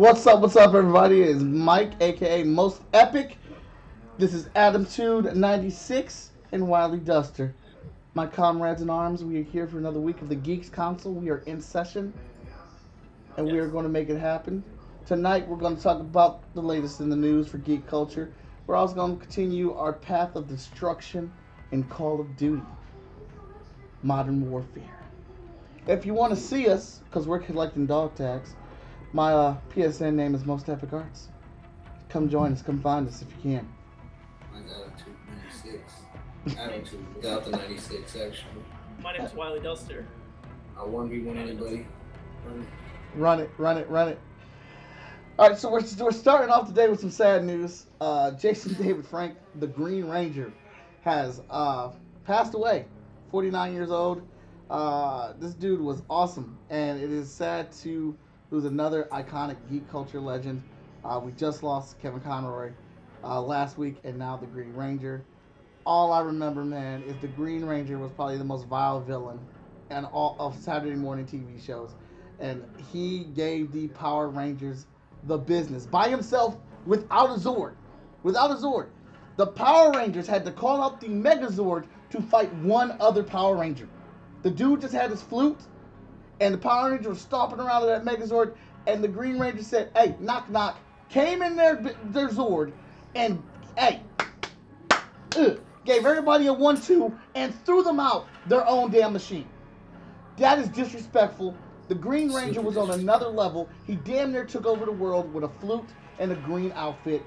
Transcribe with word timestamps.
What's 0.00 0.26
up, 0.26 0.40
what's 0.40 0.56
up, 0.56 0.72
everybody? 0.72 1.20
It's 1.20 1.42
Mike, 1.42 1.92
aka 2.00 2.42
Most 2.42 2.80
Epic. 2.94 3.36
This 4.16 4.32
is 4.32 4.46
Adamtude96 4.56 6.28
and 6.52 6.66
Wiley 6.66 7.00
Duster. 7.00 7.54
My 8.14 8.26
comrades 8.26 8.80
in 8.80 8.88
arms, 8.88 9.22
we 9.22 9.38
are 9.40 9.44
here 9.44 9.66
for 9.66 9.76
another 9.76 10.00
week 10.00 10.22
of 10.22 10.30
the 10.30 10.36
Geeks 10.36 10.70
Council. 10.70 11.12
We 11.12 11.28
are 11.28 11.40
in 11.40 11.60
session 11.60 12.14
and 13.36 13.44
we 13.44 13.58
are 13.58 13.68
going 13.68 13.82
to 13.82 13.90
make 13.90 14.08
it 14.08 14.18
happen. 14.18 14.64
Tonight, 15.04 15.46
we're 15.46 15.58
going 15.58 15.76
to 15.76 15.82
talk 15.82 16.00
about 16.00 16.44
the 16.54 16.62
latest 16.62 17.00
in 17.00 17.10
the 17.10 17.16
news 17.16 17.46
for 17.48 17.58
geek 17.58 17.86
culture. 17.86 18.32
We're 18.66 18.76
also 18.76 18.94
going 18.94 19.18
to 19.18 19.22
continue 19.22 19.74
our 19.74 19.92
path 19.92 20.34
of 20.34 20.48
destruction 20.48 21.30
in 21.72 21.84
Call 21.84 22.22
of 22.22 22.38
Duty 22.38 22.62
Modern 24.02 24.50
Warfare. 24.50 24.98
If 25.86 26.06
you 26.06 26.14
want 26.14 26.34
to 26.34 26.40
see 26.40 26.70
us, 26.70 27.02
because 27.04 27.26
we're 27.26 27.38
collecting 27.38 27.84
dog 27.84 28.14
tags, 28.14 28.54
my 29.12 29.32
uh, 29.32 29.56
PSN 29.74 30.14
name 30.14 30.34
is 30.34 30.44
Most 30.44 30.68
Epic 30.68 30.92
Arts. 30.92 31.28
Come 32.08 32.28
join 32.28 32.52
us. 32.52 32.62
Come 32.62 32.80
find 32.80 33.08
us 33.08 33.22
if 33.22 33.28
you 33.30 33.54
can. 33.54 33.68
Mine's 34.52 34.72
Attitude 34.72 35.14
96. 36.46 36.58
Attitude 36.58 37.16
without 37.16 37.44
the 37.44 37.50
96, 37.50 38.16
actually. 38.16 38.62
My 39.02 39.12
name 39.12 39.22
is 39.22 39.34
Wiley 39.34 39.60
Duster. 39.60 40.06
I 40.76 40.82
1v1 40.82 41.36
anybody. 41.36 41.86
Um, 42.46 42.66
Run 43.16 43.40
it, 43.40 43.50
run 43.58 43.76
it, 43.76 43.88
run 43.90 44.08
it. 44.08 44.20
All 45.38 45.48
right, 45.48 45.58
so 45.58 45.70
we're, 45.70 45.82
we're 45.98 46.12
starting 46.12 46.50
off 46.50 46.68
today 46.68 46.88
with 46.88 47.00
some 47.00 47.10
sad 47.10 47.44
news. 47.44 47.86
Uh, 48.00 48.30
Jason 48.32 48.74
David 48.74 49.04
Frank, 49.04 49.36
the 49.56 49.66
Green 49.66 50.04
Ranger, 50.04 50.52
has 51.02 51.42
uh, 51.50 51.90
passed 52.24 52.54
away. 52.54 52.84
49 53.32 53.72
years 53.72 53.90
old. 53.90 54.22
Uh, 54.70 55.32
this 55.40 55.54
dude 55.54 55.80
was 55.80 56.02
awesome, 56.08 56.56
and 56.68 57.00
it 57.00 57.10
is 57.10 57.28
sad 57.30 57.72
to 57.72 58.16
lose 58.50 58.64
another 58.64 59.08
iconic 59.12 59.56
geek 59.70 59.88
culture 59.90 60.20
legend. 60.20 60.62
Uh, 61.04 61.20
we 61.22 61.32
just 61.32 61.62
lost 61.62 61.98
Kevin 62.00 62.20
Conroy 62.20 62.72
uh, 63.22 63.40
last 63.40 63.78
week, 63.78 63.96
and 64.04 64.18
now 64.18 64.36
the 64.36 64.46
Green 64.46 64.74
Ranger. 64.74 65.22
All 65.86 66.12
I 66.12 66.20
remember, 66.20 66.64
man, 66.64 67.02
is 67.04 67.16
the 67.20 67.28
Green 67.28 67.64
Ranger 67.64 67.98
was 67.98 68.10
probably 68.12 68.38
the 68.38 68.44
most 68.44 68.66
vile 68.66 69.00
villain 69.00 69.38
and 69.90 70.06
all 70.06 70.36
of 70.38 70.56
Saturday 70.56 70.96
morning 70.96 71.26
TV 71.26 71.64
shows, 71.64 71.94
and 72.38 72.64
he 72.92 73.24
gave 73.34 73.72
the 73.72 73.88
Power 73.88 74.28
Rangers 74.28 74.86
the 75.24 75.38
business 75.38 75.86
by 75.86 76.08
himself 76.08 76.56
without 76.86 77.30
a 77.30 77.34
Zord. 77.34 77.74
Without 78.22 78.50
a 78.50 78.54
Zord, 78.54 78.88
the 79.36 79.46
Power 79.46 79.92
Rangers 79.92 80.26
had 80.26 80.44
to 80.44 80.52
call 80.52 80.82
out 80.82 81.00
the 81.00 81.08
Megazord 81.08 81.86
to 82.10 82.20
fight 82.20 82.52
one 82.56 82.96
other 83.00 83.22
Power 83.22 83.56
Ranger. 83.56 83.88
The 84.42 84.50
dude 84.50 84.82
just 84.82 84.94
had 84.94 85.10
his 85.10 85.22
flute, 85.22 85.58
and 86.40 86.54
the 86.54 86.58
Power 86.58 86.90
Ranger 86.90 87.10
was 87.10 87.20
stomping 87.20 87.60
around 87.60 87.86
that 87.86 88.04
Megazord, 88.04 88.54
and 88.86 89.04
the 89.04 89.08
Green 89.08 89.38
Ranger 89.38 89.62
said, 89.62 89.90
"Hey, 89.94 90.16
knock 90.18 90.50
knock," 90.50 90.78
came 91.08 91.42
in 91.42 91.54
their 91.54 91.76
their 92.04 92.28
Zord, 92.28 92.72
and 93.14 93.42
hey, 93.76 94.00
ugh, 95.36 95.60
gave 95.84 96.06
everybody 96.06 96.46
a 96.46 96.52
one-two 96.52 97.14
and 97.34 97.54
threw 97.64 97.82
them 97.82 98.00
out 98.00 98.26
their 98.46 98.66
own 98.66 98.90
damn 98.90 99.12
machine. 99.12 99.46
That 100.38 100.58
is 100.58 100.68
disrespectful. 100.68 101.54
The 101.88 101.94
Green 101.94 102.32
Ranger 102.32 102.62
was 102.62 102.76
on 102.76 102.90
another 102.92 103.26
level. 103.26 103.68
He 103.86 103.96
damn 103.96 104.32
near 104.32 104.44
took 104.44 104.64
over 104.64 104.86
the 104.86 104.92
world 104.92 105.32
with 105.34 105.44
a 105.44 105.48
flute 105.60 105.88
and 106.18 106.32
a 106.32 106.36
green 106.36 106.72
outfit. 106.74 107.22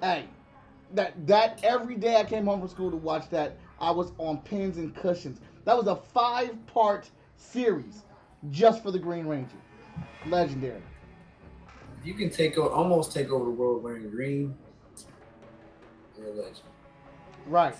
Hey, 0.00 0.26
that 0.94 1.26
that 1.26 1.60
every 1.64 1.96
day 1.96 2.16
I 2.16 2.24
came 2.24 2.46
home 2.46 2.60
from 2.60 2.68
school 2.68 2.90
to 2.90 2.96
watch 2.96 3.28
that, 3.30 3.56
I 3.80 3.90
was 3.90 4.12
on 4.18 4.38
pins 4.38 4.76
and 4.76 4.94
cushions. 4.94 5.40
That 5.64 5.76
was 5.76 5.86
a 5.88 5.96
five-part 5.96 7.10
series 7.36 8.02
just 8.50 8.82
for 8.82 8.90
the 8.90 8.98
Green 8.98 9.26
Ranger. 9.26 9.56
Legendary. 10.26 10.82
you 12.02 12.14
can 12.14 12.30
take 12.30 12.56
over, 12.56 12.70
almost 12.70 13.12
take 13.12 13.30
over 13.30 13.44
the 13.44 13.50
world 13.50 13.82
wearing 13.82 14.08
green, 14.08 14.54
you're 16.18 16.28
a 16.28 16.32
legend. 16.32 16.60
Right. 17.46 17.74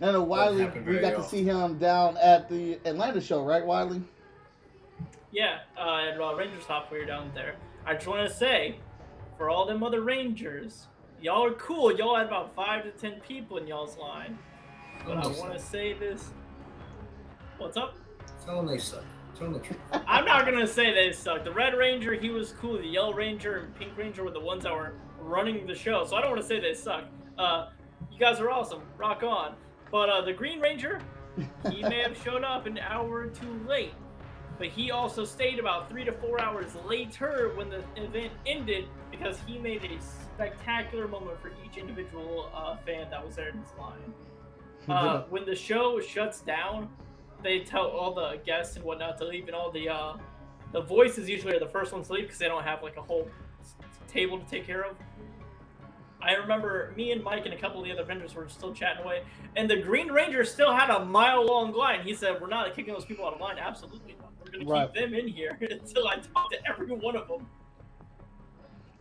And 0.00 0.28
Wiley, 0.28 0.64
we 0.64 0.80
very 0.80 1.00
got 1.00 1.16
to 1.16 1.24
see 1.24 1.42
him 1.42 1.78
down 1.78 2.16
at 2.18 2.48
the 2.48 2.78
Atlanta 2.84 3.20
show, 3.20 3.42
right, 3.42 3.64
Wiley? 3.66 4.00
Yeah, 5.32 5.58
uh, 5.76 6.10
at 6.12 6.20
uh, 6.20 6.34
Rangers 6.36 6.64
Hop, 6.64 6.92
we 6.92 6.98
were 6.98 7.04
down 7.04 7.32
there. 7.34 7.56
I 7.84 7.94
just 7.94 8.06
want 8.06 8.28
to 8.28 8.32
say, 8.32 8.76
for 9.36 9.50
all 9.50 9.66
them 9.66 9.82
other 9.82 10.02
Rangers, 10.02 10.86
y'all 11.20 11.44
are 11.44 11.52
cool. 11.54 11.96
Y'all 11.96 12.16
had 12.16 12.26
about 12.26 12.54
five 12.54 12.84
to 12.84 12.90
ten 12.92 13.20
people 13.20 13.56
in 13.56 13.66
y'all's 13.66 13.96
line. 13.98 14.38
But 15.04 15.18
I 15.18 15.26
want 15.26 15.52
to 15.52 15.58
say 15.58 15.94
this. 15.94 16.30
What's 17.58 17.76
up? 17.76 17.96
Tell 18.44 18.56
them 18.56 18.66
they 18.66 18.78
suck. 18.78 19.04
Tell 19.36 19.50
them 19.50 19.54
the 19.54 19.60
truth. 19.60 19.78
I'm 20.06 20.24
not 20.24 20.44
gonna 20.44 20.66
say 20.66 20.92
they 20.92 21.12
suck. 21.12 21.44
The 21.44 21.52
Red 21.52 21.74
Ranger, 21.74 22.14
he 22.14 22.30
was 22.30 22.52
cool. 22.60 22.78
The 22.78 22.86
Yellow 22.86 23.12
Ranger 23.12 23.58
and 23.58 23.74
Pink 23.76 23.96
Ranger 23.96 24.24
were 24.24 24.30
the 24.30 24.40
ones 24.40 24.64
that 24.64 24.72
were 24.72 24.94
running 25.20 25.66
the 25.66 25.74
show. 25.74 26.04
So 26.04 26.16
I 26.16 26.20
don't 26.20 26.30
want 26.30 26.42
to 26.42 26.48
say 26.48 26.60
they 26.60 26.74
suck. 26.74 27.04
Uh, 27.36 27.68
you 28.10 28.18
guys 28.18 28.40
are 28.40 28.50
awesome. 28.50 28.82
Rock 28.96 29.22
on. 29.22 29.54
But 29.90 30.08
uh, 30.08 30.20
the 30.22 30.32
Green 30.32 30.60
Ranger, 30.60 31.00
he 31.70 31.82
may 31.82 32.02
have 32.02 32.16
shown 32.24 32.44
up 32.44 32.66
an 32.66 32.78
hour 32.78 33.20
or 33.20 33.26
two 33.28 33.60
late, 33.66 33.94
but 34.58 34.68
he 34.68 34.90
also 34.90 35.24
stayed 35.24 35.58
about 35.58 35.88
three 35.88 36.04
to 36.04 36.12
four 36.12 36.40
hours 36.40 36.74
later 36.86 37.52
when 37.54 37.70
the 37.70 37.82
event 37.96 38.32
ended 38.46 38.86
because 39.10 39.38
he 39.46 39.58
made 39.58 39.84
a 39.84 39.98
spectacular 40.02 41.08
moment 41.08 41.40
for 41.40 41.52
each 41.64 41.78
individual 41.78 42.50
uh, 42.54 42.76
fan 42.84 43.08
that 43.10 43.24
was 43.24 43.36
there 43.36 43.48
in 43.48 43.58
his 43.58 43.72
line. 43.78 44.14
Uh, 44.88 45.24
when 45.28 45.44
the 45.44 45.54
show 45.54 46.00
shuts 46.00 46.40
down, 46.40 46.88
they 47.42 47.60
tell 47.60 47.86
all 47.86 48.14
the 48.14 48.38
guests 48.44 48.76
and 48.76 48.84
whatnot 48.84 49.18
to 49.18 49.24
leave, 49.24 49.46
and 49.46 49.54
all 49.54 49.70
the 49.70 49.88
uh, 49.88 50.14
the 50.72 50.80
voices 50.80 51.28
usually 51.28 51.54
are 51.54 51.60
the 51.60 51.68
first 51.68 51.92
ones 51.92 52.08
to 52.08 52.12
leave 52.14 52.24
because 52.24 52.38
they 52.38 52.48
don't 52.48 52.64
have 52.64 52.82
like 52.82 52.96
a 52.96 53.02
whole 53.02 53.28
s- 53.60 53.74
table 54.08 54.38
to 54.38 54.44
take 54.46 54.66
care 54.66 54.82
of. 54.84 54.96
I 56.20 56.32
remember 56.34 56.92
me 56.96 57.12
and 57.12 57.22
Mike 57.22 57.44
and 57.44 57.54
a 57.54 57.56
couple 57.56 57.78
of 57.80 57.86
the 57.86 57.92
other 57.92 58.02
vendors 58.04 58.34
were 58.34 58.48
still 58.48 58.72
chatting 58.74 59.04
away, 59.04 59.22
and 59.56 59.70
the 59.70 59.76
Green 59.76 60.10
Ranger 60.10 60.44
still 60.44 60.74
had 60.74 60.90
a 60.90 61.04
mile 61.04 61.46
long 61.46 61.72
line. 61.72 62.00
He 62.02 62.14
said, 62.14 62.40
"We're 62.40 62.48
not 62.48 62.74
kicking 62.74 62.92
those 62.92 63.04
people 63.04 63.24
out 63.24 63.34
of 63.34 63.40
line. 63.40 63.56
Absolutely 63.58 64.16
not. 64.20 64.32
We're 64.44 64.64
going 64.64 64.80
to 64.80 64.92
keep 64.92 64.94
them 65.02 65.14
in 65.14 65.28
here 65.28 65.56
until 65.70 66.08
I 66.08 66.16
talk 66.16 66.50
to 66.50 66.58
every 66.68 66.86
one 66.88 67.16
of 67.16 67.28
them." 67.28 67.46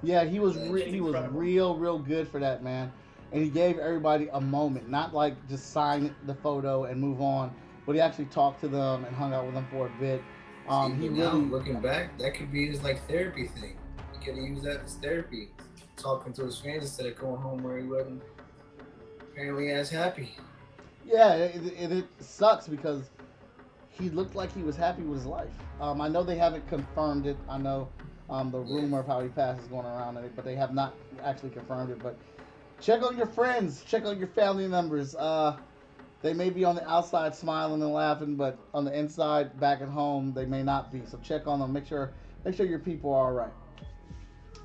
Yeah, 0.04 0.26
he 0.26 0.40
was 0.40 0.56
re- 0.58 0.90
he 0.90 1.02
was 1.02 1.16
real 1.32 1.76
real 1.76 1.98
good 1.98 2.28
for 2.28 2.40
that 2.40 2.64
man, 2.64 2.92
and 3.32 3.42
he 3.44 3.50
gave 3.50 3.80
everybody 3.80 4.30
a 4.32 4.40
moment, 4.40 4.88
not 4.90 5.12
like 5.14 5.34
just 5.50 5.72
sign 5.72 6.14
the 6.28 6.36
photo 6.36 6.84
and 6.84 7.02
move 7.02 7.20
on, 7.20 7.52
but 7.88 7.96
he 7.96 8.02
actually 8.02 8.26
talked 8.26 8.60
to 8.60 8.68
them 8.68 9.06
and 9.06 9.16
hung 9.16 9.34
out 9.34 9.46
with 9.46 9.56
them 9.56 9.66
for 9.72 9.88
a 9.88 10.00
bit. 10.00 10.22
Um, 10.68 10.98
See, 10.98 11.04
he 11.04 11.08
but 11.08 11.18
now, 11.18 11.32
really 11.32 11.46
looking 11.46 11.80
back, 11.80 12.18
that 12.20 12.36
could 12.36 12.52
be 12.52 12.68
his 12.68 12.84
like 12.84 13.08
therapy 13.08 13.48
thing. 13.48 13.78
He 14.14 14.26
could 14.26 14.36
have 14.36 14.46
used 14.46 14.64
that 14.64 14.82
as 14.84 14.96
therapy, 14.96 15.50
talking 15.96 16.34
to 16.34 16.46
his 16.46 16.60
fans 16.60 16.84
instead 16.84 17.06
of 17.06 17.18
going 17.18 17.42
home 17.42 17.64
where 17.64 17.78
he 17.78 17.86
wasn't 17.86 18.22
apparently 19.22 19.72
as 19.72 19.90
happy. 19.90 20.36
yeah, 21.06 21.36
it, 21.36 21.66
it, 21.66 21.92
it 21.92 22.06
sucks 22.20 22.68
because 22.68 23.10
he 23.90 24.10
looked 24.10 24.36
like 24.36 24.54
he 24.54 24.64
was 24.64 24.76
happy 24.76 25.04
with 25.04 25.20
his 25.20 25.26
life. 25.26 25.54
Um, 25.80 26.02
I 26.02 26.10
know 26.10 26.24
they 26.24 26.38
haven't 26.38 26.68
confirmed 26.68 27.26
it. 27.26 27.38
I 27.48 27.58
know 27.58 27.88
um, 28.30 28.52
the 28.52 28.60
rumor 28.60 29.00
of 29.00 29.08
how 29.08 29.22
he 29.22 29.30
passed 29.30 29.62
is 29.62 29.68
going 29.68 29.86
around, 29.86 30.20
but 30.36 30.44
they 30.44 30.56
have 30.56 30.74
not 30.74 30.94
actually 31.24 31.52
confirmed 31.52 31.92
it. 31.92 32.04
But 32.04 32.18
check 32.82 33.02
on 33.02 33.16
your 33.18 33.28
friends, 33.28 33.84
check 33.88 34.06
on 34.06 34.20
your 34.20 34.28
family 34.28 34.68
members. 34.68 35.16
Uh, 35.16 35.56
they 36.22 36.34
may 36.34 36.50
be 36.50 36.64
on 36.66 36.76
the 36.76 36.90
outside 36.90 37.36
smiling 37.36 37.82
and 37.82 37.94
laughing, 37.94 38.36
but 38.36 38.58
on 38.74 38.86
the 38.86 38.98
inside, 38.98 39.60
back 39.60 39.82
at 39.82 39.88
home, 39.88 40.34
they 40.34 40.46
may 40.46 40.64
not 40.64 40.92
be. 40.92 41.04
So 41.06 41.20
check 41.24 41.48
on 41.48 41.60
them. 41.60 41.74
Make 41.74 41.86
sure 41.86 42.12
make 42.44 42.56
sure 42.56 42.66
your 42.66 42.80
people 42.80 43.14
are 43.14 43.28
all 43.28 43.34
right. 43.34 43.54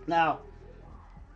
Now, 0.07 0.41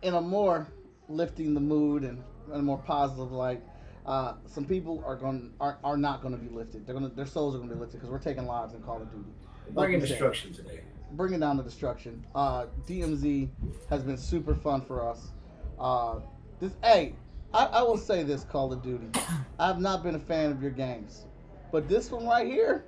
in 0.01 0.13
a 0.13 0.21
more 0.21 0.67
lifting 1.07 1.53
the 1.53 1.59
mood 1.59 2.03
and 2.03 2.23
in 2.47 2.59
a 2.59 2.63
more 2.63 2.79
positive 2.79 3.31
light, 3.31 3.61
uh, 4.05 4.35
some 4.45 4.65
people 4.65 5.03
are 5.05 5.15
going 5.15 5.53
are, 5.59 5.77
are 5.83 5.97
not 5.97 6.21
going 6.21 6.35
to 6.35 6.39
be 6.41 6.49
lifted. 6.49 6.85
They're 6.85 6.95
gonna 6.95 7.09
their 7.09 7.25
souls 7.25 7.55
are 7.55 7.59
going 7.59 7.69
to 7.69 7.75
be 7.75 7.81
lifted 7.81 7.97
because 7.97 8.09
we're 8.09 8.19
taking 8.19 8.45
lives 8.45 8.73
in 8.73 8.81
Call 8.81 9.01
of 9.01 9.11
Duty. 9.11 9.29
Bringing 9.71 10.01
you 10.01 10.07
said. 10.07 10.13
destruction 10.13 10.53
today. 10.53 10.81
Bringing 11.11 11.39
down 11.39 11.57
the 11.57 11.63
destruction. 11.63 12.25
Uh, 12.33 12.65
DMZ 12.87 13.49
has 13.89 14.03
been 14.03 14.17
super 14.17 14.55
fun 14.55 14.81
for 14.81 15.07
us. 15.07 15.31
Uh, 15.79 16.19
this 16.59 16.71
hey, 16.83 17.13
I, 17.57 17.65
I 17.65 17.81
will 17.81 17.97
say 17.97 18.21
this 18.21 18.43
Call 18.43 18.71
of 18.71 18.83
Duty. 18.83 19.07
I've 19.59 19.79
not 19.79 20.03
been 20.03 20.13
a 20.13 20.19
fan 20.19 20.51
of 20.51 20.61
your 20.61 20.69
games, 20.69 21.25
but 21.71 21.89
this 21.89 22.11
one 22.11 22.27
right 22.27 22.45
here, 22.45 22.85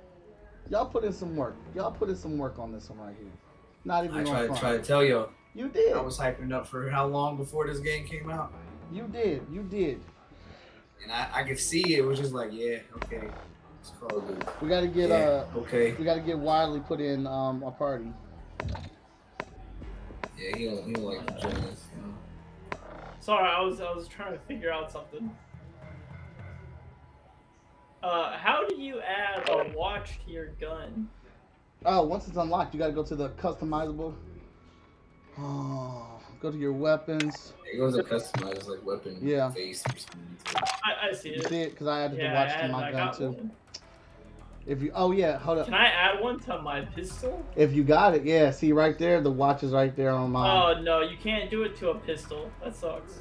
y'all 0.68 0.86
put 0.86 1.02
in 1.02 1.12
some 1.12 1.34
work. 1.34 1.56
Y'all 1.74 1.90
put 1.90 2.08
in 2.08 2.14
some 2.14 2.38
work 2.38 2.56
on 2.60 2.70
this 2.72 2.88
one 2.88 3.00
right 3.00 3.16
here. 3.18 3.32
Not 3.84 4.04
even 4.04 4.18
I 4.18 4.24
tried, 4.24 4.46
front. 4.46 4.60
tried 4.60 4.76
to 4.76 4.82
tell 4.84 5.02
you, 5.02 5.28
You 5.56 5.68
did. 5.70 5.94
I 5.94 6.00
was 6.00 6.16
hyping 6.18 6.52
up 6.52 6.68
for 6.68 6.88
how 6.88 7.06
long 7.06 7.36
before 7.36 7.66
this 7.66 7.80
game 7.80 8.06
came 8.06 8.30
out, 8.30 8.52
You 8.92 9.08
did. 9.08 9.42
You 9.50 9.62
did. 9.64 10.00
and 11.02 11.10
I, 11.10 11.28
I 11.32 11.42
could 11.42 11.58
see 11.58 11.96
it 11.96 12.04
was 12.04 12.20
just 12.20 12.32
like, 12.32 12.50
yeah, 12.52 12.78
okay, 13.02 13.28
it's 13.80 13.90
Call 13.98 14.18
of 14.18 14.28
Duty. 14.28 14.46
We 14.62 14.68
got 14.68 14.82
to 14.82 14.86
get 14.86 15.08
yeah, 15.08 15.16
uh, 15.16 15.46
okay, 15.56 15.94
we 15.94 16.04
got 16.04 16.14
to 16.14 16.20
get 16.20 16.38
Wiley 16.38 16.78
put 16.78 17.00
in 17.00 17.26
um 17.26 17.64
a 17.64 17.72
party. 17.72 18.12
yeah, 20.38 20.56
he 20.56 20.66
don't, 20.66 20.86
he 20.86 20.92
don't 20.92 21.04
like 21.04 21.40
join 21.40 21.54
us. 21.54 21.89
You 23.20 23.32
know? 23.32 23.38
Sorry, 23.38 23.48
I 23.48 23.60
was 23.60 23.80
I 23.80 23.90
was 23.92 24.08
trying 24.08 24.32
to 24.32 24.38
figure 24.40 24.72
out 24.72 24.90
something. 24.90 25.30
Uh, 28.02 28.36
how 28.38 28.66
do 28.66 28.76
you 28.80 29.00
add 29.00 29.48
a 29.50 29.72
watch 29.76 30.20
to 30.24 30.30
your 30.32 30.46
gun? 30.60 31.08
Oh, 31.84 32.02
once 32.06 32.28
it's 32.28 32.36
unlocked, 32.36 32.72
you 32.74 32.80
got 32.80 32.86
to 32.86 32.92
go 32.92 33.02
to 33.02 33.14
the 33.14 33.28
customizable. 33.30 34.14
Oh, 35.38 36.06
go 36.40 36.50
to 36.50 36.56
your 36.56 36.72
weapons. 36.72 37.52
It 37.72 37.76
goes 37.78 37.96
to 37.96 38.02
customize 38.02 38.66
like 38.68 38.84
weapon 38.84 39.18
Yeah. 39.22 39.50
face 39.50 39.82
or 39.86 39.96
something. 39.98 40.36
I, 40.84 41.08
I 41.08 41.12
see 41.12 41.30
it. 41.30 41.36
You 41.36 41.42
it. 41.42 41.48
see 41.48 41.60
it? 41.62 41.70
Because 41.72 41.86
I 41.88 42.02
added 42.02 42.18
Yeah, 42.18 42.30
the 42.30 42.34
watch 42.34 42.48
I, 42.48 42.52
to 42.52 42.58
added- 42.58 42.72
my 42.72 42.88
I 42.88 42.92
gun 42.92 43.14
too. 43.16 43.30
one. 43.32 43.50
If 44.66 44.82
you, 44.82 44.92
oh 44.94 45.10
yeah, 45.12 45.38
hold 45.38 45.58
up. 45.58 45.64
Can 45.66 45.74
I 45.74 45.86
add 45.86 46.20
one 46.22 46.38
to 46.40 46.60
my 46.60 46.82
pistol? 46.82 47.44
If 47.56 47.72
you 47.72 47.82
got 47.82 48.14
it, 48.14 48.24
yeah. 48.24 48.50
See 48.50 48.72
right 48.72 48.96
there, 48.98 49.20
the 49.20 49.30
watch 49.30 49.62
is 49.62 49.72
right 49.72 49.94
there 49.96 50.10
on 50.10 50.30
mine. 50.32 50.76
Oh 50.78 50.80
no, 50.82 51.00
you 51.00 51.16
can't 51.16 51.50
do 51.50 51.62
it 51.62 51.76
to 51.78 51.90
a 51.90 51.94
pistol. 51.98 52.50
That 52.62 52.76
sucks. 52.76 53.20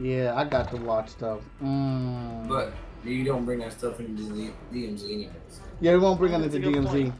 Yeah, 0.00 0.34
I 0.36 0.44
got 0.44 0.70
the 0.70 0.76
watch 0.76 1.16
though. 1.16 1.42
Mm. 1.62 2.46
But 2.48 2.72
you 3.04 3.24
don't 3.24 3.44
bring 3.44 3.58
that 3.60 3.72
stuff 3.72 3.98
into 4.00 4.22
the 4.22 4.50
DMZ 4.72 5.04
anyways. 5.04 5.60
yeah, 5.80 5.92
we 5.92 5.98
won't 5.98 6.18
bring 6.18 6.32
it 6.34 6.38
That's 6.40 6.54
into 6.54 6.68
a 6.68 6.72
good 6.72 6.84
DMZ. 6.84 7.12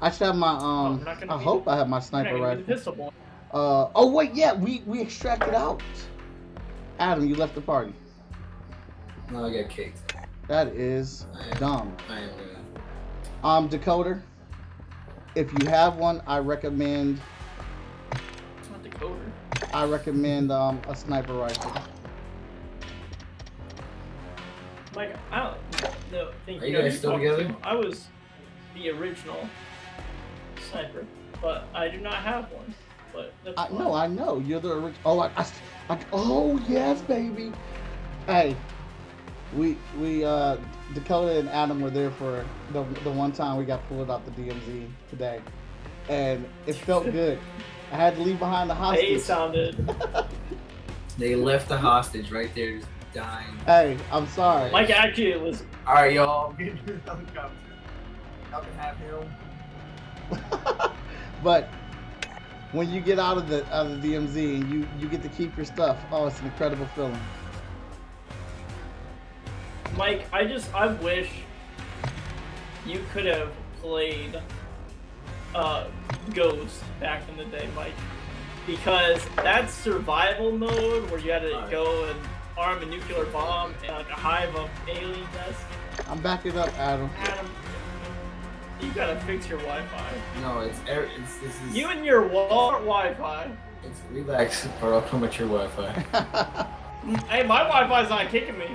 I 0.00 0.10
should 0.10 0.26
have 0.28 0.36
my 0.36 0.52
um. 0.56 0.98
we're 0.98 1.04
not 1.04 1.20
gonna 1.20 1.34
I 1.34 1.38
be- 1.38 1.44
hope 1.44 1.68
I 1.68 1.76
have 1.76 1.88
my 1.88 1.96
You're 1.96 2.00
not 2.00 2.04
sniper 2.04 2.30
gonna 2.30 2.42
rifle. 2.42 2.64
the 2.64 2.72
pistol. 2.74 3.12
Uh 3.52 3.88
oh 3.94 4.10
wait 4.12 4.34
yeah 4.34 4.54
we 4.54 4.82
we 4.86 5.00
extracted 5.00 5.54
out. 5.54 5.82
Adam, 7.00 7.28
you 7.28 7.34
left 7.34 7.54
the 7.54 7.60
party. 7.60 7.92
No, 9.30 9.44
I 9.44 9.52
got 9.62 9.70
kicked. 9.70 10.07
That 10.48 10.68
is 10.68 11.26
dumb. 11.58 11.94
I 12.08 12.20
am 12.20 12.30
gonna. 12.30 12.48
Um, 13.44 13.68
decoder. 13.68 14.22
If 15.34 15.52
you 15.60 15.68
have 15.68 15.96
one, 15.96 16.22
I 16.26 16.38
recommend 16.38 17.20
It's 18.12 18.70
not 18.70 18.82
decoder. 18.82 19.30
I 19.74 19.84
recommend 19.84 20.50
um 20.50 20.80
a 20.88 20.96
sniper 20.96 21.34
rifle. 21.34 21.72
Like 24.96 25.14
I 25.30 25.42
don't 25.44 25.92
no 26.10 26.30
think 26.46 26.62
Are 26.62 26.66
you 26.66 26.78
guys 26.78 26.98
still 26.98 27.12
together? 27.12 27.54
I 27.62 27.74
was 27.74 28.06
the 28.74 28.88
original 28.90 29.46
sniper, 30.70 31.04
but 31.42 31.68
I 31.74 31.88
do 31.88 31.98
not 31.98 32.14
have 32.14 32.50
one. 32.50 32.74
But 33.12 33.32
I, 33.56 33.68
fine. 33.68 33.78
no, 33.78 33.92
I 33.94 34.06
know 34.06 34.38
you're 34.38 34.60
the 34.60 34.72
original. 34.72 34.94
Oh, 35.04 35.20
I, 35.20 35.30
I, 35.36 35.46
I- 35.90 35.98
oh 36.12 36.58
yes, 36.68 37.02
baby. 37.02 37.52
Hey, 38.26 38.56
we 39.56 39.76
we 39.98 40.24
uh 40.24 40.56
Dakota 40.94 41.38
and 41.38 41.48
Adam 41.48 41.80
were 41.80 41.90
there 41.90 42.10
for 42.10 42.44
the 42.72 42.82
the 43.04 43.10
one 43.10 43.32
time 43.32 43.56
we 43.56 43.64
got 43.64 43.86
pulled 43.88 44.10
out 44.10 44.24
the 44.24 44.42
DMZ 44.42 44.88
today, 45.10 45.40
and 46.08 46.46
it 46.66 46.74
felt 46.74 47.04
good. 47.12 47.38
I 47.90 47.96
had 47.96 48.16
to 48.16 48.22
leave 48.22 48.38
behind 48.38 48.68
the 48.68 48.74
hostage. 48.74 49.06
They 49.06 49.14
hostage. 49.14 49.76
sounded. 49.76 50.26
They 51.18 51.34
left 51.34 51.68
the 51.68 51.76
hostage 51.76 52.30
right 52.30 52.54
there, 52.54 52.76
just 52.76 52.88
dying. 53.12 53.56
Hey, 53.66 53.98
I'm 54.12 54.28
sorry. 54.28 54.70
Like 54.70 54.88
actually, 54.88 55.32
it 55.32 55.40
was. 55.40 55.64
All 55.84 55.94
right, 55.94 56.12
y'all. 56.12 56.52
Get 56.52 56.68
in 56.68 56.78
your 56.86 56.98
helicopter. 56.98 57.50
Y'all 58.52 58.62
can 58.62 58.72
have 58.74 58.96
him. 58.98 59.28
but 61.42 61.68
when 62.70 62.88
you 62.90 63.00
get 63.00 63.18
out 63.18 63.36
of 63.36 63.48
the 63.48 63.66
out 63.74 63.86
of 63.86 64.00
the 64.00 64.14
DMZ 64.14 64.60
and 64.60 64.72
you 64.72 64.86
you 65.00 65.08
get 65.08 65.22
to 65.24 65.28
keep 65.30 65.56
your 65.56 65.66
stuff, 65.66 65.98
oh, 66.12 66.28
it's 66.28 66.38
an 66.38 66.46
incredible 66.46 66.86
feeling. 66.94 67.18
Mike, 69.96 70.26
I 70.32 70.44
just 70.44 70.72
I 70.74 70.86
wish 70.94 71.30
you 72.86 73.02
could 73.12 73.26
have 73.26 73.50
played 73.80 74.40
uh 75.54 75.86
Ghost 76.34 76.82
back 77.00 77.22
in 77.28 77.36
the 77.36 77.44
day, 77.46 77.68
Mike. 77.74 77.92
Because 78.66 79.24
that 79.36 79.70
survival 79.70 80.52
mode 80.52 81.10
where 81.10 81.20
you 81.20 81.32
had 81.32 81.40
to 81.42 81.54
Alright. 81.54 81.70
go 81.70 82.04
and 82.04 82.18
arm 82.56 82.82
a 82.82 82.86
nuclear 82.86 83.24
bomb 83.26 83.72
and 83.86 83.96
like 83.96 84.10
a 84.10 84.14
hive 84.14 84.54
of 84.56 84.68
alien 84.88 85.20
nests, 85.34 85.64
I'm 86.08 86.20
backing 86.20 86.56
up, 86.58 86.68
Adam. 86.78 87.10
Adam, 87.18 87.50
you 88.80 88.90
gotta 88.92 89.18
fix 89.20 89.48
your 89.48 89.58
Wi-Fi. 89.58 90.12
No, 90.42 90.60
it's 90.60 90.78
er- 90.88 91.08
it's 91.18 91.36
this 91.38 91.54
is. 91.62 91.76
You 91.76 91.88
and 91.88 92.04
your 92.04 92.22
Walmart 92.28 92.80
Wi-Fi. 92.84 93.50
It's 93.84 94.00
relax, 94.12 94.68
or 94.82 94.94
I'll 94.94 95.02
come 95.02 95.24
at 95.24 95.38
your 95.38 95.48
Wi-Fi. 95.48 96.66
Hey, 97.28 97.42
my 97.44 97.62
Wi-Fi's 97.62 98.10
not 98.10 98.28
kicking 98.28 98.58
me. 98.58 98.66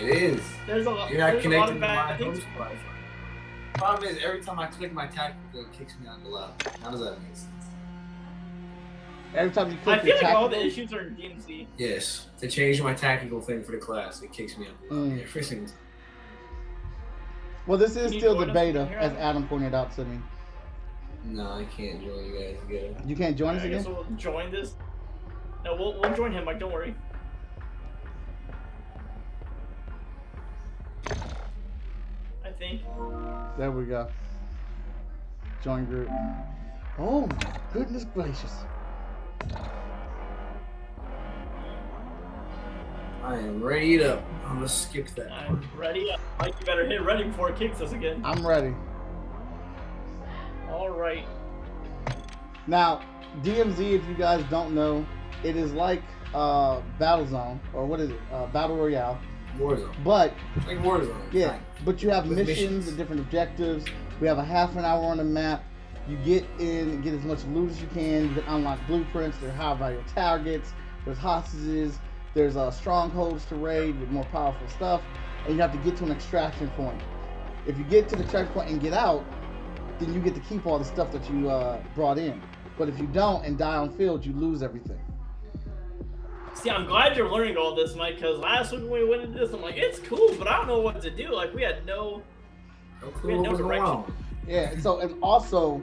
It 0.00 0.08
is. 0.08 0.40
There's 0.66 0.86
a 0.86 0.90
lot. 0.90 1.10
You're 1.10 1.18
not 1.20 1.32
there's 1.32 1.44
a 1.44 1.48
lot 1.48 1.68
connected 1.68 1.74
to 1.74 1.80
my 1.80 1.86
bad 1.86 2.18
things. 2.18 2.38
host 2.38 2.48
Wi-Fi. 2.56 3.78
Problem 3.78 4.08
is, 4.10 4.18
every 4.24 4.42
time 4.42 4.58
I 4.58 4.66
click 4.66 4.92
my 4.92 5.06
tactical, 5.06 5.60
it 5.60 5.72
kicks 5.72 5.94
me 6.00 6.08
out 6.08 6.22
the 6.22 6.28
lab. 6.30 6.62
How 6.82 6.90
does 6.90 7.00
that 7.00 7.20
make 7.22 7.34
sense? 7.36 7.48
Every 9.34 9.52
time 9.52 9.70
you 9.70 9.76
click, 9.84 9.96
tactical 10.00 10.00
I 10.00 10.04
feel 10.04 10.14
your 10.14 10.22
like 10.22 10.34
all 10.34 10.48
the 10.48 10.64
issues 10.66 10.92
are 10.92 11.00
in 11.00 11.16
DMZ. 11.16 11.66
Yes, 11.76 12.28
to 12.38 12.48
change 12.48 12.80
my 12.82 12.94
tactical 12.94 13.40
thing 13.40 13.62
for 13.62 13.72
the 13.72 13.78
class, 13.78 14.22
it 14.22 14.32
kicks 14.32 14.56
me 14.56 14.66
out 14.66 14.88
the 14.88 14.94
lab. 14.94 15.12
Mm. 15.12 15.22
Every 15.22 15.42
single 15.42 15.66
time. 15.68 15.76
well, 17.66 17.78
this 17.78 17.96
is 17.96 18.12
still 18.12 18.34
join 18.34 18.48
the 18.48 18.52
beta, 18.52 18.80
as 18.98 19.12
Adam? 19.12 19.16
Adam 19.18 19.48
pointed 19.48 19.74
out 19.74 19.92
to 19.96 20.04
me. 20.04 20.18
No, 21.24 21.52
I 21.52 21.64
can't 21.64 22.00
join 22.02 22.24
you 22.24 22.38
guys 22.38 22.56
together. 22.66 22.96
You 23.04 23.16
can't 23.16 23.36
join 23.36 23.56
us 23.56 23.62
I 23.62 23.68
guess 23.68 23.82
again. 23.82 23.94
we'll 23.94 24.16
join 24.16 24.50
this. 24.50 24.74
No, 25.64 25.74
we'll, 25.74 26.00
we'll 26.00 26.14
join 26.14 26.32
him, 26.32 26.44
Mike. 26.44 26.58
Don't 26.58 26.72
worry. 26.72 26.94
I 32.44 32.50
think. 32.58 32.82
There 33.56 33.70
we 33.70 33.84
go. 33.84 34.08
Join 35.62 35.84
group. 35.86 36.08
Oh 36.98 37.26
my 37.26 37.58
goodness 37.72 38.04
gracious! 38.14 38.52
I 43.22 43.36
am 43.36 43.62
ready 43.62 44.02
up. 44.02 44.22
I'm 44.46 44.56
gonna 44.56 44.68
skip 44.68 45.08
that. 45.16 45.30
I'm 45.30 45.62
ready. 45.76 46.10
Mike, 46.38 46.54
you 46.58 46.66
better 46.66 46.86
hit 46.86 47.02
ready 47.02 47.24
before 47.24 47.50
it 47.50 47.58
kicks 47.58 47.80
us 47.80 47.92
again. 47.92 48.22
I'm 48.24 48.46
ready. 48.46 48.74
All 50.70 50.90
right. 50.90 51.26
Now, 52.66 53.00
DMZ, 53.42 53.78
if 53.78 54.06
you 54.08 54.14
guys 54.14 54.44
don't 54.50 54.74
know, 54.74 55.06
it 55.44 55.56
is 55.56 55.72
like 55.72 56.02
uh, 56.34 56.80
Battlezone, 56.98 57.58
or 57.72 57.86
what 57.86 58.00
is 58.00 58.10
it? 58.10 58.20
Uh, 58.32 58.46
Battle 58.46 58.76
Royale. 58.76 59.18
Warzone. 59.58 59.92
But 60.04 60.34
like 60.66 60.78
Warzone. 60.78 61.32
yeah, 61.32 61.50
kind 61.50 61.62
but 61.84 62.02
you 62.02 62.10
have 62.10 62.26
missions, 62.26 62.48
missions. 62.48 62.88
and 62.88 62.96
different 62.96 63.20
objectives. 63.20 63.84
We 64.20 64.26
have 64.26 64.38
a 64.38 64.44
half 64.44 64.76
an 64.76 64.84
hour 64.84 65.04
on 65.04 65.18
the 65.18 65.24
map. 65.24 65.64
You 66.08 66.16
get 66.18 66.44
in 66.58 66.90
and 66.90 67.02
get 67.02 67.14
as 67.14 67.22
much 67.24 67.44
loot 67.44 67.70
as 67.70 67.80
you 67.80 67.86
can. 67.88 68.28
You 68.28 68.34
can 68.34 68.44
unlock 68.48 68.78
blueprints. 68.86 69.38
There 69.38 69.50
are 69.50 69.52
high 69.52 69.74
value 69.74 70.02
targets. 70.14 70.72
There's 71.04 71.18
hostages. 71.18 71.98
There's 72.34 72.56
uh, 72.56 72.70
strongholds 72.70 73.44
to 73.46 73.56
raid 73.56 73.98
with 74.00 74.10
more 74.10 74.24
powerful 74.26 74.66
stuff. 74.68 75.02
And 75.46 75.54
you 75.54 75.60
have 75.60 75.72
to 75.72 75.78
get 75.78 75.96
to 75.98 76.04
an 76.04 76.12
extraction 76.12 76.68
point. 76.70 77.00
If 77.66 77.76
you 77.78 77.84
get 77.84 78.08
to 78.08 78.16
the 78.16 78.22
extraction 78.22 78.52
point 78.54 78.70
and 78.70 78.80
get 78.80 78.94
out, 78.94 79.24
then 79.98 80.14
you 80.14 80.20
get 80.20 80.34
to 80.34 80.40
keep 80.40 80.66
all 80.66 80.78
the 80.78 80.84
stuff 80.84 81.12
that 81.12 81.28
you 81.30 81.50
uh, 81.50 81.82
brought 81.94 82.18
in. 82.18 82.40
But 82.78 82.88
if 82.88 82.98
you 82.98 83.06
don't 83.06 83.44
and 83.44 83.58
die 83.58 83.76
on 83.76 83.90
field, 83.90 84.24
you 84.24 84.32
lose 84.32 84.62
everything. 84.62 85.00
See, 86.62 86.70
I'm 86.70 86.86
glad 86.86 87.16
you're 87.16 87.30
learning 87.30 87.56
all 87.56 87.74
this, 87.76 87.94
Mike. 87.94 88.16
Because 88.16 88.38
last 88.38 88.72
week 88.72 88.82
when 88.82 88.90
we 89.02 89.08
went 89.08 89.22
into 89.22 89.38
this, 89.38 89.52
I'm 89.52 89.62
like, 89.62 89.76
it's 89.76 90.00
cool, 90.00 90.34
but 90.38 90.48
I 90.48 90.56
don't 90.56 90.66
know 90.66 90.80
what 90.80 91.00
to 91.02 91.10
do. 91.10 91.32
Like, 91.32 91.54
we 91.54 91.62
had 91.62 91.86
no. 91.86 92.22
No 93.00 93.08
We 93.08 93.12
clue 93.12 93.30
had 93.30 93.38
what 93.38 93.44
no 93.44 93.50
was 93.52 93.60
direction. 93.60 93.86
on. 93.86 94.14
Yeah. 94.46 94.80
So 94.80 94.98
and 94.98 95.14
also, 95.22 95.80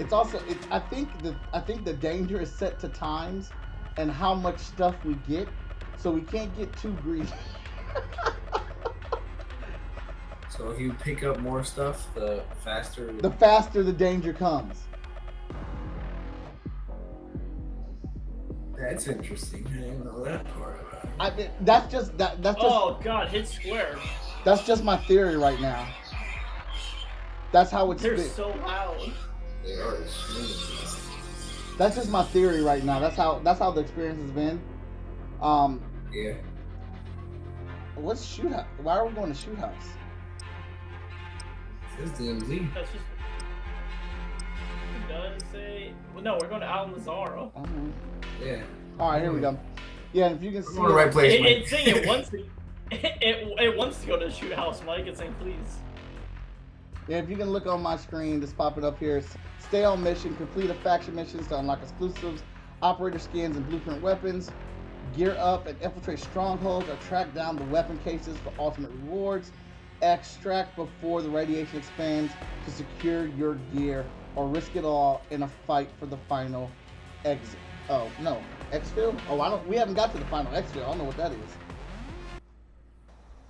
it's 0.00 0.12
also 0.12 0.42
it's 0.48 0.66
I 0.70 0.80
think 0.80 1.08
the 1.22 1.36
I 1.52 1.60
think 1.60 1.84
the 1.84 1.92
danger 1.92 2.40
is 2.40 2.52
set 2.52 2.80
to 2.80 2.88
times 2.88 3.50
and 3.96 4.10
how 4.10 4.34
much 4.34 4.58
stuff 4.58 4.96
we 5.04 5.14
get, 5.28 5.46
so 5.98 6.10
we 6.10 6.22
can't 6.22 6.56
get 6.56 6.76
too 6.78 6.96
greedy. 7.02 7.28
So 10.48 10.70
if 10.70 10.80
you 10.80 10.92
pick 10.94 11.22
up 11.22 11.38
more 11.40 11.62
stuff, 11.64 12.12
the 12.14 12.42
faster. 12.64 13.12
the 13.12 13.30
faster 13.30 13.82
the 13.84 13.92
danger 13.92 14.32
comes. 14.32 14.82
That's 18.78 19.06
interesting. 19.08 19.66
I 19.68 19.72
didn't 19.72 20.04
know 20.04 20.24
that 20.24 20.44
part 20.54 20.80
about 20.80 21.04
it. 21.04 21.10
I 21.20 21.36
mean, 21.36 21.50
that's 21.60 21.90
just 21.92 22.16
that 22.18 22.42
that's 22.42 22.56
just 22.60 22.66
Oh 22.74 22.98
god, 23.02 23.28
hit 23.28 23.46
square. 23.48 23.96
that's 24.44 24.66
just 24.66 24.82
my 24.84 24.96
theory 24.96 25.36
right 25.36 25.60
now. 25.60 25.86
That's 27.52 27.70
how 27.70 27.90
it's 27.92 28.02
They're 28.02 28.16
been. 28.16 28.28
so 28.28 28.48
loud. 28.48 29.12
They 29.64 29.74
are 29.74 29.96
smooth. 30.06 31.78
That's 31.78 31.96
just 31.96 32.08
my 32.10 32.24
theory 32.24 32.62
right 32.62 32.84
now. 32.84 32.98
That's 33.00 33.16
how 33.16 33.40
that's 33.44 33.58
how 33.60 33.70
the 33.70 33.80
experience 33.80 34.20
has 34.22 34.30
been. 34.32 34.60
Um, 35.40 35.80
Yeah. 36.12 36.34
what's 37.94 38.24
shoot 38.24 38.50
house? 38.52 38.66
Why 38.82 38.96
are 38.98 39.06
we 39.06 39.14
going 39.14 39.32
to 39.32 39.38
shoot 39.38 39.56
house? 39.58 39.72
This 41.98 42.10
DMZ. 42.10 42.74
That's 42.74 42.90
just. 42.90 43.04
It 44.96 45.08
does 45.08 45.40
say. 45.52 45.92
Well, 46.12 46.24
no, 46.24 46.38
we're 46.40 46.48
going 46.48 46.60
to 46.60 46.66
Al 46.66 46.88
Mazrah. 46.88 47.50
I 48.40 48.44
don't 48.44 48.48
know. 48.48 48.56
Yeah. 48.56 48.62
All 48.98 49.10
right, 49.12 49.22
here 49.22 49.32
we 49.32 49.40
go. 49.40 49.58
Yeah, 50.12 50.28
if 50.30 50.42
you 50.42 50.52
can 50.52 50.62
We're 50.62 50.72
see, 50.72 50.76
going 50.76 50.88
the 50.88 50.94
right 50.94 51.08
it, 51.08 51.12
place, 51.12 51.32
It, 51.34 51.42
man. 51.42 51.52
it's 51.52 51.70
saying 51.70 51.88
it 51.88 52.06
wants 52.06 52.28
to. 52.30 52.38
It, 52.90 53.04
it, 53.22 53.60
it 53.60 53.76
wants 53.76 54.00
to 54.02 54.06
go 54.06 54.18
to 54.18 54.26
the 54.26 54.32
shoot 54.32 54.52
house, 54.52 54.82
Mike. 54.84 55.06
It's 55.06 55.18
saying 55.18 55.34
please. 55.40 55.78
yeah, 57.08 57.18
if 57.18 57.28
you 57.28 57.36
can 57.36 57.50
look 57.50 57.66
on 57.66 57.82
my 57.82 57.96
screen, 57.96 58.40
just 58.40 58.56
pop 58.56 58.78
it 58.78 58.84
up 58.84 58.98
here. 58.98 59.22
Stay 59.58 59.84
on 59.84 60.02
mission, 60.02 60.36
complete 60.36 60.70
a 60.70 60.74
faction 60.74 61.14
missions 61.14 61.48
to 61.48 61.58
unlock 61.58 61.82
exclusives, 61.82 62.42
operator 62.82 63.18
skins, 63.18 63.56
and 63.56 63.66
blueprint 63.68 64.02
weapons. 64.02 64.50
Gear 65.16 65.36
up 65.38 65.66
and 65.66 65.80
infiltrate 65.82 66.18
strongholds 66.18 66.88
or 66.88 66.96
track 66.96 67.34
down 67.34 67.56
the 67.56 67.64
weapon 67.64 67.98
cases 67.98 68.36
for 68.38 68.52
ultimate 68.58 68.90
rewards. 68.92 69.52
Extract 70.02 70.76
before 70.76 71.22
the 71.22 71.30
radiation 71.30 71.78
expands 71.78 72.32
to 72.64 72.70
secure 72.70 73.26
your 73.28 73.54
gear, 73.74 74.04
or 74.36 74.48
risk 74.48 74.76
it 74.76 74.84
all 74.84 75.22
in 75.30 75.42
a 75.42 75.48
fight 75.66 75.88
for 75.98 76.06
the 76.06 76.18
final 76.28 76.70
exit. 77.24 77.58
Oh 77.90 78.10
no, 78.22 78.40
exfil? 78.72 79.18
Oh, 79.28 79.40
I 79.40 79.50
don't. 79.50 79.66
We 79.68 79.76
haven't 79.76 79.94
got 79.94 80.12
to 80.12 80.18
the 80.18 80.24
final 80.26 80.50
exfil. 80.52 80.82
I 80.82 80.86
don't 80.86 80.98
know 80.98 81.04
what 81.04 81.16
that 81.18 81.32
is. 81.32 81.38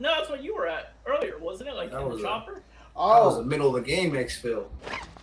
No, 0.01 0.09
that's 0.17 0.29
what 0.29 0.43
you 0.43 0.55
were 0.57 0.67
at 0.67 0.95
earlier, 1.07 1.39
wasn't 1.39 1.69
it? 1.71 1.75
Like 1.77 1.91
That 1.93 2.01
in 2.03 2.09
was 2.09 2.19
the 2.21 2.25
a- 2.25 2.29
chopper. 2.29 2.63
Oh. 2.97 3.15
That 3.15 3.25
was 3.27 3.35
Oh, 3.37 3.39
the 3.43 3.47
middle 3.47 3.75
of 3.77 3.83
the 3.85 3.89
game, 3.89 4.13
exfil. 4.13 4.65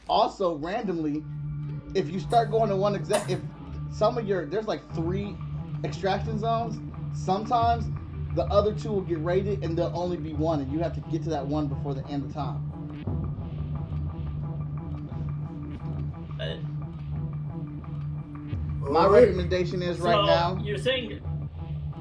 also 0.10 0.56
randomly, 0.58 1.24
if 1.94 2.10
you 2.10 2.20
start 2.20 2.52
going 2.52 2.70
to 2.70 2.76
one 2.76 2.96
exact, 2.96 3.30
if 3.30 3.40
some 3.94 4.18
of 4.18 4.26
your 4.28 4.46
there's 4.46 4.68
like 4.68 4.82
three 4.96 5.36
extraction 5.84 6.40
zones, 6.40 6.80
sometimes 7.14 7.86
the 8.36 8.44
other 8.46 8.74
two 8.74 8.90
will 8.90 9.02
get 9.02 9.22
raided 9.24 9.62
and 9.64 9.78
there'll 9.78 9.98
only 9.98 10.16
be 10.18 10.32
one, 10.34 10.62
and 10.62 10.72
you 10.72 10.80
have 10.80 10.94
to 10.96 11.02
get 11.12 11.22
to 11.24 11.30
that 11.30 11.46
one 11.46 11.68
before 11.68 11.94
the 11.94 12.06
end 12.08 12.24
of 12.24 12.34
time. 12.34 12.71
My 18.82 19.06
recommendation 19.08 19.82
is 19.82 19.98
so 20.00 20.06
right 20.06 20.26
now. 20.26 20.60
You're 20.64 20.78
saying. 20.78 21.22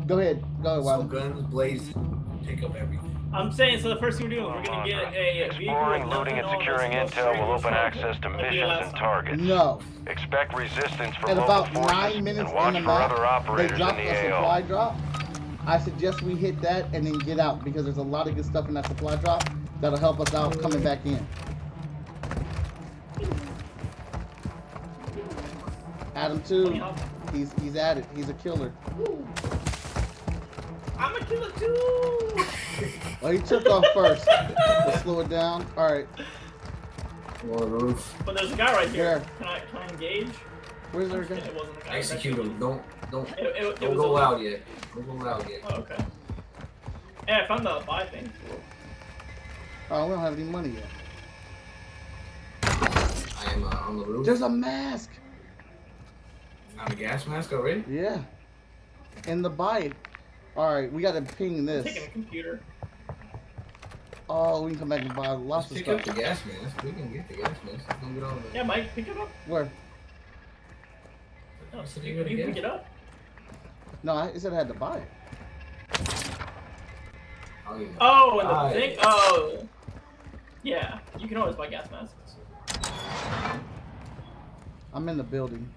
Go 0.07 0.19
ahead, 0.19 0.43
go 0.63 0.71
ahead, 0.71 0.85
Some 0.85 0.85
Wiley. 0.85 1.05
guns 1.07 1.43
blazing. 1.43 2.43
Take 2.47 2.63
up 2.63 2.75
everything. 2.75 3.07
I'm 3.33 3.53
saying 3.53 3.81
so. 3.81 3.91
The 3.91 3.97
first 3.97 4.19
thing 4.19 4.29
we're 4.29 4.37
doing 4.37 4.53
we're 4.53 4.63
gonna 4.65 4.89
get 4.89 5.15
a 5.15 5.57
vehicle. 5.57 5.69
Exploring, 5.69 6.03
with 6.09 6.13
looting, 6.19 6.39
and 6.39 6.47
nothing 6.47 6.59
on 6.59 6.61
securing 6.67 6.93
it, 6.93 7.09
so 7.11 7.15
intel 7.15 7.23
straight 7.23 7.39
will 7.41 7.47
to 7.47 7.53
open 7.53 7.73
the 7.75 7.79
access 7.79 8.19
to 8.21 8.29
like 8.29 8.37
we 8.39 8.43
did 8.43 8.51
missions 8.51 8.73
and 8.83 8.91
time. 8.91 8.99
targets. 8.99 9.43
No, 9.43 9.81
Expect 10.09 10.55
resistance 10.57 11.17
from 11.17 11.31
at 11.31 11.37
local 11.37 11.45
about 11.45 11.73
forces 11.75 11.93
nine 11.93 12.25
minutes 12.25 12.39
and 12.41 12.49
in 12.49 12.55
watch 12.57 12.75
the 12.75 12.81
for 12.81 12.87
map, 12.87 13.11
other 13.13 13.21
they 13.23 13.29
operators 13.29 13.71
in 13.73 13.77
drop 13.77 13.97
the 13.97 14.03
a 14.09 14.23
supply 14.25 14.59
AO. 14.59 14.61
drop. 14.63 14.97
I 15.67 15.79
suggest 15.79 16.23
we 16.23 16.35
hit 16.35 16.61
that 16.63 16.87
and 16.93 17.07
then 17.07 17.19
get 17.19 17.39
out 17.39 17.63
because 17.63 17.85
there's 17.85 17.99
a 17.99 18.03
lot 18.03 18.27
of 18.27 18.35
good 18.35 18.47
stuff 18.47 18.67
in 18.67 18.75
that 18.75 18.87
supply 18.89 19.15
drop 19.17 19.45
that'll 19.81 19.99
help 19.99 20.19
us 20.19 20.35
out 20.35 20.59
coming 20.61 20.83
back 20.83 21.05
in. 21.07 21.25
Adam 26.21 26.43
too. 26.43 26.79
He's 27.33 27.51
he's 27.63 27.77
at 27.77 27.97
it. 27.97 28.05
He's 28.15 28.29
a 28.29 28.35
killer. 28.35 28.71
I'm 30.99 31.17
a 31.17 31.25
killer 31.25 31.51
too. 31.53 32.37
Well, 33.21 33.33
he 33.33 33.39
took 33.39 33.67
off 33.67 33.85
first. 33.93 34.27
Let's 34.27 35.03
slow 35.03 35.21
it 35.21 35.29
down. 35.29 35.67
All 35.77 35.93
right. 35.93 36.07
On 37.43 37.59
the 37.59 37.67
roof. 37.67 38.15
But 38.25 38.35
there's 38.35 38.51
a 38.51 38.57
guy 38.57 38.73
right 38.73 38.89
here. 38.89 39.19
Where? 39.19 39.21
Can 39.39 39.47
I, 39.47 39.59
can 39.61 39.77
I 39.77 39.89
engage? 39.89 40.29
Where's 40.93 41.13
our 41.13 41.21
It 41.23 41.29
guy? 41.29 41.51
wasn't 41.55 41.77
a 41.77 41.85
guy. 41.85 41.97
Execute 41.99 42.39
him. 42.39 42.59
Don't 42.59 42.83
don't 43.11 43.29
It, 43.33 43.39
it, 43.41 43.65
it 43.67 43.81
don't 43.81 43.97
go 43.97 44.13
a, 44.13 44.17
loud 44.17 44.41
yet. 44.41 44.63
Don't 44.95 45.07
go 45.07 45.25
loud 45.25 45.47
yet. 45.51 45.61
Oh, 45.65 45.75
okay. 45.81 46.03
Hey, 47.29 47.35
I 47.43 47.47
found 47.47 47.67
the 47.67 47.83
buy 47.87 48.07
thing. 48.07 48.33
Oh, 49.91 50.07
we 50.07 50.15
don't 50.15 50.21
have 50.23 50.33
any 50.33 50.45
money 50.45 50.71
yet. 50.71 50.87
I 52.63 53.53
am 53.53 53.65
uh, 53.65 53.69
on 53.87 53.99
the 53.99 54.07
roof. 54.07 54.25
There's 54.25 54.41
a 54.41 54.49
mask. 54.49 55.11
Found 56.81 56.93
a 56.95 56.97
gas 56.97 57.27
mask 57.27 57.53
already. 57.53 57.85
Yeah. 57.91 58.23
In 59.29 59.43
the 59.43 59.51
buy. 59.51 59.91
All 60.57 60.73
right, 60.75 60.91
we 60.91 61.03
gotta 61.03 61.21
ping 61.21 61.59
I'm 61.59 61.67
this. 61.67 61.85
taking 61.85 62.05
a 62.05 62.11
computer. 62.11 62.61
Oh, 64.31 64.63
we 64.63 64.71
can 64.71 64.79
come 64.81 64.89
back 64.89 65.03
and 65.03 65.15
buy 65.15 65.29
Let's 65.29 65.43
lots 65.45 65.71
of 65.71 65.77
pick 65.77 65.85
stuff. 65.87 66.01
up 66.01 66.07
the 66.07 66.13
gas 66.23 66.41
mask. 66.47 66.83
We 66.83 66.93
can 66.93 67.13
get 67.13 67.29
the 67.29 67.35
gas 67.35 67.51
mask. 67.67 67.85
Let's 67.87 68.01
go 68.01 68.09
get 68.09 68.23
on 68.23 68.37
the. 68.51 68.55
Yeah, 68.57 68.63
Mike, 68.63 68.95
pick 68.95 69.09
it 69.09 69.19
up. 69.19 69.29
Where? 69.47 69.71
No, 71.75 71.85
So 71.85 72.01
you, 72.01 72.15
you 72.15 72.17
gotta 72.25 72.35
pick 72.35 72.39
it. 72.57 72.59
it 72.59 72.65
up. 72.65 72.87
No, 74.03 74.15
I 74.15 74.33
said 74.39 74.55
I 74.55 74.57
had 74.57 74.69
to 74.69 74.75
buy 74.75 74.97
it. 74.99 75.09
Oh, 77.69 77.77
yeah. 77.79 77.87
Oh, 78.01 78.39
and 78.41 78.49
the 78.49 78.53
Buy 78.55 78.73
thing. 78.73 78.91
it. 78.93 78.99
Oh. 79.03 79.69
Yeah, 80.63 80.99
you 81.19 81.29
can 81.29 81.37
always 81.37 81.57
buy 81.57 81.69
gas 81.69 81.89
masks. 81.91 82.15
I'm 84.95 85.09
in 85.11 85.19
the 85.19 85.23
building. 85.23 85.69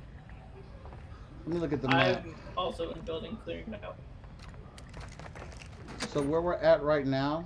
Let 1.45 1.53
me 1.55 1.59
look 1.59 1.73
at 1.73 1.81
the 1.81 1.89
map. 1.89 2.23
I'm 2.25 2.35
also 2.57 2.91
in 2.91 3.01
building 3.01 3.37
clearing 3.43 3.73
it 3.73 3.83
out. 3.83 3.97
So 6.09 6.21
where 6.21 6.41
we're 6.41 6.53
at 6.53 6.81
right 6.83 7.05
now, 7.05 7.45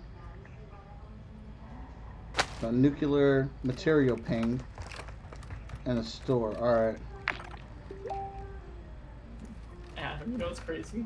a 2.62 2.72
nuclear 2.72 3.50
material 3.64 4.18
ping 4.18 4.62
and 5.86 5.98
a 5.98 6.04
store. 6.04 6.56
All 6.58 6.88
right. 6.88 6.98
Adam, 9.98 10.32
you 10.32 10.38
know 10.38 10.48
what's 10.48 10.60
crazy? 10.60 11.06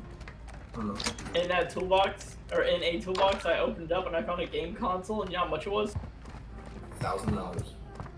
In 1.34 1.48
that 1.48 1.70
toolbox, 1.70 2.36
or 2.52 2.62
in 2.62 2.82
a 2.82 3.00
toolbox, 3.00 3.46
I 3.46 3.58
opened 3.58 3.90
it 3.90 3.92
up 3.92 4.06
and 4.06 4.16
I 4.16 4.22
found 4.22 4.40
a 4.40 4.46
game 4.46 4.74
console, 4.74 5.22
and 5.22 5.30
you 5.30 5.36
know 5.36 5.44
how 5.44 5.50
much 5.50 5.66
it 5.66 5.70
was? 5.72 5.94
Thousand 6.98 7.34
dollars. 7.36 7.74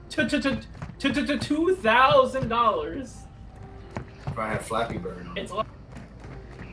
Two 0.09 0.29
thousand 1.75 2.49
dollars. 2.49 3.24
If 4.35 4.39
I 4.41 4.49
had 4.49 4.63
Flappy 4.65 4.99
Bird. 4.99 5.29
on. 5.29 5.39
It's 5.39 5.53
like, 5.53 5.67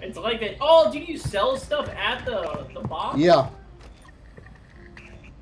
it's 0.01 0.17
like 0.17 0.39
that. 0.39 0.55
Oh, 0.59 0.91
do 0.91 0.97
you 0.97 1.15
sell 1.15 1.55
stuff 1.57 1.87
at 1.89 2.25
the 2.25 2.65
the 2.73 2.79
box? 2.87 3.19
Yeah. 3.19 3.49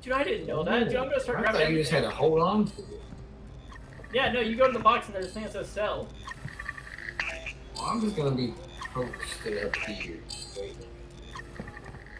Dude, 0.02 0.12
I 0.12 0.22
didn't 0.22 0.46
know 0.46 0.62
that. 0.62 0.88
Dude, 0.90 0.96
I'm 0.96 1.08
gonna 1.08 1.18
start 1.18 1.38
I 1.38 1.40
grabbing. 1.40 1.60
thought 1.62 1.70
you 1.70 1.78
just 1.78 1.90
had 1.90 2.04
everything. 2.04 2.10
to 2.18 2.22
hold 2.22 2.40
on 2.42 2.66
to 2.66 2.82
it. 2.82 3.00
Yeah, 4.12 4.32
no, 4.32 4.40
you 4.40 4.54
go 4.54 4.66
to 4.66 4.72
the 4.74 4.78
box 4.84 5.06
and 5.06 5.14
there's 5.14 5.28
a 5.28 5.30
thing 5.30 5.44
that 5.44 5.52
says 5.52 5.66
sell. 5.70 6.08
Well, 7.74 7.84
I'm 7.86 8.02
just 8.02 8.16
gonna 8.16 8.32
be 8.32 8.52
posted 8.92 9.64
up 9.64 9.74
here. 9.76 10.18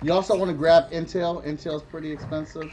You 0.00 0.14
also 0.14 0.34
want 0.34 0.50
to 0.50 0.56
grab 0.56 0.90
Intel. 0.92 1.44
Intel's 1.44 1.82
pretty 1.82 2.10
expensive. 2.10 2.72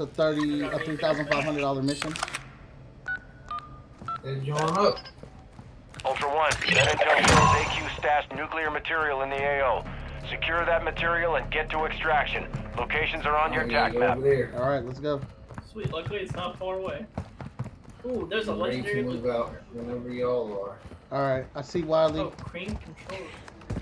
A 0.00 0.06
thirty, 0.06 0.62
a 0.62 0.78
three 0.80 0.96
thousand 0.96 1.26
five 1.28 1.44
hundred 1.44 1.60
dollar 1.60 1.82
mission. 1.82 2.12
Let's 4.24 4.44
join 4.44 4.56
up. 4.58 4.96
Ultra 6.04 6.28
One, 6.34 6.50
that 6.50 6.98
intel 6.98 7.18
shows 7.18 7.86
AQ 7.86 7.98
stashed 7.98 8.34
nuclear 8.34 8.70
material 8.70 9.22
in 9.22 9.30
the 9.30 9.36
AO. 9.36 9.84
Secure 10.28 10.64
that 10.64 10.84
material 10.84 11.36
and 11.36 11.50
get 11.50 11.68
to 11.70 11.84
extraction. 11.84 12.46
Locations 12.78 13.26
are 13.26 13.36
on 13.36 13.52
your 13.52 13.62
I'm 13.62 13.68
TAC 13.68 13.94
map. 13.94 14.16
over 14.16 14.26
there. 14.26 14.52
All 14.56 14.68
right, 14.68 14.84
let's 14.84 15.00
go. 15.00 15.20
Sweet, 15.70 15.92
luckily 15.92 16.20
it's 16.20 16.34
not 16.34 16.58
far 16.58 16.78
away. 16.78 17.06
Ooh, 18.06 18.26
there's 18.30 18.48
a 18.48 18.52
I'm 18.52 18.62
ready 18.62 18.76
legendary. 18.78 19.02
to 19.02 19.08
move 19.10 19.26
out 19.26 19.52
whenever 19.72 20.10
y'all 20.10 20.52
are. 20.64 20.78
All 21.12 21.22
right, 21.28 21.44
I 21.54 21.62
see 21.62 21.82
Wiley. 21.82 22.20
Oh, 22.20 22.30
crane 22.30 22.78
controller. 22.78 23.30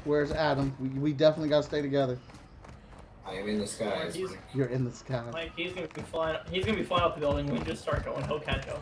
Where's 0.04 0.32
Adam? 0.32 0.74
We, 0.80 0.88
we 0.88 1.12
definitely 1.12 1.50
gotta 1.50 1.62
stay 1.62 1.82
together. 1.82 2.18
I 3.28 3.34
am 3.34 3.48
in 3.48 3.58
the 3.58 3.66
sky. 3.66 4.10
You're 4.54 4.68
in 4.68 4.84
the 4.84 4.90
sky. 4.90 5.22
Like 5.32 5.52
he's 5.54 5.74
gonna 5.74 5.86
be 5.88 6.00
flying. 6.00 6.38
He's 6.50 6.64
gonna 6.64 6.78
be 6.78 6.84
flying 6.84 7.04
up 7.04 7.14
the 7.14 7.20
building. 7.20 7.46
We 7.46 7.58
just 7.60 7.82
start 7.82 8.04
going. 8.04 8.26
He'll 8.26 8.40
catch 8.40 8.64
him. 8.64 8.76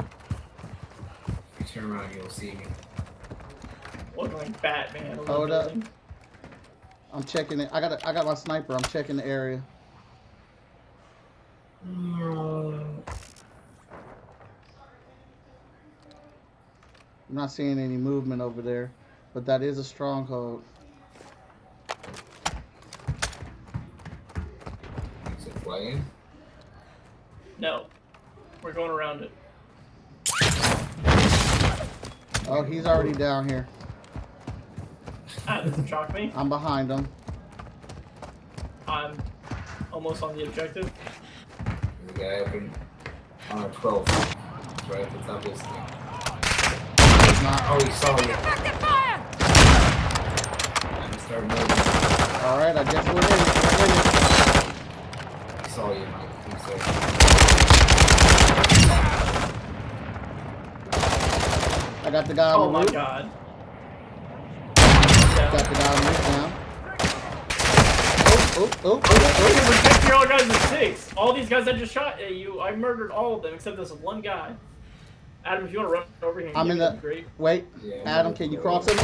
If 1.58 1.74
you 1.74 1.80
turn 1.80 1.90
around, 1.90 2.14
you'll 2.14 2.30
see 2.30 2.52
me. 2.52 2.64
Looking 4.16 4.38
like 4.38 4.62
Batman. 4.62 5.18
Hold 5.26 5.50
up. 5.50 5.72
I'm 7.12 7.24
checking 7.24 7.58
it. 7.58 7.70
I 7.72 7.80
got 7.80 7.92
a, 7.92 8.08
I 8.08 8.12
got 8.12 8.24
my 8.24 8.34
sniper. 8.34 8.74
I'm 8.74 8.82
checking 8.82 9.16
the 9.16 9.26
area. 9.26 9.60
I'm 11.84 13.02
not 17.30 17.50
seeing 17.50 17.80
any 17.80 17.96
movement 17.96 18.42
over 18.42 18.62
there, 18.62 18.92
but 19.34 19.44
that 19.46 19.62
is 19.62 19.78
a 19.78 19.84
stronghold. 19.84 20.62
Is 25.66 25.73
it 25.73 25.78
flying? 25.78 26.04
No. 27.58 27.87
We're 28.62 28.73
going 28.73 28.90
around 28.90 29.23
it. 29.23 29.32
Oh, 32.49 32.62
he's 32.62 32.87
already 32.87 33.12
down 33.12 33.49
here. 33.49 33.66
Ah, 35.49 35.62
doesn't 35.62 35.88
shock 35.88 36.14
me. 36.14 36.32
I'm 36.35 36.49
behind 36.49 36.90
him. 36.90 37.08
I'm 38.87 39.20
almost 39.92 40.23
on 40.23 40.37
the 40.37 40.44
objective. 40.44 40.92
There's 41.64 42.11
a 42.11 42.12
guy 42.18 42.40
up 42.49 42.54
in 42.54 42.70
on 43.50 43.58
our 43.64 43.68
12. 43.70 44.08
He's 44.08 44.88
right 44.88 45.00
at 45.00 45.12
the 45.12 45.18
top 45.18 45.44
of 45.44 45.50
this 45.50 45.61
thing. 45.61 45.82
He's 47.26 47.42
not. 47.42 47.62
Oh, 47.68 47.80
he 47.85 47.90
saw 47.90 48.16
you. 48.23 48.35
And 51.02 51.14
he 51.14 51.18
started 51.20 51.49
moving. 51.49 51.70
All 52.44 52.58
right, 52.58 52.76
I 52.76 52.85
guess 52.85 53.04
we're 53.06 53.14
in. 53.14 53.26
We're 53.76 53.87
in 53.87 53.90
it. 53.99 54.06
He 55.64 55.65
saw 55.76 55.92
you, 55.92 56.06
Mike. 56.06 56.30
He 56.47 56.52
said, 56.64 56.80
I 62.02 62.09
got 62.11 62.25
the 62.26 62.33
guy 62.33 62.50
on 62.52 62.61
Oh 62.61 62.66
the 62.66 62.73
my 62.73 62.80
roof. 62.80 62.92
god. 62.92 63.30
Got 64.76 65.64
the 65.68 65.75
guy 65.75 65.92
on 65.92 65.97
the 66.00 66.09
roof 66.09 66.23
now. 66.30 66.52
Oh, 68.59 68.71
oh, 68.71 68.71
oh, 68.85 69.00
oh, 69.04 69.49
You 69.54 69.61
protect 69.71 70.09
your 70.09 70.16
own 70.16 70.28
guys 70.28 70.49
with 70.49 70.68
six. 70.71 71.12
All 71.14 71.35
these 71.35 71.49
guys 71.50 71.68
I 71.68 71.73
just 71.73 71.92
shot 71.92 72.23
at 72.23 72.35
you, 72.35 72.59
I 72.62 72.75
murdered 72.75 73.11
all 73.11 73.35
of 73.37 73.42
them 73.42 73.52
except 73.52 73.76
this 73.76 73.92
one 73.92 74.23
guy. 74.23 74.54
Adam, 75.45 75.66
if 75.66 75.73
you 75.73 75.78
want 75.80 75.90
to 75.90 75.95
run 75.95 76.04
over 76.23 76.40
here, 76.40 76.52
I'm 76.54 76.71
in 76.71 76.78
the- 76.78 76.97
great. 77.02 77.26
Wait, 77.37 77.66
Yeah, 77.83 77.97
Adam, 78.06 78.33
can 78.33 78.50
you 78.50 78.59
cross 78.61 78.88
him? 78.88 78.97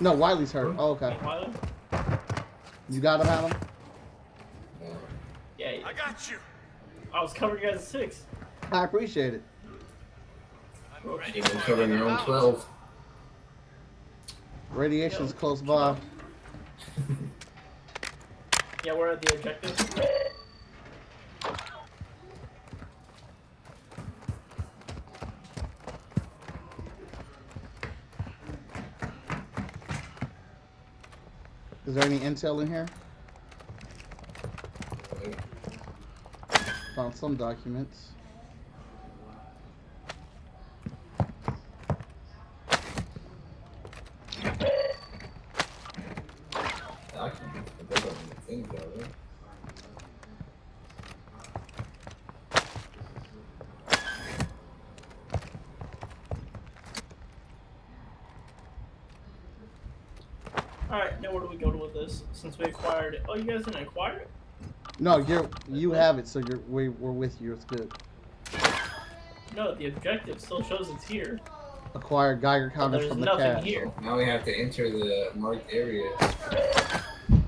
No, 0.00 0.12
Wiley's 0.14 0.50
hurt. 0.52 0.74
Oh, 0.78 0.92
okay. 0.92 1.14
Wiley? 1.22 1.50
You 2.88 3.00
got 3.00 3.20
him, 3.20 3.26
Adam? 3.26 3.52
No. 5.60 5.70
Yeah, 5.70 5.86
I 5.86 5.92
got 5.92 6.30
you. 6.30 6.36
I 7.12 7.22
was 7.22 7.32
covering 7.32 7.62
you 7.62 7.70
guys 7.70 7.80
at 7.80 7.84
six. 7.84 8.22
I 8.72 8.84
appreciate 8.84 9.34
it. 9.34 9.42
I'm 10.94 11.16
ready. 11.16 11.32
You've 11.36 11.46
been 11.46 11.58
covering 11.58 11.90
your 11.90 12.08
own 12.08 12.18
12. 12.24 12.66
Radiation's 14.72 15.32
close 15.32 15.62
by. 15.62 15.96
Yeah, 18.82 18.94
we're 18.94 19.10
at 19.10 19.20
the 19.20 19.34
objective. 19.34 19.70
Is 31.86 31.94
there 31.94 32.04
any 32.04 32.20
intel 32.20 32.62
in 32.62 32.68
here? 32.68 32.86
Found 37.00 37.16
some 37.16 37.34
documents. 37.34 38.08
Alright, 60.90 61.22
now 61.22 61.32
where 61.32 61.40
do 61.40 61.48
we 61.48 61.56
go 61.56 61.70
to 61.70 61.78
with 61.78 61.94
this? 61.94 62.24
Since 62.32 62.58
we 62.58 62.66
acquired 62.66 63.14
it. 63.14 63.22
Oh, 63.26 63.36
you 63.36 63.44
guys 63.44 63.64
didn't 63.64 63.80
acquire 63.80 64.18
it? 64.18 64.28
No, 65.00 65.16
you're 65.18 65.48
you 65.68 65.92
have 65.92 66.18
it, 66.18 66.28
so 66.28 66.40
you're 66.40 66.58
we, 66.68 66.90
we're 66.90 67.10
with 67.10 67.40
you. 67.40 67.54
It's 67.54 67.64
good. 67.64 67.90
No, 69.56 69.74
the 69.74 69.86
objective 69.86 70.38
still 70.40 70.62
shows 70.62 70.90
it's 70.94 71.04
here. 71.04 71.40
Acquired 71.94 72.40
Geiger 72.42 72.70
counters 72.70 73.00
there's 73.00 73.10
from 73.10 73.20
the 73.20 73.26
nothing 73.26 73.54
cache. 73.56 73.64
here. 73.64 73.90
Now 74.02 74.16
we 74.18 74.24
have 74.26 74.44
to 74.44 74.54
enter 74.54 74.90
the 74.90 75.30
marked 75.34 75.72
area. 75.72 76.10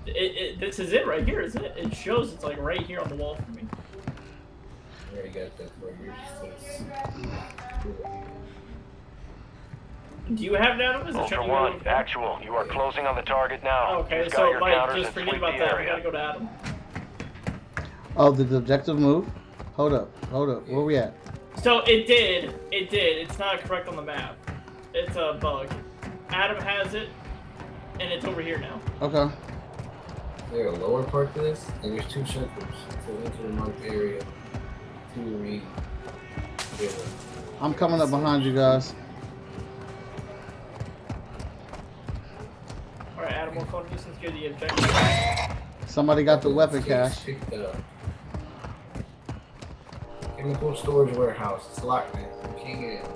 It, 0.06 0.16
it, 0.16 0.60
this 0.60 0.78
is 0.78 0.92
it 0.94 1.06
right 1.06 1.24
here, 1.28 1.40
isn't 1.40 1.62
it? 1.64 1.74
It 1.76 1.94
shows 1.94 2.32
it's 2.32 2.42
like 2.42 2.58
right 2.58 2.80
here 2.82 3.00
on 3.00 3.08
the 3.08 3.16
wall 3.16 3.36
for 3.36 3.50
me. 3.52 3.66
We 5.12 5.18
already 5.18 5.32
got 5.32 5.56
that 5.58 5.70
for 5.78 5.90
you. 6.02 6.12
Just 6.42 6.82
Do 10.34 10.42
you 10.42 10.54
have 10.54 10.80
it, 10.80 10.82
Adam? 10.82 11.06
Is 11.06 11.14
it 11.14 11.18
Ultra 11.18 11.36
showing 11.36 11.50
One, 11.50 11.72
you? 11.74 11.80
actual. 11.86 12.40
You 12.42 12.54
are 12.54 12.64
closing 12.64 13.06
on 13.06 13.14
the 13.14 13.22
target 13.22 13.62
now. 13.62 13.98
Okay, 14.00 14.24
Use 14.24 14.32
so 14.32 14.46
Geiger 14.46 14.60
Mike, 14.60 14.74
counters 14.74 14.96
just 14.96 15.06
and 15.08 15.14
forget 15.14 15.28
sweep 15.28 15.38
about 15.42 15.52
the 15.52 15.58
that. 15.64 15.78
We 15.78 15.84
gotta 15.86 16.02
go 16.02 16.10
to 16.10 16.18
Adam. 16.18 16.48
Oh, 18.16 18.30
the 18.30 18.56
objective 18.56 18.98
move? 18.98 19.26
Hold 19.74 19.94
up, 19.94 20.24
hold 20.26 20.50
up. 20.50 20.68
Where 20.68 20.82
we 20.82 20.96
at? 20.96 21.14
So 21.62 21.80
it 21.80 22.06
did. 22.06 22.54
It 22.70 22.90
did. 22.90 23.18
It's 23.18 23.38
not 23.38 23.60
correct 23.60 23.88
on 23.88 23.96
the 23.96 24.02
map. 24.02 24.36
It's 24.94 25.16
a 25.16 25.38
bug. 25.40 25.72
Adam 26.28 26.62
has 26.62 26.94
it, 26.94 27.08
and 28.00 28.12
it's 28.12 28.24
over 28.24 28.42
here 28.42 28.58
now. 28.58 28.80
Okay. 29.00 29.24
Is 29.24 30.50
there 30.52 30.66
a 30.66 30.72
lower 30.72 31.02
part 31.02 31.34
to 31.34 31.40
this? 31.40 31.64
And 31.82 31.98
there's 31.98 32.10
two 32.12 32.22
checkers. 32.24 32.74
So 33.06 33.16
enter 33.24 33.42
the 33.42 33.48
marked 33.50 33.82
area. 33.84 34.22
To 35.14 35.20
read. 35.20 35.62
Yeah. 36.80 36.88
I'm 37.60 37.74
coming 37.74 38.00
up 38.00 38.10
behind 38.10 38.44
you 38.44 38.54
guys. 38.54 38.94
All 43.16 43.22
right, 43.22 43.32
Adam, 43.32 43.54
we'll 43.54 43.64
phone 43.66 43.86
you 43.90 43.98
since 43.98 44.16
you're 44.20 44.32
the 44.32 44.46
objective. 44.48 45.56
Somebody 45.86 46.24
got 46.24 46.42
the 46.42 46.50
weapon 46.50 46.82
cache. 46.82 47.24
Picked 47.24 47.52
up. 47.54 47.76
Chemical 50.42 50.74
storage 50.74 51.16
warehouse. 51.16 51.68
It's 51.70 51.84
locked, 51.84 52.12
man. 52.16 52.26
You 52.42 52.64
can't 52.64 52.80
get 52.80 52.90
in. 52.90 53.06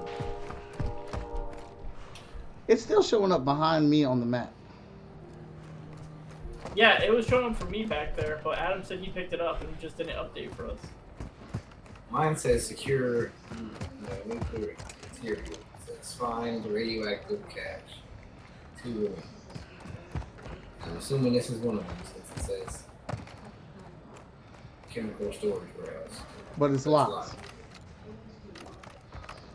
It's 2.69 2.81
still 2.81 3.03
showing 3.03 3.33
up 3.33 3.45
behind 3.45 3.91
me 3.91 4.05
on 4.05 4.21
the 4.21 4.27
map. 4.27 4.53
Yeah, 6.77 7.03
it 7.03 7.13
was 7.13 7.27
showing 7.27 7.47
up 7.47 7.57
for 7.57 7.67
me 7.67 7.85
back 7.85 8.15
there, 8.17 8.41
but 8.45 8.59
Adam 8.59 8.85
said 8.85 9.01
he 9.01 9.11
picked 9.11 9.33
it 9.33 9.41
up 9.41 9.61
and 9.61 9.75
he 9.75 9.83
just 9.83 9.97
didn't 9.97 10.15
update 10.15 10.55
for 10.55 10.69
us. 10.69 10.79
Mine 12.13 12.37
says 12.37 12.65
secure 12.65 13.33
mm, 13.55 13.71
no, 14.03 14.35
nuclear 14.35 14.77
material. 15.13 15.43
It 15.51 15.59
says 15.85 16.15
find 16.15 16.65
radioactive 16.65 17.43
cache. 17.49 18.03
Two 18.81 19.07
of 19.07 19.17
them. 19.17 19.25
I'm 20.85 20.97
assuming 20.97 21.33
this 21.33 21.51
is 21.51 21.59
one 21.59 21.79
of 21.79 21.89
them 21.89 21.97
since 22.05 22.47
it 22.47 22.69
says 22.69 22.83
chemical 24.89 25.33
storage 25.33 25.69
warehouse. 25.77 26.21
But 26.59 26.71
it's 26.71 26.79
It's 26.79 26.87
locked. 26.87 27.35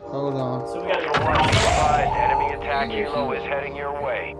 Hold 0.02 0.36
on. 0.36 0.68
So 0.68 0.82
we 0.84 0.88
gotta 0.92 1.08
Ultra 1.08 1.24
One, 1.26 1.50
go. 1.50 2.14
enemy 2.14 2.54
attack 2.54 2.90
helo 2.90 3.36
is 3.38 3.44
heading 3.44 3.76
your 3.76 3.94
way. 4.04 4.36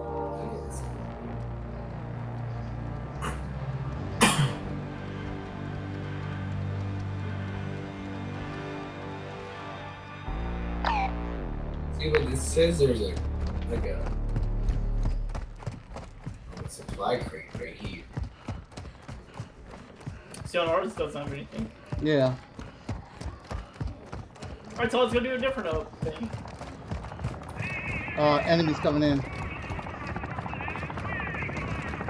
See 12.00 12.10
what 12.10 12.22
it 12.22 12.38
says? 12.38 12.80
There's 12.80 13.02
a 13.02 13.14
like 13.70 13.86
a, 13.86 14.04
oh, 15.96 16.66
a 16.66 16.70
supply 16.70 17.18
crate 17.18 17.46
right 17.60 17.76
here. 17.76 18.04
See 20.46 20.58
on 20.58 20.68
ours 20.68 20.92
it 20.92 20.98
doesn't 20.98 21.22
have 21.22 21.32
anything. 21.34 21.70
Yeah. 22.02 22.36
Alright, 24.82 24.92
so 24.92 25.02
let's 25.02 25.14
go 25.14 25.20
do 25.20 25.36
a 25.36 25.38
different 25.38 25.70
uh, 25.70 25.84
thing. 26.02 26.32
Uh, 28.18 28.38
enemies 28.38 28.78
coming 28.78 29.04
in. 29.04 29.20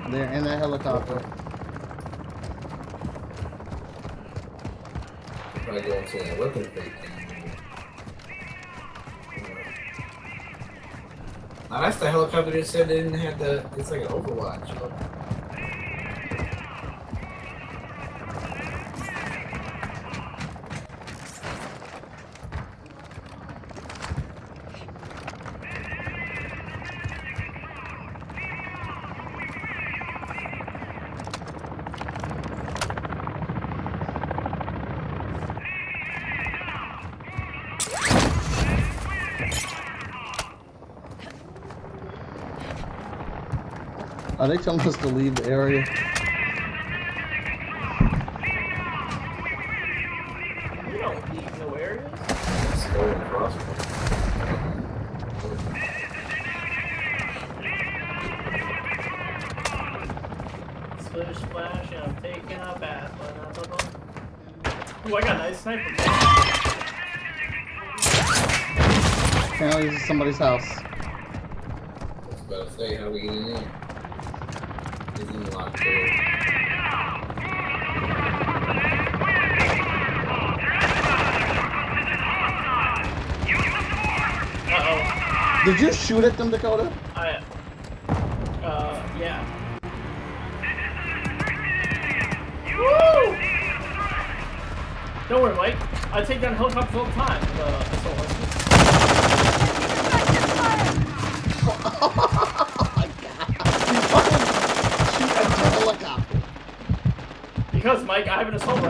They're 0.10 0.32
in 0.32 0.46
that 0.46 0.58
helicopter. 0.58 1.20
Probably 5.66 5.82
go 5.82 5.98
into 5.98 6.18
that 6.20 6.40
weapon 6.40 6.64
crate 6.68 6.94
thing. 7.02 7.52
Now 11.70 11.82
that's 11.82 11.98
the 11.98 12.10
helicopter 12.10 12.52
that 12.52 12.68
said 12.68 12.88
they 12.88 13.04
didn't 13.04 13.20
have 13.20 13.38
the. 13.38 13.70
It's 13.76 13.92
like 13.92 14.04
an 14.04 14.08
Overwatch. 14.08 15.21
They 44.52 44.58
telling 44.62 44.82
us 44.82 44.98
to 44.98 45.08
leave 45.08 45.34
the 45.36 45.46
area? 45.46 45.86
We 50.92 50.98
don't 50.98 51.34
leave 51.34 51.60
no 51.60 51.74
areas. 51.76 52.12
Skull 52.82 53.06
and 53.06 53.24
crossbones. 53.30 53.82
Splish 61.06 61.38
splash, 61.38 61.92
and 61.94 62.04
I'm 62.04 62.16
taking 62.22 62.58
a 62.58 62.78
bath. 62.78 63.14
Ooh, 65.08 65.16
I 65.16 65.22
got 65.22 65.36
a 65.36 65.38
nice 65.38 65.62
sniper. 65.62 65.96
Apparently, 69.54 69.90
this 69.90 70.02
is 70.02 70.08
somebody's 70.08 70.38
house. 70.38 70.68
I 70.68 70.82
was 72.28 72.42
about 72.42 72.68
to 72.68 72.74
say 72.74 72.96
how 72.96 73.10
we 73.10 73.22
get 73.22 73.32
in 73.32 73.54
there. 73.54 73.81
It's 75.22 75.30
in 75.30 75.44
the 75.44 75.52
locked 75.52 75.84
door. 75.84 77.12
Did 85.64 85.80
you 85.80 85.94
shoot 85.94 86.24
at 86.24 86.36
them, 86.38 86.50
Dakota? 86.50 86.92
I. 87.16 87.40
Uh, 88.64 89.08
yeah. 89.20 89.46
Woo! 92.76 93.38
Don't 95.30 95.44
worry, 95.44 95.56
Mike. 95.56 95.76
I 96.12 96.24
take 96.24 96.42
down 96.42 96.56
helicopters 96.56 96.96
all 96.96 97.06
the 97.06 97.12
time. 97.12 97.40
with, 97.42 97.60
Uh, 97.60 97.84
assault 97.92 98.18
rifles. 98.18 98.52
oh 102.02 102.92
my 102.98 103.06
god! 103.22 103.48
Shoot 105.14 105.32
at 105.38 105.46
the 105.46 105.70
helicopter. 105.78 106.40
Because, 108.44 108.66
Mike, 108.66 108.78
I 108.78 108.81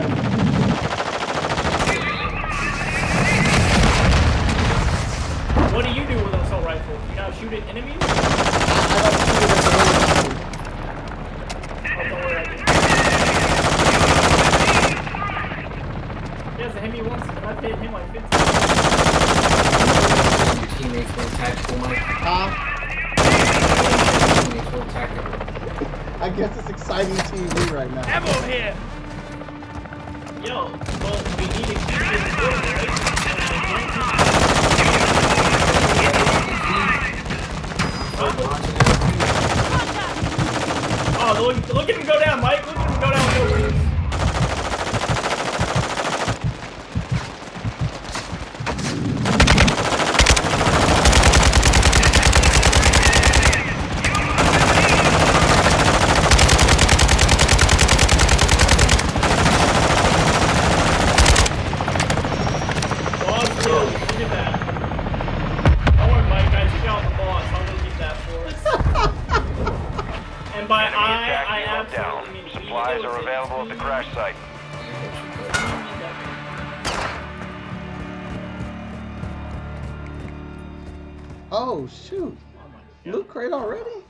Oh 81.82 81.88
shoot! 81.88 82.38
Oh 82.58 82.68
my 82.68 82.78
God. 83.04 83.14
Loot 83.16 83.28
crate 83.28 83.52
already? 83.52 84.04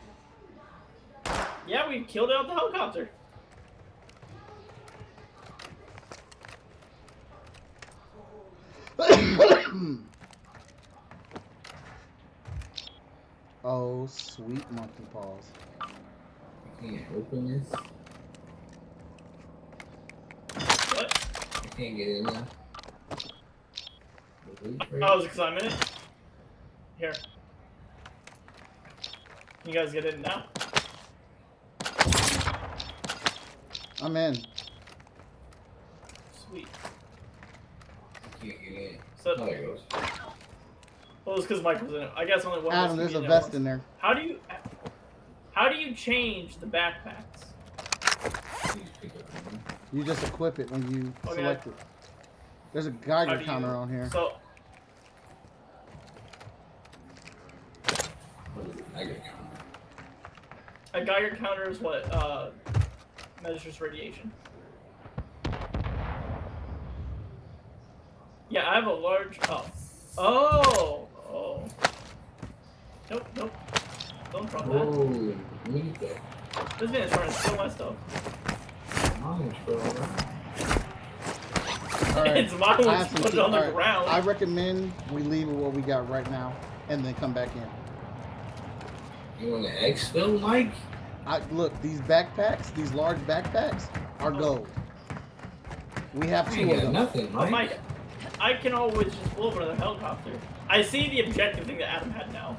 Yeah, 1.66 1.88
we 1.88 2.02
killed 2.02 2.30
out 2.30 2.46
the 2.46 2.52
helicopter. 2.52 3.08
oh 13.64 14.06
sweet 14.06 14.70
monkey 14.72 15.04
paws. 15.10 15.44
I 15.80 15.88
can't 16.78 17.06
open 17.16 17.48
this. 17.48 17.72
What? 20.90 21.10
I 21.54 21.68
can't 21.74 21.96
get 21.96 22.08
in 22.08 22.24
there. 22.24 22.46
The 24.60 24.68
loot 24.68 24.78
crate? 24.90 25.02
Oh, 25.02 25.18
is 25.18 25.24
it 25.24 25.28
because 25.28 25.40
I'm 25.40 25.56
in 25.56 25.64
it? 25.64 25.90
Here. 26.98 27.14
You 29.64 29.72
guys 29.72 29.92
get 29.92 30.04
in 30.04 30.22
now? 30.22 30.44
I'm 34.02 34.16
in. 34.16 34.36
Sweet. 36.48 36.66
I 38.24 38.44
can't 38.44 38.60
get 38.60 38.72
in. 38.72 38.98
So, 39.22 39.34
Oh, 39.38 39.46
there 39.46 39.62
goes. 39.62 39.80
well, 41.24 41.36
it's 41.36 41.46
because 41.46 41.62
Michael's 41.62 41.92
in 41.92 42.02
it. 42.02 42.10
I 42.16 42.24
guess 42.24 42.44
only 42.44 42.60
one. 42.60 42.72
of 42.74 42.78
us 42.78 42.84
Adam, 42.86 42.96
there's 42.96 43.14
a 43.14 43.20
there 43.20 43.28
vest 43.28 43.42
once. 43.44 43.54
in 43.54 43.64
there. 43.64 43.80
How 43.98 44.12
do 44.14 44.22
you? 44.22 44.40
How 45.52 45.68
do 45.68 45.76
you 45.76 45.94
change 45.94 46.56
the 46.56 46.66
backpacks? 46.66 47.44
Please 48.64 48.86
pick 49.00 49.10
up 49.14 49.22
one. 49.46 49.62
You 49.92 50.02
just 50.02 50.24
equip 50.26 50.58
it 50.58 50.70
when 50.72 50.90
you 50.92 51.12
Okay. 51.26 51.36
select 51.36 51.66
it. 51.68 51.74
There's 52.72 52.86
a 52.86 52.90
Geiger 52.90 53.34
do 53.34 53.40
you- 53.40 53.46
counter 53.46 53.76
on 53.76 53.88
here. 53.88 54.08
So, 54.10 54.32
What 58.54 58.66
is 58.66 58.76
it? 58.80 58.84
I 58.96 59.04
gotta 59.04 59.14
count. 59.20 59.38
A 60.94 61.04
Geiger 61.04 61.36
counter 61.36 61.68
is 61.68 61.80
what 61.80 62.10
uh, 62.12 62.50
measures 63.42 63.80
radiation. 63.80 64.30
Yeah, 68.50 68.68
I 68.68 68.74
have 68.74 68.86
a 68.86 68.92
large. 68.92 69.38
Oh. 69.48 69.64
Oh. 70.18 71.08
Oh. 71.30 71.64
Nope. 73.10 73.26
Nope. 73.36 73.52
Don't 74.30 74.50
drop 74.50 74.64
that. 74.66 74.72
Whoa, 74.72 75.34
let 75.66 75.74
me 75.74 75.92
that. 76.00 76.78
This 76.78 76.90
man 76.90 77.02
is 77.02 77.10
trying 77.10 77.28
to 77.28 77.34
steal 77.34 77.56
my 77.56 77.68
stuff. 77.68 77.94
Orange, 79.24 79.56
bro. 79.64 79.76
All 82.14 82.22
right. 82.24 82.36
it's 82.36 82.52
mine. 82.58 82.80
I 82.80 82.82
Let's 82.98 83.10
some 83.10 83.22
put 83.22 83.32
tea- 83.32 83.38
it 83.38 83.40
on 83.40 83.50
the 83.52 83.56
all 83.58 83.64
right. 83.64 83.72
ground. 83.74 84.08
I 84.10 84.20
recommend 84.20 84.92
we 85.12 85.22
leave 85.22 85.48
with 85.48 85.56
what 85.56 85.72
we 85.72 85.80
got 85.82 86.08
right 86.10 86.28
now 86.30 86.54
and 86.88 87.02
then 87.04 87.14
come 87.14 87.32
back 87.32 87.48
in. 87.56 87.62
You 89.42 89.50
want 89.52 89.64
to 89.64 89.72
exfil, 89.72 90.40
Mike? 90.40 90.70
I 91.26 91.40
look, 91.50 91.72
these 91.82 92.00
backpacks, 92.02 92.72
these 92.74 92.92
large 92.92 93.18
backpacks 93.26 93.88
are 94.20 94.30
gold. 94.30 94.68
We 96.14 96.28
have 96.28 96.52
two 96.54 96.70
of 96.70 96.80
them. 96.82 96.92
nothing, 96.92 97.26
Oh, 97.34 97.38
Mike. 97.46 97.50
Mike, 97.50 97.80
I 98.40 98.52
can 98.54 98.72
always 98.74 99.12
just 99.14 99.34
blow 99.36 99.48
up 99.50 99.56
another 99.56 99.74
helicopter. 99.74 100.32
I 100.68 100.82
see 100.82 101.08
the 101.08 101.20
objective 101.20 101.66
thing 101.66 101.78
that 101.78 101.88
Adam 101.88 102.10
had 102.10 102.32
now. 102.32 102.56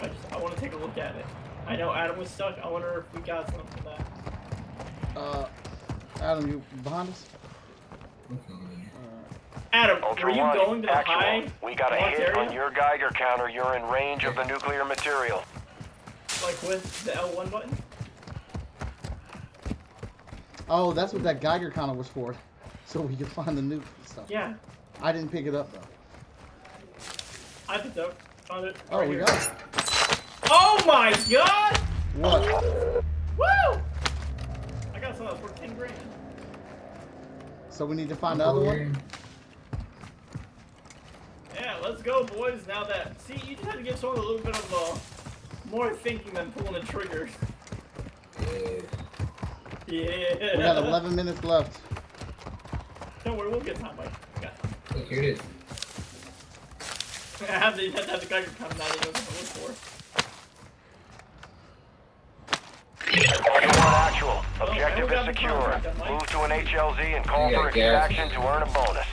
I 0.00 0.06
just 0.08 0.32
I 0.32 0.38
want 0.38 0.54
to 0.54 0.60
take 0.60 0.72
a 0.72 0.76
look 0.76 0.96
at 0.96 1.16
it. 1.16 1.26
I 1.66 1.76
know 1.76 1.92
Adam 1.92 2.16
was 2.18 2.28
stuck. 2.30 2.58
I 2.62 2.68
wonder 2.68 3.04
if 3.08 3.14
we 3.16 3.26
got 3.26 3.48
something 3.50 3.66
from 3.66 3.84
that. 3.84 5.18
Uh, 5.18 5.46
Adam, 6.22 6.48
you 6.48 6.62
behind 6.82 7.08
us? 7.10 7.26
Okay. 8.32 8.69
Adam, 9.72 10.02
Ultra 10.02 10.24
were 10.30 10.36
you 10.36 10.40
One, 10.42 10.56
going 10.56 10.82
to 10.82 10.86
the 10.86 10.96
actual. 10.96 11.14
high? 11.14 11.44
We 11.62 11.74
got 11.74 11.92
a 11.92 11.96
hit 11.96 12.20
area? 12.20 12.36
on 12.38 12.52
your 12.52 12.70
Geiger 12.70 13.10
counter. 13.10 13.48
You're 13.48 13.76
in 13.76 13.84
range 13.84 14.24
of 14.24 14.34
the 14.34 14.44
nuclear 14.44 14.84
material. 14.84 15.44
Like 16.42 16.60
with 16.62 17.04
the 17.04 17.12
L1 17.12 17.50
button? 17.50 17.76
Oh, 20.68 20.92
that's 20.92 21.12
what 21.12 21.22
that 21.22 21.40
Geiger 21.40 21.70
counter 21.70 21.94
was 21.94 22.08
for. 22.08 22.34
So 22.86 23.00
we 23.02 23.14
could 23.14 23.28
find 23.28 23.56
the 23.56 23.62
nuke 23.62 23.84
and 23.98 24.08
stuff. 24.08 24.24
Yeah, 24.28 24.54
I 25.00 25.12
didn't 25.12 25.30
pick 25.30 25.46
it 25.46 25.54
up 25.54 25.70
though. 25.72 25.78
I 27.68 27.78
picked 27.78 27.98
up. 27.98 28.20
Found 28.46 28.64
it. 28.66 28.74
Oh, 28.90 28.98
right 28.98 29.08
we 29.08 29.14
here. 29.14 29.24
got 29.26 29.40
it. 29.40 30.20
Oh 30.50 30.82
my 30.84 31.16
god! 31.30 31.76
What? 32.16 32.64
Woo! 33.38 33.80
I 34.92 34.98
got 35.00 35.16
something 35.16 35.26
that's 35.26 35.40
worth 35.40 35.60
10 35.60 35.76
grand. 35.76 35.94
So 37.68 37.86
we 37.86 37.94
need 37.94 38.08
to 38.08 38.16
find 38.16 38.40
the 38.40 38.44
other 38.46 38.60
one? 38.60 38.96
Yeah, 41.60 41.76
let's 41.82 42.00
let's 42.00 42.02
go, 42.02 42.24
boys. 42.24 42.66
Now 42.66 42.84
that 42.84 43.20
see, 43.20 43.34
you 43.46 43.54
just 43.56 43.68
had 43.68 43.76
to 43.76 43.82
give 43.82 43.98
someone 43.98 44.18
a 44.18 44.22
little 44.22 44.38
bit 44.38 44.56
of 44.56 44.74
uh, 44.74 45.70
more 45.70 45.92
thinking 45.94 46.32
than 46.32 46.50
pulling 46.52 46.72
the 46.72 46.80
trigger. 46.80 47.28
Yeah. 48.40 48.80
Yeah. 49.86 50.56
We 50.56 50.62
got 50.62 50.76
11 50.78 51.14
minutes 51.14 51.44
left. 51.44 51.80
Don't 53.24 53.36
worry, 53.36 53.50
we'll 53.50 53.60
get 53.60 53.76
time, 53.76 53.96
Mike. 53.96 54.12
We 54.36 54.42
got. 54.42 54.54
Look, 54.94 55.08
here 55.08 55.22
it 55.22 55.24
is. 55.24 55.40
I 57.42 57.52
have 57.52 57.76
the, 57.76 57.90
have 57.90 58.20
the 58.20 58.26
guy 58.26 58.42
coming 58.42 58.80
out 58.80 58.94
of 58.94 59.00
the 59.02 59.08
look 59.08 59.16
for. 59.16 59.74
Ultra 63.10 63.68
One 63.68 63.94
actual. 63.94 64.44
Objective 64.60 64.98
we 64.98 65.04
is 65.04 65.10
got 65.10 65.26
secure. 65.26 65.80
Move 66.08 66.26
to 66.28 66.40
an 66.42 66.50
HLZ 66.50 67.00
and 67.16 67.26
call 67.26 67.50
Yeah, 67.50 67.62
for 67.62 67.68
extraction 67.68 68.30
to 68.30 68.48
earn 68.48 68.62
a 68.62 68.66
bonus. 68.66 69.06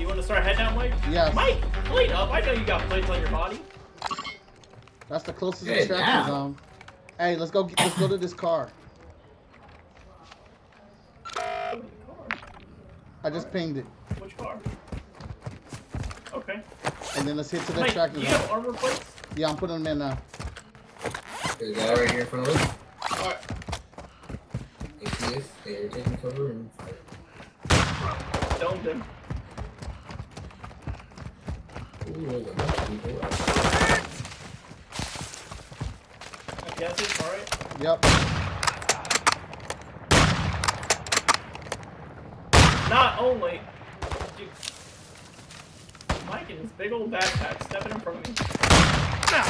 So 0.00 0.06
yes, 0.06 0.06
man. 0.06 0.06
So 0.06 0.06
you 0.06 0.06
want 0.06 0.16
to 0.18 0.22
start 0.22 0.42
heading 0.44 0.60
out, 0.62 0.74
Mike? 0.74 0.92
Yes. 1.10 1.34
Mike, 1.34 1.60
plate 1.84 2.12
up. 2.12 2.30
I 2.32 2.40
know 2.40 2.52
you 2.52 2.64
got 2.64 2.80
plates 2.88 3.08
on 3.10 3.20
your 3.20 3.30
body. 3.30 3.60
That's 5.08 5.24
the 5.24 5.32
closest 5.32 5.66
Hey, 5.66 5.80
extraction 5.80 6.06
now. 6.06 6.26
zone. 6.26 6.56
Hey, 7.18 7.36
let's 7.36 7.50
go. 7.50 7.68
Let's 7.78 7.98
go 7.98 8.08
to 8.08 8.16
this 8.16 8.32
car. 8.32 8.70
I 13.22 13.28
just 13.28 13.52
pinged 13.52 13.76
it, 13.76 13.84
Which 14.18 14.34
car? 14.38 14.58
Okay. 16.32 16.62
and 17.18 17.28
then 17.28 17.36
let's 17.36 17.50
hit 17.50 17.60
to 17.66 17.72
the 17.72 17.80
Mike, 17.80 17.88
extraction 17.90 18.20
you 18.20 18.26
zone. 18.26 18.40
have 18.40 18.50
armor 18.50 18.72
plates? 18.72 19.04
Yeah, 19.36 19.50
I'm 19.50 19.56
putting 19.56 19.82
them 19.82 19.86
in 19.92 19.98
now. 19.98 20.18
There's 21.58 21.76
that 21.76 21.98
right 21.98 22.10
here 22.10 22.20
in 22.22 22.26
front 22.26 22.48
of 22.48 22.56
us. 22.56 22.74
Alright. 23.20 23.38
You 25.02 25.06
see 25.08 25.34
this? 25.34 25.48
They're 25.66 25.88
taking 25.88 26.16
cover 26.16 26.50
and 26.52 26.70
fight. 26.72 28.58
Domed 28.60 28.86
him. 28.86 29.04
Ooh, 32.10 32.26
there's 32.26 32.44
a 32.44 32.52
bunch 32.54 32.78
of 32.78 32.88
people. 32.88 33.10
Okay, 36.66 36.84
that's 36.84 37.00
it. 37.00 37.20
Alright. 37.22 37.46
Yep. 37.80 38.02
Not 42.90 43.20
only. 43.20 43.60
Dude. 44.36 44.48
Mike 46.26 46.50
and 46.50 46.58
his 46.58 46.70
big 46.72 46.90
old 46.90 47.12
backpack 47.12 47.62
stepping 47.64 47.92
in 47.92 48.00
front 48.00 48.18
of 48.18 48.28
me. 48.28 48.34
Damn. 49.28 49.46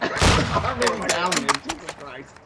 I'm 0.64 0.78
really 0.80 1.08
down. 1.08 1.32
Jesus 1.32 1.94
Christ. 1.98 2.36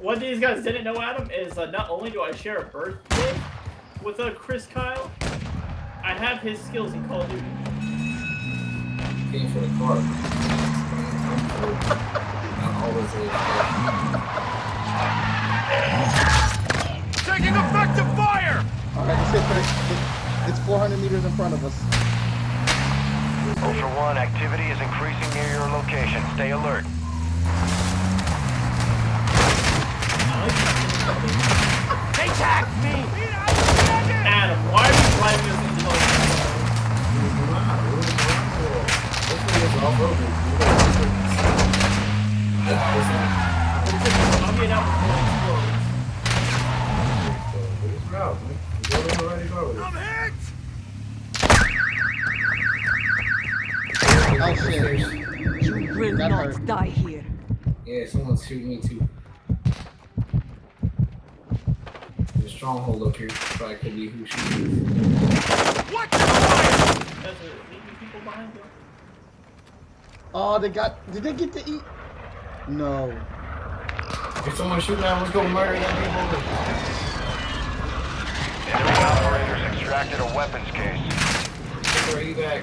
What 0.00 0.18
these 0.18 0.40
guys 0.40 0.64
didn't 0.64 0.84
know, 0.84 0.98
Adam, 0.98 1.30
is 1.30 1.58
uh, 1.58 1.66
not 1.66 1.90
only 1.90 2.08
do 2.08 2.22
I 2.22 2.32
share 2.32 2.56
a 2.56 2.64
birthday 2.64 3.38
with 4.02 4.18
uh, 4.18 4.32
Chris 4.32 4.66
Kyle, 4.66 5.10
I 6.02 6.14
have 6.14 6.40
his 6.40 6.58
skills 6.58 6.94
in 6.94 7.06
Call 7.06 7.20
of 7.20 7.28
Duty. 7.28 7.44
Came 9.30 9.50
for 9.52 9.60
the 9.60 9.68
car. 9.76 9.96
Not 12.56 12.74
always 12.80 13.12
a 13.12 13.28
Taking 17.36 17.54
effective 17.60 18.08
fire! 18.16 18.64
All 18.96 19.04
right, 19.04 19.18
let's 19.20 19.32
hit 19.36 19.44
for 19.44 19.52
the, 19.52 19.64
It's 20.50 20.60
400 20.64 20.96
meters 20.96 21.26
in 21.26 21.32
front 21.32 21.52
of 21.52 21.62
us. 21.62 21.76
Ultra 23.62 23.90
One, 24.00 24.16
activity 24.16 24.64
is 24.64 24.80
increasing 24.80 25.28
near 25.34 25.60
your 25.60 25.68
location. 25.68 26.22
Stay 26.36 26.52
alert. 26.52 26.86
They 30.40 32.28
tagged 32.40 32.72
me! 32.82 32.96
Adam, 34.24 34.58
why 34.72 34.88
are 34.88 34.96
you 34.96 35.04
driving 35.20 35.52
us 35.52 35.60
into 35.68 35.84
the 35.84 35.90
Hopefully 39.28 39.64
it's 39.66 39.76
all 39.76 40.00
over. 40.00 40.24
I'm 44.42 44.54
getting 44.56 44.72
out 44.72 44.84
before 44.86 45.58
it 47.84 47.94
explodes. 47.96 48.40
Go 48.88 48.96
on 48.96 49.04
the 49.18 49.24
right 49.26 49.50
road. 49.50 49.74
I'm 49.78 49.92
hit! 49.92 50.34
Oh 54.42 54.54
shit. 54.56 55.00
You 55.62 55.72
will 55.98 56.16
That 56.16 56.28
not 56.30 56.46
hurt. 56.46 56.64
die 56.66 56.86
here. 56.86 57.24
Yeah, 57.84 58.06
someone's 58.06 58.46
shooting 58.46 58.68
me 58.68 58.78
too. 58.80 59.06
There's 62.60 62.68
stronghold 62.68 63.02
up 63.08 63.16
here. 63.16 63.28
Probably 63.30 63.76
could 63.76 63.96
be 63.96 64.08
who 64.08 64.26
shooting. 64.26 64.84
Watch 65.94 66.12
your 66.12 66.20
fire! 66.20 66.94
That's 67.22 67.40
it. 67.42 67.52
People 67.98 68.20
behind 68.20 68.54
you. 68.54 68.60
Oh, 70.34 70.58
they 70.58 70.68
got. 70.68 71.10
Did 71.10 71.22
they 71.22 71.32
get 71.32 71.54
to 71.54 71.60
eat? 71.60 71.80
No. 72.68 73.18
If 74.46 74.56
someone's 74.58 74.84
shooting 74.84 75.04
at, 75.04 75.22
let's 75.22 75.32
go 75.32 75.48
murder 75.48 75.78
them 75.78 75.96
people. 76.02 76.20
Enemy 78.74 79.04
operators 79.04 79.62
extracted 79.72 80.20
a 80.20 80.36
weapons 80.36 80.70
case. 80.72 81.00
Where 82.08 82.18
are 82.18 82.22
you 82.22 82.34
back? 82.34 82.62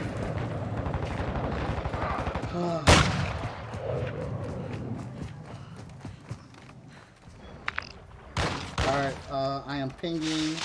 Ah. 2.89 2.96
Alright, 8.97 9.15
uh, 9.29 9.61
I 9.67 9.77
am 9.77 9.91
pinging. 9.91 10.55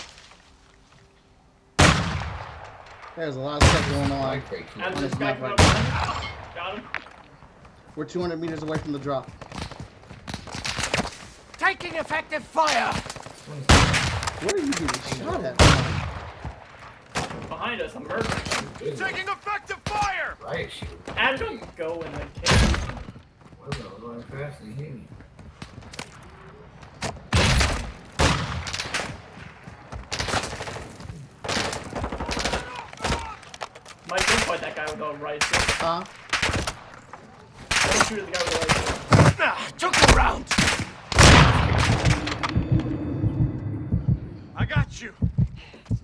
There's 3.15 3.37
a 3.37 3.41
lot 3.41 3.63
of 3.63 3.69
stuff 3.69 3.91
going 3.91 4.11
on. 4.11 4.21
Like 4.23 4.49
break. 4.49 4.65
Adam, 4.79 4.97
On 4.97 5.03
this 5.03 5.11
this 5.11 5.21
map 5.21 5.39
right 5.43 5.53
up. 5.53 6.25
Got 6.55 6.79
him. 6.79 6.85
We're 7.95 8.07
200 8.07 8.41
meters 8.41 8.63
away 8.63 8.79
from 8.79 8.93
the 8.93 8.99
drop. 8.99 9.31
Taking 11.59 11.97
effective 11.97 12.43
fire! 12.43 12.95
What 14.41 14.55
are 14.55 14.59
you 14.59 14.73
doing? 14.73 14.91
shot 15.19 15.45
at? 15.45 15.59
Behind 17.51 17.83
us, 17.83 17.95
a 17.97 18.01
murder. 18.01 18.31
Taking 18.79 19.29
effective 19.29 19.77
fire! 19.85 20.39
Right, 20.43 20.73
shoot. 20.73 20.89
Adam, 21.19 21.59
don't 21.59 21.77
go 21.77 22.01
in 22.01 22.13
the 22.13 22.19
cave. 22.41 22.77
What's 23.59 23.79
up? 23.79 24.03
Running 24.03 24.23
fast 24.23 24.63
and 24.63 24.75
hit 24.75 24.95
me. 24.95 25.03
Mike, 34.13 34.27
don't 34.27 34.41
fight 34.41 34.61
that 34.61 34.77
guy 34.77 34.85
with 34.85 34.99
the 34.99 35.15
right 35.25 35.43
stick. 35.43 35.59
Huh? 35.81 36.05
Don't 37.71 38.07
shoot 38.07 38.19
at 38.19 38.27
the 38.27 38.33
guy 38.33 38.43
with 38.45 38.53
the 38.53 38.59
right 38.59 38.71
stick. 38.77 39.37
Ah, 39.41 39.73
took 39.79 39.95
the 39.95 40.13
round! 40.15 40.45
I 44.55 44.67
got 44.67 45.01
you! 45.01 45.15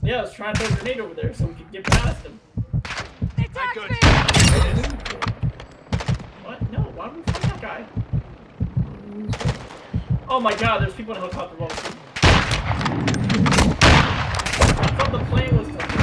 Yeah, 0.03 0.21
I 0.21 0.23
was 0.23 0.33
trying 0.33 0.55
to 0.55 0.61
throw 0.63 0.75
a 0.75 0.79
grenade 0.81 1.01
over 1.01 1.13
there 1.13 1.35
so 1.35 1.45
we 1.45 1.53
could 1.53 1.71
get 1.71 1.85
past 1.85 2.25
him. 2.25 2.41
I 2.57 3.73
good. 3.75 3.91
What? 6.47 6.73
No, 6.73 6.79
why 6.79 7.09
would 7.09 7.17
we 7.17 7.23
fight 7.31 7.43
that 7.43 7.61
guy? 7.61 7.85
Oh 10.31 10.41
my 10.41 10.55
god, 10.57 10.81
there's 10.81 10.95
people 10.95 11.13
in 11.15 11.19
a 11.19 11.21
helicopter 11.21 11.57
above. 11.57 11.73
I 14.81 14.87
thought 14.97 15.13
the 15.13 15.19
plane 15.27 15.59
was 15.59 15.69
coming. 15.69 15.99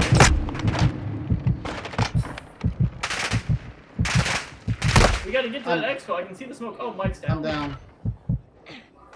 We 5.25 5.25
gotta 5.36 5.50
get 5.50 5.64
to 5.64 5.70
that 5.70 5.80
oh. 5.80 5.88
I'm- 5.88 5.98
expo. 5.98 6.16
I 6.16 6.24
can 6.24 6.36
see 6.36 6.46
the 6.46 6.56
smoke. 6.56 6.78
Oh, 6.80 6.94
Mike's 6.94 7.20
down. 7.20 7.38
I'm 7.38 7.44
down. 7.44 7.78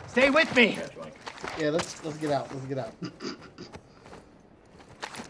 Stay 0.07 0.29
with 0.29 0.53
me! 0.55 0.77
Yeah, 1.57 1.69
let's 1.69 2.03
let's 2.03 2.17
get 2.17 2.31
out. 2.31 2.53
Let's 2.53 2.65
get 2.65 2.77
out. 2.79 2.93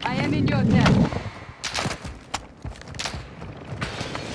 I 0.04 0.16
am 0.16 0.34
in 0.34 0.48
your 0.48 0.64
net. 0.64 0.90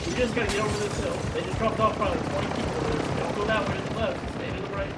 We 0.06 0.14
just 0.14 0.34
gotta 0.34 0.52
get 0.52 0.60
over 0.60 0.78
this 0.78 1.00
hill. 1.00 1.16
They 1.32 1.40
just 1.40 1.58
dropped 1.58 1.80
off 1.80 1.96
probably 1.96 2.18
20 2.18 2.46
people. 2.46 2.80
Don't 3.18 3.34
go 3.34 3.44
that 3.46 3.68
way 3.68 3.76
to 3.76 3.82
the 3.82 3.94
left. 3.98 4.34
Stay 4.34 4.46
to 4.54 4.60
the 4.62 4.68
right. 4.76 4.94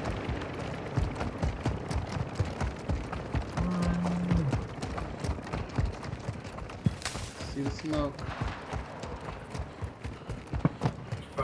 See 7.55 7.63
the 7.63 7.71
smoke. 7.71 8.56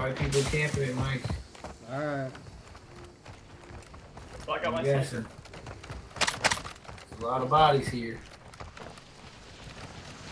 Probably 0.02 0.24
people 0.24 0.42
camping 0.50 0.82
it, 0.82 0.96
Mike. 0.96 1.22
Alright. 1.88 2.32
So 4.44 4.52
I 4.52 4.58
got 4.58 4.72
my 4.72 4.78
I'm 4.78 4.84
guessing. 4.84 5.24
There's 7.08 7.22
a 7.22 7.24
lot 7.24 7.40
of 7.40 7.48
bodies 7.48 7.86
here. 7.86 8.18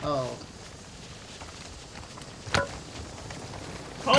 Oh. 0.02 0.36
Oh! 4.08 4.16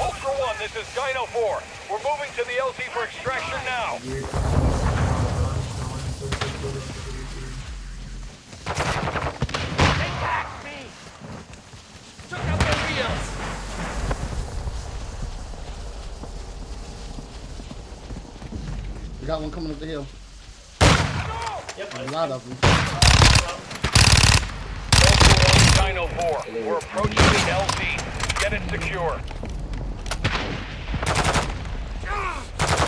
Ultra 0.00 0.30
One, 0.30 0.56
this 0.60 0.76
is 0.76 0.86
Dino 0.94 1.26
4. 1.26 1.62
We're 1.90 1.98
moving 1.98 2.30
to 2.36 2.44
the 2.44 2.52
LZ 2.62 2.82
for 2.92 3.02
extraction 3.02 3.58
now. 3.64 3.98
They 9.98 10.10
tagged 10.20 10.64
me! 10.64 10.78
Took 12.28 12.38
out 12.40 12.58
the 12.60 12.64
wheels! 12.66 13.26
We 19.17 19.17
got 19.28 19.42
one 19.42 19.50
coming 19.50 19.70
up 19.70 19.78
the 19.78 19.84
hill. 19.84 20.06
Yep. 21.76 21.94
A 21.98 22.12
lot 22.12 22.30
of 22.30 22.42
them. 22.48 22.56
Dino 25.76 26.06
4. 26.06 26.44
We're 26.64 26.78
approaching 26.78 27.14
the 27.14 27.20
LZ. 27.52 28.40
Get 28.40 28.54
it 28.54 28.62
secure. 28.70 29.20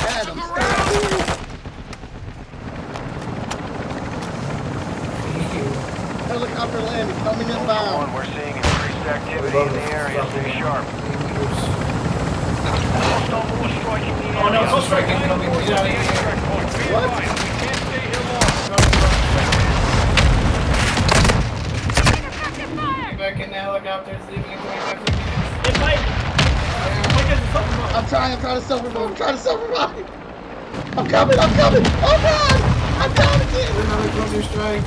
Adam, 0.09 0.39
stop. 0.41 0.57
Helicopter 6.27 6.81
landing 6.81 7.17
coming 7.17 7.51
Ultra 7.51 7.61
inbound. 7.61 7.97
One, 7.99 8.15
we're 8.15 8.25
seeing 8.25 8.57
increased 8.57 9.07
activity 9.07 9.59
in 9.59 9.73
the 9.75 9.83
area. 9.93 10.25
Stay 10.31 10.59
sharp. 10.59 10.87
Hostile 10.87 11.29
force 11.37 11.61
striking 12.61 12.89
the 12.91 13.20
Oh, 13.33 14.49
no, 14.51 14.59
area. 14.59 14.67
hostile 14.67 14.83
striking. 14.83 15.19
Get 15.19 15.31
out 15.31 15.39
of 15.39 15.45
here. 15.47 16.01
What? 16.91 17.05
advised, 17.07 17.39
we 17.39 17.51
can't 17.63 17.79
stay 17.87 18.03
here 18.11 18.23
long. 18.27 18.51
Get 23.11 23.19
back 23.19 23.39
in 23.39 23.51
the 23.51 23.57
helicopter. 23.57 24.19
Leaving 24.31 24.51
in 24.51 24.59
25 24.59 24.99
minutes. 24.99 25.19
It. 25.69 25.79
Mike 25.79 26.03
has 27.31 27.39
something 27.53 27.79
wrong. 27.79 27.95
I'm 27.95 28.07
trying, 28.09 28.33
I'm 28.33 28.41
trying 28.41 28.59
to 28.61 28.67
self 28.67 28.83
revive. 28.83 29.11
I'm 29.11 29.15
trying 29.15 29.37
to 29.37 29.41
self 29.41 29.63
revive. 29.63 30.11
I'm 30.99 31.07
coming, 31.07 31.39
I'm 31.39 31.55
coming. 31.55 31.83
Oh 32.03 32.19
god! 32.19 32.61
I'm 32.99 33.15
down 33.15 33.41
again. 33.41 33.71
Another 33.87 34.11
closer 34.11 34.43
strike. 34.43 34.85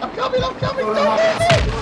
I'm 0.00 0.10
coming, 0.16 0.42
I'm 0.42 0.54
coming. 0.56 0.86
Don't 0.86 1.20
hit 1.20 1.66
me. 1.66 1.81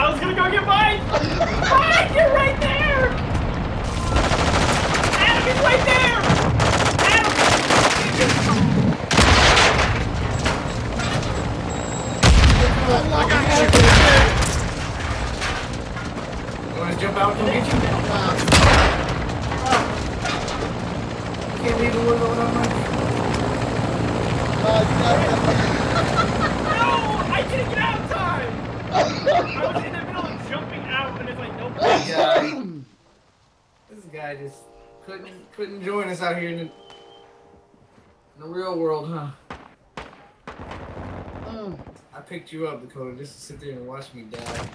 I 0.00 0.10
was 0.10 0.18
gonna 0.18 0.34
go 0.34 0.50
get 0.50 0.66
mine. 0.66 0.98
Mike, 1.68 2.14
you're 2.14 2.32
right 2.32 2.58
there. 2.58 3.10
Adam, 5.20 5.42
he's 5.44 5.60
right 5.60 5.84
there. 5.84 6.16
Adam. 7.04 7.32
I 16.80 16.94
to 16.94 17.00
jump 17.00 17.16
out? 17.18 17.36
Come 17.36 17.46
get 17.46 17.66
you. 17.66 17.72
Can't 21.60 21.76
leave 21.78 21.92
the 21.92 21.98
window 22.00 22.28
without 22.30 22.54
my. 22.54 22.64
No, 26.80 26.88
I 27.32 27.42
didn't 27.50 27.68
get 27.68 27.78
out 27.78 28.00
in 28.00 28.08
time. 28.08 28.70
I 28.92 29.72
was 29.72 29.84
in 29.84 29.92
the 29.92 30.02
middle 30.02 30.24
of 30.24 30.48
jumping 30.48 30.82
out, 30.86 31.20
and 31.20 31.28
it's 31.28 31.38
like, 31.38 31.56
nope. 31.56 31.72
Guy. 32.10 32.62
This 33.90 34.04
guy 34.12 34.36
just 34.36 34.58
couldn't 35.04 35.52
couldn't 35.56 35.82
join 35.82 36.08
us 36.08 36.22
out 36.22 36.38
here 36.38 36.50
in 36.50 36.56
the, 36.58 36.62
in 36.62 36.70
the 38.38 38.46
real 38.46 38.78
world, 38.78 39.08
huh? 39.08 39.30
Mm. 41.46 41.76
I 42.14 42.20
picked 42.20 42.52
you 42.52 42.68
up, 42.68 42.80
Dakota, 42.82 43.16
just 43.16 43.34
to 43.34 43.40
sit 43.40 43.60
there 43.60 43.72
and 43.72 43.86
watch 43.88 44.14
me 44.14 44.22
die. 44.30 44.68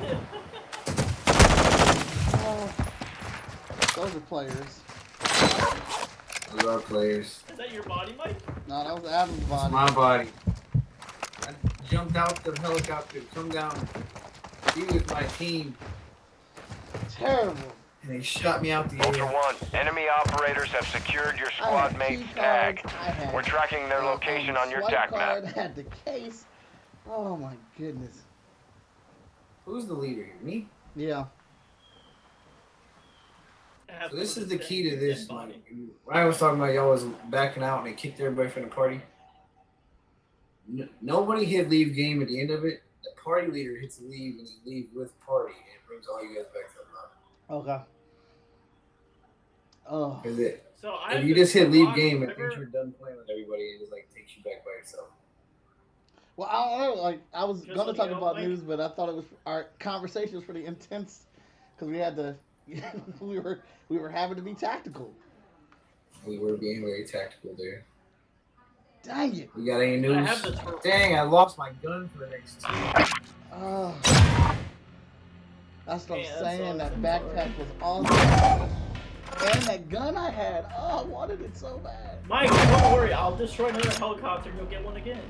Those 3.96 4.14
are 4.16 4.20
players. 4.20 4.80
Those 6.52 6.64
are 6.64 6.78
players. 6.80 7.26
Is 7.50 7.58
that 7.58 7.70
your 7.72 7.82
body, 7.82 8.14
Mike? 8.16 8.36
No, 8.66 8.82
that 8.84 9.02
was 9.02 9.12
Adam's 9.12 9.38
It's 9.38 9.46
body. 9.48 9.72
my 9.72 9.90
body. 9.90 10.28
I 11.42 11.52
jumped 11.90 12.16
out 12.16 12.42
the 12.42 12.58
helicopter, 12.60 13.20
come 13.34 13.50
down, 13.50 13.76
be 14.74 14.84
with 14.84 15.10
my 15.10 15.24
team, 15.24 15.76
Terrible. 17.20 17.56
and 18.02 18.10
they 18.10 18.22
shot 18.22 18.62
me 18.62 18.72
out 18.72 18.88
the 18.90 18.98
Ultra 19.04 19.26
air. 19.26 19.32
One, 19.32 19.54
enemy 19.74 20.06
operators 20.08 20.68
have 20.70 20.86
secured 20.88 21.38
your 21.38 21.48
I 21.48 21.52
squad 21.52 21.98
mate's 21.98 22.22
tag. 22.34 22.82
cards, 22.82 22.94
I 22.98 23.10
had, 23.10 23.34
We're 23.34 23.42
tracking 23.42 23.88
their 23.88 24.02
location 24.02 24.56
on 24.56 24.70
your 24.70 24.80
swipe 24.80 24.92
tac 24.92 25.10
card, 25.10 25.44
map. 25.44 25.56
I 25.56 25.60
had 25.60 25.76
the 25.76 25.84
case. 26.04 26.44
Oh 27.08 27.36
my 27.36 27.52
goodness. 27.78 28.22
Who's 29.66 29.86
the 29.86 29.94
leader 29.94 30.24
here? 30.24 30.34
Me? 30.42 30.66
Yeah. 30.96 31.24
So 34.10 34.16
this 34.16 34.36
is 34.36 34.46
the 34.48 34.56
key 34.56 34.88
to 34.88 34.96
this. 34.96 35.24
body. 35.24 35.52
Like, 36.06 36.14
Ryan 36.14 36.26
was 36.28 36.38
talking 36.38 36.58
about 36.60 36.72
y'all 36.72 36.90
was 36.90 37.04
backing 37.28 37.62
out 37.62 37.78
and 37.78 37.86
they 37.88 37.92
kicked 37.92 38.18
everybody 38.20 38.48
from 38.48 38.62
the 38.62 38.68
party. 38.68 39.00
N- 40.72 40.88
nobody 41.02 41.44
hit 41.44 41.68
leave 41.68 41.94
game 41.94 42.22
at 42.22 42.28
the 42.28 42.40
end 42.40 42.50
of 42.50 42.64
it. 42.64 42.82
The 43.04 43.10
party 43.22 43.48
leader 43.50 43.76
hits 43.78 44.00
leave 44.00 44.38
and 44.38 44.46
you 44.48 44.54
leave 44.64 44.88
with 44.94 45.18
party 45.20 45.52
and 45.54 45.64
it 45.74 45.86
brings 45.88 46.06
all 46.06 46.22
you 46.22 46.36
guys 46.36 46.44
back 46.54 46.68
to 46.70 46.74
the 46.74 46.79
line. 46.79 46.79
Okay. 47.50 47.78
Oh. 49.88 50.20
Is 50.24 50.38
it, 50.38 50.64
So 50.80 50.90
I 51.04 51.14
if 51.14 51.24
you 51.24 51.34
just 51.34 51.52
hit 51.52 51.70
leave 51.70 51.94
game, 51.96 52.18
it 52.22 52.28
whatever- 52.28 52.40
thinks 52.50 52.56
you're 52.56 52.66
done 52.66 52.92
playing 53.00 53.16
with 53.16 53.28
everybody 53.28 53.70
and 53.70 53.76
it 53.76 53.80
just 53.80 53.92
like 53.92 54.08
takes 54.14 54.36
you 54.36 54.42
back 54.44 54.64
by 54.64 54.70
yourself. 54.78 55.08
Well, 56.36 56.48
I 56.50 56.68
don't 56.86 56.96
know. 56.96 57.02
Like, 57.02 57.20
I 57.34 57.44
was 57.44 57.62
Just 57.62 57.74
gonna 57.76 57.92
talk 57.92 58.10
about 58.10 58.36
Mike. 58.36 58.44
news, 58.46 58.60
but 58.60 58.80
I 58.80 58.88
thought 58.88 59.08
it 59.08 59.14
was 59.16 59.24
our 59.46 59.66
conversation 59.78 60.36
was 60.36 60.44
pretty 60.44 60.64
intense 60.64 61.26
because 61.74 61.88
we 61.88 61.98
had 61.98 62.16
to. 62.16 62.34
we 63.20 63.40
were 63.40 63.60
we 63.88 63.98
were 63.98 64.08
having 64.08 64.36
to 64.36 64.42
be 64.42 64.54
tactical. 64.54 65.12
We 66.24 66.38
were 66.38 66.56
being 66.56 66.80
very 66.82 67.04
tactical 67.04 67.54
there. 67.58 67.84
Dang 69.02 69.34
it! 69.36 69.50
We 69.56 69.64
got 69.64 69.80
any 69.80 69.94
I 69.94 69.96
news? 69.96 70.28
have 70.28 70.42
the 70.42 70.78
Dang, 70.84 71.16
I 71.16 71.22
lost 71.22 71.58
my 71.58 71.72
gun 71.82 72.08
for 72.10 72.20
the 72.20 72.26
next 72.28 72.60
two. 72.60 73.16
Oh. 73.52 74.56
That's 75.86 76.08
what 76.08 76.18
I'm 76.18 76.24
Yeah, 76.24 76.38
saying. 76.38 76.78
That 76.78 76.94
backpack 77.02 77.56
was 77.58 77.68
awesome. 77.80 78.70
And 79.42 79.62
that 79.62 79.88
gun 79.88 80.16
I 80.16 80.30
had, 80.30 80.66
oh, 80.76 81.00
I 81.00 81.02
wanted 81.04 81.40
it 81.40 81.56
so 81.56 81.78
bad. 81.78 82.18
Mike, 82.28 82.50
don't 82.50 82.92
worry. 82.92 83.12
I'll 83.12 83.34
destroy 83.34 83.68
another 83.68 83.90
helicopter 83.90 84.50
and 84.50 84.58
you'll 84.58 84.68
get 84.68 84.84
one 84.84 84.96
again. 84.96 85.22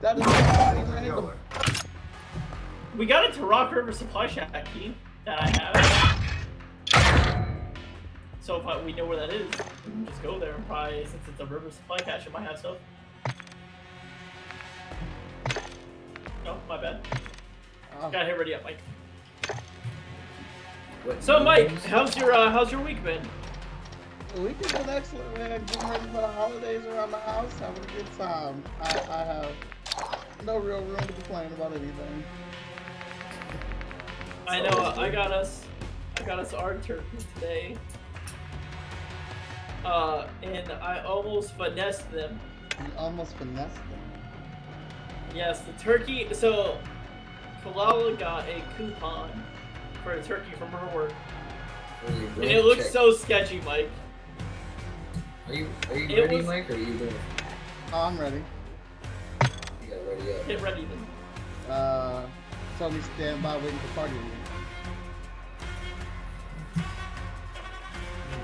That 0.00 0.18
is 0.18 0.26
random. 0.26 1.30
We 2.96 3.06
got 3.06 3.36
a 3.36 3.44
Rock 3.44 3.72
River 3.74 3.92
supply 3.92 4.26
shack 4.26 4.66
key 4.72 4.94
that 5.24 5.40
I 5.40 5.48
have. 5.60 6.12
So 8.40 8.56
if 8.56 8.66
I, 8.66 8.82
we 8.82 8.92
know 8.92 9.04
where 9.04 9.18
that 9.18 9.32
is, 9.32 9.46
we 9.86 9.92
can 9.92 10.06
just 10.06 10.22
go 10.22 10.38
there 10.38 10.54
and 10.54 10.66
probably, 10.66 11.06
since 11.06 11.22
it's 11.28 11.40
a 11.40 11.46
river 11.46 11.70
supply 11.70 11.98
cache, 11.98 12.26
it 12.26 12.32
might 12.32 12.42
have 12.42 12.58
stuff. 12.58 12.76
No, 16.44 16.58
my 16.68 16.80
bad. 16.80 17.06
Oh, 18.00 18.10
Gotta 18.10 18.24
hit 18.24 18.36
ready 18.36 18.54
up, 18.54 18.64
Mike. 18.64 18.78
What 21.04 21.22
So, 21.22 21.42
Mike, 21.42 21.70
news? 21.70 21.84
how's 21.84 22.16
your 22.16 22.32
uh, 22.32 22.50
how's 22.50 22.70
your 22.70 22.80
week 22.80 23.02
been? 23.02 23.22
the 24.34 24.40
week 24.40 24.56
has 24.64 24.72
been 24.72 24.88
excellent, 24.88 25.36
man. 25.36 25.64
Getting 25.66 25.88
ready 25.90 26.06
for 26.06 26.12
the 26.20 26.26
holidays 26.28 26.80
around 26.86 27.10
the 27.10 27.18
house, 27.18 27.58
having 27.58 27.84
a 27.84 27.86
good 27.88 28.18
time. 28.18 28.62
I, 28.80 28.88
I 29.10 29.24
have 29.24 29.52
no 30.46 30.58
real 30.58 30.80
room 30.82 30.96
to 30.96 31.06
complain 31.12 31.52
about 31.52 31.72
anything. 31.72 32.24
I 34.48 34.60
know 34.60 34.68
uh, 34.78 34.94
I 34.96 35.10
got 35.10 35.32
us, 35.32 35.64
I 36.18 36.22
got 36.22 36.38
us 36.38 36.54
our 36.54 36.76
turkey 36.78 37.04
today. 37.34 37.76
Uh, 39.84 40.28
and 40.42 40.70
I 40.72 41.02
almost 41.02 41.54
finessed 41.56 42.10
them. 42.12 42.38
You 42.78 42.86
almost 42.96 43.34
finessed 43.36 43.74
them. 43.74 44.00
Yes, 45.34 45.60
the 45.62 45.72
turkey. 45.72 46.28
So, 46.32 46.78
Kalala 47.64 48.18
got 48.18 48.48
a 48.48 48.62
coupon 48.78 49.30
for 50.02 50.12
a 50.12 50.22
turkey 50.22 50.52
from 50.58 50.68
her 50.68 50.96
work, 50.96 51.12
and 52.06 52.44
it 52.44 52.64
looks 52.64 52.84
Check. 52.84 52.92
so 52.92 53.12
sketchy, 53.12 53.60
Mike. 53.64 53.88
Are 55.48 55.54
you 55.54 55.68
are 55.90 55.96
you 55.96 56.16
it 56.16 56.20
ready, 56.22 56.36
was- 56.36 56.46
Mike, 56.46 56.70
or 56.70 56.74
are 56.74 56.78
you 56.78 56.94
doing? 56.94 57.14
Oh, 57.92 58.00
I'm 58.02 58.18
ready. 58.18 58.42
You 59.82 59.88
got 59.90 59.98
ready 60.08 60.32
up. 60.32 60.46
Get 60.46 60.60
ready 60.62 60.86
then. 60.86 61.70
Uh, 61.70 62.26
tell 62.78 62.90
me 62.90 63.00
stand 63.16 63.42
by 63.42 63.56
waiting 63.58 63.78
for 63.78 63.94
party. 63.94 64.14
leader. 64.14 64.26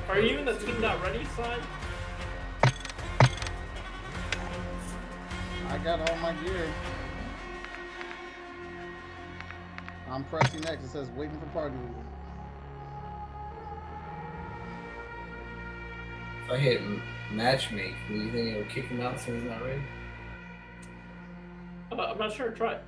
Are 0.09 0.21
you 0.21 0.39
in 0.39 0.45
the 0.45 0.55
team 0.55 0.81
not 0.81 1.03
ready 1.03 1.25
side? 1.37 1.61
I 5.71 5.79
got 5.79 6.09
all 6.09 6.17
my 6.17 6.33
gear. 6.45 6.67
I'm 10.11 10.25
pressing 10.25 10.67
X. 10.67 10.85
It 10.85 10.89
says 10.89 11.09
waiting 11.11 11.39
for 11.39 11.47
party. 11.47 11.75
leader. 11.77 11.95
If 16.45 16.51
I 16.53 16.57
hit 16.57 16.81
m- 16.81 17.03
matchmake, 17.35 17.95
do 18.09 18.15
you 18.15 18.33
think 18.33 18.49
it 18.55 18.59
would 18.59 18.69
kick 18.71 18.87
him 18.87 19.01
out 19.01 19.21
since 19.21 19.43
he's 19.43 19.51
not 19.51 19.63
ready? 19.63 19.83
Uh, 21.93 21.97
I'm 21.97 22.19
not 22.19 22.33
sure. 22.33 22.51
Try. 22.51 22.75
it. 22.75 22.83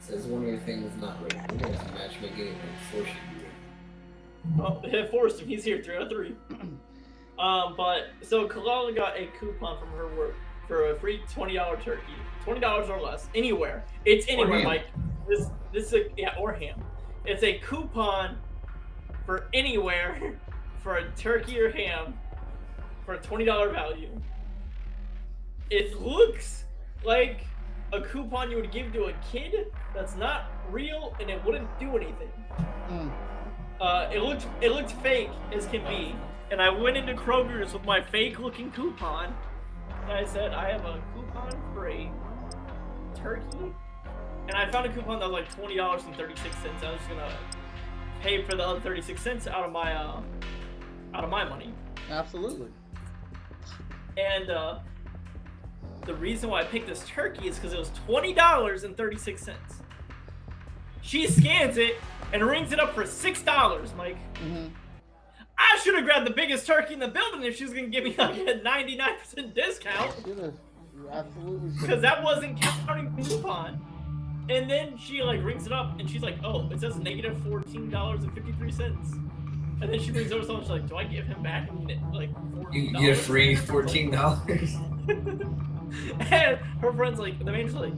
Says 0.00 0.26
one 0.26 0.42
of 0.42 0.48
your 0.48 0.58
things 0.58 0.92
is 0.94 1.00
not 1.00 1.20
ready. 1.22 1.38
We're 1.50 1.58
gonna 1.58 1.76
have 1.76 1.86
to 1.86 1.92
matchmake 1.92 2.32
anyway 2.34 2.54
before 2.90 3.06
she 3.06 3.12
do 3.38 3.44
it. 3.44 4.56
Well, 4.58 4.80
it 4.84 5.10
forced 5.10 5.40
him. 5.40 5.48
He's 5.48 5.64
here 5.64 5.82
three 5.82 5.96
out 5.96 6.02
of 6.02 6.08
three. 6.10 6.34
um, 7.38 7.74
but 7.76 8.08
so 8.22 8.48
Kalala 8.48 8.94
got 8.94 9.16
a 9.18 9.28
coupon 9.38 9.78
from 9.78 9.90
her 9.90 10.08
work 10.16 10.34
for 10.66 10.90
a 10.90 10.98
free 10.98 11.20
twenty 11.32 11.54
dollar 11.54 11.76
turkey, 11.78 12.12
twenty 12.44 12.60
dollars 12.60 12.88
or 12.88 13.00
less, 13.00 13.28
anywhere. 13.34 13.84
It's 14.04 14.26
anywhere, 14.28 14.58
ham. 14.58 14.64
Mike. 14.64 14.86
This 15.30 15.48
this 15.72 15.86
is 15.86 15.94
a 15.94 16.04
yeah 16.16 16.34
or 16.38 16.52
ham. 16.52 16.82
It's 17.24 17.44
a 17.44 17.58
coupon 17.58 18.36
for 19.24 19.46
anywhere 19.54 20.36
for 20.82 20.96
a 20.96 21.08
turkey 21.12 21.60
or 21.60 21.70
ham 21.70 22.18
for 23.06 23.14
a 23.14 23.18
twenty 23.18 23.44
dollar 23.44 23.70
value. 23.70 24.10
It 25.70 26.00
looks 26.00 26.64
like 27.04 27.46
a 27.92 28.00
coupon 28.00 28.50
you 28.50 28.56
would 28.56 28.72
give 28.72 28.92
to 28.92 29.04
a 29.04 29.12
kid 29.30 29.72
that's 29.94 30.16
not 30.16 30.50
real 30.68 31.14
and 31.20 31.30
it 31.30 31.44
wouldn't 31.44 31.68
do 31.78 31.96
anything. 31.96 32.32
Mm. 32.88 33.12
Uh, 33.80 34.10
it 34.12 34.22
looked 34.22 34.46
it 34.60 34.72
looked 34.72 34.92
fake 34.92 35.30
as 35.54 35.66
can 35.66 35.84
be, 35.84 36.16
and 36.50 36.60
I 36.60 36.70
went 36.70 36.96
into 36.96 37.14
Kroger's 37.14 37.72
with 37.72 37.84
my 37.84 38.02
fake 38.02 38.40
looking 38.40 38.72
coupon, 38.72 39.32
and 40.02 40.12
I 40.12 40.24
said 40.24 40.52
I 40.52 40.72
have 40.72 40.84
a 40.84 41.00
coupon 41.14 41.52
for 41.72 41.88
a 41.88 42.10
turkey, 43.14 43.72
and 44.48 44.56
I 44.56 44.70
found 44.70 44.86
a 44.86 44.88
coupon 44.92 45.18
that 45.20 45.30
was 45.30 45.32
like 45.42 45.54
twenty 45.54 45.76
dollars 45.76 46.02
and 46.04 46.14
thirty 46.16 46.34
six 46.36 46.56
cents. 46.58 46.82
I 46.82 46.90
was 46.90 46.98
just 46.98 47.08
gonna 47.10 47.30
pay 48.20 48.42
for 48.44 48.56
the 48.56 48.66
other 48.66 48.80
thirty 48.80 49.00
six 49.02 49.22
cents 49.22 49.46
out 49.46 49.64
of 49.64 49.72
my 49.72 49.92
uh 49.94 50.20
out 51.14 51.24
of 51.24 51.30
my 51.30 51.44
money, 51.44 51.72
Absolutely. 52.10 52.68
and 54.16 54.50
uh, 54.50 54.78
the 56.06 56.14
reason 56.14 56.50
why 56.50 56.60
I 56.60 56.64
picked 56.64 56.86
this 56.86 57.04
turkey 57.06 57.48
is 57.48 57.56
because 57.56 57.72
it 57.72 57.78
was 57.78 57.90
twenty 58.06 58.32
dollars 58.32 58.84
and 58.84 58.96
thirty 58.96 59.16
six 59.16 59.42
cents. 59.42 59.76
She 61.02 61.26
scans 61.26 61.78
it 61.78 61.96
and 62.32 62.44
rings 62.44 62.72
it 62.72 62.78
up 62.80 62.94
for 62.94 63.06
six 63.06 63.42
dollars, 63.42 63.92
Mike. 63.96 64.16
hmm 64.38 64.66
I 65.62 65.78
should 65.82 65.94
have 65.94 66.04
grabbed 66.04 66.26
the 66.26 66.32
biggest 66.32 66.66
turkey 66.66 66.94
in 66.94 67.00
the 67.00 67.08
building 67.08 67.42
if 67.42 67.56
she 67.56 67.64
was 67.64 67.74
gonna 67.74 67.88
give 67.88 68.02
me 68.04 68.14
like 68.16 68.34
a 68.38 68.60
99% 68.60 69.54
discount. 69.54 70.14
Should 70.24 70.38
have. 70.38 70.54
You 70.96 71.08
absolutely 71.10 71.70
should. 71.72 71.80
Because 71.82 72.02
that 72.02 72.22
wasn't 72.24 72.60
counting 72.60 73.14
the 73.14 73.22
coupon. 73.22 73.84
And 74.50 74.68
then 74.68 74.98
she 74.98 75.22
like 75.22 75.42
rings 75.44 75.64
it 75.66 75.72
up 75.72 75.98
and 76.00 76.10
she's 76.10 76.22
like, 76.22 76.36
oh, 76.44 76.68
it 76.70 76.80
says 76.80 76.96
negative 76.98 77.36
$14.53. 77.38 79.22
And 79.82 79.90
then 79.90 79.98
she 79.98 80.10
brings 80.10 80.30
over 80.32 80.44
someone, 80.44 80.60
and 80.62 80.64
she's 80.64 80.70
like, 80.70 80.88
do 80.88 80.96
I 80.96 81.04
give 81.04 81.24
him 81.26 81.42
back 81.42 81.70
like 82.12 82.30
$14? 82.34 82.74
You 82.74 82.92
get 82.92 83.10
a 83.10 83.14
free 83.14 83.54
fourteen 83.54 84.10
dollars. 84.10 84.74
and 85.08 86.58
her 86.80 86.92
friend's 86.92 87.18
like, 87.18 87.38
the 87.38 87.44
manager's 87.46 87.74
like, 87.74 87.94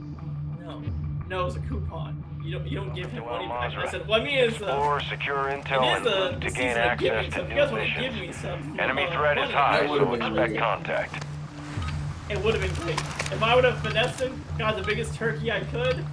no, 0.61 0.81
no, 1.27 1.45
it's 1.47 1.55
a 1.57 1.59
coupon. 1.59 2.23
You 2.43 2.53
don't, 2.53 2.67
you 2.67 2.75
don't 2.77 2.93
give 2.93 3.09
him 3.11 3.23
Well, 3.25 3.45
money 3.45 3.47
back. 3.47 3.87
I 3.87 3.89
said, 3.91 4.07
well, 4.07 4.19
I 4.19 4.23
mean, 4.23 4.37
it's 4.37 4.61
uh, 4.61 4.65
Explore, 4.65 4.99
secure 5.01 5.35
intel, 5.45 5.81
it 5.83 5.97
and 5.97 6.05
is 6.05 6.11
the, 6.13 6.19
loot 6.19 6.33
the 6.33 6.39
to 6.39 6.51
gain 6.51 6.53
season 6.75 6.81
of 6.91 6.97
giving. 6.99 7.17
access 7.19 7.33
to 7.33 7.41
you 7.41 7.47
new 7.49 7.55
guys 7.55 7.71
want 7.71 7.83
to 7.83 8.01
give 8.01 8.13
missions. 8.13 8.21
me 8.21 8.31
some 8.33 8.79
Enemy 8.79 9.03
uh, 9.03 9.11
threat 9.17 9.37
is 9.37 9.49
high, 9.51 9.85
so 9.87 10.13
expect 10.13 10.35
really- 10.35 10.57
contact. 10.57 11.25
It 12.29 12.41
would 12.43 12.55
have 12.55 12.63
been 12.63 12.83
great. 12.85 12.99
If 13.33 13.43
I 13.43 13.53
would 13.55 13.63
have 13.65 13.77
finessed 13.79 14.21
him, 14.21 14.41
got 14.57 14.75
the 14.77 14.81
biggest 14.83 15.13
turkey 15.15 15.51
I 15.51 15.59
could, 15.65 16.05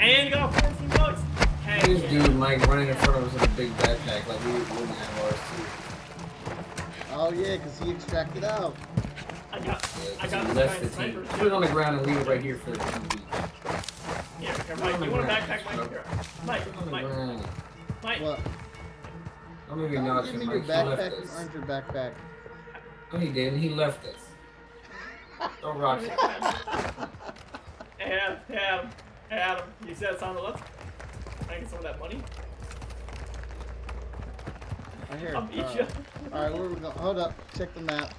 and 0.00 0.32
got 0.32 0.52
14 0.54 0.88
bucks, 0.90 1.20
heck 1.64 1.82
This 1.84 2.02
yeah. 2.02 2.10
dude 2.26 2.36
Mike 2.36 2.66
running 2.66 2.88
in 2.88 2.94
front 2.96 3.18
of 3.18 3.26
us 3.26 3.32
with 3.34 3.42
a 3.44 3.56
big 3.56 3.70
backpack 3.78 4.26
like 4.26 4.44
we 4.44 4.52
wouldn't 4.52 4.90
have 4.90 5.24
ours 5.24 5.40
too. 5.56 7.12
Oh 7.14 7.32
yeah, 7.32 7.56
because 7.56 7.78
he 7.80 7.90
extracted 7.92 8.44
out. 8.44 8.74
I 9.52 9.58
got, 9.60 9.66
Yeah, 10.04 10.10
I 10.20 10.22
'cause 10.22 10.30
got 10.32 10.46
he 10.46 10.52
left 10.52 10.80
the 10.82 10.88
sniper. 10.90 11.12
team. 11.22 11.28
Put 11.38 11.46
it 11.46 11.52
on 11.52 11.62
the 11.62 11.68
ground 11.68 11.98
and 11.98 12.06
leave 12.06 12.16
it 12.18 12.26
right 12.26 12.42
here 12.42 12.56
for 12.56 12.70
the 12.72 12.78
TV. 12.78 13.20
Here, 14.38 14.52
here, 14.66 14.76
Mike, 14.76 15.00
you 15.04 15.10
want 15.10 15.24
a 15.24 15.28
backpack, 15.32 15.64
Mike? 15.64 15.88
Here. 15.88 16.04
Mike, 16.44 16.62
Put 16.62 16.72
it 16.74 16.76
on 16.78 16.84
the 16.84 16.90
Mike, 16.90 17.06
ground. 17.06 17.48
Mike. 18.04 18.20
What? 18.20 18.40
Don't 19.68 19.78
make 19.80 19.90
me 19.90 19.96
Don't 19.96 20.24
give 20.26 20.34
me 20.34 20.44
your 20.44 20.54
Mike. 20.60 20.64
He 20.64 20.70
left 20.70 21.00
backpack. 21.00 21.10
You 21.16 21.24
us. 21.24 21.36
earned 21.40 21.52
your 21.54 21.62
backpack. 21.62 22.12
No, 23.12 23.18
he 23.18 23.28
didn't. 23.30 23.58
He 23.60 23.68
left 23.70 24.04
us. 24.06 25.50
Don't 25.62 25.78
rock 25.78 26.02
it. 26.02 26.10
Hey, 27.98 28.18
Adam, 28.52 28.90
hey, 29.30 29.36
Adam, 29.36 29.64
you 29.86 29.94
said 29.94 30.14
it's 30.14 30.22
on 30.22 30.34
the 30.34 30.42
left. 30.42 30.62
Can 31.40 31.50
I 31.50 31.60
get 31.60 31.68
some 31.68 31.78
of 31.78 31.84
that 31.84 31.98
money? 31.98 32.20
Right 35.10 35.20
here. 35.20 35.32
I'll 35.36 35.42
beat 35.42 35.60
uh, 35.60 35.66
All 35.66 35.76
you. 35.76 35.86
All 36.32 36.42
right, 36.42 36.52
where 36.52 36.68
we 36.68 36.76
going? 36.76 36.96
Hold 36.98 37.18
up. 37.18 37.34
Check 37.56 37.72
the 37.74 37.82
map. 37.82 38.14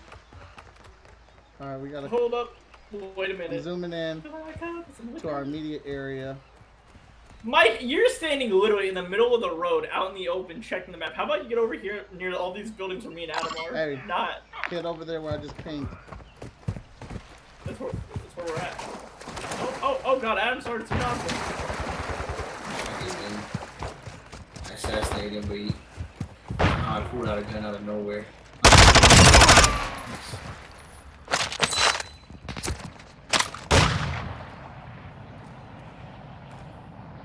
All 1.59 1.67
right, 1.67 1.79
we 1.79 1.89
gotta. 1.89 2.07
Hold 2.07 2.33
up. 2.33 2.55
Wait 2.91 3.29
a 3.29 3.33
I'm 3.33 3.37
minute. 3.37 3.63
zooming 3.63 3.91
in 3.91 4.23
to 5.19 5.29
our 5.29 5.41
immediate 5.41 5.83
area. 5.85 6.37
Mike, 7.43 7.79
you're 7.81 8.09
standing 8.09 8.51
literally 8.51 8.89
in 8.89 8.95
the 8.95 9.07
middle 9.07 9.35
of 9.35 9.41
the 9.41 9.51
road, 9.51 9.87
out 9.91 10.09
in 10.09 10.15
the 10.15 10.27
open, 10.27 10.61
checking 10.61 10.91
the 10.91 10.97
map. 10.97 11.13
How 11.13 11.25
about 11.25 11.43
you 11.43 11.49
get 11.49 11.57
over 11.57 11.73
here 11.73 12.05
near 12.17 12.33
all 12.33 12.53
these 12.53 12.71
buildings 12.71 13.05
where 13.05 13.13
me 13.13 13.23
and 13.23 13.31
Adam 13.33 13.53
are? 13.65 13.73
Hey. 13.73 14.01
Not. 14.07 14.41
Get 14.69 14.85
over 14.85 15.05
there 15.05 15.21
where 15.21 15.33
I 15.33 15.37
just 15.37 15.55
pinged. 15.57 15.87
That's 17.65 17.79
where, 17.79 17.91
that's 17.91 18.37
where 18.37 18.45
we're 18.47 18.61
at. 18.61 18.96
Oh, 20.09 20.17
God, 20.17 20.37
Adam 20.37 20.61
started 20.61 20.87
some 20.87 20.99
nonsense. 20.99 21.33
I 24.63 24.73
assassinated 24.73 25.33
him, 25.33 25.43
but 25.49 25.57
he. 25.57 25.73
I 26.59 27.05
pulled 27.11 27.27
out 27.27 27.39
a 27.39 27.41
gun 27.41 27.65
out 27.65 27.75
of 27.75 27.85
nowhere. 27.85 28.25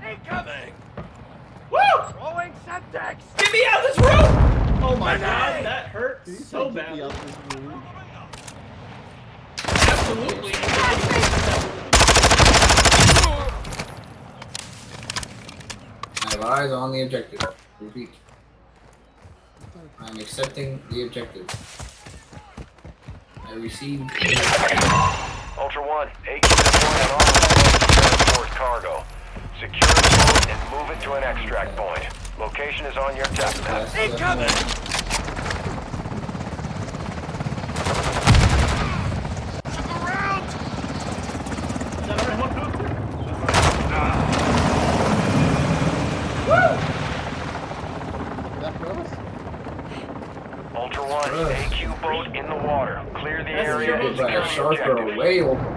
Incoming! 0.03 0.75
Woo! 1.71 1.79
Throwing 2.11 2.53
Semtex! 2.67 3.17
Get 3.39 3.53
me 3.53 3.65
out 3.65 3.85
of 3.85 3.95
this 3.95 3.99
room! 4.05 4.83
Oh 4.83 4.97
my 4.99 5.17
God, 5.17 5.65
that 5.65 5.87
hurt 5.87 6.27
so 6.27 6.69
say 6.69 6.75
bad. 6.75 6.99
out 6.99 7.13
this 7.13 7.61
room? 7.61 7.83
Absolutely. 9.65 10.53
I 16.25 16.35
have 16.35 16.42
eyes 16.53 16.71
on 16.71 16.93
the 16.93 17.03
objective. 17.03 17.41
Repeat. 17.81 18.11
I'm 19.99 20.19
accepting 20.19 20.83
the 20.91 21.05
objective. 21.07 21.47
I 23.47 23.55
received. 23.55 24.03
Ultra 25.59 25.87
One, 25.87 26.09
AQ 26.27 26.43
deployed 26.43 27.01
on 27.03 27.11
all 27.11 27.27
levels 27.41 27.79
transport 27.95 28.49
cargo. 28.51 29.05
Secure 29.61 29.95
the 29.95 30.11
boat 30.27 30.47
and 30.51 30.61
move 30.73 30.91
it 30.91 31.01
to 31.03 31.13
an 31.15 31.23
extract 31.25 31.77
point. 31.77 32.05
Location 32.39 32.87
is 32.87 32.97
on 32.97 33.17
your 33.17 33.27
TAC 33.27 33.57
map. 33.63 33.95
Incoming! 33.97 34.49
Look 39.65 39.89
around! 40.05 40.45
Is 42.01 42.07
that 42.09 42.19
our 42.19 42.31
helicopter? 42.31 42.89
Is 48.53 48.61
that 48.61 48.75
for 48.79 48.91
us? 48.93 49.11
Ultra 50.75 51.03
One, 51.09 51.31
Ugh. 51.31 51.53
AQ 51.53 52.03
boat 52.03 52.27
in 52.37 52.47
the 52.49 52.55
water. 52.67 53.03
Clear 53.15 53.39
the 53.39 53.53
That's 53.53 53.69
area 53.69 53.89
your 53.89 53.97
and 53.97 54.17
boat. 54.17 54.27
By 54.27 54.33
a 54.33 54.35
secure 54.35 54.42
shark 54.53 54.81
or 54.87 54.97
a 54.99 55.17
whale. 55.17 55.72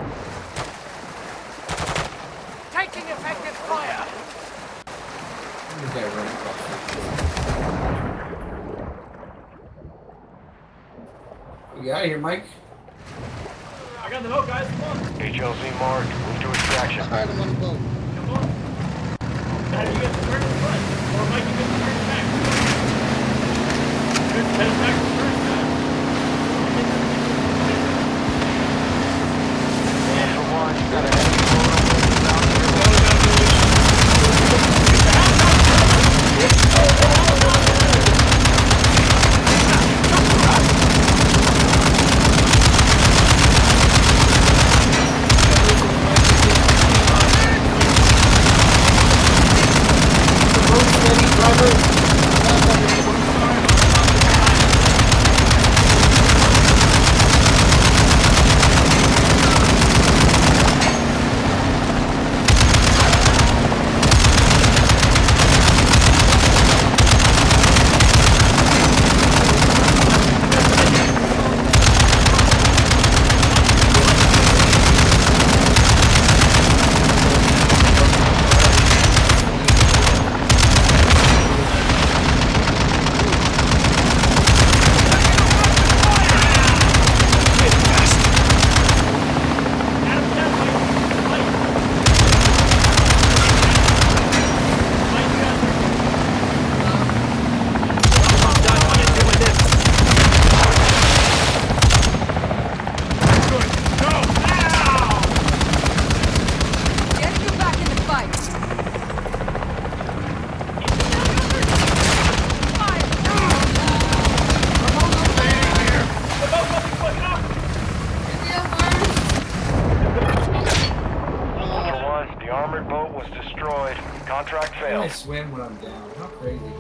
The 122.39 122.49
armored 122.49 122.89
boat 122.89 123.11
was 123.11 123.27
destroyed. 123.29 123.97
Contract 124.25 124.73
How 124.73 124.87
do 124.87 124.95
I 125.01 125.07
swim 125.07 125.51
when 125.51 125.61
I'm 125.61 125.75
down? 125.77 126.09
How 126.17 126.27
crazy 126.41 126.57
is 126.57 126.71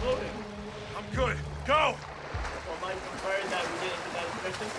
Floating. 0.00 0.28
I'm 0.96 1.04
good. 1.14 1.36
Go! 1.66 1.94
Well, 1.96 2.78
Mike, 2.80 2.96
I'm 2.96 3.18
that 3.48 3.64
we 3.64 3.76
didn't 3.84 4.00
get 4.02 4.12
that 4.16 4.28
objective. 4.32 4.72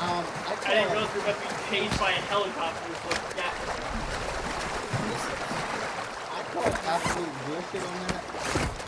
Um, 0.00 0.24
I 0.46 0.54
I 0.54 0.74
didn't 0.74 0.86
call, 0.86 0.96
realize 0.96 1.12
we 1.12 1.20
were 1.20 1.30
about 1.30 1.38
to 1.38 1.46
be 1.46 1.54
chased 1.70 1.98
by 2.00 2.10
a 2.10 2.22
helicopter 2.30 2.90
with 2.90 3.20
gas. 3.36 3.54
I 6.30 6.40
call 6.50 6.66
absolute 6.66 7.34
bullshit 7.46 7.82
on 7.84 7.94
that. 8.10 8.22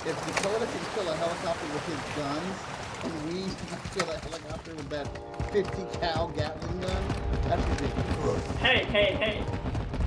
If 0.03 0.17
Dakota 0.19 0.67
can 0.67 0.83
kill 0.95 1.07
a 1.11 1.17
helicopter 1.17 1.67
with 1.71 1.87
his 1.87 2.03
guns, 2.19 2.43
and 2.43 2.82
we 3.05 3.43
can 3.43 3.79
kill 3.95 4.11
a 4.11 4.19
helicopter 4.19 4.75
with 4.75 4.89
that 4.91 5.09
50 5.53 5.99
cal 5.99 6.29
Gatling 6.29 6.81
gun, 6.81 7.03
that's 7.45 7.69
ridiculous. 7.69 8.47
Hey, 8.59 8.85
hey, 8.85 9.15
hey. 9.15 9.45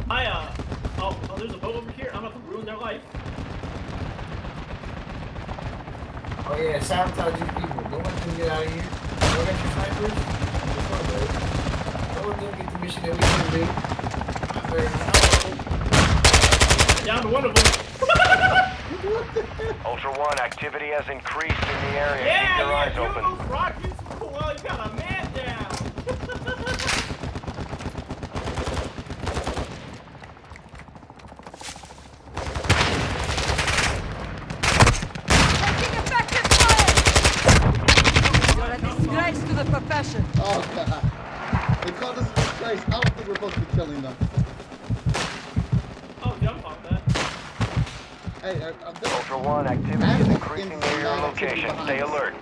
I, 0.09 0.25
uh, 0.25 0.53
oh, 0.99 1.19
oh, 1.29 1.37
there's 1.37 1.53
a 1.53 1.57
boat 1.57 1.75
over 1.75 1.91
here. 1.91 2.09
I'm 2.13 2.25
about 2.25 2.33
to 2.33 2.39
ruin 2.51 2.65
their 2.65 2.77
life. 2.77 3.01
Oh 6.47 6.57
yeah, 6.61 6.79
sabotage 6.79 7.39
these 7.39 7.49
people. 7.49 7.81
Don't 7.89 8.03
let 8.05 8.15
them 8.17 8.37
get 8.37 8.49
out 8.49 8.63
of 8.65 8.73
here. 8.73 8.83
Don't 9.19 9.45
get 9.45 9.59
your 9.59 9.71
snipers. 9.73 10.13
Just 10.73 10.87
go, 10.89 10.97
babe. 11.09 11.31
Don't 12.15 12.27
let 12.29 12.37
them 12.39 12.53
get 12.57 12.67
the 12.71 12.79
mission 12.79 13.01
that 13.03 13.13
we 13.13 13.19
can 13.19 13.49
do. 13.51 13.63
Down 17.05 17.21
to 17.23 17.27
one 17.29 17.45
of 17.45 17.53
them. 17.53 17.84
Ultra 19.85 20.11
One, 20.17 20.39
activity 20.39 20.87
has 20.87 21.07
increased 21.09 21.61
in 21.61 21.91
the 21.91 21.99
area. 21.99 22.25
Yeah, 22.25 22.39
Keep 22.47 22.57
your 22.59 22.71
yeah, 22.71 22.77
eyes 22.77 22.97
open. 22.97 23.49
rockets. 23.49 24.01
Well, 24.21 24.53
you 24.55 24.63
got 24.63 24.89
a 24.89 24.93
man 24.95 25.14
1, 49.45 49.67
activity 49.67 50.11
is 50.21 50.27
increasing 50.27 50.79
near 50.79 51.01
your 51.01 51.17
location. 51.17 51.69
Stay 51.83 51.99
alert. 51.99 52.33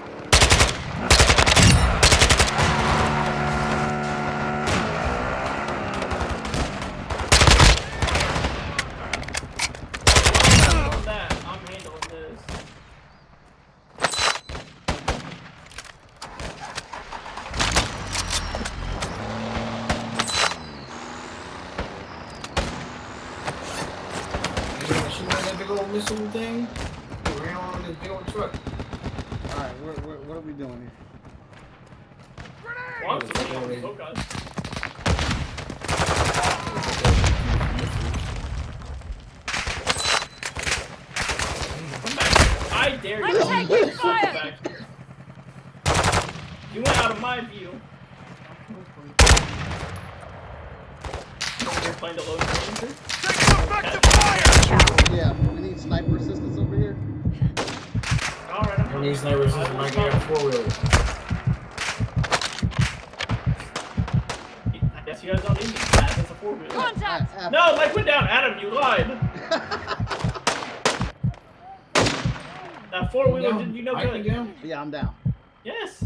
Good. 74.91 74.97
down. 74.97 75.05
I'm 75.05 75.07
down. 75.23 75.33
Yes. 75.63 76.03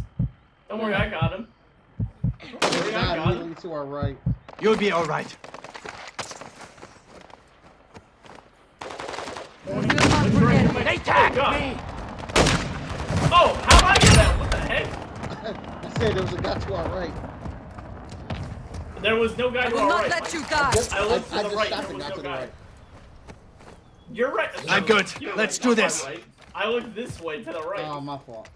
Don't 0.69 0.81
worry, 0.81 0.93
I 0.93 1.09
got 1.09 1.31
him. 1.33 1.47
Don't 2.61 2.63
worry, 2.81 2.93
a 2.93 2.97
I 2.99 3.01
guy 3.01 3.15
got 3.17 3.35
him. 3.37 3.55
to 3.55 3.71
our 3.73 3.85
right. 3.85 4.17
You'll 4.61 4.77
be 4.77 4.91
alright. 4.91 5.35
You'll 9.67 9.81
not 9.81 10.27
forget 10.31 10.65
it. 10.65 10.83
They 10.85 10.95
Oh, 10.95 11.03
tagged 11.03 11.35
God. 11.35 11.59
me! 11.59 11.77
Oh, 13.29 13.53
how 13.67 13.87
I 13.87 13.93
get 13.99 14.13
that? 14.15 14.39
What 14.39 14.51
the 14.51 14.57
heck? 14.57 14.87
I 15.85 15.99
said 15.99 16.15
there 16.15 16.23
was 16.23 16.33
a 16.33 16.37
guy 16.41 16.57
to 16.59 16.73
our 16.73 16.89
right. 16.99 17.13
There 19.01 19.15
was 19.15 19.37
no 19.37 19.51
guy 19.51 19.65
I 19.65 19.69
to 19.69 19.75
will 19.75 19.87
not 19.87 20.01
right. 20.03 20.09
let 20.09 20.33
you 20.33 20.39
Mike. 20.41 20.49
die. 20.49 20.71
Just- 20.73 20.93
I 20.93 21.03
looked 21.05 21.29
to 21.29 21.35
I 21.35 21.43
the 21.43 21.49
just 21.49 21.55
right, 21.55 21.69
shot 21.69 21.87
the 21.87 21.93
guy 21.93 22.09
no 22.09 22.15
to 22.15 22.21
the 22.21 22.27
guy. 22.27 22.39
right. 22.39 22.49
You're 24.11 24.33
right. 24.33 24.49
I'm 24.69 24.81
No, 24.81 24.87
good. 24.87 25.13
you're 25.21 25.35
Let's 25.35 25.57
right, 25.59 25.63
do 25.69 25.75
this. 25.75 26.03
right. 26.05 26.23
I 26.55 26.67
looked 26.69 26.95
this 26.95 27.19
way 27.21 27.43
to 27.43 27.51
the 27.51 27.61
right. 27.61 27.85
Oh, 27.85 28.01
my 28.01 28.17
fault. 28.17 28.49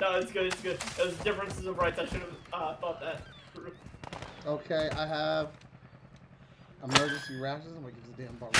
No, 0.00 0.18
it's 0.18 0.32
good. 0.32 0.46
It's 0.46 0.60
good. 0.62 0.78
There's 0.96 1.16
differences 1.18 1.66
of 1.66 1.76
rights. 1.78 1.98
I 1.98 2.06
should 2.06 2.20
have 2.20 2.36
uh, 2.52 2.74
thought 2.76 3.00
that. 3.00 3.22
through. 3.54 3.72
Okay, 4.46 4.88
I 4.96 5.06
have 5.06 5.50
emergency 6.82 7.38
rations. 7.38 7.76
I'm 7.76 7.82
gonna 7.82 7.92
give 7.92 8.16
this 8.16 8.26
damn 8.26 8.36
bar. 8.36 8.50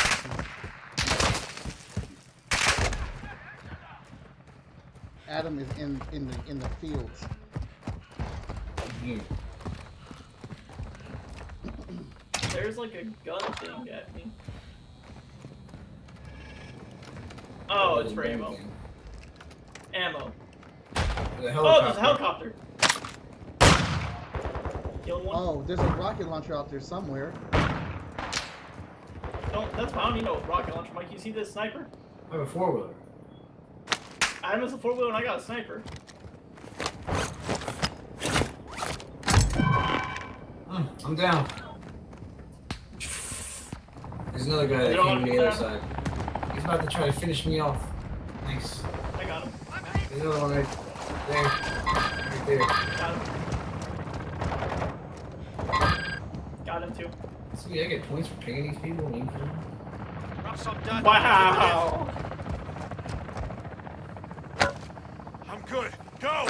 Adam 5.28 5.58
is 5.58 5.68
in 5.78 6.02
in 6.12 6.28
the 6.28 6.36
in 6.48 6.58
the 6.58 6.68
fields. 6.80 7.24
There's 12.52 12.76
like 12.76 12.94
a 12.94 13.04
gun 13.24 13.40
thing 13.54 13.88
at 13.88 14.14
me. 14.14 14.30
Oh, 17.70 18.00
it's 18.00 18.12
for 18.12 18.26
ammo. 18.26 18.56
Ammo. 19.94 20.32
The 21.40 21.58
Oh, 21.58 21.80
there's 21.82 21.96
a 21.96 22.00
helicopter. 22.00 22.54
Killed 25.06 25.24
one. 25.24 25.36
Oh, 25.38 25.64
there's 25.66 25.80
a 25.80 25.84
rocket 25.84 26.28
launcher 26.28 26.54
out 26.54 26.68
there 26.68 26.80
somewhere. 26.80 27.32
Don't. 29.50 29.72
That's 29.72 29.90
fine. 29.90 30.02
I 30.02 30.08
don't 30.08 30.14
need 30.16 30.24
no 30.24 30.40
rocket 30.40 30.76
launcher, 30.76 30.92
Mike. 30.92 31.10
You 31.10 31.18
see 31.18 31.30
this 31.30 31.50
sniper? 31.50 31.86
I 32.30 32.32
have 32.34 32.42
a 32.42 32.46
four 32.46 32.70
wheeler. 32.72 32.94
I 34.44 34.52
am 34.52 34.62
a 34.62 34.68
four 34.68 34.92
wheeler 34.92 35.08
and 35.08 35.16
I 35.16 35.22
got 35.22 35.38
a 35.38 35.42
sniper. 35.42 35.82
Hmm, 40.68 41.06
I'm 41.06 41.14
down. 41.14 41.48
There's 44.32 44.46
another 44.46 44.66
guy 44.66 44.82
that 44.82 44.96
came 44.96 45.06
on 45.06 45.24
to 45.24 45.32
the 45.32 45.38
other 45.38 45.56
side. 45.56 45.80
He's 46.52 46.64
about 46.64 46.82
to 46.82 46.86
try 46.86 47.06
to 47.06 47.12
finish 47.12 47.46
me 47.46 47.60
off. 47.60 47.82
Nice. 48.44 48.84
I 49.18 49.24
got 49.24 49.44
him. 49.44 49.52
There's 50.10 50.20
another 50.20 50.40
one 50.40 50.50
right 50.50 50.89
there. 51.30 51.44
Right 51.44 52.44
there. 52.46 52.58
Got 52.58 53.14
him. 53.14 53.20
Got 56.66 56.82
him 56.82 56.92
too. 56.94 57.10
See, 57.56 57.82
I 57.82 57.86
get 57.86 58.02
points 58.08 58.28
for 58.28 58.34
picking 58.36 58.70
these 58.72 58.80
people 58.80 59.06
and 59.06 59.14
aiming 59.14 59.28
for 59.28 59.38
them. 59.38 59.50
Drop 60.40 60.58
some 60.58 60.80
done. 60.82 61.04
Wow. 61.04 62.08
I'm 65.48 65.60
good. 65.62 65.92
Go! 66.20 66.46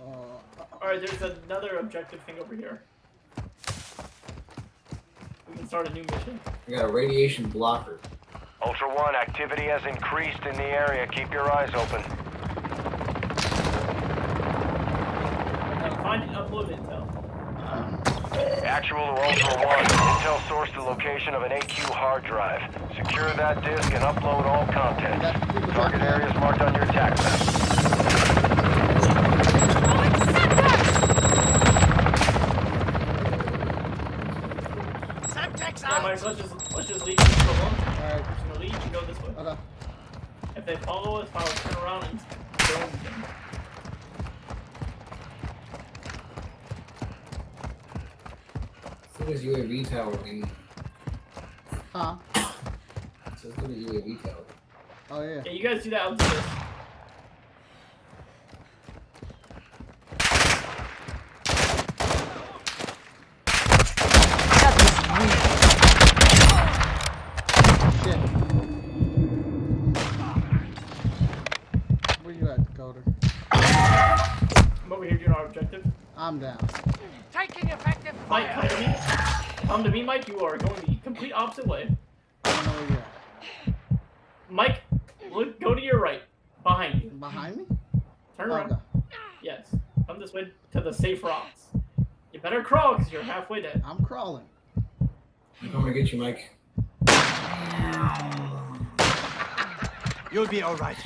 Uh, 0.00 0.04
All 0.04 0.80
right, 0.82 1.00
there's 1.00 1.22
another 1.46 1.78
objective 1.78 2.20
thing 2.20 2.38
over 2.38 2.54
here. 2.54 2.82
We 5.48 5.56
can 5.56 5.66
start 5.66 5.88
a 5.88 5.92
new 5.92 6.04
mission. 6.04 6.38
I 6.68 6.70
got 6.70 6.84
a 6.84 6.92
radiation 6.92 7.48
blocker. 7.48 7.98
Ultra 8.64 8.94
One, 8.94 9.14
activity 9.14 9.64
has 9.64 9.84
increased 9.84 10.42
in 10.48 10.56
the 10.56 10.64
area. 10.64 11.06
Keep 11.06 11.32
your 11.32 11.50
eyes 11.52 11.74
open. 11.74 12.02
Find 16.14 16.30
and 16.30 16.36
upload 16.36 16.68
intel. 16.70 17.02
Actual 18.64 18.98
to 19.00 19.22
Ultra 19.24 19.66
One, 19.66 19.84
intel 19.84 20.48
source 20.48 20.70
the 20.72 20.80
location 20.80 21.34
of 21.34 21.42
an 21.42 21.50
AQ 21.50 21.90
hard 21.90 22.24
drive. 22.24 22.62
Secure 22.94 23.32
that 23.32 23.64
disk 23.64 23.92
and 23.92 24.04
upload 24.04 24.44
all 24.44 24.64
content. 24.66 25.20
Target 25.72 26.02
areas 26.02 26.32
marked 26.34 26.60
on 26.60 26.72
your 26.72 26.84
attack 26.84 27.16
map. 27.18 27.64
Vortex 35.64 35.82
Yeah, 35.82 35.94
out! 35.94 36.02
Mike, 36.02 36.24
let's 36.24 36.38
just 36.40 36.76
let's 36.76 36.88
just 36.88 37.06
leave 37.06 37.16
this 37.16 37.42
alone. 37.42 37.58
Alright. 37.58 38.20
We're 38.20 38.34
just 38.34 38.46
gonna 38.46 38.60
leave 38.60 38.74
and 38.74 38.92
go 38.92 39.00
this 39.00 39.20
way. 39.22 39.30
Okay. 39.38 39.56
If 40.56 40.66
they 40.66 40.76
follow 40.76 41.22
us, 41.22 41.28
I'll 41.34 41.46
turn 41.46 41.82
around 41.82 42.04
and 42.04 42.18
dome 42.68 42.90
them. 43.02 43.24
So 49.18 49.24
does 49.26 49.33
UAV 49.44 49.88
tower. 49.90 50.12
I 50.18 50.24
mean, 50.24 50.50
Huh? 51.92 52.16
so 52.34 53.48
let's 53.48 53.60
go 53.60 53.66
to 53.66 53.72
UAV 53.74 54.22
tower. 54.22 54.44
Oh 55.10 55.22
yeah. 55.22 55.42
Yeah, 55.44 55.52
you 55.52 55.62
guys 55.62 55.82
do 55.84 55.90
that. 55.90 56.00
I'll 56.02 56.14
do 56.14 56.24
this. 56.24 56.44
That 64.64 64.74
Shit. 68.02 68.18
Where 72.24 72.34
you 72.34 72.50
at, 72.50 72.64
Dakota? 72.66 73.00
I'm 74.82 74.92
over 74.92 75.04
here 75.04 75.16
doing 75.16 75.30
our 75.32 75.46
objective. 75.46 75.84
I'm 76.16 76.38
down. 76.38 76.58
Taking 77.32 77.68
effective 77.70 78.14
Mike, 78.28 78.52
come 78.54 78.68
fire! 78.68 78.70
to 78.70 78.80
me. 78.80 79.66
Come 79.68 79.84
to 79.84 79.90
me, 79.90 80.02
Mike. 80.02 80.28
You 80.28 80.40
are 80.40 80.56
going 80.56 80.74
the 80.86 80.96
complete 81.02 81.32
opposite 81.32 81.43
way. 81.62 81.88
I 82.44 82.52
don't 82.52 82.66
know 82.66 82.72
where 82.72 82.90
you 82.90 82.96
at. 82.96 83.74
Mike, 84.50 84.82
look, 85.32 85.60
go 85.60 85.74
to 85.74 85.80
your 85.82 86.00
right, 86.00 86.22
behind 86.62 87.02
you. 87.02 87.10
Behind 87.10 87.56
me? 87.56 87.64
Turn 88.36 88.50
around. 88.50 88.72
Okay. 88.72 88.80
Yes. 89.42 89.74
Come 90.06 90.18
this 90.18 90.32
way 90.32 90.48
to 90.72 90.80
the 90.80 90.92
safe 90.92 91.22
rocks. 91.22 91.66
You 92.32 92.40
better 92.40 92.62
crawl 92.62 92.96
because 92.96 93.12
you're 93.12 93.22
halfway 93.22 93.62
dead. 93.62 93.82
I'm 93.86 94.04
crawling. 94.04 94.44
I'm 95.62 95.70
going 95.72 95.86
to 95.86 95.92
get 95.92 96.12
you, 96.12 96.18
Mike. 96.18 96.50
You'll 100.32 100.48
be 100.48 100.62
alright. 100.64 100.96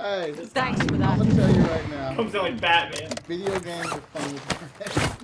Hey, 0.00 0.32
Thanks 0.32 0.82
for 0.82 0.96
that. 0.96 1.10
I'm 1.10 1.18
that. 1.18 1.28
gonna 1.28 1.34
tell 1.34 1.54
you 1.54 1.62
right 1.62 1.90
now. 1.90 2.14
Comes 2.16 2.34
out 2.34 2.42
like 2.42 2.60
Batman. 2.60 3.08
Video 3.28 3.56
games 3.60 3.86
are 3.86 4.00
fun 4.00 4.32
with 4.32 4.42
friends. 4.42 5.16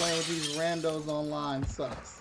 Playing 0.00 0.16
with 0.16 0.28
these 0.28 0.56
randos 0.56 1.08
online 1.08 1.62
sucks. 1.66 2.20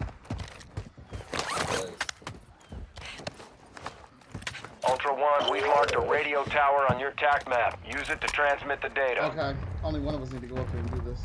Ultra 4.85 5.13
One, 5.13 5.49
we've 5.49 5.65
marked 5.65 5.95
a 5.95 5.99
radio 6.01 6.43
tower 6.43 6.87
on 6.89 6.99
your 6.99 7.11
TAC 7.11 7.47
map. 7.47 7.79
Use 7.87 8.09
it 8.09 8.19
to 8.19 8.27
transmit 8.27 8.81
the 8.81 8.89
data. 8.89 9.27
Okay, 9.27 9.57
only 9.81 10.01
one 10.01 10.13
of 10.13 10.21
us 10.21 10.29
need 10.33 10.41
to 10.41 10.47
go 10.47 10.57
up 10.57 10.69
there 10.73 10.81
and 10.81 10.91
do 10.91 10.99
this. 11.09 11.21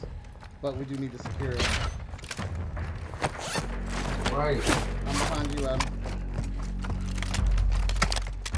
But 0.63 0.77
we 0.77 0.85
do 0.85 0.95
need 0.95 1.11
to 1.11 1.19
secure 1.19 1.51
it. 1.51 1.69
Right. 4.31 4.63
I'm 5.09 5.13
behind 5.13 5.59
you, 5.59 5.67
Adam. 5.67 5.89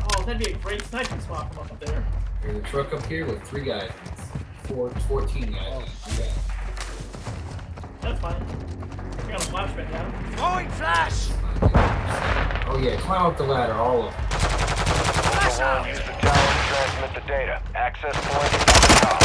Oh, 0.02 0.22
that'd 0.26 0.38
be 0.38 0.52
a 0.52 0.56
great 0.58 0.82
sniping 0.82 1.20
spot 1.20 1.54
from 1.54 1.62
up 1.62 1.80
there. 1.82 2.06
There's 2.42 2.58
a 2.58 2.62
truck 2.66 2.92
up 2.92 3.06
here 3.06 3.24
with 3.24 3.42
three 3.44 3.64
guys. 3.64 3.90
Four, 4.64 4.90
14 4.90 5.50
guys. 5.50 5.88
Oh. 6.06 6.55
Yeah. 8.06 8.12
That's 8.12 8.22
fine. 8.22 8.36
I 8.36 9.32
got 9.32 9.42
a 9.42 9.46
flashbang 9.50 9.90
now. 9.90 10.06
Throwing 10.36 10.70
flash! 10.70 11.30
Oh 12.68 12.78
yeah, 12.80 12.96
climb 13.00 13.26
up 13.26 13.36
the 13.36 13.42
ladder, 13.42 13.74
all 13.74 14.06
of 14.06 14.12
them. 14.12 14.22
Ultra 15.42 15.80
One, 15.80 15.88
use 15.88 15.98
the 15.98 16.04
tower 16.04 16.46
to 16.46 16.62
transmit 16.68 17.14
the 17.14 17.22
data. 17.26 17.62
Access 17.74 18.14
point 18.14 18.54
is 18.54 18.62
at 18.62 18.66
the 18.82 18.94
top. 19.02 19.22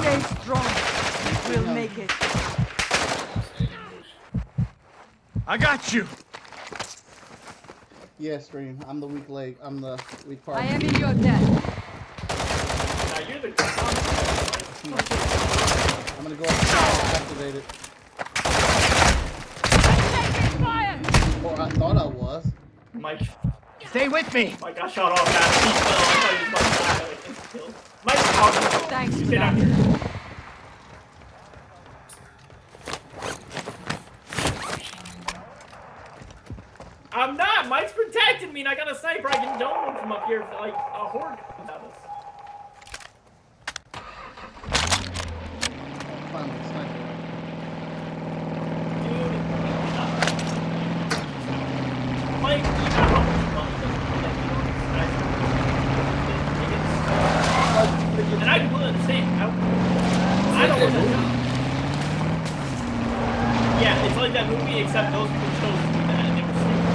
Stay 0.00 0.18
strong. 0.42 0.70
We'll 1.48 1.74
make 1.74 1.98
it. 1.98 2.10
I 5.48 5.56
got 5.56 5.92
you! 5.92 6.06
Yeah, 8.18 8.38
stream. 8.38 8.78
I'm 8.88 8.98
the 8.98 9.06
weak 9.06 9.28
leg. 9.28 9.58
I'm 9.62 9.78
the 9.78 10.02
weak 10.26 10.42
part. 10.42 10.58
I 10.58 10.64
am 10.66 10.80
in 10.80 10.94
your 10.94 11.12
debt. 11.12 11.40
Now 11.42 11.58
you're 13.28 13.40
the. 13.40 13.52
I'm 16.16 16.22
gonna 16.22 16.34
go 16.34 16.44
up 16.44 16.50
and 16.50 16.68
activate 17.14 17.54
it. 17.56 17.64
Taking 20.14 20.64
fire! 20.64 20.98
Or 21.44 21.60
I 21.60 21.68
thought 21.70 21.96
I 21.98 22.06
was. 22.06 22.46
Mike, 22.94 23.20
Stay 23.90 24.08
with 24.08 24.32
me! 24.32 24.56
Mike 24.62 24.76
got 24.76 24.90
shot 24.90 25.12
off 25.12 25.28
fast. 25.28 25.64
He 25.64 25.70
fell. 25.72 25.98
I 25.98 26.14
thought 26.22 26.32
he 26.32 26.38
was 26.38 26.48
about 26.48 26.64
to 26.64 26.78
die. 26.78 27.08
Like, 27.08 27.28
instant 27.28 27.52
kill. 27.52 27.68
Mike, 28.06 28.18
oh, 28.18 28.86
Thanks 28.88 29.16
for 29.20 29.30
get 29.30 29.42
out 29.42 29.54
that. 29.56 29.64
here. 29.66 29.86
I'm 37.16 37.34
not. 37.34 37.66
Mike's 37.66 37.92
protecting 37.94 38.52
me, 38.52 38.60
and 38.60 38.68
I 38.68 38.74
got 38.74 38.90
a 38.90 38.94
sniper. 38.94 39.28
I 39.28 39.36
can 39.36 39.58
dome 39.58 39.86
him 39.88 39.96
from 39.96 40.12
up 40.12 40.26
here. 40.26 40.40
Like 40.60 40.74
a 40.74 41.06
horde 41.08 41.38
comes 41.56 41.70
at 41.70 41.80
us. 41.80 41.96
Dude. 49.02 49.32
Mike, 52.42 52.64
And 58.40 58.50
I 58.50 58.58
completely 58.58 58.88
understand. 58.88 59.40
I, 59.40 60.64
I 60.64 60.66
don't. 60.66 61.36
Yeah, 63.80 64.04
it's 64.04 64.16
like 64.16 64.32
that 64.32 64.48
movie, 64.48 64.80
except 64.80 65.12
those 65.12 65.28
people 65.28 65.48
chose 65.60 65.80
to 65.80 65.86
do 65.92 66.00
that, 66.08 66.24
and 66.24 66.36
they 66.36 66.42
were 66.42 66.56
super 66.56 66.86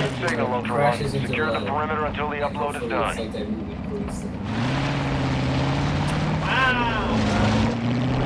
Good 0.00 0.15
signal, 0.28 0.52
Ultra 0.54 0.74
Crashes 0.74 1.06
One. 1.12 1.16
into 1.16 1.28
Secure 1.28 1.52
the 1.52 1.60
the- 1.60 1.66
perimeter 1.66 2.04
until 2.06 2.28
the 2.30 2.36
upload 2.36 2.82
is 2.82 2.88
done. 2.88 3.10
It's 3.10 3.18
like 3.18 3.32
that 3.32 3.48
movie. 3.50 3.74
Bruce. 3.88 4.24
Wow. 6.42 8.16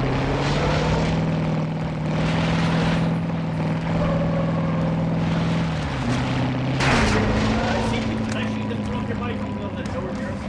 I 6.53 7.89
see 7.91 8.01
people 8.01 8.37
actually 8.37 8.75
just 8.75 8.91
drop 8.91 9.09
your 9.09 9.19
bike 9.19 9.37
even 9.37 9.61
though 9.61 9.69
that's 9.77 9.93
nowhere 9.93 10.13
near 10.15 10.29
us. 10.31 10.43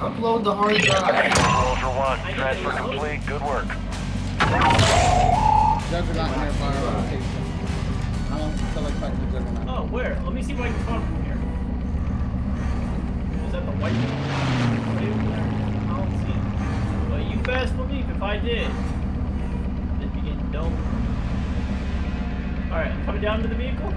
Upload 0.00 0.44
the 0.44 0.54
hard 0.54 0.76
drive. 0.78 1.38
Ultra 1.38 1.90
One, 1.90 2.18
transfer 2.34 2.70
complete. 2.70 3.26
Good 3.26 3.42
work. 3.42 3.66
Juggernaut 5.90 6.36
nearby 6.36 6.72
where? 9.90 10.20
Let 10.24 10.32
me 10.32 10.42
see 10.42 10.52
if 10.52 10.60
I 10.60 10.68
can 10.68 10.80
spawn 10.82 11.04
from 11.04 11.24
here. 11.24 11.38
Is 13.46 13.52
that 13.52 13.66
the 13.66 13.72
white 13.72 13.92
one? 13.92 14.96
Way 14.96 15.06
over 15.10 15.26
there? 15.30 15.46
I 15.88 15.92
don't 15.98 16.14
see 16.22 16.30
it. 16.30 16.44
But 17.10 17.22
you 17.30 17.36
best 17.42 17.76
believe 17.76 18.08
if 18.08 18.22
I 18.22 18.38
did, 18.38 18.70
it'd 19.98 20.14
be 20.14 20.20
getting 20.20 20.50
dome. 20.52 20.76
Alright, 22.70 22.92
I'm 22.92 23.04
coming 23.04 23.20
down 23.20 23.42
to 23.42 23.48
the 23.48 23.54
vehicle. 23.56 23.92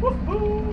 Woohoo! 0.00 0.70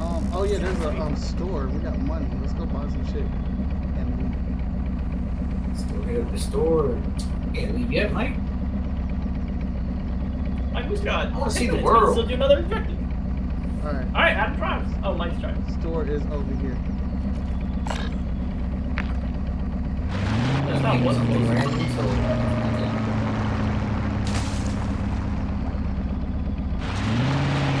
Um, 0.00 0.30
oh 0.32 0.44
yeah, 0.44 0.58
there's 0.58 0.80
a 0.80 1.00
um 1.00 1.16
store. 1.16 1.66
We 1.66 1.80
got 1.80 1.98
money. 1.98 2.26
Let's 2.40 2.54
go 2.54 2.64
buy 2.64 2.88
some 2.88 3.06
shit. 3.06 3.26
And 3.98 4.08
Let's 5.68 5.84
go 5.84 6.00
hit 6.02 6.22
up 6.22 6.32
the 6.32 6.38
store. 6.38 6.98
Can't 7.52 7.74
leave 7.76 7.92
yet, 7.92 8.12
Mike. 8.12 8.36
Mike, 10.72 10.84
who's 10.86 11.00
got? 11.00 11.26
I 11.32 11.38
wanna 11.38 11.50
see 11.50 11.66
the 11.66 11.72
let's 11.74 11.84
world. 11.84 12.12
Still 12.14 12.26
do 12.26 12.34
another 12.34 12.58
objective. 12.60 12.96
all 13.84 13.92
right, 13.92 14.06
Alright, 14.06 14.36
Adam 14.36 14.56
drives. 14.56 14.92
Oh, 15.04 15.14
Mike's 15.14 15.38
driving. 15.40 15.80
store 15.80 16.04
is 16.04 16.22
over 16.30 16.54
here. 16.56 16.76
That's 20.66 20.82
not 20.82 21.00
one 21.04 21.14
Something 21.14 21.36
close. 21.36 21.48
random, 21.48 21.78
so, 21.96 22.02
yeah. 22.04 22.48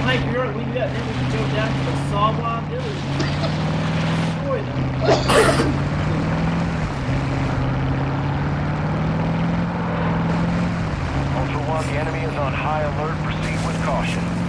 Mike, 0.04 0.20
you're 0.32 0.42
right. 0.44 0.54
We 0.56 0.64
do 0.64 0.72
that. 0.74 0.92
Then 0.92 1.06
we 1.06 1.12
can 1.14 1.30
go 1.30 1.38
down 1.54 1.70
to 1.72 1.80
the 1.86 1.94
Sawah 2.10 2.60
Village. 2.68 3.02
Destroy 4.34 4.60
them. 4.62 5.78
Ultra 11.36 11.60
One, 11.68 11.81
the 11.92 11.98
enemy 11.98 12.20
is 12.20 12.34
on 12.38 12.54
high 12.54 12.82
alert. 12.82 13.16
Proceed 13.22 13.66
with 13.66 13.76
caution. 13.84 14.41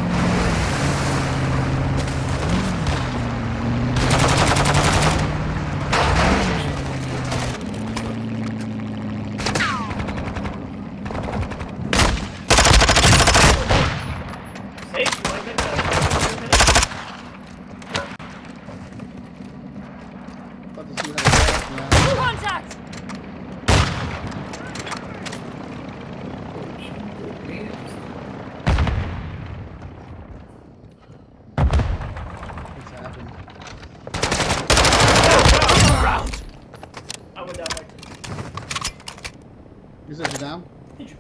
Is 40.14 40.20
it 40.20 40.32
you 40.32 40.38
down? 40.38 40.64
Did 41.00 41.10
you, 41.10 41.16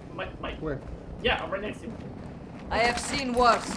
Where? 0.60 0.80
Yeah, 1.24 1.44
I'm 1.44 1.50
right 1.50 1.64
next 1.64 1.80
to 1.80 1.88
you. 1.88 1.94
I 2.70 2.78
have 2.78 3.00
seen 3.00 3.34
worse. 3.34 3.68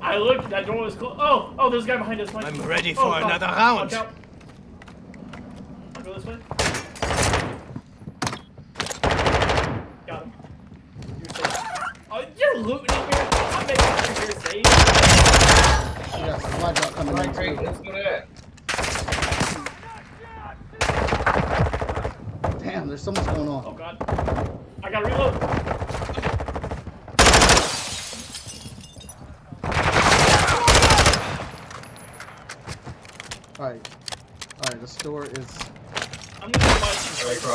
I 0.00 0.16
looked, 0.16 0.48
that 0.50 0.64
door 0.64 0.82
was 0.82 0.94
closed. 0.94 1.18
Oh, 1.18 1.52
oh, 1.58 1.68
there's 1.68 1.82
a 1.82 1.88
guy 1.88 1.96
behind 1.96 2.20
us. 2.20 2.32
Mike. 2.32 2.44
I'm 2.44 2.62
ready 2.62 2.94
for 2.94 3.06
oh, 3.06 3.12
another 3.14 3.46
round. 3.46 3.90
Watch 3.90 3.94
out. 3.94 4.12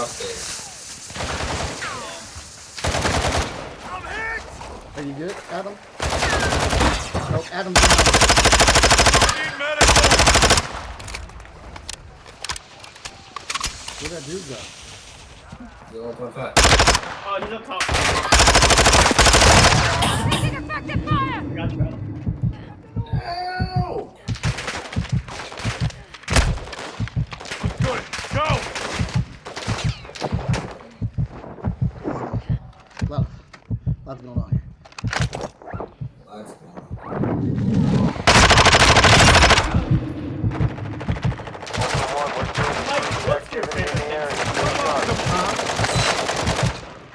Some 0.08 0.28
Right 1.16 1.30
across 3.88 4.04
there. 4.95 5.04
Are 5.04 5.08
you 5.08 5.14
good, 5.14 5.36
Adam? 5.51 5.76
Oh, 7.36 7.47
Adam's 7.51 7.80
down. 7.80 7.89
Where'd 13.99 14.12
that 14.12 14.26
dude 14.26 14.43
go? 14.49 14.58
Go 15.93 16.10
up 16.10 16.22
on 16.22 16.34
top. 16.34 16.54
Oh, 17.26 17.38
he's 17.41 17.54
up 17.54 17.66
top. 17.66 17.84
Taking 20.32 20.56
effective 20.64 21.01
fire! 21.04 21.39
I 21.39 21.43
got 21.56 21.72
you, 21.72 21.82
Adam. 21.82 22.01
Ow! 23.14 24.14
Good. 27.80 28.01
Go. 28.34 28.47
Lot, 33.10 33.26
lots 34.06 34.22
going 34.22 34.38
on 34.39 34.49
here. 34.51 34.62
Let's 36.28 36.51
go. 36.54 36.58
Ultra 41.80 41.99
One, 42.14 42.32
we're 42.38 42.47
still 42.54 42.72
Mike, 42.88 43.08
what's 43.24 43.51
your 43.54 43.64
activity 43.64 43.82
in 43.82 43.88
favorite 43.88 43.97
the 43.97 44.14
area. 44.14 44.36
thing? 44.36 45.60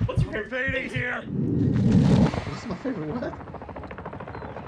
What's 0.07 0.23
your 0.23 0.33
favorite 0.33 0.53
Invading 0.53 0.89
thing? 0.91 0.99
here. 0.99 1.21
This 2.51 2.59
is 2.63 2.67
my 2.69 2.75
favorite 2.77 3.11
what? 3.11 3.33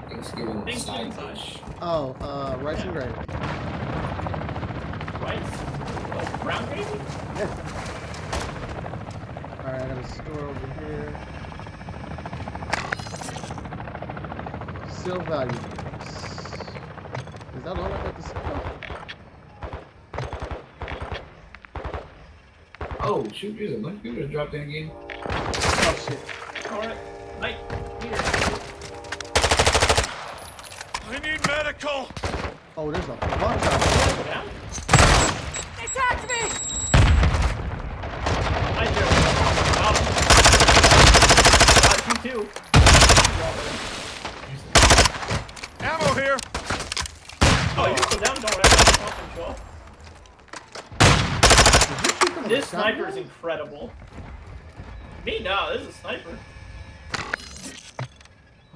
Thanksgiving 0.09 0.61
Thanksgiving 0.65 1.11
side 1.11 1.35
dish. 1.35 1.45
Oh, 1.81 2.15
uh, 2.21 2.57
rice 2.61 2.81
and 2.83 2.93
gravy. 2.93 3.11
Rice? 5.21 5.51
Like 6.15 6.31
brown 6.41 6.65
gravy? 6.65 6.99
Yeah. 7.37 7.49
Alright, 9.59 9.81
I 9.81 9.83
got 9.87 9.97
a 9.97 10.07
store 10.07 10.45
over 10.49 10.67
here. 10.79 11.13
Still. 15.31 15.47
Is 15.47 15.55
that 17.63 17.77
all 17.77 17.85
I 17.85 17.87
got 18.03 18.15
to 18.17 18.21
sell? 18.21 18.43
Oh, 22.99 23.25
shoot, 23.33 23.55
there's 23.57 23.71
a 23.71 23.87
of 23.87 24.03
people 24.03 24.19
that 24.23 24.29
dropped 24.29 24.53
in 24.55 24.61
again. 24.63 24.91
Oh 24.93 25.95
shit. 26.05 26.19
Alright. 26.69 26.97
Mike, 27.39 27.55
here. 28.03 28.17
I 31.07 31.11
need 31.23 31.47
medical. 31.47 32.09
Oh, 32.75 32.91
there's 32.91 33.05
a 33.05 33.15
bunch 33.15 33.23
of 33.23 33.39
them. 33.39 34.25
Down? 34.27 34.45
They 35.77 35.85
attacked 35.85 36.25
me! 36.29 36.41
I 38.75 38.85
do. 38.97 39.03
Got 41.87 41.99
you 42.07 42.15
too. 42.31 42.49
Ammo 45.83 46.13
here. 46.13 46.37
Oh, 47.75 47.87
you're 47.87 47.97
still 47.97 48.19
down. 48.19 48.35
Don't 48.35 48.53
have 48.53 48.69
to 48.69 49.13
control. 49.19 49.55
Did 51.89 51.97
you 52.05 52.11
shoot 52.13 52.31
them 52.35 52.43
with 52.43 52.49
This 52.49 52.65
a 52.65 52.67
sniper 52.67 53.07
shotgun? 53.61 53.89
incredible. 53.89 53.91
Me, 55.25 55.39
no. 55.39 55.73
This 55.73 55.81
is 55.81 55.87
a 55.89 55.93
sniper. 55.99 56.37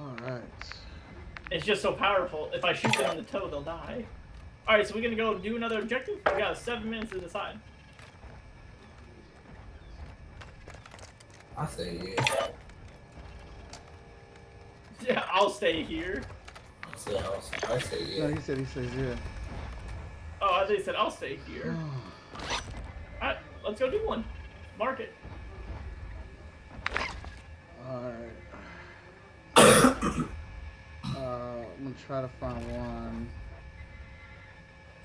Alright. 0.00 0.42
It's 1.50 1.64
just 1.64 1.82
so 1.82 1.92
powerful. 1.92 2.50
If 2.52 2.64
I 2.64 2.72
shoot 2.72 2.92
them 2.96 3.10
in 3.12 3.16
the 3.18 3.22
toe, 3.22 3.48
they'll 3.48 3.62
die. 3.62 4.04
Alright, 4.68 4.86
so 4.86 4.94
we're 4.94 5.02
gonna 5.02 5.14
go 5.16 5.38
do 5.38 5.56
another 5.56 5.80
objective? 5.80 6.18
We 6.26 6.38
got 6.38 6.58
seven 6.58 6.90
minutes 6.90 7.12
to 7.12 7.20
decide. 7.20 7.58
I 11.56 11.66
say 11.66 12.14
yeah. 12.16 12.46
Yeah, 15.06 15.22
I'll 15.30 15.50
stay 15.50 15.82
here. 15.84 16.22
I 16.82 16.98
say, 16.98 17.18
I'll- 17.18 17.42
I 17.68 17.78
say 17.78 18.02
yeah. 18.04 18.22
No, 18.22 18.28
yeah. 18.28 18.34
he 18.34 18.40
said 18.40 18.58
he 18.58 18.64
says 18.64 18.88
yeah. 18.96 19.14
Oh, 20.42 20.64
they 20.68 20.82
said 20.82 20.96
I'll 20.96 21.10
stay 21.10 21.38
here. 21.48 21.76
Alright, 23.22 23.38
let's 23.64 23.78
go 23.78 23.90
do 23.90 24.04
one. 24.06 24.24
Mark 24.78 25.00
it. 25.00 25.12
Alright. 27.88 28.16
uh, 29.56 30.22
I'm 31.06 31.82
gonna 31.82 31.94
try 32.06 32.20
to 32.20 32.28
find 32.40 32.72
one. 32.72 33.28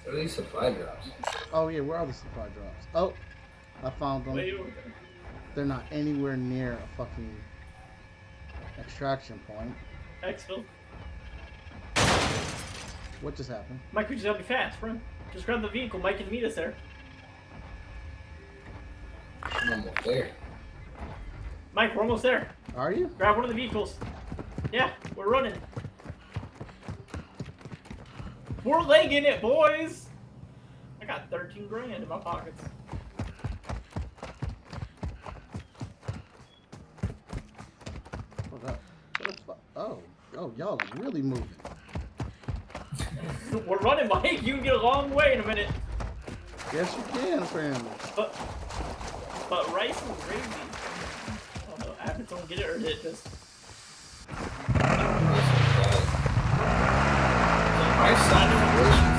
So 0.03 0.15
these 0.15 0.34
supply 0.34 0.72
drops. 0.72 1.09
Oh 1.53 1.69
yeah, 1.69 1.80
where 1.82 1.97
are 1.97 2.05
the 2.05 2.13
supply 2.13 2.47
drops? 2.49 2.86
Oh, 2.93 3.13
I 3.84 3.89
found 3.91 4.26
them. 4.26 4.34
Way. 4.34 4.53
They're 5.55 5.65
not 5.65 5.86
anywhere 5.91 6.36
near 6.36 6.74
a 6.74 6.97
fucking 6.97 7.36
extraction 8.80 9.39
point. 9.47 9.74
Exfil. 10.24 10.65
What 13.22 13.36
just 13.36 13.49
happened? 13.49 13.80
Mike, 13.91 14.09
we 14.09 14.15
just 14.15 14.26
gotta 14.26 14.39
be 14.39 14.43
fast, 14.43 14.80
bro. 14.80 14.99
Just 15.32 15.45
grab 15.45 15.61
the 15.61 15.67
vehicle. 15.69 15.99
Mike 15.99 16.17
can 16.17 16.30
meet 16.30 16.43
us 16.43 16.55
there. 16.55 16.74
I'm 19.98 20.04
there. 20.04 20.30
Mike, 21.74 21.96
we're 21.96 22.02
almost 22.02 22.24
there. 22.24 22.52
Are 22.76 22.92
you? 22.92 23.08
Grab 23.18 23.36
one 23.36 23.46
of 23.46 23.50
the 23.50 23.56
vehicles. 23.56 23.96
Yeah, 24.72 24.92
we're 25.16 25.30
running. 25.30 25.54
We're 28.64 28.82
legging 28.82 29.24
it, 29.24 29.42
boys. 29.42 30.08
I 31.02 31.06
got 31.06 31.30
13 31.30 31.68
grand 31.68 32.04
in 32.04 32.08
my 32.08 32.20
pockets. 32.20 32.62
What 38.50 38.70
up? 38.70 38.80
What 39.18 39.38
the 39.48 39.56
Oh, 39.76 40.00
oh, 40.38 40.54
y'all 40.58 40.80
are 40.80 41.02
really 41.02 41.22
moving. 41.22 41.48
We're 43.68 43.78
running, 43.78 44.08
Mike. 44.08 44.44
You 44.44 44.56
can 44.56 44.64
get 44.64 44.76
a 44.76 44.82
long 44.82 45.12
way 45.14 45.34
in 45.34 45.39
a 45.42 45.48
minute. 45.48 45.70
Yes, 46.74 46.96
you 46.96 47.20
can, 47.20 47.44
apparently. 47.44 47.92
But, 48.16 48.36
but 49.52 49.70
rice 49.74 50.02
oh, 50.02 50.14
and 50.14 50.22
gravy. 50.22 50.43
I 50.47 51.84
don't 51.84 51.89
know. 51.89 51.95
Abbott 51.99 52.30
don't 52.30 52.47
get 52.47 52.60
it 52.60 52.70
or 52.70 52.80
did 52.80 52.88
it 52.88 53.02
just. 53.04 53.28
Is 53.28 53.34
delicious. 58.32 59.11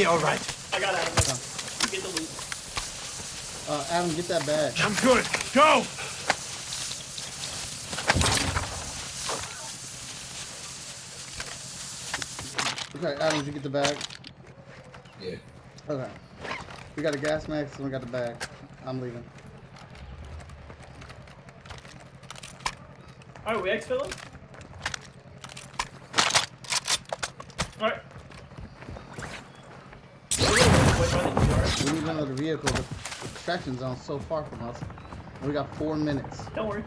Be 0.00 0.06
all 0.06 0.18
right. 0.20 0.40
I 0.72 0.80
got 0.80 0.94
Adam. 0.94 1.12
You 1.82 1.88
get 1.90 2.02
the 2.02 2.08
loot. 2.08 2.30
Uh, 3.68 3.84
Adam, 3.90 4.14
get 4.16 4.28
that 4.28 4.46
bag. 4.46 4.72
I'm 4.78 4.94
good. 4.94 5.26
Go! 5.52 5.84
Okay, 12.96 13.22
Adam, 13.22 13.38
did 13.40 13.46
you 13.46 13.52
get 13.52 13.62
the 13.62 13.68
bag? 13.68 13.98
Yeah. 15.20 15.36
Okay. 15.90 16.10
We 16.96 17.02
got 17.02 17.14
a 17.14 17.18
gas 17.18 17.46
mask 17.46 17.76
and 17.76 17.84
we 17.84 17.90
got 17.90 18.00
the 18.00 18.06
bag. 18.06 18.36
I'm 18.86 19.02
leaving. 19.02 19.24
Alright, 23.46 23.62
we 23.62 23.68
exfil 23.68 24.02
him? 24.02 24.12
Alright. 27.82 28.00
We 30.40 31.92
need 31.92 32.02
another 32.02 32.34
vehicle. 32.34 32.68
The 32.68 33.39
extraction 33.50 33.78
zone's 33.78 34.00
so 34.02 34.18
far 34.18 34.44
from 34.44 34.62
us. 34.62 34.78
We 35.44 35.52
got 35.52 35.74
four 35.76 35.96
minutes. 35.96 36.44
Don't 36.54 36.68
worry. 36.68 36.84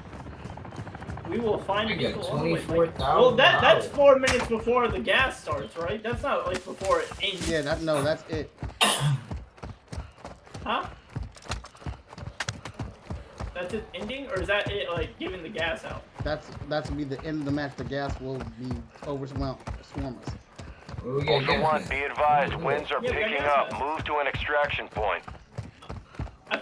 We 1.30 1.39
will 1.39 1.57
find 1.59 1.89
I 1.89 1.93
a 1.93 1.95
got 1.95 2.01
vehicle 2.14 2.28
on 2.28 2.45
the 2.45 2.53
way. 2.53 2.61
24,000. 2.61 3.22
Well, 3.22 3.32
that 3.36 3.61
that's 3.61 3.88
four 3.88 4.18
minutes 4.18 4.47
before 4.47 4.88
the 4.88 4.99
gas 4.99 5.41
starts, 5.41 5.76
right? 5.78 6.01
That's 6.01 6.24
not 6.24 6.45
like 6.47 6.64
before 6.64 7.01
it 7.01 7.09
ends. 7.22 7.49
Yeah, 7.49 7.61
that 7.61 7.82
no, 7.82 8.01
that's 8.01 8.24
it. 8.30 8.49
Huh? 10.64 10.88
That's 13.53 13.74
it 13.74 13.84
ending, 13.93 14.28
or 14.28 14.39
is 14.39 14.47
that 14.47 14.72
it 14.72 14.89
like 14.89 15.20
giving 15.20 15.43
the 15.43 15.49
gas 15.49 15.84
out? 15.84 16.03
That's 16.24 16.47
that's 16.70 16.89
will 16.89 16.95
be 16.95 17.03
the 17.03 17.22
end 17.26 17.39
of 17.39 17.45
the 17.45 17.51
match. 17.51 17.76
The 17.76 17.84
gas 17.84 18.18
will 18.22 18.38
be 18.57 18.72
overwhelmed, 19.05 19.59
swarm 19.93 20.18
us. 20.26 20.34
What 21.01 21.16
we 21.16 21.24
got 21.26 21.34
Ultra 21.41 21.61
One, 21.61 21.84
be 21.89 22.03
advised, 22.03 22.55
winds 22.55 22.91
are 22.93 23.03
Yeah, 23.03 23.09
we 23.11 23.18
got 23.18 23.24
picking 23.24 23.38
gas 23.39 23.57
up. 23.57 23.72
mask. 23.74 23.84
Move 23.84 24.03
to 24.05 24.16
an 24.20 24.28
extraction 24.28 24.88
point. 24.88 25.22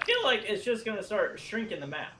I 0.02 0.06
feel 0.06 0.24
like 0.24 0.44
it's 0.50 0.64
just 0.64 0.84
gonna 0.86 1.04
start 1.04 1.40
shrinking 1.40 1.80
the 1.80 1.88
map. 1.88 2.14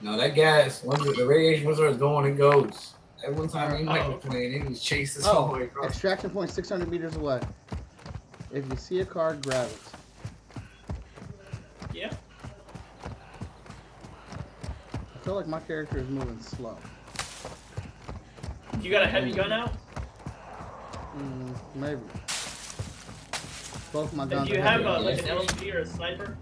No, 0.00 0.16
that 0.16 0.34
gas, 0.36 0.84
once 0.84 1.02
the, 1.04 1.12
the 1.12 1.26
radiation 1.26 1.66
once 1.66 1.78
it's 1.80 1.96
going, 1.98 2.30
it 2.32 2.36
goes. 2.38 2.94
That 3.22 3.34
one 3.34 3.48
time 3.48 3.72
me 3.72 3.76
and 3.78 3.86
Mike 3.86 4.02
Oh. 4.04 4.12
were 4.12 4.18
playing, 4.18 4.52
it 4.62 4.68
was 4.68 4.80
chasing 4.80 5.22
us 5.22 5.28
all 5.28 5.48
the 5.48 5.54
way 5.54 5.60
Oh, 5.62 5.64
across. 5.64 5.90
extraction 5.90 6.30
point 6.30 6.50
600 6.50 6.88
meters 6.88 7.16
away. 7.16 7.40
If 8.52 8.64
you 8.70 8.76
see 8.76 9.00
a 9.00 9.04
car, 9.04 9.34
grab 9.34 9.68
it. 9.68 10.62
Yeah. 11.92 12.12
I 14.94 15.18
feel 15.24 15.34
like 15.34 15.48
my 15.48 15.58
character 15.60 15.98
is 15.98 16.08
moving 16.08 16.40
slow. 16.40 16.78
You 18.80 18.90
got 18.92 19.02
a 19.02 19.06
heavy 19.08 19.32
gun 19.32 19.50
out? 19.52 19.72
Mm, 21.16 21.54
maybe. 21.74 22.00
Both 23.92 24.14
my 24.14 24.26
guns 24.26 24.48
do 24.48 24.54
you 24.54 24.60
have 24.62 24.82
a, 24.82 25.00
like 25.00 25.18
an 25.18 25.26
Yes. 25.26 25.44
LMG 25.52 25.74
or 25.74 25.78
a 25.80 25.86
sniper? 25.86 26.36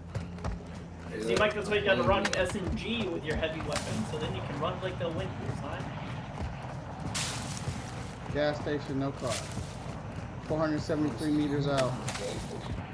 Is 1.17 1.25
See, 1.25 1.33
it- 1.33 1.39
Mike, 1.39 1.53
that's 1.55 1.69
why 1.69 1.75
you 1.77 1.85
gotta 1.85 2.03
run 2.03 2.25
an 2.25 2.31
SMG 2.33 3.07
with 3.11 3.23
your 3.25 3.35
heavy 3.35 3.59
weapon, 3.61 4.05
so 4.11 4.17
then 4.19 4.35
you 4.35 4.41
can 4.47 4.59
run 4.59 4.79
like 4.81 4.97
the 4.99 5.09
wind 5.09 5.29
side. 5.61 5.83
Gas 8.33 8.59
station, 8.61 8.99
no 8.99 9.11
car. 9.13 9.31
473 10.47 11.31
meters 11.31 11.67
out. 11.67 11.91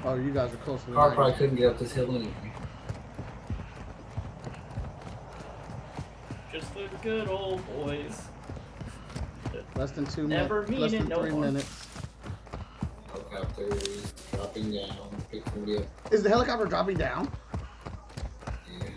Oh, 0.04 0.14
you 0.14 0.30
guys 0.32 0.52
are 0.52 0.56
closer 0.58 0.86
than 0.86 0.94
Car 0.94 1.12
I 1.12 1.14
probably 1.14 1.34
couldn't 1.34 1.56
get 1.56 1.66
up 1.70 1.78
this 1.78 1.92
hill 1.92 2.14
anyway. 2.14 2.32
Just 6.52 6.74
the 6.74 6.88
good 7.02 7.28
old 7.28 7.62
boys. 7.76 8.22
Less 9.76 9.90
than 9.92 10.06
two 10.06 10.26
Never 10.28 10.62
minutes. 10.62 10.70
Less 10.80 10.90
meaning 10.92 11.08
than 11.08 11.08
no 11.10 11.20
three 11.22 11.30
harm. 11.30 11.40
minutes. 11.42 11.86
Helicopters 13.12 14.12
dropping 14.32 14.72
down, 14.72 14.96
pick 15.30 15.44
somebody 15.48 15.78
up. 15.78 15.84
Is 16.12 16.22
the 16.22 16.28
helicopter 16.28 16.66
dropping 16.66 16.96
down? 16.96 17.30
Yeah. 18.80 18.88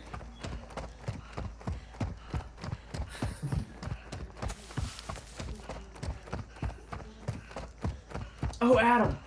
Oh, 8.61 8.79
Adam. 8.79 9.17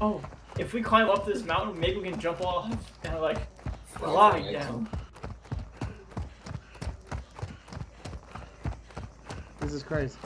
Oh, 0.00 0.20
if 0.58 0.72
we 0.72 0.82
climb 0.82 1.08
up 1.08 1.26
this 1.26 1.44
mountain, 1.44 1.78
maybe 1.78 1.98
we 1.98 2.10
can 2.10 2.20
jump 2.20 2.40
off 2.40 2.70
and 3.04 3.20
like 3.20 3.38
glide 3.94 4.52
down. 4.52 4.88
This 9.60 9.72
is 9.72 9.82
crazy. 9.82 10.16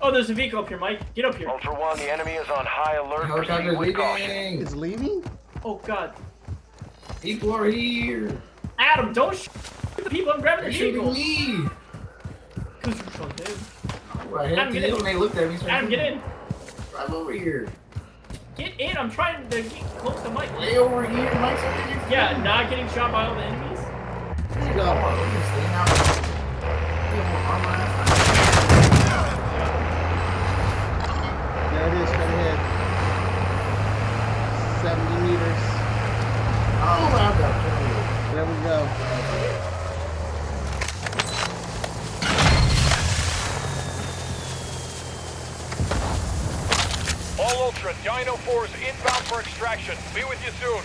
Oh, 0.00 0.10
there's 0.10 0.28
a 0.30 0.34
vehicle 0.34 0.58
up 0.58 0.68
here, 0.68 0.78
Mike. 0.78 1.14
Get 1.14 1.24
up 1.24 1.34
here. 1.34 1.48
Ultra 1.48 1.78
One, 1.78 1.96
the 1.96 2.10
enemy 2.12 2.32
is 2.32 2.48
on 2.50 2.66
high 2.66 2.96
alert. 2.96 3.26
Proceed 3.26 3.64
Helicopters 3.64 4.28
leaving! 4.28 4.60
It's 4.60 4.74
leaving? 4.74 5.24
Oh 5.64 5.76
God, 5.86 6.14
People 7.22 7.52
are 7.54 7.64
here! 7.64 8.38
Adam, 8.78 9.14
don't 9.14 9.34
shoot 9.34 9.50
the 9.96 10.10
people. 10.10 10.30
I'm 10.32 10.42
grabbing 10.42 10.64
They're 10.64 10.72
the 10.72 10.76
shooting 10.78 11.14
vehicle. 11.14 11.64
me! 11.64 11.68
Cause 12.82 13.00
you're 13.00 13.12
so 13.12 13.28
dead. 13.30 13.56
I 14.36 14.48
hit 14.48 14.58
Adam, 14.58 14.74
the 14.74 14.80
get 14.80 14.88
in. 14.88 14.96
and 14.96 15.06
they 15.06 15.14
looked 15.14 15.36
at 15.36 15.48
me. 15.48 15.56
so 15.56 15.66
I 15.66 15.70
Adam, 15.70 15.88
get 15.90 16.12
in. 16.12 16.20
Drive 16.90 17.12
over 17.12 17.32
here. 17.32 17.68
Get 18.56 18.80
in. 18.80 18.96
I'm 18.96 19.10
trying 19.10 19.48
to 19.48 19.62
get 19.62 19.70
close 19.98 20.20
to 20.22 20.30
Mike. 20.30 20.58
Way 20.58 20.76
over 20.78 21.06
here. 21.06 21.32
Mike's 21.40 21.62
over 21.62 21.82
here. 21.82 22.02
Yeah, 22.10 22.42
not 22.42 22.68
getting 22.70 22.88
shot 22.88 23.12
by 23.12 23.26
all 23.26 23.34
the 23.34 23.42
enemies. 23.42 23.78
Come 24.54 24.88
on, 24.88 25.18
look 25.18 25.28
at 25.28 25.44
staying 25.50 25.74
out. 25.74 25.88
We 25.90 27.16
have 27.18 27.28
more 27.30 27.42
armor 27.50 27.70
on 27.70 27.80
us. 27.80 27.92
There 31.70 31.86
it 31.88 31.94
is, 32.02 32.08
straight 32.08 32.34
ahead. 32.34 32.58
70 34.82 35.14
meters. 35.22 35.62
Oh, 36.82 37.06
I've 37.14 37.38
got 37.38 37.54
plenty. 37.62 38.34
There 38.34 38.46
we 38.46 38.54
go. 38.64 38.78
All 47.36 47.63
Ultra, 47.74 47.94
Dino 48.04 48.36
4 48.36 48.66
is 48.66 48.74
inbound 48.74 49.24
for 49.24 49.40
extraction. 49.40 49.96
Be 50.14 50.22
with 50.24 50.38
you 50.44 50.52
soon. 50.62 50.80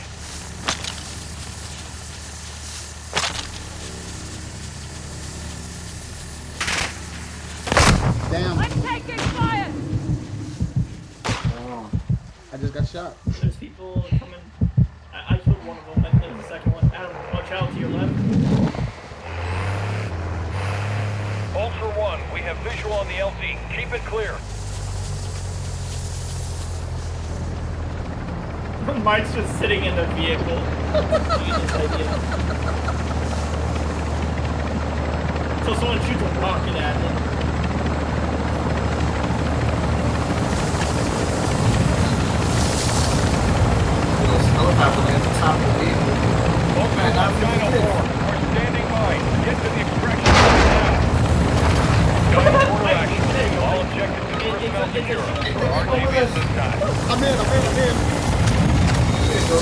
Damn, 8.32 8.58
I'm 8.58 8.72
taking 8.82 9.18
fire! 9.36 9.72
Oh. 11.60 11.92
I 12.52 12.58
just 12.58 12.74
got 12.74 12.88
shot. 12.88 13.16
There's 13.40 13.56
people 13.58 14.04
coming. 14.18 14.40
I, 15.14 15.36
I 15.36 15.38
killed 15.38 15.64
one 15.68 15.78
of 15.78 15.86
them. 15.86 16.06
I 16.06 16.18
think 16.18 16.38
the 16.38 16.48
second 16.48 16.74
one. 16.74 16.92
Adam, 16.92 17.16
watch 17.34 17.52
out 17.52 17.72
to 17.72 17.80
your 17.80 17.90
left. 17.90 18.16
Ultra 21.56 21.90
One, 22.00 22.20
we 22.34 22.40
have 22.42 22.58
visual 22.58 22.94
on 22.94 23.08
the 23.08 23.14
LZ. 23.14 23.60
Keep 23.76 23.94
it 23.94 24.02
clear. 24.06 24.36
Mike's 29.04 29.34
just 29.34 29.60
sitting 29.60 29.86
in 29.86 29.96
the 29.96 30.06
vehicle. 30.16 30.58
Idea. 30.94 32.20
So 35.66 35.76
someone 35.76 36.00
shoots 36.00 36.22
a 36.22 36.26
rocket 36.42 36.76
at 36.76 36.96
him. 36.96 37.14
Helicopter 44.56 45.04
Man, 46.98 47.14
I'm. 47.20 47.34
4, 47.38 47.86
we're 48.26 48.42
standing 48.50 48.88
by. 48.90 49.14
Get 49.46 49.58
the 49.62 49.70
now. 55.70 55.94
All 55.94 56.02
objectives. 56.08 56.40
I'm 57.10 57.24
in, 57.24 57.30
I'm 57.30 57.46
in, 57.46 57.62
I'm 57.68 58.24
in. 58.24 58.29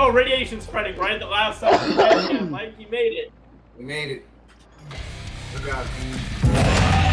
Oh, 0.00 0.12
radiation 0.12 0.60
spreading 0.60 0.96
right 0.96 1.14
at 1.14 1.18
the 1.18 1.26
last 1.26 1.58
second. 1.58 2.50
Mike, 2.52 2.74
you 2.78 2.86
made 2.88 3.12
it. 3.14 3.32
We 3.76 3.84
made 3.84 4.12
it. 4.12 4.24
Good 5.52 5.66
job, 5.66 5.84
team. 5.98 6.12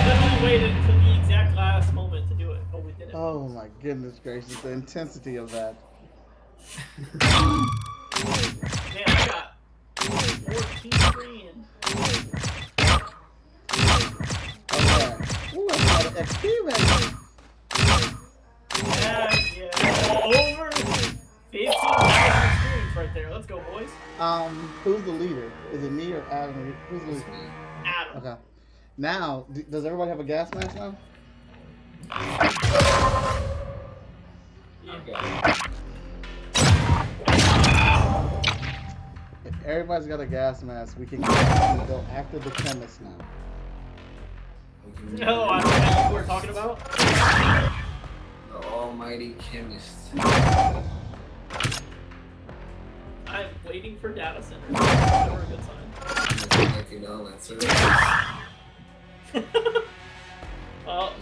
Literally 0.05 0.43
waited 0.43 0.69
until 0.69 0.99
the 0.99 1.19
exact 1.19 1.55
last 1.55 1.91
moment 1.93 2.24
it. 2.24 2.24
Oh, 3.13 3.39
we 3.39 3.47
did. 3.47 3.53
minute. 3.53 3.53
My 3.53 3.67
goodness 3.81 4.19
gracious, 4.23 4.55
the 4.61 4.71
intensity 4.71 5.35
of 5.37 5.51
that. 5.51 5.75
Man, 6.99 7.65
I 9.07 9.27
got 9.27 9.55
14 9.99 10.91
grand. 11.11 11.65
Okay. 14.73 15.57
Ooh, 15.57 15.67
that's 15.69 15.83
a 15.83 15.87
lot 15.93 16.05
of 16.05 16.13
XP 16.13 16.43
man. 16.65 16.81
Yeah, 18.77 19.35
yeah. 19.55 20.21
Over 20.23 20.67
15,000 21.51 21.51
experience 21.51 22.95
right 22.95 23.13
there. 23.13 23.29
Let's 23.31 23.45
go, 23.45 23.59
boys. 23.71 23.89
Um, 24.19 24.55
who's 24.83 25.03
the 25.03 25.11
leader? 25.11 25.51
Is 25.71 25.83
it 25.83 25.91
me 25.91 26.13
or 26.13 26.23
Adam? 26.31 26.75
Who's 26.89 27.01
the 27.03 27.11
leader? 27.11 27.25
Adam. 27.85 28.17
Okay. 28.17 28.35
Now, 28.97 29.45
d- 29.53 29.65
does 29.69 29.85
everybody 29.85 30.09
have 30.09 30.19
a 30.19 30.23
gas 30.23 30.51
mask 30.53 30.75
now? 30.75 30.95
Yeah. 35.07 35.55
If 39.45 39.53
everybody's 39.65 40.07
got 40.07 40.19
a 40.19 40.25
gas 40.25 40.63
mask, 40.63 40.97
we 40.99 41.05
can 41.05 41.21
go 41.21 41.33
after 42.11 42.39
the 42.39 42.51
chemist 42.51 43.01
now. 43.01 43.17
No, 45.11 45.43
I 45.49 45.61
don't 45.61 45.71
know 45.71 46.01
what 46.01 46.13
we're 46.13 46.25
talking 46.25 46.49
about. 46.49 46.79
The 48.51 48.67
almighty 48.67 49.35
chemist. 49.39 50.15
I'm 53.27 53.47
waiting 53.67 53.97
for 53.97 54.09
data 54.09 54.41
centers. 54.41 54.71
Never 54.71 55.41
a 55.41 55.45
good 55.45 55.59
sign. 55.63 56.49
Connected 56.49 57.05
all 57.05 57.25
that 57.25 57.43
service. 57.43 57.73
well, 60.85 61.13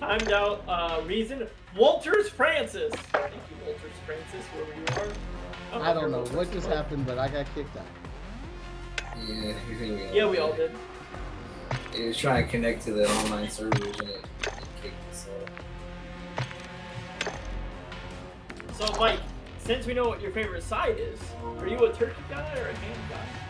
timed 0.00 0.32
out. 0.32 0.62
Uh, 0.68 1.00
reason 1.06 1.46
Walters 1.76 2.28
Francis. 2.28 2.92
Thank 2.94 3.32
you, 3.34 3.56
Walters 3.66 3.92
Francis, 4.06 4.44
wherever 4.54 4.72
you 4.74 4.84
are. 5.76 5.82
I 5.82 5.92
don't 5.92 6.10
know 6.10 6.22
if 6.22 6.28
you're 6.28 6.38
what 6.38 6.50
just 6.52 6.66
Francis. 6.66 6.74
happened, 6.74 7.06
but 7.06 7.18
I 7.18 7.28
got 7.28 7.46
kicked 7.54 7.76
out. 7.76 7.84
Yeah, 9.26 9.54
we 9.68 9.90
all 9.90 10.14
Yeah, 10.14 10.28
we 10.28 10.38
all 10.38 10.52
did. 10.52 10.72
It 11.94 12.06
was 12.06 12.16
trying 12.16 12.44
to 12.44 12.50
connect 12.50 12.82
to 12.84 12.92
the 12.92 13.08
online 13.08 13.50
servers 13.50 13.98
and 14.00 14.08
it, 14.08 14.24
it 14.42 14.52
kicked 14.82 15.10
us 15.10 15.26
off. 17.26 17.34
So, 18.74 19.00
Mike, 19.00 19.20
since 19.58 19.86
we 19.86 19.94
know 19.94 20.08
what 20.08 20.20
your 20.22 20.30
favorite 20.30 20.62
side 20.62 20.96
is, 20.98 21.18
are 21.58 21.66
you 21.66 21.84
a 21.84 21.92
turkey 21.92 22.22
guy 22.30 22.56
or 22.58 22.68
a 22.68 22.74
ham 22.74 22.96
guy? 23.10 23.47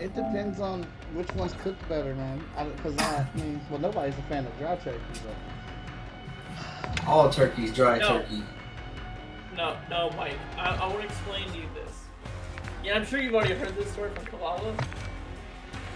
It 0.00 0.14
depends 0.14 0.60
on 0.60 0.86
which 1.14 1.32
one's 1.34 1.52
cooked 1.54 1.86
better, 1.88 2.14
man. 2.14 2.42
Because 2.76 2.96
I, 2.98 3.26
I 3.32 3.36
mean, 3.36 3.60
well, 3.70 3.80
nobody's 3.80 4.18
a 4.18 4.22
fan 4.22 4.46
of 4.46 4.58
dry 4.58 4.76
turkey, 4.76 4.98
but 5.24 7.06
All 7.06 7.30
turkeys 7.30 7.72
dry 7.72 7.98
No. 7.98 8.08
turkey. 8.18 8.42
No, 9.56 9.76
no, 9.88 10.10
Mike. 10.16 10.36
I, 10.58 10.76
I 10.76 10.86
want 10.86 11.00
to 11.00 11.06
explain 11.06 11.48
to 11.50 11.56
you 11.58 11.68
this. 11.74 11.92
Yeah, 12.84 12.96
I'm 12.96 13.06
sure 13.06 13.20
you've 13.20 13.34
already 13.34 13.54
heard 13.54 13.74
this 13.74 13.90
story 13.90 14.10
from 14.10 14.26
Kalala. 14.26 14.86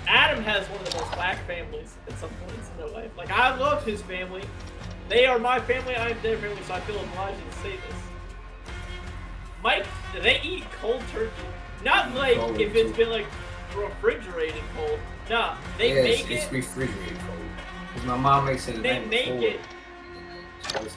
Adam 0.08 0.42
has 0.42 0.66
one 0.68 0.80
of 0.80 0.90
the 0.90 0.98
most 0.98 1.12
black 1.12 1.46
families 1.46 1.96
at 2.08 2.18
some 2.18 2.30
points 2.46 2.70
in 2.70 2.76
their 2.78 2.88
life. 2.88 3.10
Like, 3.16 3.30
I 3.30 3.54
love 3.56 3.84
his 3.84 4.02
family. 4.02 4.42
They 5.08 5.26
are 5.26 5.38
my 5.38 5.60
family, 5.60 5.94
I 5.94 6.08
am 6.08 6.16
their 6.22 6.38
family, 6.38 6.62
so 6.66 6.74
I 6.74 6.80
feel 6.80 6.98
obliged 6.98 7.38
to 7.50 7.56
say 7.58 7.72
this. 7.72 8.00
Mike, 9.62 9.86
they 10.20 10.40
eat 10.42 10.64
cold 10.80 11.02
turkey. 11.12 11.30
Not 11.84 12.14
like 12.14 12.38
if 12.58 12.74
it's 12.74 12.96
been 12.96 13.10
like 13.10 13.26
refrigerated 13.74 14.62
cold. 14.76 14.98
Nah, 15.28 15.56
they 15.78 15.94
yeah, 15.94 16.02
make 16.02 16.20
it's, 16.30 16.44
it's 16.44 16.52
refrigerated 16.52 17.18
cold. 17.20 17.38
Cause 17.94 18.04
my 18.04 18.16
mom 18.16 18.46
makes 18.46 18.68
it. 18.68 18.76
the 18.76 18.82
They 18.82 19.04
make 19.06 19.26
before. 19.26 19.42
it. 19.42 19.60
It 20.86 20.96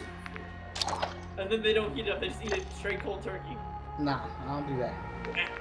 And 1.37 1.49
then 1.51 1.61
they 1.61 1.73
don't 1.73 1.95
heat 1.95 2.07
it 2.07 2.11
up, 2.11 2.19
they 2.19 2.27
just 2.29 2.43
eat 2.43 2.53
it 2.53 2.65
straight 2.77 2.99
cold 3.01 3.23
turkey. 3.23 3.57
nah, 3.99 4.21
I 4.45 4.53
don't 4.53 4.67
do 4.67 4.77
that. 4.79 4.93
Whack. 5.33 5.51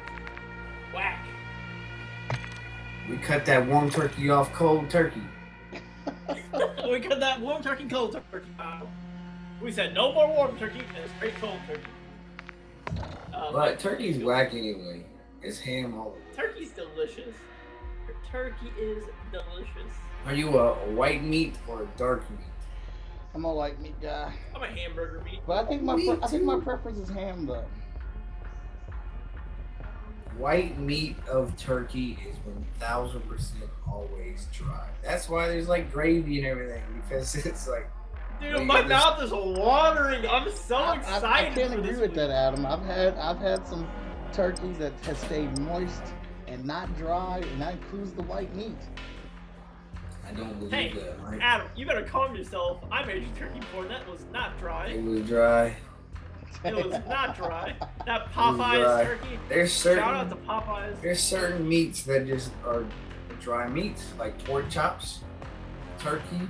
Whack. 0.95 1.19
We 3.09 3.17
cut 3.17 3.45
that 3.47 3.67
warm 3.67 3.91
turkey 3.91 4.31
off 4.31 4.53
cold 4.53 4.89
turkey. 4.91 5.23
we 6.91 7.01
cut 7.01 7.21
that 7.21 7.41
warm 7.41 7.63
turkey, 7.63 7.89
cold 7.89 8.13
turkey. 8.31 8.47
Uh, 8.59 8.81
we 9.61 9.71
said 9.73 9.95
no 9.95 10.13
more 10.13 10.29
warm 10.29 10.57
turkey 10.59 10.81
and 10.81 11.11
straight 11.17 11.35
cold 11.41 11.59
turkey. 11.67 11.83
Um, 13.35 13.53
But 13.53 13.79
turkey's 13.79 14.23
whack 14.23 14.53
anyway. 14.53 15.05
It's 15.43 15.59
ham 15.59 15.95
all 15.99 16.09
over. 16.09 16.18
turkey's 16.49 16.70
delicious. 16.72 17.34
Turkey 18.30 18.72
is 18.80 19.05
delicious. 19.30 19.93
Are 20.26 20.34
you 20.34 20.59
a, 20.59 20.72
a 20.72 20.90
white 20.93 21.22
meat 21.24 21.57
or 21.68 21.82
a 21.82 21.86
dark 21.97 22.28
meat? 22.30 22.38
I'm 23.34 23.45
a 23.45 23.53
white 23.53 23.80
meat 23.80 23.99
guy, 24.01 24.32
I'm 24.55 24.62
a 24.62 24.66
hamburger 24.66 25.22
meat. 25.24 25.40
but 25.47 25.64
I 25.64 25.68
think 25.68 25.82
my 25.82 25.95
pre- 25.95 26.18
I 26.22 26.26
think 26.26 26.45
my 26.45 26.61
preference 26.61 26.99
is 26.99 27.09
ham 27.09 27.47
though. 27.47 27.64
White 30.38 30.78
meat 30.78 31.16
of 31.30 31.55
turkey 31.57 32.18
is 32.28 32.36
one 32.45 32.64
thousand 32.78 33.20
percent 33.28 33.64
always 33.90 34.47
dry. 34.53 34.88
That's 35.03 35.28
why 35.28 35.49
there's 35.49 35.68
like 35.68 35.93
gravy 35.93 36.38
and 36.38 36.47
everything 36.47 36.82
because 37.03 37.34
it's 37.47 37.68
like 37.68 37.88
Dude, 38.40 38.55
Well, 38.55 38.64
my 38.64 38.80
you 38.80 38.88
mouth 38.88 39.22
is 39.22 39.30
watering. 39.30 40.26
I'm 40.26 40.51
so 40.51 40.76
I, 40.76 40.93
I, 40.95 40.97
excited. 40.99 41.24
I 41.26 41.55
can't 41.55 41.72
for 41.72 41.78
agree 41.78 41.90
this 41.93 42.01
with 42.01 42.11
week. 42.11 42.16
that, 42.16 42.30
Adam. 42.30 42.64
I've 42.66 42.82
had 42.82 43.14
I've 43.18 43.38
had 43.38 43.66
some 43.66 43.86
turkeys 44.33 44.78
that 44.78 44.93
have 45.05 45.18
stayed 45.18 45.57
moist 45.61 46.03
and 46.47 46.64
not 46.64 46.95
dry, 46.97 47.39
and 47.39 47.61
that 47.62 47.74
includes 47.74 48.12
the 48.12 48.22
white 48.22 48.55
meat. 48.55 48.76
I 50.28 50.33
don't 50.33 50.59
believe 50.59 50.72
Hey, 50.72 50.93
that. 50.95 51.20
Right? 51.20 51.41
Adam, 51.43 51.66
you 51.76 51.85
better 51.87 52.03
calm 52.05 52.35
yourself. 52.35 52.83
I 52.91 53.05
made 53.05 53.22
you 53.22 53.28
turkey 53.39 53.61
before, 53.61 53.83
and 53.83 53.91
that 53.91 54.09
was 54.09 54.24
not 54.33 54.59
dry. 54.59 54.87
It 54.89 55.03
was 55.03 55.22
dry. 55.28 55.76
It 56.64 56.74
was 56.74 56.93
not 57.09 57.37
dry. 57.37 57.74
That 58.07 58.33
Popeyes 58.33 58.83
dry. 58.83 59.05
turkey. 59.05 59.39
There's 59.49 59.72
Shout 59.72 59.99
out 59.99 60.28
certain 60.28 60.45
to 60.45 60.49
Popeyes. 60.49 61.01
there's 61.03 61.20
certain 61.20 61.68
meats 61.68 62.03
that 62.05 62.26
just 62.26 62.53
are 62.64 62.85
dry 63.41 63.68
meats, 63.68 64.12
like 64.18 64.43
pork 64.45 64.70
chops, 64.70 65.20
turkey. 65.99 66.41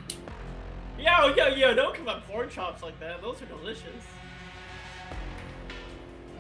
Yo, 0.99 1.35
yo, 1.35 1.49
yo, 1.49 1.75
don't 1.75 1.95
come 1.95 2.09
up 2.09 2.27
pork 2.29 2.51
chops 2.51 2.83
like 2.83 2.99
that. 3.01 3.23
Those 3.23 3.41
are 3.43 3.47
delicious. 3.47 4.05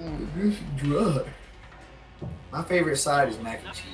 Mm. 0.03 0.26
This 0.36 0.55
is 0.55 0.61
dry. 0.76 1.24
My 2.50 2.62
favorite 2.64 2.96
side 2.96 3.28
is 3.28 3.38
mac 3.38 3.62
and 3.64 3.74
cheese. 3.74 3.84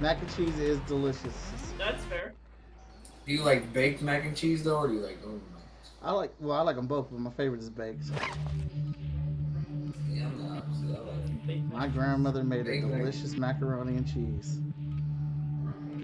Mac 0.00 0.20
and 0.20 0.36
cheese 0.36 0.58
is 0.58 0.78
delicious. 0.80 1.34
That's 1.78 2.04
fair. 2.04 2.32
Do 3.26 3.32
you 3.32 3.42
like 3.42 3.72
baked 3.72 4.02
mac 4.02 4.24
and 4.24 4.36
cheese 4.36 4.62
though, 4.62 4.78
or 4.78 4.88
do 4.88 4.94
you 4.94 5.00
like 5.00 5.18
oven 5.24 5.40
mac? 5.52 5.62
I 6.02 6.12
like 6.12 6.32
well, 6.40 6.56
I 6.56 6.62
like 6.62 6.76
them 6.76 6.86
both, 6.86 7.08
but 7.10 7.18
my 7.20 7.30
favorite 7.30 7.60
is 7.60 7.70
baked. 7.70 8.04
Yeah, 10.08 10.26
I'm 10.26 10.38
the 10.38 10.56
opposite. 10.56 10.96
I 10.96 11.50
like 11.52 11.72
My 11.72 11.88
grandmother 11.88 12.44
made 12.44 12.60
a 12.60 12.64
Baked 12.64 12.86
mac- 12.86 12.98
delicious 13.00 13.36
macaroni 13.36 13.96
and 13.96 14.06
cheese. 14.06 14.60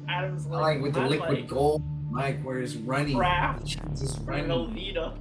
Adam's 0.09 0.47
I 0.47 0.51
like, 0.51 0.61
like 0.63 0.83
with 0.83 0.95
the 0.95 1.01
I 1.01 1.07
liquid 1.07 1.39
like 1.39 1.49
gold, 1.49 1.83
Mike, 2.11 2.43
where 2.43 2.59
it's 2.61 2.75
running. 2.75 3.17
Kraft. 3.17 3.63
It's 3.93 4.01
just 4.01 4.19
like 4.27 4.29
running. 4.29 4.49
Velveeta. 4.49 5.17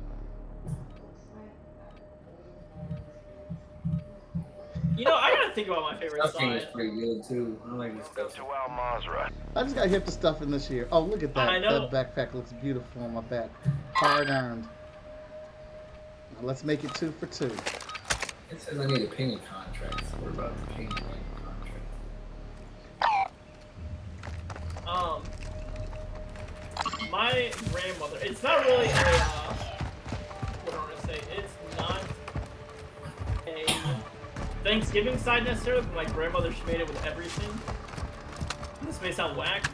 You 5.02 5.08
know, 5.08 5.16
I 5.16 5.32
gotta 5.34 5.52
think 5.56 5.68
about 5.68 5.82
my 5.82 6.00
favorite 6.00 6.22
Stuffing 6.30 6.52
is 6.52 6.62
side. 6.62 6.74
pretty 6.74 6.92
good 6.92 7.24
too. 7.28 7.60
I 7.68 7.74
like 7.74 7.94
the 7.94 7.98
Welcome 8.04 8.30
stuffing. 8.30 8.46
to 8.46 8.52
Al 8.54 8.70
Mazrah. 8.70 9.32
I 9.56 9.64
just 9.64 9.74
got 9.74 9.90
hip 9.90 10.06
to 10.06 10.12
stuff 10.12 10.44
in 10.44 10.52
this 10.52 10.70
year. 10.70 10.88
Oh, 10.92 11.02
look 11.02 11.24
at 11.24 11.34
that! 11.34 11.50
I 11.50 11.58
know. 11.58 11.90
That 11.90 12.16
backpack 12.16 12.36
looks 12.36 12.54
beautiful 12.54 13.02
on 13.02 13.16
my 13.16 13.22
back. 13.22 13.50
Hard 13.94 14.28
earned. 14.30 14.62
Now 16.36 16.44
let's 16.44 16.64
make 16.64 16.84
it 16.84 16.94
two 16.94 17.12
for 17.14 17.26
two. 17.26 17.50
It 18.52 18.62
says 18.62 18.78
I 18.80 18.86
need 18.86 19.02
a 19.02 19.08
payment 19.08 19.42
contract. 19.44 20.08
So 20.12 20.18
we're 20.22 20.30
about 20.30 20.54
to 20.56 20.74
pay 20.76 20.84
my 20.84 21.18
contract. 23.02 23.32
Um, 24.88 25.24
my 27.10 27.52
grandmother. 27.72 28.20
It's 28.22 28.44
not 28.44 28.64
really 28.66 28.86
a. 28.86 28.92
Uh, 28.94 29.41
Thanksgiving 34.64 35.18
side 35.18 35.44
necessarily, 35.44 35.84
but 35.84 35.96
my 35.96 36.06
grandmother 36.06 36.52
she 36.52 36.64
made 36.66 36.80
it 36.80 36.88
with 36.88 37.04
everything. 37.06 37.50
This 38.86 39.02
may 39.02 39.12
sound 39.12 39.38
whack, 39.38 39.70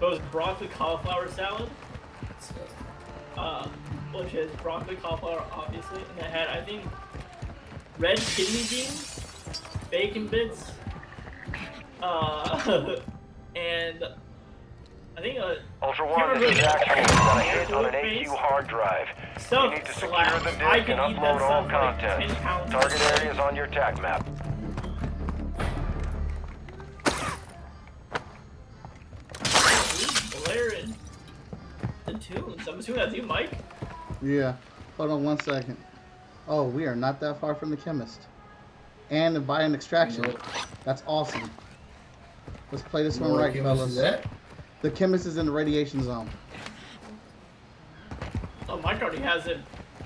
but 0.00 0.06
it 0.06 0.10
was 0.10 0.18
broccoli 0.30 0.68
cauliflower 0.68 1.28
salad. 1.28 1.70
Uh, 3.36 3.68
which 4.12 4.34
is 4.34 4.50
broccoli, 4.56 4.96
cauliflower, 4.96 5.44
obviously, 5.52 6.02
and 6.10 6.18
it 6.18 6.24
had 6.24 6.48
I 6.48 6.60
think 6.64 6.82
red 7.98 8.18
kidney 8.18 8.64
beans, 8.68 9.20
bacon 9.90 10.26
bits, 10.26 10.72
uh, 12.02 12.96
and 13.56 14.04
I 15.18 15.20
think 15.20 15.40
uh, 15.40 15.56
Ultra 15.82 16.06
One, 16.06 16.38
this 16.38 16.56
is 16.56 16.62
Actual. 16.62 16.94
We've 16.94 17.06
got 17.08 17.38
a 17.38 17.42
hit 17.42 17.72
on 17.72 17.86
an 17.86 17.92
AQ 17.92 18.26
hard 18.36 18.68
drive. 18.68 19.08
stuff 19.36 19.64
You 19.72 19.78
need 19.78 19.84
to 19.86 19.92
secure 19.92 20.10
slab. 20.10 20.42
the 20.44 20.64
I 20.64 20.76
disk 20.76 20.86
can 20.86 21.00
and 21.00 21.16
upload 21.16 21.40
all 21.40 21.66
stuff 21.66 21.66
for 21.66 21.72
like 21.72 22.00
content. 22.00 22.30
10 22.30 22.36
pounds. 22.36 22.70
Target 22.70 23.18
areas 23.20 23.38
on 23.40 23.56
your 23.56 23.66
TAC 23.66 24.00
map. 24.00 24.24
blaring. 30.44 30.94
The 32.06 32.12
tunes. 32.14 32.68
I'm 32.68 32.78
assuming 32.78 33.00
that's 33.02 33.14
you, 33.16 33.22
Mike. 33.22 33.50
Yeah. 34.22 34.54
Hold 34.98 35.10
on 35.10 35.24
one 35.24 35.40
second. 35.40 35.76
Oh, 36.46 36.62
we 36.62 36.86
are 36.86 36.94
not 36.94 37.18
that 37.18 37.40
far 37.40 37.56
from 37.56 37.70
the 37.70 37.76
chemist. 37.76 38.28
And 39.10 39.44
by 39.44 39.62
an 39.62 39.74
extraction. 39.74 40.22
You 40.22 40.30
know, 40.30 40.38
That's 40.84 41.02
awesome. 41.08 41.50
Let's 42.70 42.84
play 42.84 43.02
this 43.02 43.16
you 43.18 43.24
one 43.24 43.32
right, 43.32 43.52
Chemist 43.52 43.78
fellas. 43.78 43.90
is 43.92 43.98
at? 43.98 44.37
The 44.80 44.90
chemist 44.90 45.26
is 45.26 45.38
in 45.38 45.46
the 45.46 45.52
radiation 45.52 46.02
zone. 46.02 46.30
Oh, 48.68 48.78
Mike 48.80 49.02
already 49.02 49.20
has 49.22 49.46
it. 49.46 49.58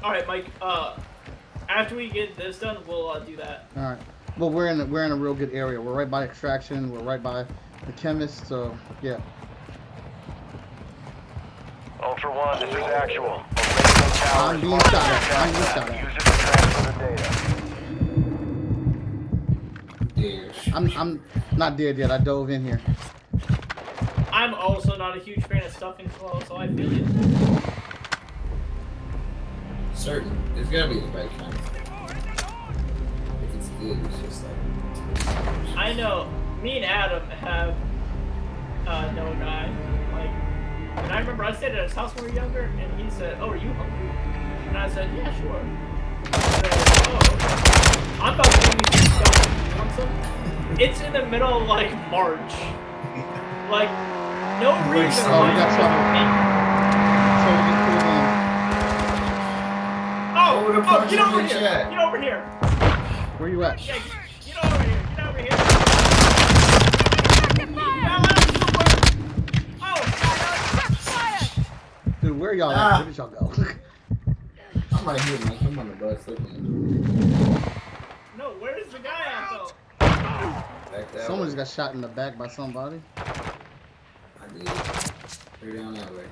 All 0.03 0.11
right, 0.11 0.27
Mike. 0.27 0.47
Uh, 0.62 0.97
after 1.68 1.95
we 1.95 2.09
get 2.09 2.37
this 2.37 2.59
done, 2.59 2.79
we'll 2.87 3.11
uh, 3.11 3.18
do 3.20 3.37
that. 3.37 3.66
All 3.77 3.83
right. 3.83 4.01
Well, 4.39 4.51
we're 4.51 4.68
in 4.68 4.81
a, 4.81 4.87
we're 4.87 5.05
in 5.05 5.12
a 5.12 5.16
real 5.16 5.35
good 5.35 5.53
area. 5.53 5.79
We're 5.81 5.93
right 5.93 6.11
by 6.11 6.25
extraction. 6.25 6.91
We're 6.91 7.03
right 7.03 7.23
by 7.23 7.45
the 7.87 7.93
chemist. 7.93 8.47
So 8.47 8.75
yeah. 9.03 9.20
Ultra 12.03 12.31
One, 12.35 12.59
this 12.61 12.70
is 12.70 12.77
actual. 12.77 13.27
A 13.27 13.45
radio 13.55 14.09
tower 14.14 14.49
I'm 14.49 14.57
is 14.57 14.62
being 14.62 14.81
shot 14.81 14.95
at. 14.95 15.33
I'm 15.37 15.53
being 15.53 15.64
shot 15.64 15.91
at. 15.91 16.03
Use 16.03 16.14
it 16.14 16.20
to 16.20 16.31
transfer 16.41 16.83
the 16.87 16.99
data. 16.99 17.29
Yeah, 20.16 20.75
I'm 20.75 20.91
I'm 20.97 21.23
not 21.57 21.77
dead 21.77 21.99
yet. 21.99 22.11
I 22.11 22.18
dove 22.18 22.49
in 22.51 22.64
here. 22.64 22.81
I'm 24.33 24.55
also 24.55 24.97
not 24.97 25.16
a 25.16 25.20
huge 25.20 25.45
fan 25.45 25.62
of 25.62 25.72
stuffing 25.72 26.09
flow, 26.09 26.41
so 26.49 26.57
I 26.57 26.66
feel 26.66 26.91
you. 26.91 27.07
certain. 29.94 30.32
There's 30.55 30.69
gotta 30.69 30.89
be 30.89 31.01
the 31.01 31.06
right 31.09 31.31
kind. 31.39 31.55
If 33.44 33.55
it's 33.55 33.69
good, 33.78 33.98
it's 34.06 34.19
just 34.20 34.44
like. 34.44 35.77
I 35.77 35.93
know. 35.93 36.28
Me 36.62 36.77
and 36.77 36.85
Adam 36.85 37.28
have 37.28 37.74
uh, 38.86 39.11
a 39.11 39.15
guy. 39.15 39.69
Like, 40.12 40.31
and 41.05 41.12
I 41.12 41.19
remember 41.20 41.44
I 41.44 41.52
stayed 41.52 41.73
at 41.73 41.85
his 41.85 41.93
house 41.93 42.15
when 42.15 42.24
we 42.24 42.31
were 42.31 42.36
younger, 42.36 42.62
and 42.62 43.01
he 43.01 43.11
said, 43.11 43.36
"Oh, 43.39 43.51
are 43.51 43.56
you 43.56 43.73
hungry?" 43.74 44.09
And 44.69 44.78
I 44.78 44.89
said, 44.89 45.11
"Yeah, 45.15 45.31
sure." 45.40 45.62
Said, 46.32 46.73
"Oh. 47.06 48.19
I'm 48.23 48.35
about 48.35 48.51
to 48.51 48.61
give 48.61 48.81
you 48.81 48.98
some 48.98 49.12
stuff. 49.12 49.36
You 49.69 49.77
want 49.78 49.93
some?" 49.93 50.81
It's 50.81 51.01
in 51.02 51.12
the 51.12 51.27
middle 51.27 51.61
of 51.61 51.69
like 51.69 51.93
March. 52.11 52.55
Like, 53.70 53.89
no 54.62 54.72
reason. 54.90 55.24
Oh, 55.26 55.43
we 55.43 55.48
why 55.48 55.56
got 55.56 55.70
you 55.70 55.76
trouble. 55.76 56.02
So 57.43 57.48
we 57.51 57.62
can 57.66 57.76
pull 57.84 57.98
in. 58.12 58.24
Oh, 60.34 60.40
Oh, 60.44 60.72
the 60.72 60.78
oh, 60.86 60.90
get 61.10 61.20
over 61.20 61.40
here! 61.43 61.48
chat. 61.60 61.90
Get 61.90 61.98
over 61.98 62.18
here! 62.20 62.40
Where 63.39 63.48
you 63.48 63.64
at? 63.64 63.80
Yeah, 63.86 63.94
get, 63.94 64.02
get 64.47 64.56
over 64.64 64.82
here! 64.82 65.02
Get 65.16 65.26
over 65.26 65.39
here! 65.39 65.56
Taking 67.56 67.74
fire! 67.74 68.01
Now 68.02 68.18
let 68.22 68.39
him 68.39 68.47
do 68.47 68.62
it. 68.78 69.82
Fire! 71.01 71.47
Dude, 72.22 72.39
where 72.39 72.55
y'all 72.55 72.72
Ah. 72.74 72.78
at? 72.94 72.98
Where 72.98 73.06
did 73.06 73.16
y'all 73.18 73.28
go? 73.28 73.52
I'm 74.93 75.05
right 75.05 75.20
here, 75.22 75.39
Mike. 75.47 75.62
I'm 75.62 75.78
on 75.78 75.89
the 75.89 75.94
bus. 75.97 76.28
Look 76.28 76.39
no, 78.39 78.51
where's 78.60 78.86
the 78.93 78.98
guy 79.01 79.24
at 79.26 79.51
though? 79.51 79.72
Someone 81.26 81.40
way. 81.40 81.47
just 81.47 81.56
got 81.56 81.68
shot 81.68 81.94
in 81.94 82.01
the 82.01 82.09
back 82.09 82.39
by 82.39 82.47
somebody. 82.48 83.01
I. 84.61 85.77
Down 85.77 85.95
that 85.95 86.12
way. 86.15 86.24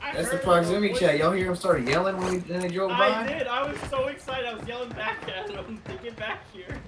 I 0.00 0.12
That's 0.14 0.30
the 0.30 0.38
proximity 0.38 0.94
chat. 0.94 1.18
Y'all 1.18 1.32
hear 1.32 1.46
him 1.46 1.56
start 1.56 1.82
yelling 1.82 2.16
when, 2.16 2.32
we, 2.32 2.38
when 2.38 2.60
they 2.60 2.68
drove 2.68 2.90
by? 2.90 3.08
I 3.08 3.26
did. 3.26 3.46
I 3.48 3.68
was 3.68 3.76
so 3.90 4.06
excited. 4.06 4.46
I 4.46 4.54
was 4.54 4.66
yelling 4.66 4.90
back 4.90 5.28
at 5.28 5.50
him 5.50 5.80
to 5.88 5.94
get 5.96 6.16
back 6.16 6.40
here. 6.52 6.80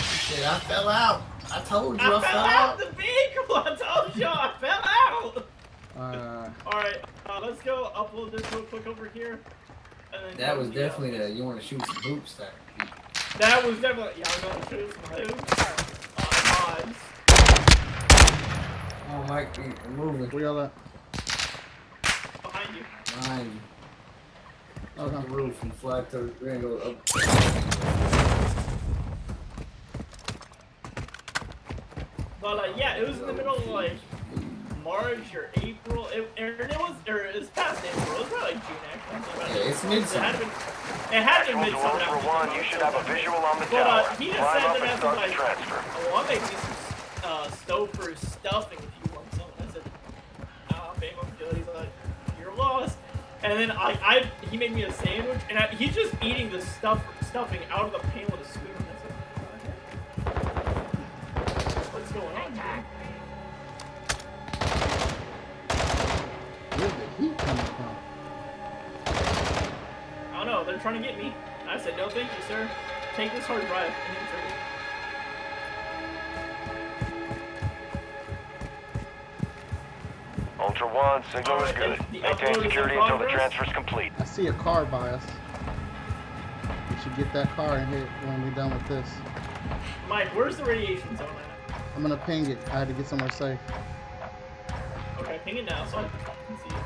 Shit, 0.00 0.46
I 0.46 0.58
fell 0.60 0.88
out. 0.88 1.22
I 1.52 1.60
told 1.60 2.00
you 2.00 2.06
I 2.06 2.16
I, 2.16 2.20
fell 2.22 2.44
out 2.44 2.78
the 2.78 2.90
vehicle. 2.92 3.56
I 3.56 3.76
told 3.76 4.16
y'all 4.16 4.38
I 4.38 4.52
fell 4.58 4.80
out. 4.82 5.46
Uh, 5.94 6.48
All 6.66 6.80
right, 6.80 6.98
uh, 7.26 7.40
let's 7.42 7.60
go 7.62 7.90
upload 7.94 8.32
this 8.32 8.50
real 8.52 8.62
quick 8.62 8.86
over 8.86 9.08
here. 9.12 9.38
And 10.14 10.24
then 10.30 10.36
That 10.38 10.56
was 10.56 10.70
definitely 10.70 11.18
the 11.18 11.30
you 11.30 11.44
want 11.44 11.60
to 11.60 11.66
shoot 11.66 11.84
some 11.84 11.96
hoops 11.96 12.34
there. 12.34 12.48
That 13.38 13.64
was 13.64 13.78
definitely. 13.78 14.12
Yeah, 14.18 14.30
I'm 14.34 14.42
gonna 14.42 14.70
shoot 14.70 14.94
some 14.94 15.14
hoops. 15.14 15.52
Uh, 15.58 15.82
mods. 16.52 16.98
Oh, 19.10 19.21
Mike, 19.32 19.56
we- 19.56 19.64
we're 19.96 20.12
moving. 20.12 20.28
where 20.28 20.42
y'all 20.42 20.60
at? 20.60 20.72
behind 22.42 22.76
you. 22.76 22.84
Behind 23.14 23.50
you. 23.50 25.02
Up 25.02 25.10
the 25.10 25.34
roof 25.34 25.62
and 25.62 25.74
fly 25.76 26.02
to 26.02 26.34
we're 26.38 26.48
gonna 26.48 26.60
go 26.60 26.76
up. 26.90 28.12
But 32.42 32.58
uh, 32.58 32.72
yeah, 32.76 32.96
it 32.96 33.08
was 33.08 33.20
in 33.20 33.26
the 33.26 33.32
middle 33.32 33.56
of 33.56 33.66
like 33.68 33.92
March 34.84 35.34
or 35.34 35.48
April. 35.62 36.08
It, 36.08 36.28
or 36.38 36.48
it 36.48 36.78
was, 36.78 36.94
or 37.08 37.16
it 37.18 37.38
was 37.40 37.48
past 37.48 37.82
April. 37.86 38.16
It 38.16 38.20
was 38.20 38.28
probably 38.28 38.54
like 38.54 38.66
June 38.68 38.76
actually. 38.92 39.60
Yeah, 39.60 39.70
it's 39.70 39.84
It 39.84 39.88
midsummer. 39.88 40.24
had 40.24 40.38
been, 40.40 40.48
it 40.48 41.22
had 41.22 41.46
been 41.46 41.56
midsummer. 41.60 41.84
Ultra 41.86 42.02
after 42.02 42.28
One, 42.28 42.54
you 42.54 42.62
should 42.64 42.82
have 42.82 42.94
a 42.94 43.02
visual 43.10 43.38
on 43.38 43.58
the 43.60 43.66
But, 43.70 43.86
uh, 43.86 44.14
he 44.16 44.26
just 44.26 44.38
Climb 44.40 44.60
said 44.60 44.68
that 44.68 44.76
and 44.76 44.90
as 44.90 45.04
like- 45.04 45.38
Oh, 45.96 46.12
I'll 46.16 46.28
make 46.28 46.42
me 46.42 46.48
some 46.48 46.76
uh, 47.24 47.46
Stouffer 47.48 48.18
stuffing 48.18 48.78
And 53.44 53.58
then 53.58 53.72
I, 53.72 53.98
I, 54.02 54.30
he 54.50 54.56
made 54.56 54.72
me 54.72 54.84
a 54.84 54.92
sandwich, 54.92 55.40
and 55.50 55.58
I, 55.58 55.66
he's 55.66 55.94
just 55.94 56.14
eating 56.22 56.50
the 56.50 56.60
stuff, 56.60 57.02
stuffing 57.22 57.60
out 57.70 57.86
of 57.86 57.92
the 57.92 57.98
pan 58.08 58.26
with 58.26 58.40
a 58.40 58.44
spoon. 58.44 58.70
What's 61.90 62.12
going 62.12 62.36
on? 62.36 62.52
Where's 66.78 66.92
the 66.92 67.22
heat 67.22 67.38
coming 67.38 67.64
from? 67.64 67.96
I 70.32 70.36
don't 70.36 70.46
know. 70.46 70.64
They're 70.64 70.78
trying 70.78 71.02
to 71.02 71.08
get 71.08 71.18
me. 71.18 71.34
I 71.66 71.78
said, 71.78 71.96
no, 71.96 72.08
thank 72.08 72.30
you, 72.30 72.44
sir. 72.46 72.68
Take 73.16 73.32
this 73.32 73.44
hard 73.44 73.66
drive. 73.66 73.92
Ultra 80.62 80.86
One, 80.86 81.24
signal 81.32 81.60
is 81.64 81.72
good. 81.72 81.98
Maintain 82.12 82.22
upload 82.22 82.50
is 82.50 82.56
in 82.56 82.62
security 82.62 82.96
until 82.96 83.18
the 83.18 83.26
transfer 83.26 83.64
is 83.64 83.72
complete. 83.72 84.12
I 84.18 84.24
see 84.24 84.46
a 84.46 84.52
car 84.52 84.84
by 84.84 85.10
us. 85.10 85.24
We 86.88 86.96
should 87.02 87.16
get 87.16 87.32
that 87.32 87.50
car 87.56 87.78
and 87.78 87.92
hit 87.92 88.06
when 88.24 88.42
we're 88.42 88.54
done 88.54 88.70
with 88.72 88.86
this. 88.86 89.08
Mike, 90.08 90.28
where's 90.36 90.56
the 90.56 90.64
radiation 90.64 91.16
zone 91.16 91.26
at? 91.68 91.74
I'm 91.96 92.02
gonna 92.02 92.16
ping 92.16 92.46
it. 92.48 92.58
I 92.68 92.78
had 92.78 92.88
to 92.88 92.94
get 92.94 93.08
somewhere 93.08 93.30
safe. 93.32 93.58
Okay, 95.18 95.40
ping 95.44 95.56
it 95.56 95.64
now 95.64 95.84
so 95.86 95.98
I 95.98 96.02
can 96.46 96.56
see 96.58 96.68
it. 96.68 96.82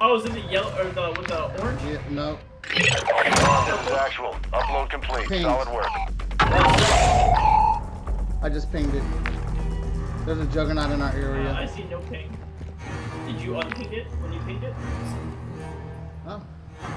Oh, 0.00 0.16
is 0.16 0.24
it 0.24 0.32
the 0.32 0.40
yellow 0.50 0.72
or 0.78 0.84
the 0.90 1.20
with 1.20 1.28
the 1.28 1.62
orange? 1.62 1.82
Yeah, 1.82 2.00
no. 2.08 2.38
Ultra 2.74 3.46
One, 3.46 3.70
this 3.70 3.86
is 3.88 3.92
actual. 3.92 4.36
Upload 4.54 4.88
complete. 4.88 5.28
Ping. 5.28 5.42
Solid 5.42 5.68
work. 5.68 5.88
I 8.42 8.48
just 8.50 8.72
pinged 8.72 8.94
it. 8.94 9.02
There's 10.26 10.38
a 10.40 10.46
juggernaut 10.46 10.90
in 10.90 11.00
our 11.00 11.10
Uh, 11.10 11.54
I 11.56 11.66
see 11.66 11.84
no 11.84 12.00
ping. 12.00 12.36
Did 13.26 13.40
you 13.40 13.52
unping 13.52 13.92
it 13.92 14.06
when 14.20 14.32
you 14.32 14.40
pinged 14.40 14.64
it? 14.64 14.74
Oh, 16.26 16.42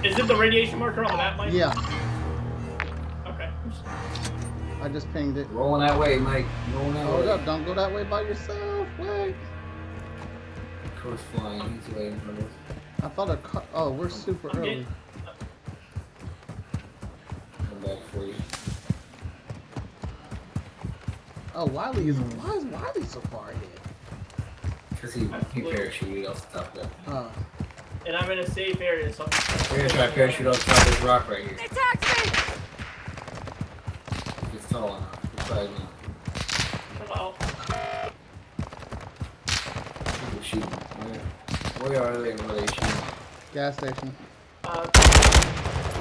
Is 0.03 0.17
it 0.17 0.27
the 0.27 0.35
radiation 0.35 0.79
marker 0.79 1.03
on 1.05 1.11
the 1.11 1.17
map, 1.17 1.37
Mike? 1.37 1.53
yeah. 1.53 1.71
Okay. 3.27 3.49
I 4.81 4.89
just 4.89 5.11
pinged 5.13 5.37
it. 5.37 5.47
Rolling 5.51 5.85
that 5.85 5.97
way, 5.99 6.17
Mike. 6.17 6.45
Rolling 6.73 6.93
that 6.95 7.05
Hold 7.05 7.25
way. 7.25 7.31
up! 7.31 7.45
Don't 7.45 7.63
go 7.65 7.73
that 7.75 7.93
way 7.93 8.03
by 8.03 8.21
yourself. 8.21 8.87
Wait. 8.97 9.35
Of 10.85 11.03
course, 11.03 11.21
flying. 11.35 11.79
He's 11.85 11.95
waiting 11.95 12.19
for 12.21 12.31
us. 12.31 12.49
I 13.03 13.09
thought 13.09 13.29
a 13.29 13.37
car. 13.37 13.63
Oh, 13.75 13.91
we're 13.91 14.09
super 14.09 14.49
I'm 14.49 14.57
early. 14.59 14.69
getting- 14.69 14.87
Come 17.69 17.79
back 17.81 17.99
for 18.11 18.25
you. 18.25 18.33
Oh, 21.55 21.65
Wiley 21.65 22.07
is. 22.09 22.17
Why 22.19 22.55
is 22.55 22.65
Wiley 22.65 23.03
so 23.05 23.19
far 23.21 23.49
ahead? 23.51 23.63
Cause 25.01 25.13
he 25.13 25.21
he 25.53 25.61
parachuted 25.61 26.29
off 26.29 26.51
the 26.51 26.59
top 26.59 26.75
of 26.75 26.81
that. 26.81 27.11
Uh, 27.11 27.29
And 28.05 28.15
I'm 28.15 28.29
in 28.31 28.39
a 28.39 28.47
safe 28.49 28.79
area, 28.81 29.11
so 29.13 29.23
I'm 29.25 29.31
We're 29.71 29.77
gonna 29.77 29.89
try 29.89 30.07
to 30.07 30.13
parachute 30.13 30.47
off 30.47 30.59
the 30.65 30.71
top 30.71 30.81
of 30.81 30.85
this 30.91 31.01
rock 31.01 31.29
right 31.29 31.43
here. 31.43 31.57
They 31.57 31.65
attacked 31.65 32.03
me! 32.03 32.31
It's 34.55 34.67
tall 34.69 34.95
enough. 34.97 35.19
It's 35.33 35.47
probably 35.47 35.69
not. 35.69 35.91
Come. 37.07 37.33
People 40.05 40.41
shooting. 40.43 40.69
Where, 40.69 41.89
where 41.89 42.03
are 42.03 42.17
they? 42.21 42.33
Where 42.33 42.49
are 42.49 42.59
they 42.59 42.67
shooting? 42.67 43.03
gas 43.53 43.77
station. 43.77 44.15
Uh, 44.65 44.87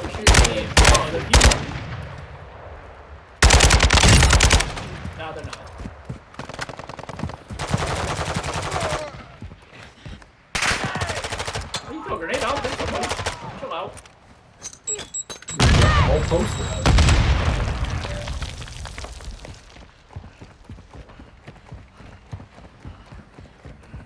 we're 0.03 0.11
shooting. 0.11 0.67
Oh, 0.77 1.09
they're 1.13 1.23
people. 1.25 1.88
No, 5.19 5.33
they're 5.33 5.45
not. 5.45 5.59
Oh, 11.85 11.93
you 11.93 12.05
throw 12.05 12.15
a 12.15 12.19
grenade? 12.19 12.37
I 12.37 12.41
don't 12.41 12.61
think 12.61 12.75
so. 12.79 12.85
Mike. 12.93 13.11
Chill 13.59 13.73
out. 13.73 13.93
Whole 16.07 16.21
poster 16.21 16.63
of. 16.63 16.85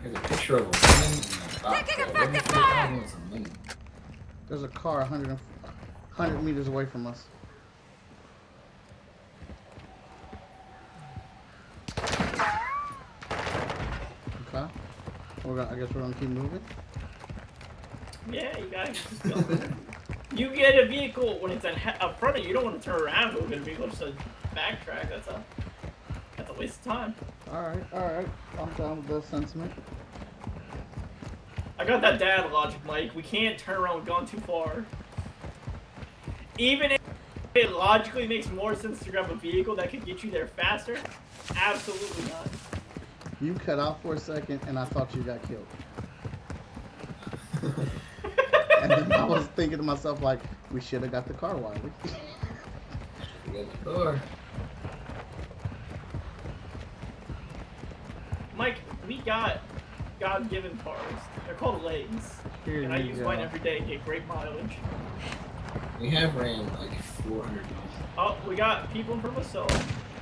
There's 0.02 0.16
a 0.16 0.20
picture 0.20 0.56
of 0.56 0.62
a 0.62 0.64
woman 0.64 0.78
in 1.12 1.20
a 1.20 1.62
box. 1.62 1.78
Taking 1.78 2.04
effective 2.04 2.42
fire! 2.46 2.86
on 2.86 3.06
some 3.06 3.30
money. 3.30 3.46
There's 4.48 4.62
a 4.62 4.68
car 4.68 5.00
100, 5.00 5.28
100 5.28 6.42
meters 6.42 6.68
away 6.68 6.86
from 6.86 7.06
us. 7.06 7.24
Okay. 14.54 14.66
I 15.60 15.76
guess 15.76 15.92
we're 15.94 16.02
gonna 16.02 16.14
keep 16.14 16.28
moving. 16.28 16.60
Yeah, 18.30 18.56
you 18.58 18.66
guys 18.66 18.98
just 19.08 19.22
go. 19.22 19.58
you 20.36 20.54
get 20.54 20.78
a 20.78 20.86
vehicle 20.86 21.38
when 21.40 21.52
it's 21.52 21.64
in 21.64 21.74
up 22.00 22.18
front 22.18 22.36
of 22.36 22.42
you. 22.42 22.48
You 22.48 22.54
don't 22.54 22.64
want 22.64 22.80
to 22.80 22.90
turn 22.90 23.00
around 23.00 23.34
get 23.48 23.58
a 23.58 23.60
vehicle 23.60 23.88
just 23.88 24.00
to 24.00 24.12
backtrack. 24.54 25.08
That's 25.08 25.28
a 25.28 25.42
that's 26.36 26.50
a 26.50 26.54
waste 26.54 26.78
of 26.80 26.84
time. 26.84 27.14
All 27.50 27.62
right, 27.62 27.84
all 27.92 28.00
right. 28.00 28.28
I'm 28.58 28.72
down 28.74 28.96
with 28.98 29.08
that 29.08 29.24
sentiment. 29.24 29.72
I 31.78 31.84
got 31.84 32.00
that 32.02 32.18
dad 32.18 32.50
logic, 32.52 32.84
Mike. 32.84 33.14
We 33.14 33.22
can't 33.22 33.58
turn 33.58 33.80
around 33.80 33.96
We've 33.96 34.06
gone 34.06 34.26
too 34.26 34.38
far. 34.40 34.84
Even 36.58 36.92
if 36.92 37.00
it 37.54 37.72
logically 37.72 38.28
makes 38.28 38.48
more 38.50 38.74
sense 38.74 39.00
to 39.00 39.10
grab 39.10 39.30
a 39.30 39.34
vehicle 39.34 39.74
that 39.76 39.90
could 39.90 40.04
get 40.04 40.22
you 40.22 40.30
there 40.30 40.46
faster, 40.46 40.96
absolutely 41.56 42.30
not. 42.30 42.48
You 43.42 43.54
cut 43.54 43.80
out 43.80 44.00
for 44.02 44.14
a 44.14 44.18
second, 44.20 44.60
and 44.68 44.78
I 44.78 44.84
thought 44.84 45.12
you 45.14 45.22
got 45.22 45.42
killed. 45.48 45.66
And 48.82 48.90
then 48.90 49.12
I 49.12 49.24
was 49.24 49.46
thinking 49.54 49.78
to 49.78 49.84
myself, 49.84 50.22
like, 50.22 50.40
we 50.72 50.80
should 50.80 51.02
have 51.02 51.12
got 51.12 51.28
the 51.28 51.34
car, 51.34 51.56
Wiley. 51.56 51.80
We 53.46 53.52
got 53.52 53.70
the 53.70 53.84
door. 53.84 54.20
Mike, 58.56 58.78
we 59.06 59.18
got 59.18 59.60
God-given 60.18 60.78
cars. 60.78 60.98
They're 61.46 61.54
called 61.54 61.84
legs, 61.84 62.38
Here 62.64 62.82
and 62.82 62.92
I 62.92 62.96
use 62.96 63.18
go. 63.18 63.24
mine 63.26 63.38
every 63.38 63.60
day 63.60 63.78
get 63.86 64.04
great 64.04 64.26
mileage. 64.26 64.78
We 66.00 66.10
have 66.10 66.34
ran 66.34 66.66
like 66.80 67.00
400 67.00 67.62
miles. 67.62 67.66
Oh, 68.18 68.36
we 68.48 68.56
got 68.56 68.92
people 68.92 69.14
in 69.14 69.20
front 69.20 69.36
of 69.36 69.44
us, 69.44 69.52
so 69.52 69.64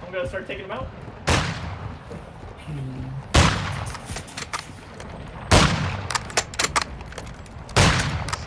I'm 0.06 0.12
gonna 0.12 0.28
start 0.28 0.46
taking 0.46 0.68
them 0.68 0.76
out. 0.76 0.86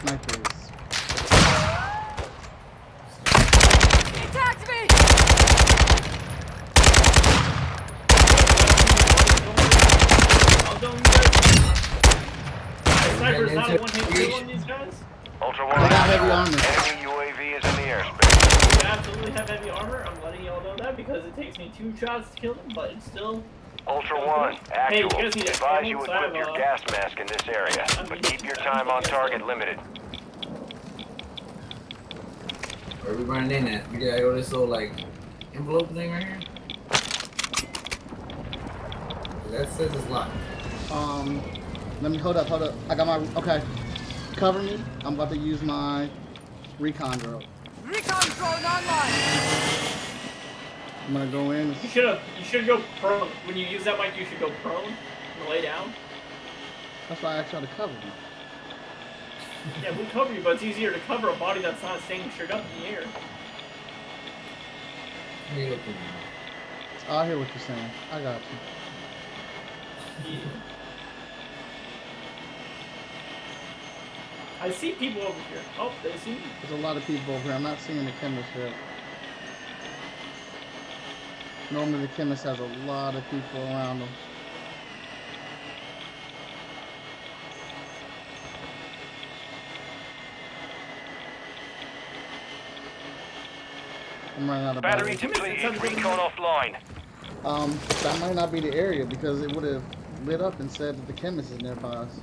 Snipers. 0.03 0.69
He 4.13 4.27
tagged 4.31 4.67
me! 4.67 4.81
I'll 10.65 10.79
go 10.79 10.89
you 10.91 11.03
guys. 11.03 11.31
Sniper's 13.17 13.53
not 13.53 13.69
a 13.69 13.71
one-hit 13.79 13.79
kill 13.79 13.81
on 13.81 13.89
these 13.89 14.02
guys. 14.02 14.02
Ultra 14.13 15.65
They 15.65 15.71
One, 15.73 15.89
got 15.89 16.07
heavy 16.07 16.29
armor. 16.29 16.57
enemy 16.57 17.01
UAV 17.03 17.57
is 17.57 17.65
in 17.65 17.75
the 17.77 17.89
airspace. 17.89 18.83
We 18.83 18.87
absolutely 18.87 19.31
have 19.31 19.49
heavy 19.49 19.69
armor. 19.71 20.05
I'm 20.07 20.21
letting 20.23 20.43
y'all 20.45 20.61
know 20.63 20.75
that 20.77 20.95
because 20.95 21.25
it 21.25 21.35
takes 21.35 21.57
me 21.57 21.71
two 21.75 21.95
shots 21.97 22.29
to 22.29 22.39
kill 22.41 22.53
them, 22.53 22.67
but 22.75 22.91
it's 22.91 23.05
still. 23.05 23.43
Ultra 23.87 24.19
One, 24.25 24.53
Hey, 24.71 24.99
you 24.99 25.05
actual. 25.07 25.19
guys 25.21 25.35
need 25.35 25.47
a 25.47 25.49
Advise 25.49 25.87
you 25.87 25.97
ammo, 25.97 26.05
so 26.05 26.11
I 26.13 26.25
equip 26.27 26.35
your 26.45 26.55
gas 26.55 26.81
mask 26.91 27.19
in 27.19 27.25
this 27.27 27.41
area, 27.47 27.85
I'm 27.97 28.07
but 28.07 28.21
keep 28.21 28.43
your 28.43 28.55
time 28.55 28.87
on 28.89 29.01
target 29.01 29.39
some. 29.39 29.47
limited. 29.47 29.77
Where 33.01 33.15
we 33.17 33.23
running 33.23 33.51
in 33.51 33.67
at? 33.67 33.91
We 33.91 33.97
gotta 33.97 34.21
go 34.21 34.35
this 34.35 34.51
little 34.51 34.67
like 34.67 34.91
envelope 35.55 35.91
thing 35.91 36.11
right 36.11 36.23
here. 36.23 36.39
That 39.49 39.69
says 39.73 39.91
it's 39.93 40.07
locked. 40.09 40.31
Um, 40.91 41.41
let 42.01 42.11
me 42.11 42.17
hold 42.19 42.37
up, 42.37 42.47
hold 42.47 42.61
up. 42.61 42.73
I 42.89 42.95
got 42.95 43.07
my 43.07 43.17
okay. 43.41 43.61
Cover 44.35 44.61
me. 44.61 44.79
I'm 45.05 45.13
about 45.13 45.29
to 45.29 45.37
use 45.37 45.61
my 45.61 46.09
recon 46.79 47.17
drone. 47.19 47.45
Recon 47.85 48.25
drone 48.35 48.65
online! 48.65 49.13
I'm 51.07 51.13
gonna 51.13 51.31
go 51.31 51.51
in. 51.51 51.69
You 51.69 51.89
should. 51.89 52.19
You 52.37 52.43
should 52.43 52.67
go 52.67 52.81
prone. 52.99 53.29
When 53.45 53.55
you 53.55 53.65
use 53.65 53.83
that 53.85 53.97
mic, 53.97 54.17
you 54.17 54.25
should 54.25 54.39
go 54.39 54.51
prone 54.61 54.85
and 54.85 55.49
lay 55.49 55.61
down. 55.61 55.93
That's 57.07 57.21
why 57.21 57.35
I 57.35 57.37
asked 57.37 57.53
y'all 57.53 57.61
to 57.61 57.67
cover 57.67 57.93
me. 57.93 58.11
Yeah, 59.81 59.95
we'll 59.95 60.07
cover 60.07 60.33
you, 60.33 60.41
but 60.41 60.55
it's 60.55 60.63
easier 60.63 60.91
to 60.91 60.99
cover 61.01 61.29
a 61.29 61.35
body 61.35 61.61
that's 61.61 61.81
not 61.81 62.01
staying 62.01 62.29
straight 62.31 62.51
up 62.51 62.65
in 62.75 62.81
the 62.81 62.89
air. 62.89 63.03
What 65.47 65.57
are 65.57 65.61
you 65.61 65.69
looking? 65.69 65.93
I 67.09 67.25
hear 67.25 67.37
what 67.37 67.47
you're 67.49 67.59
saying. 67.59 67.91
I 68.11 68.21
got 68.21 68.41
you. 70.25 70.33
Yeah. 70.33 70.72
I 74.63 74.71
see 74.71 74.93
people 74.93 75.21
over 75.23 75.39
here. 75.49 75.59
Oh, 75.77 75.91
they 76.01 76.15
see 76.15 76.35
me. 76.35 76.41
There's 76.61 76.71
a 76.71 76.81
lot 76.81 76.95
of 76.95 77.03
people 77.03 77.33
over 77.33 77.43
here. 77.43 77.51
I'm 77.51 77.63
not 77.63 77.81
seeing 77.81 78.05
the 78.05 78.13
chemist 78.21 78.47
yet. 78.57 78.71
Normally 81.69 81.99
the 82.03 82.07
chemist 82.13 82.45
has 82.45 82.61
a 82.61 82.65
lot 82.85 83.13
of 83.13 83.25
people 83.29 83.61
around 83.61 83.99
him. 83.99 84.07
I'm 94.37 94.49
running 94.49 94.65
out 94.65 94.77
of 94.77 94.81
Battery 94.81 95.15
batteries. 95.17 95.33
depleted, 95.33 95.83
recon 95.83 96.19
offline. 96.19 96.77
Um, 97.43 97.77
that 98.01 98.17
might 98.21 98.35
not 98.35 98.49
be 98.49 98.61
the 98.61 98.73
area 98.73 99.05
because 99.05 99.41
it 99.41 99.53
would 99.53 99.65
have 99.65 99.83
lit 100.25 100.39
up 100.39 100.57
and 100.61 100.71
said 100.71 100.95
that 100.95 101.07
the 101.07 101.11
chemist 101.11 101.51
is 101.51 101.59
nearby 101.59 101.89
us. 101.89 102.21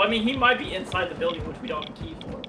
Well, 0.00 0.08
I 0.08 0.12
mean, 0.12 0.26
he 0.26 0.34
might 0.34 0.58
be 0.58 0.74
inside 0.74 1.10
the 1.10 1.14
building, 1.14 1.46
which 1.46 1.60
we 1.60 1.68
don't 1.68 1.86
have 1.86 1.94
a 1.94 2.00
key 2.00 2.16
for. 2.22 2.40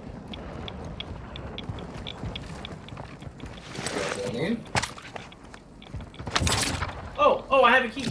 Oh, 7.20 7.44
oh, 7.50 7.64
I 7.64 7.72
have 7.72 7.84
a 7.84 7.90
key. 7.90 8.06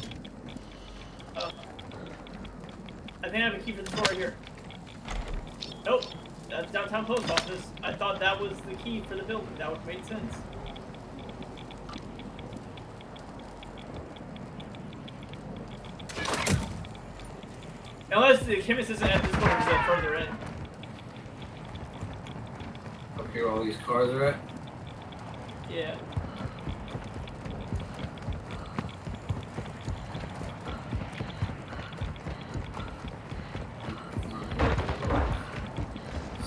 Oh. 1.39 1.51
I 3.25 3.31
think 3.31 3.37
I 3.37 3.49
have 3.49 3.55
a 3.55 3.61
key 3.61 3.73
for 3.73 3.81
the 3.81 3.91
door 3.91 4.03
right 4.11 4.19
here. 4.19 4.35
Nope, 5.87 6.05
that's 6.51 6.71
downtown 6.71 7.07
post 7.07 7.31
office. 7.31 7.67
I 7.83 7.95
thought 7.95 8.21
that 8.21 8.39
was 8.39 8.61
the 8.69 8.75
key 8.75 9.03
for 9.09 9.15
the 9.15 9.23
building. 9.23 9.49
That 9.57 9.71
would 9.71 9.87
make 9.87 10.05
sense. 10.05 10.37
Unless 18.13 18.43
the 18.43 18.57
chemist 18.57 18.91
isn't 18.91 19.09
at 19.09 19.23
this 19.23 19.31
door, 19.33 19.49
it's 19.51 19.67
uh, 19.67 19.83
further 19.85 20.15
in. 20.17 20.27
Up 23.19 23.33
here, 23.33 23.49
all 23.49 23.63
these 23.63 23.77
cars 23.77 24.11
are 24.11 24.25
at. 24.25 24.41
Yeah. 25.71 25.97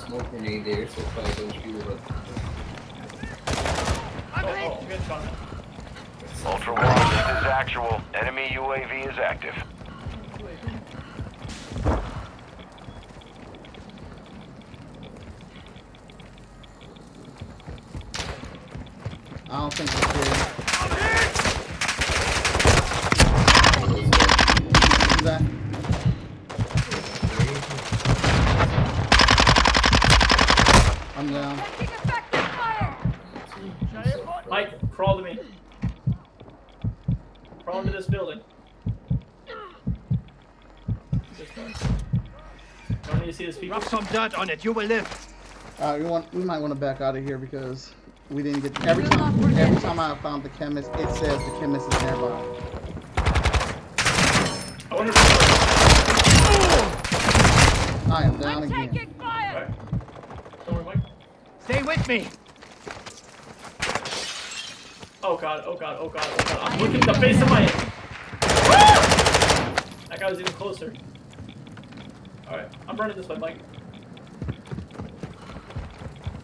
Smoke 0.06 0.30
grenade 0.32 0.66
there, 0.66 0.88
so 0.90 1.02
probably 1.14 1.46
those 1.46 1.54
people. 1.54 1.82
But 1.82 2.00
Oh, 4.46 4.80
oh, 4.82 4.86
good 4.86 5.02
shot. 5.04 5.24
Ultra 6.46 6.74
One, 6.74 6.84
this 6.84 7.38
is 7.38 7.46
actual. 7.46 8.02
Enemy 8.14 8.50
UAV 8.50 9.10
is 9.10 9.18
active. 9.18 9.56
I 19.50 19.60
don't 19.60 19.72
think 19.72 19.90
it's 19.94 20.00
here. 20.14 20.24
Is 25.14 25.24
that? 25.24 25.42
I'm 31.16 31.28
down. 31.32 31.58
Taking 31.78 31.96
effective 31.96 32.48
fire! 32.48 32.98
Mike, 34.50 34.92
crawl 34.92 35.18
to 35.18 35.24
me. 35.24 35.40
Crawl 37.64 37.82
into 37.82 37.92
this 37.92 38.08
building. 38.08 38.42
This 41.38 41.50
one. 41.56 41.74
Don't 43.04 43.20
need 43.20 43.28
to 43.28 43.34
see 43.34 43.46
this 43.46 43.58
people. 43.58 43.62
Rub 43.74 43.84
some 43.86 44.06
dirt 44.12 44.36
on 44.36 44.52
it. 44.52 44.64
You 44.64 44.72
will 44.72 44.86
live. 44.86 45.08
Uh, 45.80 45.98
we 46.00 46.06
want 46.06 46.32
we 46.32 46.44
might 46.44 46.60
want 46.60 46.72
to 46.72 46.80
back 46.80 47.02
out 47.02 47.18
of 47.18 47.26
here 47.26 47.40
because 47.40 47.92
we 48.30 48.44
didn't 48.44 48.62
get 48.62 48.86
every 48.86 49.04
time 49.06 49.34
every 49.58 49.82
time 49.82 50.00
I 50.00 50.16
found 50.18 50.44
the 50.44 50.50
chemist 50.50 50.92
it 50.94 51.10
says 51.16 51.40
the 51.40 51.58
chemist 51.60 51.92
is 51.92 52.02
nearby. 52.04 52.40
I 54.92 54.96
wonder 54.96 55.10
if 55.10 55.18
I 58.12 58.24
am 58.26 58.38
down 58.38 58.58
I'm 58.58 58.64
again. 58.64 58.94
taking 58.94 59.14
fire! 59.16 59.56
Alright. 59.56 60.68
Don't 60.68 60.76
worry, 60.76 60.86
Mike. 60.86 61.06
Stay 61.62 61.82
with 61.82 62.08
me. 62.08 62.28
Oh 65.24 65.36
god, 65.36 65.64
oh 65.66 65.76
god, 65.76 65.98
oh 66.00 66.10
god, 66.10 66.28
oh 66.32 66.44
god. 66.46 66.60
I'm 66.62 66.80
looking 66.80 67.02
at 67.02 67.08
the 67.08 67.20
face 67.20 67.42
of 67.42 67.50
my. 67.50 67.68
Ah! 68.44 69.84
guy 70.20 70.30
was 70.30 70.40
even 70.40 70.54
closer. 70.54 70.94
Alright, 72.54 72.70
I'm 72.88 72.96
running 72.98 73.18
this 73.18 73.28
way, 73.28 73.38
Mike. 73.38 73.58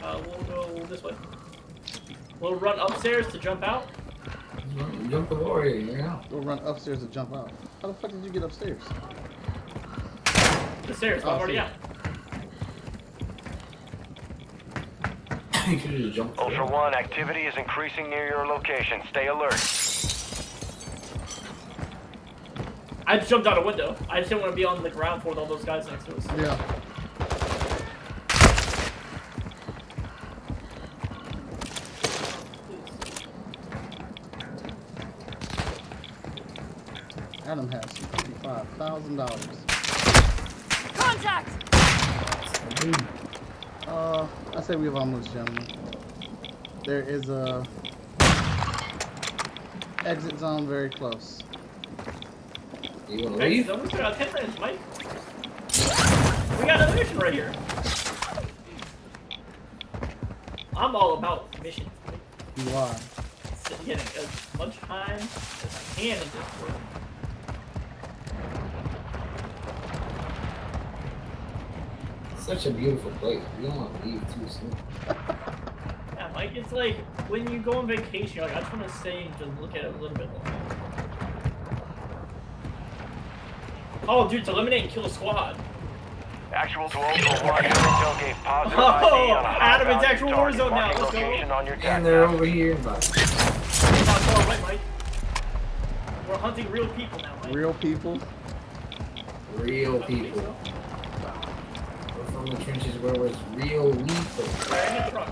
Uh, 0.01 0.19
we'll 0.25 0.41
go 0.43 0.83
this 0.85 1.03
way. 1.03 1.13
We'll 2.39 2.55
run 2.55 2.79
upstairs 2.79 3.27
to 3.27 3.37
jump 3.37 3.61
out. 3.61 3.85
Jump 5.11 5.29
the 5.29 5.35
warrior, 5.35 5.75
you 5.75 5.97
know. 5.97 6.19
We'll 6.31 6.41
run 6.41 6.57
upstairs 6.59 7.01
to 7.01 7.05
jump 7.07 7.35
out. 7.35 7.51
How 7.83 7.89
the 7.89 7.93
fuck 7.93 8.09
did 8.09 8.23
you 8.23 8.31
get 8.31 8.41
upstairs? 8.41 8.81
The 10.87 10.95
stairs, 10.95 11.21
Oh, 11.23 11.29
I'm 11.29 11.37
already 11.41 11.53
see. 11.53 11.59
out. 11.59 11.69
you 15.69 15.77
could 15.77 15.91
have 15.91 16.13
jumped. 16.13 16.39
Ultra 16.39 16.65
One, 16.65 16.95
activity 16.95 17.41
is 17.41 17.55
increasing 17.55 18.09
near 18.09 18.25
your 18.29 18.47
location. 18.47 19.01
Stay 19.11 19.27
alert. 19.27 19.53
I 23.09 23.17
just 23.17 23.27
jumped 23.27 23.47
out 23.47 23.57
a 23.57 23.61
window. 23.61 23.95
I 24.07 24.19
just 24.19 24.29
didn't 24.29 24.43
want 24.43 24.53
to 24.53 24.55
be 24.55 24.65
on 24.65 24.83
the 24.83 24.89
ground 24.91 25.23
floor 25.23 25.33
with 25.33 25.39
all 25.39 25.47
those 25.47 25.65
guys 25.65 25.87
next 25.87 26.05
to 26.05 26.15
us. 26.15 26.27
Yeah. 26.37 26.55
Adam 37.47 37.67
has 37.71 37.83
fifty-five 37.85 38.67
thousand 38.77 39.15
dollars. 39.15 39.47
Contact! 40.93 41.49
Uh, 43.87 44.27
I 44.55 44.61
say 44.61 44.75
we 44.75 44.85
have 44.85 44.95
almost, 44.95 45.33
gentlemen. 45.33 45.65
There 46.85 47.01
is 47.01 47.27
a 47.29 47.65
exit 50.05 50.37
zone 50.37 50.67
very 50.67 50.91
close. 50.91 51.38
You 53.09 53.23
want 53.23 53.37
to 53.37 53.41
Hey, 53.43 53.49
leave? 53.49 53.67
don't 53.67 53.81
we 53.81 53.89
got 53.89 54.15
10 54.17 54.33
minutes, 54.33 54.59
Mike. 54.59 54.79
We 56.59 56.65
got 56.65 56.89
a 56.89 56.95
mission 56.95 57.17
right 57.17 57.33
here. 57.33 57.51
I'm 60.77 60.95
all 60.95 61.17
about 61.17 61.61
missions. 61.63 61.89
Mike. 62.05 62.15
You 62.57 62.75
are. 62.75 62.95
So 63.65 63.75
Getting 63.85 64.05
as 64.17 64.57
much 64.57 64.77
time 64.77 65.09
as 65.19 65.95
I 65.95 65.99
can 65.99 66.17
in 66.17 66.19
this 66.19 66.61
world. 66.61 66.81
Such 72.37 72.65
a 72.65 72.71
beautiful 72.71 73.11
place. 73.11 73.41
You 73.61 73.67
don't 73.67 73.75
want 73.77 74.01
to 74.01 74.07
leave 74.07 74.21
too 74.33 74.47
soon. 74.49 74.75
Yeah, 76.15 76.31
Mike, 76.33 76.51
it's 76.55 76.71
like 76.71 76.95
when 77.29 77.49
you 77.51 77.59
go 77.59 77.73
on 77.73 77.87
vacation, 77.87 78.37
you're 78.37 78.45
like, 78.47 78.55
I 78.55 78.59
just 78.61 78.73
want 78.73 78.87
to 78.87 78.93
stay 78.97 79.23
and 79.23 79.37
just 79.37 79.61
look 79.61 79.71
at 79.75 79.85
it 79.85 79.93
a 79.93 79.97
little 79.97 80.15
bit 80.17 80.27
longer. 80.33 80.48
Oh, 84.11 84.27
dude, 84.27 84.43
to 84.45 84.51
eliminate 84.51 84.81
and 84.81 84.91
kill 84.91 85.05
a 85.05 85.09
squad. 85.09 85.55
Actual 86.51 86.89
to 86.89 86.97
Ultra 86.97 87.47
One, 87.47 87.63
your 87.63 87.71
intel 87.71 88.19
gave 88.19 88.35
positive 88.37 88.79
Oh, 88.79 89.31
on 89.33 89.45
a 89.45 89.49
Adam, 89.61 89.87
it's 89.89 90.03
actual. 90.03 90.29
Warzone 90.29 90.71
now. 90.71 90.87
Let's 90.87 90.99
go. 90.99 91.05
location 91.05 91.51
on 91.51 91.67
your 91.67 91.77
And 91.83 92.03
they're 92.03 92.23
over 92.25 92.43
here. 92.43 92.73
But 92.83 93.07
Not 94.07 94.19
far 94.21 94.45
away, 94.47 94.59
Mike. 94.63 94.79
We're 96.27 96.37
hunting 96.39 96.71
real 96.71 96.87
people 96.87 97.19
now, 97.19 97.35
Mike. 97.43 97.53
Real 97.53 97.73
people. 97.75 98.19
real 99.57 100.01
people. 100.01 100.41
so. 100.41 100.55
We're 102.17 102.25
from 102.31 102.45
the 102.47 102.63
trenches 102.63 102.97
where 102.97 103.13
it 103.13 103.19
was 103.19 103.35
real 103.53 103.91
lethal. 103.91 104.73
Alright, 104.75 105.29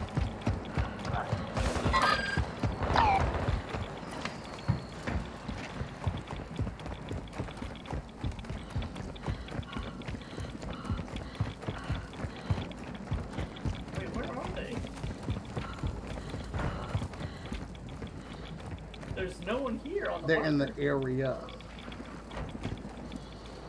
There's 19.28 19.46
no 19.46 19.58
one 19.58 19.78
here 19.84 20.06
on 20.06 20.22
the 20.22 20.28
They're 20.28 20.46
in 20.46 20.58
the 20.58 20.72
area. 20.80 21.38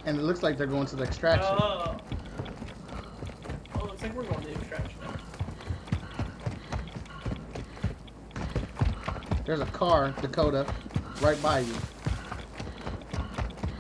And 0.05 0.17
it 0.17 0.23
looks 0.23 0.41
like 0.45 0.57
they're 0.57 0.69
going 0.69 0.87
to 0.87 0.95
the 0.95 1.03
extraction. 1.03 1.51
Oh. 1.59 1.97
Oh, 3.75 3.85
looks 3.87 4.01
like 4.01 4.15
we're 4.15 4.23
going 4.23 4.41
to 4.41 4.47
the 4.47 4.55
extraction. 4.55 5.01
There's 9.45 9.59
a 9.59 9.67
car, 9.67 10.15
Dakota, 10.23 10.65
right 11.21 11.43
by 11.43 11.59
you. 11.61 11.73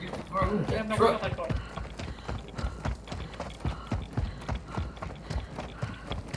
Get 0.00 0.12
the 0.12 0.22
car, 0.32 0.52
ooh, 0.52 0.58
Yeah, 0.58 0.82
that 0.82 0.88
no, 0.88 0.96
truck. 0.96 1.22
that 1.22 1.36
car. 1.36 1.48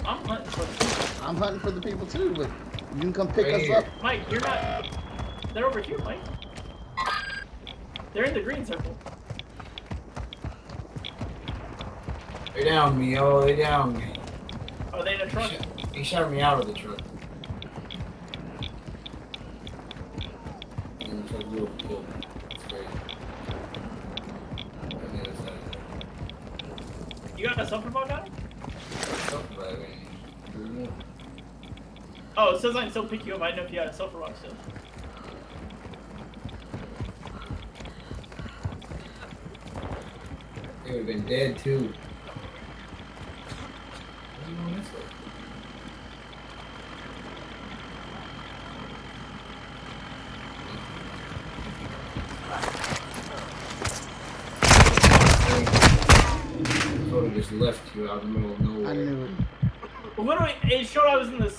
I'm 0.05 0.23
hunting 0.27 0.51
for 0.51 0.61
the 0.61 0.72
people. 0.85 1.26
I'm 1.27 1.35
hunting 1.35 1.59
for 1.61 1.72
the 1.72 1.81
people 1.81 2.05
too, 2.05 2.31
but 2.35 2.47
you 2.93 3.01
can 3.01 3.13
come 3.13 3.27
pick 3.30 3.47
Right 3.47 3.55
us 3.55 3.61
here. 3.61 3.77
up. 3.77 3.85
Mike, 4.03 4.22
you're 4.30 4.41
not. 4.41 4.81
They're 5.53 5.65
over 5.65 5.82
here, 5.82 5.98
Mike. 5.99 6.19
They're 8.14 8.23
in 8.26 8.34
the 8.34 8.41
green 8.41 8.65
circle. 8.65 8.98
They're 12.53 12.65
down 12.65 12.99
me, 12.99 13.18
oh, 13.18 13.41
they 13.41 13.56
down 13.56 13.98
me. 13.98 14.06
Are 14.94 15.03
they 15.03 15.15
in 15.15 15.22
a 15.22 15.26
He 15.26 15.32
truck? 15.32 15.52
shot, 15.52 15.68
he 15.95 16.03
shot 16.03 16.32
me 16.32 16.41
out 16.41 16.60
of 16.60 16.68
the 16.68 16.73
truck. 16.73 16.99
And 21.02 21.23
the 21.23 21.30
truck 21.30 21.52
will 21.52 21.68
kill 21.78 21.99
me. 22.02 22.06
That's 22.49 22.64
crazy. 22.64 22.88
On 24.84 24.90
the 24.90 25.22
other 25.22 25.34
side. 25.38 25.78
You 27.38 27.48
got 27.48 27.60
a 27.60 27.68
sulfur 27.68 27.90
bug 27.90 28.11
on? 28.11 28.30
Something 29.30 29.57
like 29.57 29.80
that. 29.80 30.94
Oh, 32.38 32.56
it 32.56 32.61
says 32.61 32.76
I 32.76 32.82
can 32.84 32.91
still 32.91 33.06
pick 33.07 33.26
you 33.26 33.36
up. 33.36 33.41
I 33.41 33.48
didn't 33.48 33.57
know 33.57 33.64
if 33.65 33.73
you 33.73 33.80
had 33.80 33.90
a 33.90 33.94
sulfur 33.94 34.18
rock 34.18 34.36
still. 34.38 34.53
They 40.91 40.97
would 40.97 41.07
have 41.07 41.15
been 41.15 41.26
dead 41.26 41.57
too. 41.57 41.93
What 44.35 44.45
are 44.45 44.49
you 44.49 44.55
doing 44.57 44.76
this 44.76 44.88
way? 44.91 44.99
Sort 57.09 57.23
of 57.26 57.34
just 57.35 57.51
left 57.53 57.95
you 57.95 58.09
out 58.09 58.23
in 58.23 58.34
the 58.34 58.39
middle 58.39 58.53
of 58.53 58.59
nowhere. 58.59 58.89
I 58.89 58.93
knew 58.93 59.23
it. 59.23 59.31
Literally, 60.18 60.55
it 60.63 60.85
showed 60.88 61.07
I 61.07 61.15
was 61.15 61.30
in 61.30 61.38
the 61.39 61.49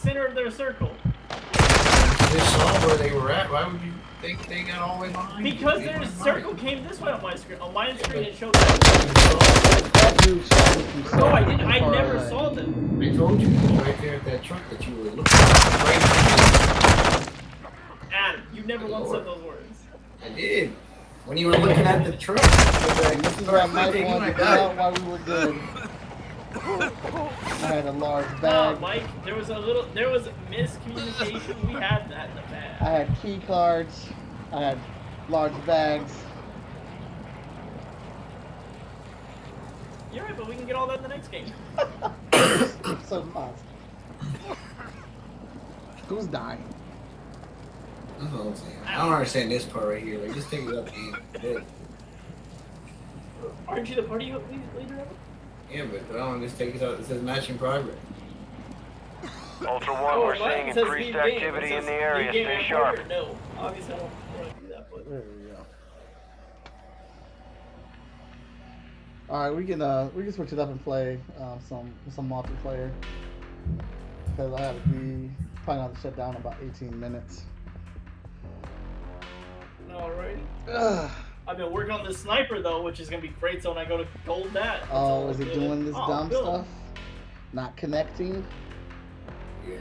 Because 5.40 5.82
there's 5.82 6.10
their 6.14 6.24
circle 6.24 6.54
came 6.54 6.86
this 6.86 7.00
way 7.00 7.12
on 7.12 7.22
my 7.22 7.34
screen. 7.36 7.58
On 7.60 7.72
my 7.72 7.96
screen, 7.96 8.24
it 8.24 8.34
showed 8.36 8.54
that. 8.54 8.72
you. 8.72 9.90
That 10.00 10.18
dude 10.22 10.44
shot 10.44 10.76
me 10.76 11.02
from 11.02 11.18
No, 11.18 11.26
I 11.26 11.44
didn't. 11.44 11.60
I 11.66 11.78
never 11.78 12.28
saw 12.28 12.50
them. 12.50 13.00
I 13.02 13.16
told 13.16 13.40
you 13.40 13.48
right 13.48 14.00
there 14.00 14.16
at 14.16 14.24
that 14.24 14.42
truck 14.42 14.62
that 14.70 14.86
you 14.86 14.94
were 14.96 15.04
looking 15.04 15.24
at. 15.26 15.82
Right 15.84 17.28
Adam, 18.12 18.42
you 18.52 18.62
never 18.64 18.86
once 18.86 19.10
said 19.10 19.24
those 19.24 19.42
words. 19.42 19.78
I 20.24 20.28
did. 20.30 20.70
When 21.24 21.38
you 21.38 21.46
were 21.46 21.56
looking 21.56 21.84
at 21.84 22.04
the 22.04 22.16
truck. 22.16 22.42
This 22.42 23.40
is 23.40 23.46
why 23.48 23.66
Mike 23.66 23.92
Thinking 23.92 24.12
wanted 24.12 24.26
like 24.26 24.36
to 24.36 24.42
get 24.42 24.58
out 24.58 24.76
while 24.76 24.92
we 24.92 25.02
were 25.10 25.18
good. 25.18 25.54
I 26.54 27.66
had 27.66 27.86
a 27.86 27.92
large 27.92 28.26
No, 28.34 28.40
bag. 28.40 28.80
Mike, 28.80 29.24
there 29.24 29.34
was 29.34 29.48
a 29.48 29.58
little, 29.58 29.86
there 29.94 30.10
was 30.10 30.28
miscommunication. 30.50 31.66
We 31.66 31.72
had 31.74 32.10
that 32.10 32.28
in 32.30 32.36
the 32.36 32.42
bag. 32.42 32.82
I 32.82 32.90
had 32.90 33.20
key 33.22 33.40
cards. 33.46 34.08
I 34.52 34.60
had 34.60 34.78
large 35.32 35.66
bags. 35.66 36.12
You're 40.12 40.24
right, 40.24 40.36
but 40.36 40.46
we 40.46 40.54
can 40.54 40.66
get 40.66 40.76
all 40.76 40.86
that 40.88 40.98
in 40.98 41.02
the 41.02 41.08
next 41.08 41.28
game. 41.28 41.46
so 43.06 43.22
fast. 43.32 43.64
Who's 46.06 46.26
dying? 46.26 46.62
That's 48.20 48.32
what 48.32 48.46
I'm 48.46 48.54
saying. 48.54 48.78
I 48.86 48.96
don't 48.98 49.12
understand 49.14 49.50
this 49.50 49.64
part 49.64 49.88
right 49.88 50.02
here. 50.02 50.18
Like, 50.18 50.34
just 50.34 50.50
take 50.50 50.68
it 50.68 50.74
up 50.74 50.88
and 51.42 51.64
Aren't 53.66 53.88
you 53.88 53.96
the 53.96 54.02
party 54.02 54.34
leader 54.78 55.06
yeah, 55.72 55.86
but 55.86 56.02
I 56.14 56.18
don't 56.18 56.42
just 56.42 56.58
take 56.58 56.74
it 56.74 56.82
out. 56.82 57.00
It 57.00 57.06
says 57.06 57.22
matching 57.22 57.56
progress. 57.56 57.96
Ultra 59.66 59.94
One, 59.94 60.14
Oh, 60.14 60.24
we're 60.26 60.36
seeing 60.36 60.68
increased 60.68 61.16
activity 61.16 61.74
in 61.74 61.86
the 61.86 61.92
area. 61.92 62.30
Stay 62.30 62.66
sharp. 62.68 63.00
No, 63.08 63.38
obviously 63.56 63.94
I 65.06 65.10
don't 65.10 65.14
want 65.14 65.24
to 65.24 65.38
do 65.38 65.48
that, 65.48 65.48
but. 65.48 65.48
There 65.48 65.48
we 65.48 65.50
go. 65.50 65.66
All 69.30 69.40
right, 69.40 69.56
we 69.56 69.64
can 69.64 69.80
uh 69.80 70.10
we 70.14 70.24
can 70.24 70.32
switch 70.32 70.52
it 70.52 70.58
up 70.58 70.68
and 70.68 70.82
play 70.82 71.18
uh, 71.40 71.58
some 71.66 71.92
some 72.14 72.28
multiplayer 72.28 72.90
because 74.26 74.52
I 74.52 74.60
have 74.60 74.82
to 74.82 74.88
be 74.90 75.30
probably 75.64 75.82
have 75.82 75.94
to 75.94 76.00
shut 76.00 76.16
down 76.16 76.34
in 76.34 76.40
about 76.40 76.56
18 76.62 76.98
minutes. 76.98 77.44
Alrighty. 79.88 80.40
Ugh. 80.68 81.10
I've 81.46 81.56
been 81.56 81.72
working 81.72 81.92
on 81.92 82.04
this 82.04 82.18
sniper 82.18 82.60
though, 82.60 82.82
which 82.82 83.00
is 83.00 83.08
gonna 83.08 83.22
be 83.22 83.28
great. 83.28 83.62
So 83.62 83.70
when 83.70 83.78
I 83.78 83.84
go 83.88 83.96
to 83.96 84.06
gold 84.26 84.52
that. 84.52 84.82
Oh, 84.90 85.28
is 85.28 85.40
it 85.40 85.46
good. 85.46 85.54
doing 85.54 85.84
this 85.84 85.94
Oh, 85.96 86.06
dumb 86.06 86.30
stuff? 86.30 86.66
Not 87.52 87.76
connecting? 87.76 88.44
Yeah. 89.66 89.76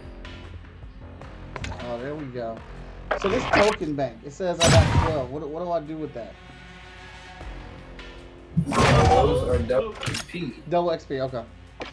Oh, 1.84 2.00
there 2.00 2.16
we 2.16 2.26
go. 2.26 2.58
So 3.20 3.30
this 3.30 3.44
token 3.52 3.96
bank, 3.96 4.18
it 4.26 4.32
says 4.34 4.60
I 4.60 4.70
got 4.72 5.08
12. 5.10 5.32
What, 5.32 5.50
what 5.50 5.64
do 5.64 5.72
I 5.72 5.80
do 5.80 5.98
with 5.98 6.14
that? 6.14 6.34
Those 8.68 9.48
are 9.48 9.58
double 9.60 9.94
XP. 9.94 10.54
Double 10.70 10.90
XP, 10.90 11.20
okay. 11.22 11.44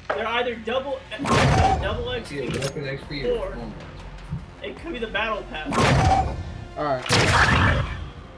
They're 0.08 0.26
either 0.26 0.54
double, 0.56 0.98
double 1.22 2.24
See 2.24 2.38
a 2.40 2.50
XP. 2.50 2.98
XP 2.98 3.38
or 3.38 3.52
Four. 3.52 3.72
It 4.62 4.76
could 4.78 4.92
be 4.92 4.98
the 4.98 5.06
battle 5.06 5.44
pass. 5.50 6.36
Alright. 6.76 7.84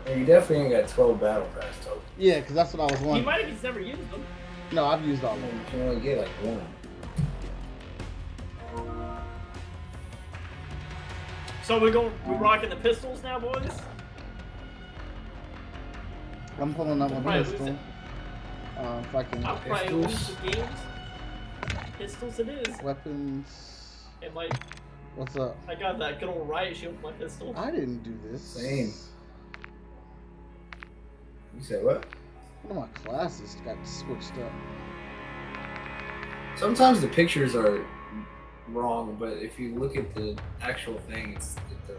And 0.06 0.20
you 0.20 0.26
definitely 0.26 0.64
ain't 0.66 0.86
got 0.86 0.88
12 0.88 1.20
battle 1.20 1.48
pass 1.58 1.74
tokens. 1.84 2.02
Yeah, 2.18 2.40
because 2.40 2.54
that's 2.54 2.72
what 2.74 2.80
I 2.80 2.92
was 2.92 3.00
He 3.00 3.06
wondering. 3.06 3.24
might 3.26 3.40
have 3.42 3.50
just 3.50 3.62
never 3.62 3.80
used 3.80 4.10
them. 4.10 4.24
No, 4.72 4.86
I've 4.86 5.04
used 5.04 5.24
all 5.24 5.34
of 5.34 5.40
them. 5.40 5.50
You 5.58 5.64
can 5.70 5.80
only 5.82 6.00
get 6.00 6.18
like 6.18 6.28
one. 6.44 6.62
So 11.70 11.78
we 11.78 11.92
go, 11.92 12.10
we 12.26 12.34
rocking 12.34 12.68
the 12.68 12.74
pistols 12.74 13.22
now, 13.22 13.38
boys. 13.38 13.70
I'm 16.60 16.74
pulling 16.74 17.00
up 17.00 17.12
my 17.12 17.20
Right, 17.20 17.44
pistol. 17.44 17.60
listen. 17.60 17.78
Uh, 18.76 19.02
if 19.04 19.14
I 19.14 19.22
can. 19.22 19.44
I'll 19.44 19.56
probably 19.58 19.88
lose 19.90 20.06
Pistols. 20.06 20.36
the 20.42 20.50
games. 20.50 20.80
Pistols 21.96 22.38
it 22.40 22.48
is. 22.48 22.82
Weapons. 22.82 24.02
It 24.20 24.34
might. 24.34 24.52
What's 25.14 25.36
up? 25.36 25.56
I 25.68 25.76
got 25.76 26.00
that 26.00 26.18
good 26.18 26.30
old 26.30 26.48
riot 26.48 26.76
shield 26.76 26.94
with 26.94 27.02
my 27.04 27.12
pistol. 27.12 27.54
I 27.56 27.70
didn't 27.70 28.02
do 28.02 28.18
this. 28.28 28.42
Same. 28.42 28.92
You 31.56 31.62
said 31.62 31.84
what? 31.84 32.04
One 32.64 32.78
of 32.78 32.82
my 32.82 33.00
classes 33.04 33.56
got 33.64 33.76
switched 33.86 34.36
up. 34.38 34.52
Sometimes 36.56 37.00
the 37.00 37.06
pictures 37.06 37.54
are 37.54 37.86
wrong, 38.74 39.16
but 39.18 39.34
if 39.34 39.58
you 39.58 39.78
look 39.78 39.96
at 39.96 40.14
the 40.14 40.38
actual 40.60 40.98
thing, 40.98 41.34
it's 41.36 41.56
it's 41.70 41.90
uh, 41.90 41.94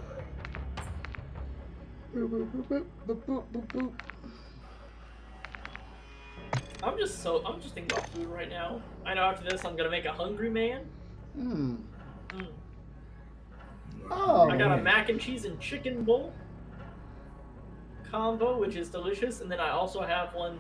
boop, 2.16 2.86
boop, 3.08 3.68
boop. 3.68 3.92
I'm 6.84 6.98
just 6.98 7.22
so 7.22 7.44
I'm 7.46 7.62
just 7.62 7.74
thinking 7.76 7.98
about 7.98 8.10
food 8.10 8.28
right 8.28 8.50
now. 8.50 8.82
I 9.06 9.14
know 9.14 9.24
after 9.24 9.48
this 9.50 9.64
I'm 9.66 9.76
gonna 9.76 9.90
make 9.90 10.06
a 10.06 10.14
hungry 10.14 10.50
man. 10.50 10.86
Hmm. 11.36 11.76
Mm. 12.30 12.48
Oh. 14.10 14.50
I 14.50 14.58
got 14.58 14.78
a 14.78 14.82
mac 14.82 15.10
and 15.10 15.20
cheese 15.20 15.46
and 15.46 15.60
chicken 15.60 16.04
bowl 16.04 16.34
combo, 18.12 18.58
which 18.60 18.76
is 18.76 18.90
delicious, 18.90 19.42
and 19.42 19.50
then 19.50 19.60
I 19.60 19.70
also 19.70 20.02
have 20.02 20.34
one 20.36 20.60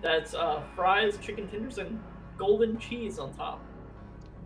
that's 0.00 0.34
uh, 0.34 0.62
fries, 0.74 1.18
chicken 1.20 1.46
tenders, 1.48 1.78
and 1.78 2.00
golden 2.38 2.78
cheese 2.78 3.18
on 3.18 3.34
top. 3.34 3.60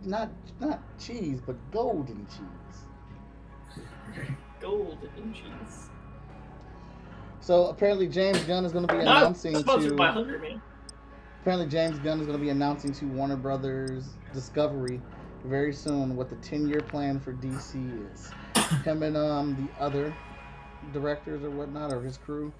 Not 0.05 0.29
not 0.59 0.81
cheese, 0.99 1.39
but 1.45 1.55
golden 1.71 2.25
cheese. 2.27 4.23
Golden 4.59 5.33
cheese. 5.33 5.89
So 7.39 7.67
apparently 7.67 8.07
James 8.07 8.39
Gunn 8.43 8.65
is 8.65 8.71
going 8.71 8.87
to 8.87 8.93
be 8.93 9.03
Not 9.03 9.17
announcing 9.23 9.57
sponsored 9.57 9.97
by 9.97 10.13
to. 10.13 10.23
Man. 10.25 10.61
Apparently 11.41 11.67
James 11.67 11.99
Gunn 11.99 12.19
is 12.19 12.25
going 12.25 12.37
to 12.37 12.43
be 12.43 12.49
announcing 12.49 12.93
to 12.93 13.05
Warner 13.05 13.35
Brothers 13.35 14.05
Discovery 14.33 15.01
very 15.43 15.73
soon 15.73 16.15
what 16.15 16.29
the 16.29 16.37
10-year 16.37 16.79
plan 16.81 17.19
for 17.19 17.33
DC 17.33 18.13
is. 18.13 18.31
Him 18.85 19.03
and 19.03 19.17
um 19.17 19.55
the 19.77 19.83
other 19.83 20.15
directors 20.93 21.43
or 21.43 21.49
whatnot 21.51 21.91
or 21.93 22.01
his 22.01 22.17
crew 22.17 22.53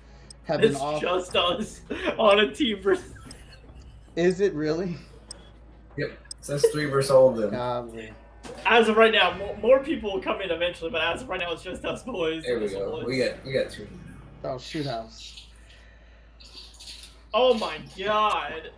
have 0.44 0.60
been 0.62 0.72
It's 0.72 0.80
off. 0.82 1.02
just 1.02 1.36
us 1.36 1.82
on 2.18 2.40
a 2.40 2.54
team 2.54 2.82
versus. 2.82 3.14
Is 4.18 4.42
it 4.42 4.54
really? 4.54 4.98
Yep. 5.98 6.12
So 6.44 6.54
that's 6.54 6.70
three 6.70 6.86
versus 6.86 7.10
all 7.10 7.30
of 7.30 7.38
them. 7.38 7.52
Golly. 7.52 8.14
As 8.66 8.90
of 8.90 8.98
right 8.98 9.14
now, 9.14 9.36
more, 9.38 9.58
more 9.58 9.80
people 9.80 10.14
will 10.14 10.22
come 10.22 10.42
in 10.42 10.52
eventually, 10.52 10.92
but 10.92 11.02
as 11.02 11.22
of 11.22 11.30
right 11.30 11.40
now, 11.40 11.54
it's 11.54 11.64
just 11.64 11.86
us 11.86 12.04
boys. 12.04 12.44
There 12.44 12.60
we 12.60 12.68
go. 12.68 12.92
boys. 12.92 13.06
We 13.06 13.18
got 13.20 13.46
we 13.46 13.54
got 13.54 13.72
two. 13.72 13.88
Oh, 14.44 14.60
shoot 14.60 14.86
house. 14.86 15.48
Oh 17.34 17.54
my 17.54 17.80
god. 17.98 18.72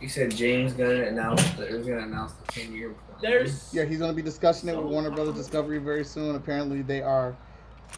You 0.00 0.08
said 0.08 0.36
James 0.36 0.74
gonna 0.74 1.04
announce 1.06 1.42
that 1.52 1.70
it 1.70 1.76
was 1.76 1.86
gonna 1.86 2.02
announce 2.02 2.32
the 2.32 2.52
ten 2.52 2.74
year 2.74 2.90
plan. 2.90 3.10
There's. 3.22 3.72
Yeah, 3.72 3.84
he's 3.84 3.98
going 3.98 4.10
to 4.10 4.16
be 4.16 4.22
discussing 4.22 4.68
it 4.68 4.76
with 4.76 4.86
Warner 4.86 5.10
Brothers. 5.10 5.34
Discovery 5.34 5.78
very 5.78 6.04
soon. 6.04 6.36
Apparently, 6.36 6.82
they 6.82 7.02
are. 7.02 7.36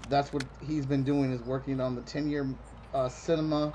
That's 0.09 0.32
what 0.32 0.44
he's 0.66 0.86
been 0.86 1.05
doing 1.05 1.32
is 1.32 1.43
working 1.43 1.81
on 1.81 1.94
the 1.94 2.01
10-year 2.03 2.49
uh, 2.94 3.09
cinema, 3.09 3.73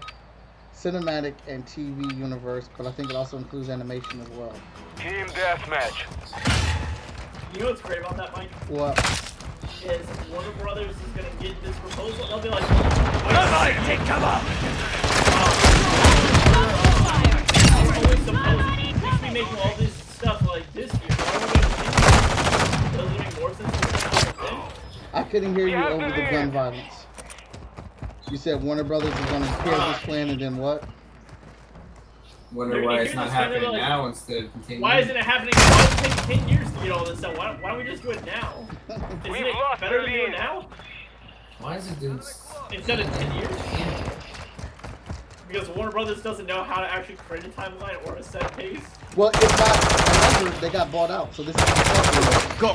cinematic, 0.77 1.33
and 1.47 1.65
TV 1.65 2.15
universe. 2.17 2.69
But 2.77 2.85
I 2.85 2.91
think 2.91 3.09
it 3.09 3.15
also 3.15 3.37
includes 3.37 3.69
animation 3.69 4.21
as 4.21 4.29
well. 4.29 4.53
Team 4.97 5.25
deathmatch. 5.27 6.05
You 7.53 7.59
know 7.61 7.69
what's 7.69 7.81
great 7.81 7.99
about 7.99 8.17
that, 8.17 8.35
Mike? 8.35 8.51
What? 8.69 8.97
Is 9.83 10.07
Warner 10.31 10.51
Brothers 10.59 10.95
is 10.95 11.01
gonna 11.15 11.29
get 11.39 11.61
this 11.63 11.77
proposal, 11.79 12.25
and 12.25 12.31
they'll 12.31 12.41
be 12.41 12.49
like, 12.49 12.69
"Wait, 12.69 13.75
take 13.85 13.99
cover! 14.05 14.41
we're 17.83 17.95
only 17.95 18.17
supposed 18.25 18.65
we 18.77 19.09
should 19.09 19.21
be 19.21 19.29
making 19.29 19.57
all 19.63 19.75
this 19.77 19.93
stuff 19.93 20.47
like 20.47 20.73
this 20.73 20.91
year. 20.93 21.15
Why 21.17 21.33
are 21.33 21.39
we 21.39 21.47
gonna 21.53 21.73
do 22.91 22.97
Does 22.97 23.11
it 23.11 23.19
make 23.19 23.39
more 23.39 23.53
sense 23.53 23.71
to 23.71 23.81
do 23.81 24.29
it 24.29 24.35
then?" 24.37 24.57
I 25.13 25.23
couldn't 25.23 25.55
hear 25.55 25.67
you 25.67 25.77
over 25.77 26.09
the 26.11 26.27
gun 26.31 26.51
violence. 26.51 26.96
You 28.31 28.37
said 28.37 28.61
Warner 28.61 28.83
Brothers 28.83 29.13
is 29.17 29.25
going 29.25 29.41
to 29.43 29.47
kill 29.63 29.77
this 29.77 29.99
plan 29.99 30.29
and 30.29 30.41
then 30.41 30.57
what? 30.57 30.83
Wonder 32.53 32.75
They're 32.75 32.83
why 32.83 32.91
gonna 32.97 33.01
it's 33.05 33.13
not 33.15 33.25
this 33.25 33.33
kind 33.33 33.45
of 33.45 33.53
happening 33.61 33.71
like- 33.79 33.81
now 33.89 34.05
instead 34.07 34.43
of 34.45 34.51
continuing. 34.53 34.81
Why 34.81 34.99
isn't 34.99 35.15
it 35.15 35.23
happening? 35.23 35.53
Why 35.55 35.85
does 35.85 35.93
it 35.93 36.17
take 36.27 36.39
10 36.39 36.49
years 36.49 36.71
to 36.71 36.79
get 36.79 36.91
all 36.91 37.05
this 37.05 37.19
stuff? 37.19 37.37
Why, 37.37 37.55
why 37.61 37.69
don't 37.69 37.77
we 37.79 37.83
just 37.85 38.03
do 38.03 38.11
it 38.11 38.25
now? 38.25 38.67
Isn't 38.89 39.31
We've 39.31 39.45
it 39.45 39.53
lost 39.53 39.81
better 39.81 40.01
the 40.01 40.07
to 40.07 40.11
do 40.13 40.17
it 40.23 40.29
lead. 40.29 40.31
now 40.37 40.67
Why 41.59 41.75
is 41.77 41.89
it 41.91 41.99
doing? 41.99 42.19
instead 42.71 42.99
of 43.01 43.13
10 43.17 43.35
years? 43.35 43.49
Because 45.47 45.69
Warner 45.69 45.91
Brothers 45.91 46.21
doesn't 46.21 46.45
know 46.45 46.63
how 46.63 46.81
to 46.81 46.91
actually 46.91 47.15
create 47.15 47.45
a 47.45 47.49
timeline 47.49 48.05
or 48.07 48.15
a 48.15 48.23
set 48.23 48.51
pace. 48.57 48.79
Well, 49.15 49.29
it's 49.33 49.59
not. 49.59 50.39
Remember, 50.39 50.59
they 50.59 50.69
got 50.69 50.91
bought 50.91 51.11
out, 51.11 51.33
so 51.33 51.43
this 51.43 51.55
is 51.55 51.63
Discovery. 51.63 52.57
Go! 52.59 52.67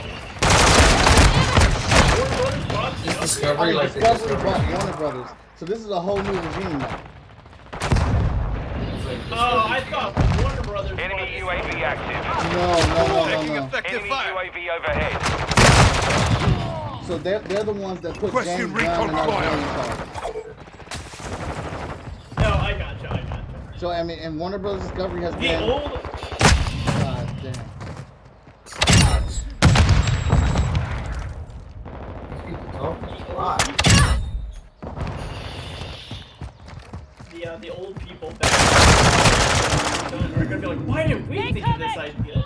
Warner 2.16 2.36
Brothers 2.36 2.64
bought 2.72 2.92
Is 2.94 3.04
Discovery. 3.04 3.20
Discovery 3.20 3.72
Oh, 3.72 3.76
like 3.76 3.92
the 3.92 4.00
Discovery 4.00 4.34
Discovery? 4.36 4.44
bought 4.44 4.84
Warner 4.84 4.96
Brothers, 4.96 5.30
so 5.62 5.66
this 5.66 5.78
is 5.78 5.90
a 5.90 6.00
whole 6.00 6.20
new 6.20 6.32
regime 6.32 6.76
now. 6.80 7.00
Oh, 9.30 9.64
I 9.70 9.78
Discovery. 9.78 9.90
thought 9.92 10.42
Warner 10.42 10.62
Brothers 10.62 10.98
Enemy 10.98 11.38
UAV 11.38 11.82
active. 11.82 12.24
No, 12.52 12.66
no, 12.88 13.06
no, 13.06 13.46
no, 13.46 13.68
no. 13.68 13.78
Enemy 13.84 14.08
fire! 14.08 14.32
UAV 14.34 14.56
overhead. 14.76 15.14
So 17.06 17.16
they're 17.18 17.38
they're 17.42 17.62
the 17.62 17.72
ones 17.72 18.00
that 18.00 18.18
put 18.18 18.32
Question 18.32 18.70
James 18.70 18.82
Gunn 18.82 19.10
in 19.10 19.14
our 19.14 19.26
recon 19.28 19.42
game. 19.44 19.60
No, 22.38 22.48
I 22.54 22.74
gotcha, 22.76 23.12
I 23.12 23.22
gotcha. 23.22 23.78
So 23.78 23.92
I 23.92 24.02
mean, 24.02 24.18
and 24.18 24.40
Warner 24.40 24.58
Brothers 24.58 24.82
Discovery 24.82 25.22
has 25.22 25.32
The 25.34 25.40
been. 25.42 25.62
old 25.62 25.92
God 25.92 27.28
damn. 27.40 27.52
These 32.32 32.40
people 32.46 32.72
talking 32.72 33.26
a 33.28 33.32
lot. 33.36 33.91
The 37.42 37.52
uh, 37.52 37.56
the 37.58 37.70
old 37.70 37.98
people 38.00 38.30
back 38.38 38.52
are 40.12 40.44
gonna 40.44 40.58
be 40.60 40.66
like, 40.66 40.78
why 40.80 41.06
did 41.06 41.28
we 41.28 41.52
think 41.52 41.66
of 41.68 41.78
this 41.78 41.96
idea? 41.96 42.44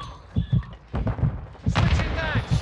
Switching 1.69 2.15
mags. 2.15 2.61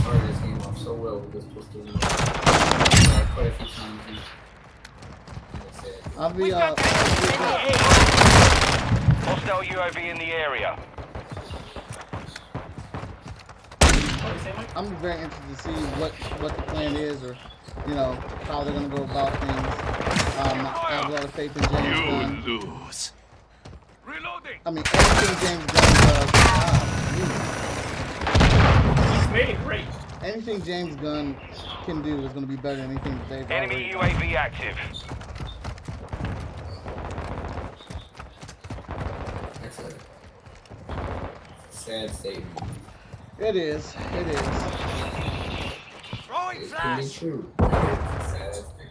Started 0.00 0.28
this 0.28 0.38
game 0.40 0.60
off 0.62 0.78
so 0.78 0.92
well 0.94 1.18
with 1.20 1.32
this 1.32 1.44
pistol. 1.44 1.82
Uh, 1.94 3.26
quite 3.34 3.46
a 3.46 3.50
few 3.52 3.66
times. 3.66 4.00
he- 4.08 4.14
he 4.14 4.20
said, 5.80 6.00
I'll 6.18 6.30
be 6.32 6.42
We've 6.44 6.52
uh. 6.52 6.74
got 6.74 6.80
Hostile 9.24 9.62
UAV 9.62 10.10
in 10.10 10.18
the 10.18 10.24
area. 10.32 10.78
What 13.80 13.92
do 13.92 14.34
you 14.34 14.38
say, 14.44 14.52
Mike? 14.52 14.60
I'm 14.76 14.94
very 14.96 15.22
interested 15.22 15.56
to 15.56 15.62
see 15.62 15.70
what 16.00 16.12
what 16.42 16.56
the 16.56 16.62
plan 16.62 16.96
is, 16.96 17.22
or 17.22 17.36
you 17.86 17.94
know 17.94 18.14
how 18.44 18.64
they're 18.64 18.72
gonna 18.74 18.88
go 18.88 19.04
about 19.04 19.30
things. 19.38 19.74
Um, 20.38 20.66
I 20.66 20.88
have 20.90 21.08
a 21.10 21.12
lot 21.12 21.24
of 21.24 21.30
faith 21.32 21.56
in 21.56 21.62
James 21.62 22.00
Gunn. 22.00 22.42
lose. 22.44 23.12
Reloading! 24.04 24.58
I 24.66 24.70
mean, 24.72 24.82
everything 24.92 25.48
James 25.48 25.66
Gunn 25.66 25.94
does. 26.02 26.30
He's 29.20 29.28
made 29.32 29.48
it 29.50 29.62
great. 29.64 29.84
anything 30.22 30.62
James 30.64 30.96
Gunn 30.96 31.36
can 31.84 32.02
do 32.02 32.24
is 32.24 32.32
gonna 32.32 32.46
be 32.46 32.56
better 32.56 32.76
than 32.78 32.90
anything 32.90 33.16
that 33.16 33.28
they've 33.28 33.50
Enemy 33.50 33.94
already. 33.94 34.14
UAV 34.14 34.34
active. 34.34 34.76
That's 39.62 39.78
a 39.78 39.92
sad 41.70 42.10
statement. 42.10 42.73
It 43.44 43.56
is. 43.56 43.94
It 44.14 44.26
is. 44.26 44.40
Throwing 46.26 46.62
It 46.62 46.70
can 46.72 46.96
be 46.96 47.02
flash. 47.02 47.12
true. 47.18 47.52
It's 47.58 47.68
a 47.68 48.30
sad 48.30 48.54
thing. 48.54 48.88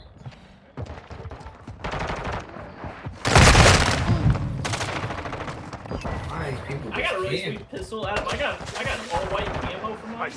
Why 6.29 6.55
people 6.67 6.91
I 6.93 7.01
got 7.01 7.15
a 7.15 7.19
really 7.19 7.37
just 7.37 7.45
sweet 7.45 7.69
pistol. 7.71 8.07
Adam, 8.07 8.27
I 8.27 8.37
got 8.37 8.77
I 8.77 8.83
got 8.83 8.99
all 9.11 9.25
white 9.33 9.45
camo 9.47 9.95
for 9.95 10.07
mine. 10.07 10.31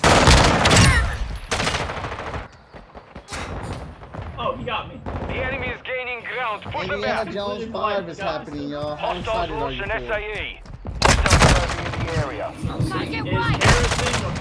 Oh, 4.39 4.57
he 4.57 4.65
got 4.65 4.89
me. 4.89 4.99
The 5.05 5.45
enemy 5.45 5.67
is 5.69 5.81
gaining 5.83 6.25
ground. 6.25 6.63
Push 6.63 6.87
them 6.87 6.95
Indiana 6.95 7.25
back. 7.27 7.35
Jones 7.35 7.65
5 7.71 8.09
is 8.09 8.19
happening, 8.19 8.71
y'all. 8.71 8.97
How 8.97 9.13
Hostiles 9.15 9.51
excited 9.51 9.63
are 9.63 9.73
you 9.73 9.83
an 9.83 9.91
for 9.91 9.97
it? 9.97 10.09
SAE. 10.09 10.61
Hostiles 11.03 11.71
UAV 11.77 11.85
in 11.85 12.07
the 12.07 12.13
area. 12.27 12.55
Target 12.89 13.27
Is 13.27 13.96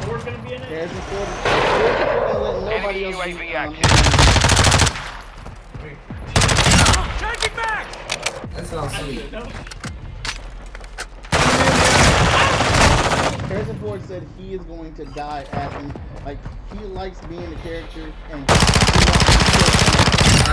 white. 0.08 0.24
Harrison 0.24 0.26
Ford 0.26 0.26
gonna 0.26 0.38
be 0.50 0.56
in 0.56 0.62
it? 0.62 0.68
Harrison 0.68 1.02
Ford. 1.02 1.28
Harrison 1.28 2.08
Ford 2.08 2.30
ain't 2.30 2.42
letting 2.42 2.66
nobody 2.66 3.06
else 3.06 3.16
UAV 3.16 3.48
use, 3.48 3.56
active. 3.56 3.90
Changing 7.20 7.56
back. 7.56 7.86
That 8.56 8.66
sounds 8.68 8.94
sweet. 8.98 9.22
Harrison 13.48 13.80
Ford 13.80 14.02
said 14.06 14.28
he 14.38 14.54
is 14.54 14.62
going 14.64 14.94
to 14.96 15.06
die 15.06 15.46
acting 15.52 15.94
like 16.26 16.38
he 16.74 16.80
likes 16.86 17.20
being 17.28 17.50
the 17.50 17.56
character 17.58 18.12
and 18.32 18.50
he 18.50 18.56
wants 18.56 18.66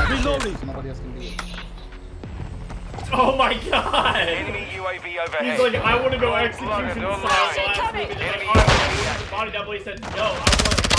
to 0.07 0.13
Reloading. 0.13 0.57
nobody 0.67 0.89
else 0.91 0.99
can 0.99 1.13
be 1.19 1.29
it. 1.29 1.41
Oh 3.15 3.37
my 3.37 3.53
god! 3.69 4.17
Enemy 4.29 4.67
UAV 4.73 5.05
He's 5.05 5.61
like, 5.61 5.75
I 5.75 6.01
want 6.01 6.13
to 6.13 6.19
go 6.19 6.29
Blood 6.29 6.47
execution 6.47 6.91
style. 6.93 7.13
online. 7.13 7.55
So 7.55 7.63
last 7.63 7.95
movie, 7.95 8.15
they're 8.15 8.33
Enemy 8.33 8.47
I 8.49 8.57
want 8.57 8.69
UAV 8.69 8.89
to 8.89 8.97
use 8.97 9.07
active. 9.07 9.27
the 9.27 9.31
body 9.31 9.51
double. 9.53 9.73
He 9.73 9.81
said, 9.81 10.01
no, 10.01 10.09
I 10.09 10.31
want 10.31 10.77
to 10.79 10.93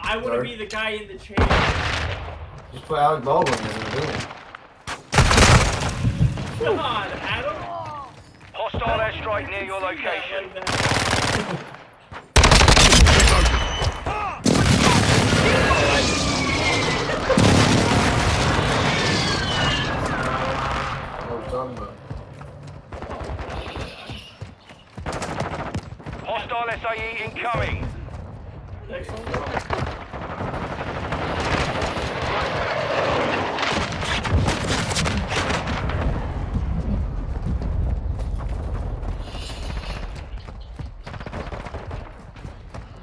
I 0.00 0.16
want 0.16 0.34
to 0.34 0.42
be 0.42 0.56
the 0.56 0.66
guy 0.66 0.90
in 0.90 1.06
the 1.08 1.18
chair. 1.18 1.36
Just 2.72 2.84
put 2.86 2.98
Alec 2.98 3.24
Baldwin 3.24 3.58
in 3.58 3.64
a 3.64 3.70
villain. 3.90 4.20
Come 6.58 6.78
on, 6.80 7.06
Adam. 7.20 7.54
Hostile 8.54 8.98
airstrike 8.98 9.48
near 9.50 9.64
your 9.64 9.80
location. 9.80 10.50
Like 21.58 21.66
that. 21.66 21.66
What 21.66 21.66
are 21.66 21.66
we 21.66 21.74
talking 21.74 21.78
about? 21.78 21.94
Hostile 26.24 26.70
SAE 26.78 27.10
incoming. 27.24 27.78
Next. 28.88 29.10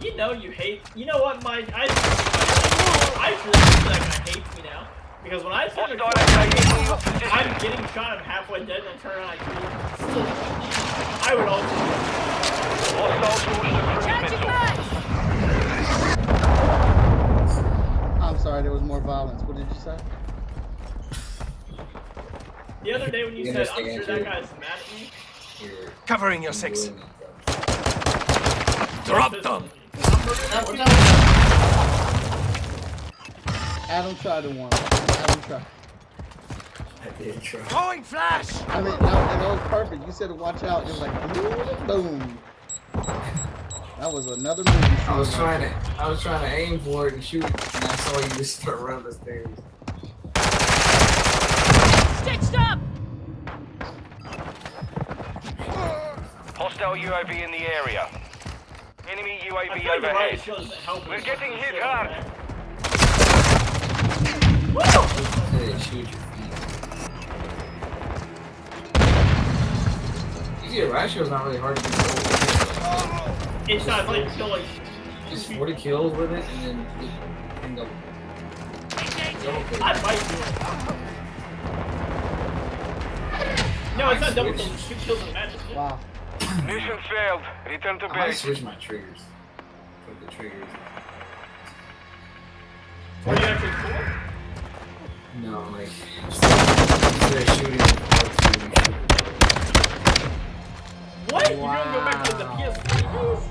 You 0.02 0.16
know 0.16 0.32
you 0.32 0.52
hate. 0.52 0.82
You 0.96 1.06
know 1.08 1.22
what, 1.22 1.44
Mike? 1.44 1.68
I 1.76 1.88
I 3.20 3.36
truly 3.42 3.60
feel 3.60 3.92
like 3.92 4.02
I 4.02 4.04
hates 4.30 4.56
me 4.56 4.64
now 4.64 4.88
because 5.26 5.44
when 5.44 5.54
I 5.54 5.68
turn 5.68 5.98
Hostile 5.98 6.12
to 6.12 6.20
SAE 6.20 6.46
in 6.80 6.86
your 6.86 6.98
position. 6.98 7.30
I'm 7.32 7.58
getting 7.60 7.86
shot. 7.88 8.20
I'm 8.20 8.24
halfway 8.24 8.64
dead, 8.64 8.82
and 8.82 8.88
I 8.88 8.96
turn 9.02 9.18
around. 9.18 9.30
I 9.30 9.38
kill. 9.38 9.56
Still, 10.08 10.26
I 11.28 11.36
would 11.36 11.48
also. 11.48 11.76
Hostiles 12.96 13.22
launched 13.22 13.48
a 13.48 13.50
cruise 13.60 14.06
Changing 14.06 14.22
missile. 14.22 14.48
back. 14.48 14.78
I'm 18.22 18.38
sorry, 18.40 18.62
there 18.62 18.72
was 18.72 18.84
more 18.84 19.02
violence. 19.02 19.42
What 19.44 19.58
did 19.58 19.68
you 19.68 19.76
say? 19.84 19.98
The 22.84 22.94
other 22.94 23.10
day 23.10 23.24
when 23.26 23.36
you 23.36 23.46
You 23.46 23.54
said, 23.54 23.68
"I'm 23.70 23.84
understand, 23.84 24.06
sure 24.06 24.16
that 24.20 24.24
guy's 24.26 24.52
mad 24.60 24.78
at 24.80 24.94
me," 24.96 25.10
Covering 26.06 26.44
your 26.44 26.54
six. 26.54 26.92
Drop 29.06 29.32
them. 29.42 29.70
I'm 33.88 34.06
murdering- 34.06 34.16
Adam 34.16 34.16
tried 34.18 34.42
to 34.44 34.50
one. 34.50 34.74
Adam 34.74 35.42
tried. 35.42 35.66
I 37.04 37.24
did 37.24 37.42
try. 37.42 37.60
Throwing 37.62 38.04
flash. 38.04 38.62
I 38.70 38.82
mean, 38.82 38.92
that, 38.92 39.02
and 39.02 39.42
that 39.42 39.50
was 39.50 39.60
perfect. 39.70 40.06
You 40.06 40.12
said 40.12 40.28
to 40.30 40.34
watch 40.34 40.64
out. 40.64 40.84
It 40.84 40.88
was 40.88 41.02
like, 41.02 41.88
boom. 41.88 42.38
That 44.00 44.12
was 44.12 44.26
another 44.28 44.64
movie. 44.64 44.88
I 45.08 45.18
was 45.18 45.30
scene. 45.30 45.38
trying 45.40 45.62
to, 45.62 46.02
I 46.02 46.10
was 46.10 46.22
trying 46.22 46.42
to 46.42 46.48
aim 46.58 46.80
for 46.80 47.08
it 47.08 47.14
and 47.14 47.24
shoot, 47.24 47.44
and 47.44 47.54
I 47.56 47.96
saw 47.96 48.20
you 48.20 48.30
just 48.36 48.60
start 48.62 48.80
running 48.80 49.04
the 49.06 49.14
stairs. 49.14 49.48
Stitched 52.22 52.60
up. 52.60 52.80
Hostile 56.58 56.96
UAV 56.96 57.44
in 57.46 57.52
the 57.52 57.74
area. 57.74 58.08
Enemy 59.10 59.40
UAV 59.44 59.50
feel 59.50 59.56
like 59.56 59.74
the 59.74 59.88
riot 59.88 59.98
overhead. 59.98 60.40
shield 60.42 60.58
doesn't 60.58 60.74
help 60.78 61.08
We're 61.08 61.22
getting 61.22 61.52
hit 61.54 61.76
So, 61.76 61.82
hard. 61.84 62.26
Man. 64.76 64.88
I 64.88 64.90
said 65.52 65.82
shoot 65.82 65.96
your 65.96 66.06
feet. 66.06 66.52
You 70.64 70.70
see, 70.70 70.80
a 70.82 70.92
riot 70.92 71.30
not 71.30 71.46
really 71.46 71.58
hard 71.58 71.78
to 71.78 71.84
control. 71.84 72.16
It's 73.68 73.88
not 73.88 74.08
like 74.08 74.32
kill 74.36 74.50
like 74.50 74.66
Just 75.30 75.52
40 75.54 75.74
kills 75.76 76.16
with 76.16 76.32
it, 76.32 76.44
and 76.44 76.64
then 76.64 76.86
you 77.02 77.10
end 77.64 77.80
up. 77.80 77.88
I 79.82 79.94
might 80.02 80.20
do 80.30 80.36
it. 80.36 80.56
No, 83.98 84.10
it's 84.12 84.22
not 84.22 84.36
double 84.36 84.54
kills. 84.54 84.74
It's 84.74 84.88
two 84.88 84.96
kills 84.96 85.22
in 85.24 85.30
a 85.30 85.34
match. 85.34 85.54
Wow. 85.74 86.00
Mission 86.66 86.98
failed. 87.10 87.42
Return 87.68 88.00
to 88.00 88.08
base. 88.08 88.14
I 88.14 88.18
might 88.18 88.28
base. 88.28 88.42
switch 88.42 88.62
my 88.62 88.76
triggers. 88.76 89.20
Put 90.06 90.20
the 90.20 90.28
triggers. 90.36 90.68
What 93.24 93.40
are 93.40 93.42
you 93.42 93.48
actually 93.48 93.72
cool? 93.72 94.25
No, 95.42 95.68
like 95.72 95.90
instead 96.26 97.42
of 97.42 97.50
shooting 97.56 97.78
with 97.78 98.00
R2, 98.10 98.46
you 98.56 98.70
shoot 100.16 100.32
What? 101.34 101.50
You're 101.50 101.60
gonna 101.60 101.94
go 101.94 102.00
back 102.06 102.24
to 102.30 102.36
the 102.38 102.46
PS3 102.46 103.02
days? 103.14 103.44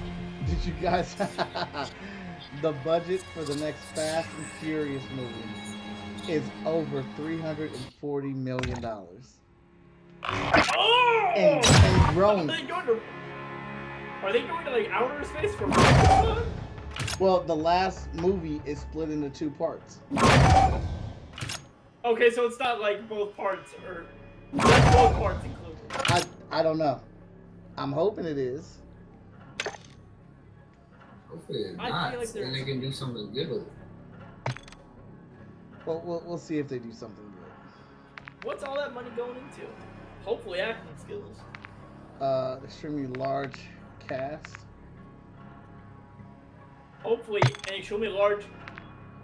Did 0.48 0.60
you 0.66 0.72
guys? 0.80 1.14
the 2.62 2.72
budget 2.84 3.22
for 3.34 3.44
the 3.44 3.56
next 3.56 3.80
Fast 3.94 4.28
and 4.38 4.46
Furious 4.60 5.04
movie 5.14 6.32
is 6.32 6.42
over 6.64 7.04
three 7.16 7.38
hundred 7.38 7.70
and 7.72 7.84
forty 8.00 8.32
million 8.32 8.80
dollars, 8.80 9.34
Oh! 10.24 11.32
and, 11.36 11.64
and 11.66 12.14
growing. 12.14 12.48
Are 12.48 12.56
they 12.56 12.62
going 12.62 12.86
to? 12.86 13.00
Are 14.22 14.32
they 14.32 14.42
going 14.42 14.64
to 14.64 14.70
like 14.70 14.88
outer 14.90 15.22
space 15.24 15.54
for 15.54 15.70
fun? 15.70 16.42
Well, 17.20 17.42
the 17.42 17.54
last 17.54 18.12
movie 18.14 18.62
is 18.64 18.80
split 18.80 19.10
into 19.10 19.28
two 19.28 19.50
parts. 19.50 19.98
Okay, 22.04 22.30
so 22.30 22.44
it's 22.46 22.58
not 22.58 22.80
like 22.80 23.08
both 23.08 23.36
parts 23.36 23.72
are. 23.86 24.04
That's 24.52 24.94
both 24.96 25.14
parts 25.16 25.44
included. 25.44 25.78
I 25.90 26.24
I 26.50 26.62
don't 26.62 26.78
know. 26.78 27.00
I'm 27.76 27.92
hoping 27.92 28.24
it 28.26 28.38
is. 28.38 28.78
Hopefully 31.28 31.60
it's 31.62 31.78
I 31.80 31.88
not. 31.88 32.10
feel 32.10 32.20
like 32.20 32.28
then 32.32 32.42
there's- 32.42 32.58
they 32.58 32.64
can 32.72 32.80
do 32.80 32.92
something 32.92 33.32
good 33.32 33.48
with 33.48 33.62
it. 33.62 33.72
Well, 35.86 36.02
we'll 36.04 36.22
we'll 36.26 36.38
see 36.38 36.58
if 36.58 36.68
they 36.68 36.78
do 36.78 36.92
something 36.92 37.24
good. 37.24 38.46
What's 38.46 38.62
all 38.62 38.76
that 38.76 38.94
money 38.94 39.10
going 39.16 39.36
into? 39.36 39.66
Hopefully 40.24 40.60
acting 40.60 40.94
skills. 40.98 41.36
Uh, 42.20 42.58
extremely 42.64 43.06
large 43.18 43.58
cast. 44.06 44.56
Hopefully 47.02 47.42
an 47.68 47.74
extremely 47.74 48.08
large, 48.08 48.44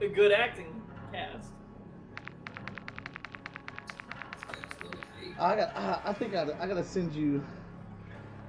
a 0.01 0.09
good 0.09 0.33
acting 0.33 0.83
cast. 1.13 1.51
I 5.41 5.57
got. 5.57 5.77
I, 5.77 6.01
I 6.05 6.13
think 6.13 6.35
I, 6.35 6.43
I 6.61 6.67
gotta 6.67 6.85
send 6.85 7.15
you 7.15 7.43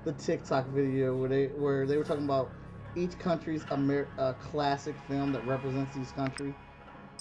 the 0.04 0.14
TikTok 0.14 0.68
video 0.68 1.16
where 1.16 1.30
they 1.30 1.46
where 1.48 1.86
they 1.86 1.98
were 1.98 2.04
talking 2.04 2.26
about 2.26 2.52
each 2.96 3.18
country's 3.18 3.64
Amer- 3.72 4.08
uh, 4.20 4.34
classic 4.34 4.96
film 5.08 5.32
that 5.32 5.46
represents 5.48 5.96
each 5.98 6.14
country. 6.16 6.54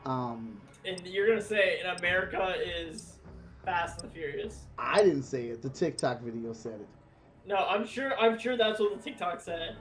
Um, 0.04 0.60
And 0.84 1.00
you're 1.06 1.28
gonna 1.28 1.40
say 1.40 1.80
in 1.80 1.86
America 1.86 2.54
is 2.64 3.18
Fast 3.64 4.02
and 4.02 4.12
Furious. 4.12 4.64
I 4.78 5.02
didn't 5.02 5.22
say 5.22 5.46
it. 5.46 5.62
The 5.62 5.68
TikTok 5.68 6.22
video 6.22 6.52
said 6.52 6.80
it. 6.80 6.88
No, 7.46 7.56
I'm 7.56 7.86
sure. 7.86 8.18
I'm 8.18 8.38
sure 8.38 8.56
that's 8.56 8.80
what 8.80 8.96
the 8.96 9.02
TikTok 9.02 9.40
said, 9.40 9.76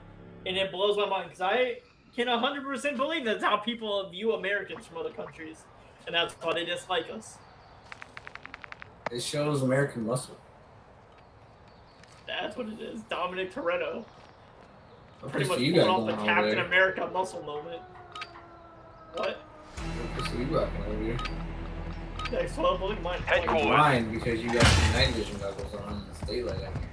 and 0.46 0.56
it 0.56 0.70
blows 0.70 0.96
my 0.96 1.06
mind 1.06 1.30
because 1.30 1.40
I 1.40 1.80
can 2.14 2.26
100% 2.26 2.96
believe 2.96 3.24
that's 3.24 3.42
how 3.44 3.56
people 3.56 4.08
view 4.10 4.32
Americans 4.32 4.86
from 4.86 4.98
other 4.98 5.10
countries, 5.12 5.64
and 6.06 6.14
that's 6.14 6.34
why 6.34 6.52
they 6.54 6.64
dislike 6.64 7.08
us. 7.10 7.38
It 9.10 9.22
shows 9.22 9.62
American 9.62 10.06
muscle. 10.06 10.36
That's 12.26 12.56
what 12.56 12.68
it 12.68 12.80
is. 12.80 13.00
Dominic 13.02 13.52
Toretto, 13.52 14.04
What 15.20 15.32
pretty 15.32 15.48
much 15.48 15.58
you 15.58 15.74
pulling 15.74 15.88
off 15.88 16.06
the 16.06 16.24
Captain 16.24 16.50
there? 16.56 16.64
America 16.64 17.08
muscle 17.12 17.42
moment. 17.42 17.82
So 19.16 19.34
you 20.38 20.44
rocking 20.46 20.84
over 20.84 21.02
here. 21.02 21.16
Next 22.30 22.56
one, 22.56 22.80
look 22.80 22.92
at 22.92 23.02
mine. 23.02 23.20
Headquarters. 23.22 23.66
Mine 23.66 24.12
because 24.12 24.40
you 24.40 24.52
got 24.52 24.64
some 24.64 24.92
night 24.92 25.08
vision 25.14 25.36
goggles 25.38 25.74
on 25.74 25.92
and 25.94 26.02
it's 26.10 26.20
daylight 26.20 26.62
out 26.62 26.72
here. 26.76 26.88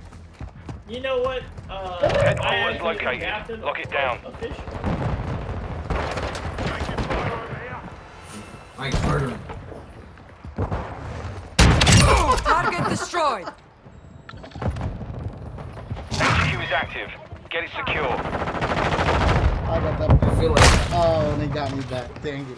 You 0.90 1.02
know 1.02 1.22
what? 1.22 1.44
Uh, 1.70 2.10
Headquarters 2.24 2.82
located. 2.82 3.62
Lock 3.62 3.80
it 3.80 3.92
down. 3.92 4.20
a 4.26 4.32
fish. 4.38 4.58
Mike, 8.78 8.94
murder 9.04 9.30
him. 9.30 9.40
Target 12.44 12.90
destroyed. 12.90 13.48
HQ 16.12 16.64
is 16.64 16.72
active. 16.72 17.10
Get 17.50 17.64
it 17.66 17.70
secure. 17.72 18.06
I 18.06 19.80
got 19.82 20.00
that. 20.00 20.24
I 20.24 20.40
feel 20.40 20.52
like 20.52 20.64
Oh, 20.92 21.36
they 21.38 21.48
got 21.48 21.76
me 21.76 21.82
back. 21.84 22.22
Dang 22.22 22.42
it. 22.42 22.58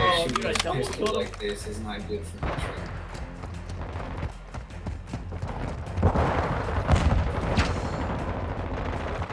Oh, 0.00 0.22
shooting 0.28 0.36
dude, 0.36 0.46
I 0.46 0.50
a 0.50 0.54
double 0.54 0.78
pistol 0.78 0.94
killed 0.94 1.08
him. 1.08 1.22
like 1.22 1.38
this 1.38 1.66
is 1.66 1.80
not 1.80 2.06
good 2.08 2.24
for 2.26 2.46
my 2.46 2.50
training. 2.52 2.88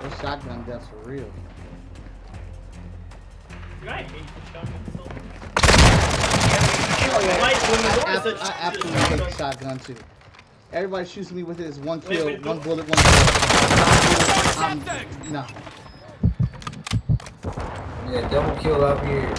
Those 0.01 0.19
shotgun 0.21 0.63
deaths 0.63 0.87
for 0.87 1.09
real. 1.09 1.29
Dude, 3.81 3.89
I 3.89 4.03
hate 4.03 4.09
the 4.11 4.51
shotgun 4.53 4.67
so 4.73 4.79
much. 4.79 4.84
Oh, 7.07 7.19
yeah. 7.21 7.37
Like, 7.41 7.61
when 7.69 7.79
you 7.79 7.87
I, 7.87 8.15
ab- 8.15 8.37
I 8.41 8.55
absolutely 8.61 8.99
is 9.01 9.07
hate 9.07 9.19
like- 9.21 9.37
shotgun 9.37 9.79
too. 9.79 9.95
Everybody 10.73 11.05
shoots 11.07 11.31
me 11.31 11.43
with 11.43 11.57
his 11.57 11.79
one 11.79 12.01
kill, 12.01 12.25
wait, 12.25 12.45
one 12.45 12.59
bullet, 12.59 12.85
one 12.87 12.97
kill. 12.97 13.13
I'm, 14.57 14.79
no. 15.31 15.45
Yeah, 18.11 18.29
double 18.29 18.55
kill 18.61 18.83
up 18.83 19.03
here. 19.05 19.29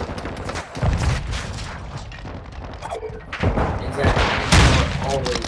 Exactly. 3.86 5.10
Always. 5.10 5.46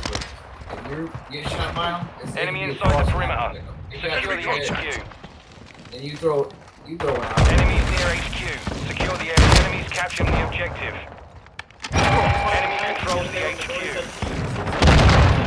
If 0.71 0.91
you 0.91 1.13
get 1.31 1.49
shot 1.51 1.75
by 1.75 1.99
him, 1.99 2.09
it's 2.23 2.37
Enemy 2.37 2.63
inside 2.63 3.07
the 3.07 3.11
perimeter. 3.11 3.37
line 3.41 3.55
with 3.55 3.65
them. 3.65 3.75
If 3.91 4.03
you 4.03 4.11
Secure 4.11 4.37
the 4.37 4.75
HQ. 4.75 5.05
Then 5.93 6.03
you 6.03 6.17
throw, 6.17 6.51
you 6.87 6.97
throw 6.99 7.15
it 7.15 7.21
out. 7.21 7.49
Enemies 7.53 7.85
near 7.91 8.15
HQ. 8.15 8.41
Secure 8.89 9.17
the 9.17 9.25
area. 9.25 9.65
Enemies 9.65 9.89
capturing 9.91 10.31
the 10.31 10.47
objective. 10.47 10.95
Enemy 12.51 12.79
controls 12.95 13.29
the 13.33 13.41
HQ. 13.41 13.71
I 13.71 14.01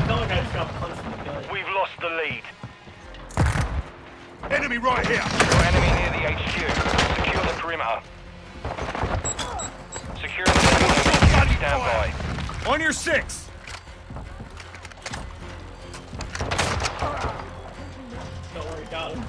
felt 0.07 0.21
like 0.21 0.31
I 0.31 0.41
just 0.41 0.53
got 0.53 0.67
punched 0.75 1.03
in 1.03 1.11
the 1.11 1.17
gut. 1.17 1.51
We've 1.51 1.69
lost 1.75 1.91
the 1.99 2.09
lead. 2.09 2.43
Enemy 4.51 4.77
right 4.77 5.05
here. 5.07 5.23
Your 5.23 5.63
enemy 5.63 5.89
near 5.97 6.11
the 6.11 6.21
HQ. 6.31 6.55
Secure 7.17 7.43
the 7.43 7.53
perimeter. 7.59 8.01
Secure 10.19 10.45
the 10.45 10.51
HQ. 10.51 11.01
Stand 11.57 11.81
by. 11.83 12.71
On 12.71 12.79
your 12.81 12.91
six. 12.91 13.49
Don't 18.53 18.65
worry, 18.65 18.85
got 18.91 19.11
him. 19.11 19.23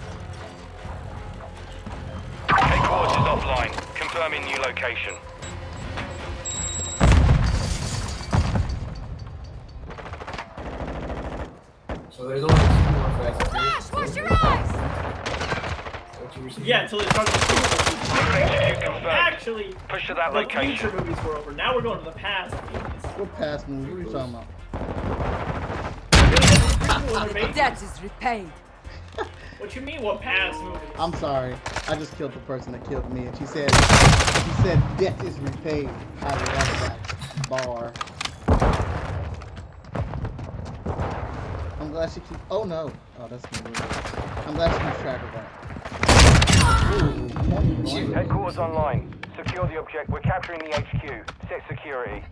Headquarters 2.49 3.27
offline. 3.27 3.73
Confirming 3.95 4.45
new 4.45 4.57
location. 4.57 5.15
So 12.23 12.29
there's 12.29 12.45
only 12.45 12.55
two 12.55 12.63
more 12.63 13.11
fast 13.19 13.41
and 13.43 13.51
furious. 13.51 13.91
Flash, 13.91 13.93
watch 13.93 14.15
your 14.15 14.33
eyes. 14.33 14.71
What 16.21 16.37
you 16.37 16.43
were 16.45 16.51
saying? 16.51 16.69
Yeah, 16.69 16.83
until 16.83 17.01
they 17.01 17.07
started 17.07 17.35
the 17.35 17.39
HQ 17.41 18.81
confirmed. 18.81 19.07
Actually, 19.07 19.75
Push 19.89 20.07
to 20.07 20.15
that 20.15 20.33
the 20.33 20.45
future 20.61 20.93
movies 20.93 21.17
were 21.25 21.37
over. 21.37 21.51
Now 21.51 21.75
we're 21.75 21.83
going 21.83 21.99
to 21.99 22.05
the 22.05 22.13
past 22.13 22.55
movies. 22.73 23.03
What 23.17 23.35
past 23.35 23.69
movie? 23.69 23.91
What 23.91 23.99
are 23.99 24.03
you 24.05 24.13
talking 24.13 24.35
about? 24.35 24.47
What? 27.11 27.55
Debt 27.57 27.83
is 27.83 28.01
repaid. 28.01 28.53
What 29.59 29.75
you 29.75 29.83
mean? 29.83 30.01
What 30.03 30.21
past 30.21 30.63
movies? 30.63 30.81
I'm 31.01 31.15
sorry. 31.15 31.57
I 31.89 31.97
just 31.97 32.17
killed 32.17 32.35
the 32.35 32.39
person 32.41 32.71
that 32.71 32.89
killed 32.89 33.13
me, 33.13 33.27
and 33.27 33.37
she 33.37 33.47
said, 33.47 33.69
she 33.69 34.63
said 34.63 34.81
debt 34.97 35.25
is 35.25 35.41
repaid. 35.41 35.91
I 36.21 36.29
love 36.29 36.47
that 36.47 37.49
bar. 37.49 37.93
Glad 41.93 42.11
she 42.11 42.21
keep. 42.21 42.39
Oh 42.51 42.65
no. 42.65 42.91
Oh, 43.21 43.29
that's 43.29 43.45
me. 43.53 43.59
I'm 44.47 44.55
glad 44.55 44.73
she 44.73 44.81
keeps 44.81 45.01
track 45.03 45.23
of 45.23 45.33
that. 45.33 45.49
Ooh. 47.03 48.13
Headquarters 48.13 48.59
online. 48.59 49.15
Secure 49.37 49.67
the 49.67 49.79
object. 49.79 50.09
We're 50.09 50.21
capturing 50.21 50.61
the 50.61 50.71
HQ. 50.75 51.31
Set 51.49 51.63
security. 51.69 52.25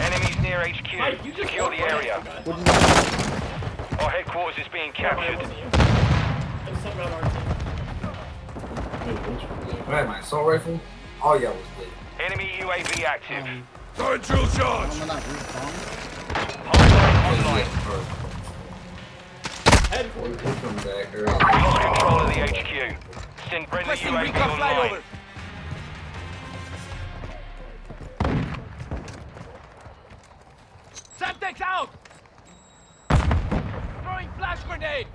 Enemies 0.00 0.36
near 0.42 0.60
HQ. 0.68 0.98
Mike, 0.98 1.24
you 1.24 1.32
Secure 1.34 1.70
the 1.70 1.78
area. 1.78 2.18
right 2.18 2.24
next 2.24 2.44
to 2.44 2.50
What 2.50 2.58
the 2.58 2.64
did 2.64 2.74
you 2.74 2.82
say? 2.82 4.04
Our 4.04 4.10
headquarters 4.10 4.58
is 4.58 4.68
being 4.68 4.92
guy. 4.92 5.02
Yeah, 5.02 5.14
but 5.14 5.24
it 5.24 5.38
captured. 5.38 5.40
wasn't 5.40 5.58
you. 5.58 5.66
I 5.72 6.70
just 6.70 6.82
talking 6.82 7.00
about 7.00 7.12
our 7.12 7.22
team. 7.30 7.46
If 9.80 9.88
I 9.88 9.90
had 9.96 10.06
my 10.06 10.18
assault 10.20 10.46
rifle, 10.46 10.80
oh, 11.22 11.26
all 11.26 11.40
y'all 11.40 11.52
was 11.52 11.62
dead. 11.78 11.88
Enemy 12.24 12.50
UAV 12.60 13.04
active. 13.04 13.44
Um, 13.44 13.66
Throwing 13.94 14.20
drill 14.20 14.46
charge. 14.48 14.90
I'm 15.00 15.08
not 15.08 15.22
respawn. 15.22 15.72
Hostile 16.66 17.32
online. 17.32 17.68
Or, 17.88 18.00
Headquarters. 19.88 20.42
we'll 20.62 20.72
back. 20.74 21.14
Or, 21.14 21.24
Lost 21.26 21.80
control 21.80 22.20
of 22.20 22.26
the 22.28 22.34
HQ. 22.40 22.96
Send 23.50 23.68
friendly 23.68 23.90
Requesting 23.90 24.12
UAV 24.12 24.22
recon 24.22 24.50
online. 24.50 24.90
flyover. 24.90 25.02
Semtex 31.18 31.60
out. 31.60 31.90
Throwing 34.02 34.28
flash 34.38 34.62
grenade. 34.64 35.06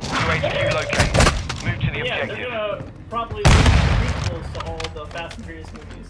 UHQ 0.00 0.74
located. 0.74 1.31
Move 1.92 2.04
to 2.04 2.08
the 2.08 2.08
Yeah, 2.08 2.26
they're 2.26 2.48
gonna 2.48 2.56
uh, 2.56 2.82
probably 3.10 3.42
make 3.42 3.52
prequels 3.52 4.52
to 4.54 4.64
all 4.64 4.78
the 4.94 5.06
Fast 5.12 5.36
and 5.36 5.44
Furious 5.44 5.70
movies. 5.74 6.08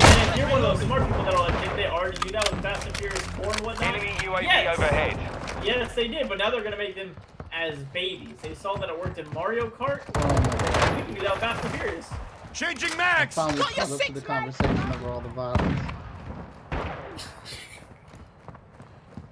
And 0.00 0.30
if 0.30 0.36
you're 0.36 0.48
one 0.48 0.64
of 0.64 0.78
those 0.78 0.86
smart 0.86 1.06
people 1.08 1.24
that'll 1.24 1.46
admit 1.46 1.74
they 1.74 1.86
already 1.86 2.18
do 2.18 2.30
that 2.30 2.48
with 2.50 2.62
Fast 2.62 2.86
and 2.86 2.96
Furious 2.96 3.20
4 3.20 3.46
and 3.46 3.60
whatnot. 3.66 3.82
Enemy 3.82 4.10
UAV 4.20 4.42
yes. 4.42 4.78
overhead. 4.78 5.64
Yes, 5.64 5.92
they 5.96 6.06
did, 6.06 6.28
but 6.28 6.38
now 6.38 6.50
they're 6.50 6.62
gonna 6.62 6.76
make 6.76 6.94
them 6.94 7.14
as 7.52 7.76
babies. 7.92 8.36
They 8.40 8.54
saw 8.54 8.76
that 8.76 8.88
it 8.88 8.96
worked 8.96 9.18
in 9.18 9.28
Mario 9.32 9.68
Kart. 9.70 10.02
Oh 10.14 10.94
We 10.96 11.02
can 11.02 11.14
do 11.14 11.20
that 11.22 11.32
with 11.32 11.40
Fast 11.40 11.64
and 11.64 11.74
Furious. 11.74 12.08
Changing 12.54 12.96
max! 12.96 12.96
mags. 12.96 13.34
Finally 13.34 13.58
Got 13.58 13.76
your 13.76 13.86
caught 13.86 13.92
up 13.92 13.98
to 13.98 14.04
six, 14.04 14.20
the 14.20 14.28
man. 14.28 14.52
conversation 14.52 14.92
over 14.94 15.08
all 15.10 15.20
the 15.20 15.28
violence. 15.30 15.80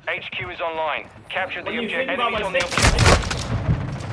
HQ 0.09 0.53
is 0.53 0.61
online. 0.61 1.09
Capture 1.29 1.63
the 1.63 1.67
When 1.67 1.75
you 1.75 1.83
object. 1.83 2.11
Enemies 2.11 2.43
on 2.43 2.53
the 2.53 2.59
objective. 2.65 4.07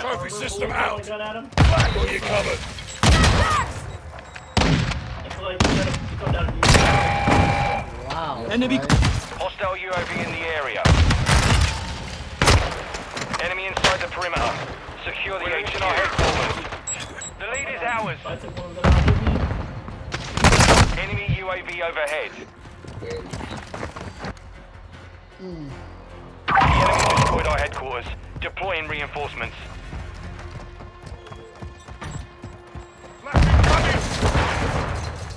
Trophy 0.00 0.30
system 0.30 0.70
out. 0.72 1.06
Gun 1.06 1.20
at 1.20 1.36
'em. 1.36 1.50
Flag 1.50 1.96
on 1.96 2.08
you 2.12 2.20
covered. 2.20 2.58
It's 5.24 5.40
like 5.40 5.62
you 5.62 5.76
gotta 5.76 5.92
you 6.10 6.16
go 6.24 6.32
down 6.32 6.46
and 6.46 6.60
do 6.60 6.68
Wow. 8.08 8.46
Enemy- 8.50 8.80
Hostile 9.38 9.76
UAV 9.76 10.24
in 10.24 10.32
the 10.32 10.44
area. 10.56 10.82
Enemy 13.42 13.66
inside 13.66 14.00
the 14.00 14.08
perimeter. 14.08 14.52
Secure 15.04 15.38
the 15.38 15.50
HQ. 15.54 16.67
The 17.38 17.46
lead 17.46 17.68
is 17.74 17.82
ours. 17.82 18.18
I 18.26 18.36
took 18.36 18.56
one 18.58 18.70
of 18.70 18.76
them 18.76 18.84
out 18.84 19.06
with 19.06 19.20
me. 19.22 19.28
Enemy 21.02 21.26
UAV 21.40 21.70
overhead. 21.88 22.32
The 23.00 23.08
enemy 26.48 27.14
destroyed 27.16 27.46
our 27.46 27.58
headquarters. 27.58 28.06
Deploying 28.40 28.88
reinforcements. 28.88 29.56
I'm 33.24 33.32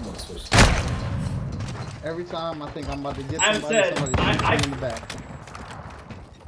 gonna 0.05 0.19
switch. 0.19 0.43
Every 2.03 2.23
time 2.25 2.61
I 2.61 2.69
think 2.71 2.89
I'm 2.89 2.99
about 3.01 3.15
to 3.15 3.23
get 3.23 3.41
I've 3.41 3.61
somebody, 3.61 3.95
somebody 3.95 4.23
I- 4.23 4.31
shoots 4.33 4.43
I- 4.43 4.55
me 4.57 4.63
in 4.63 4.69
the 4.71 4.75
back. 4.77 5.01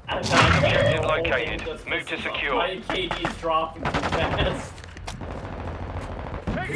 I've 0.07 0.29
got 0.29 0.55
Objective 0.55 1.01
the 1.01 1.07
whole 1.07 1.17
located. 1.17 1.47
game 1.47 1.59
just 1.65 1.87
Move 1.87 2.05
to 2.07 2.21
secure. 2.21 2.55
My 2.55 2.75
KD's 2.89 3.35
dropping 3.39 3.83
too 3.83 3.89
fast 3.91 4.73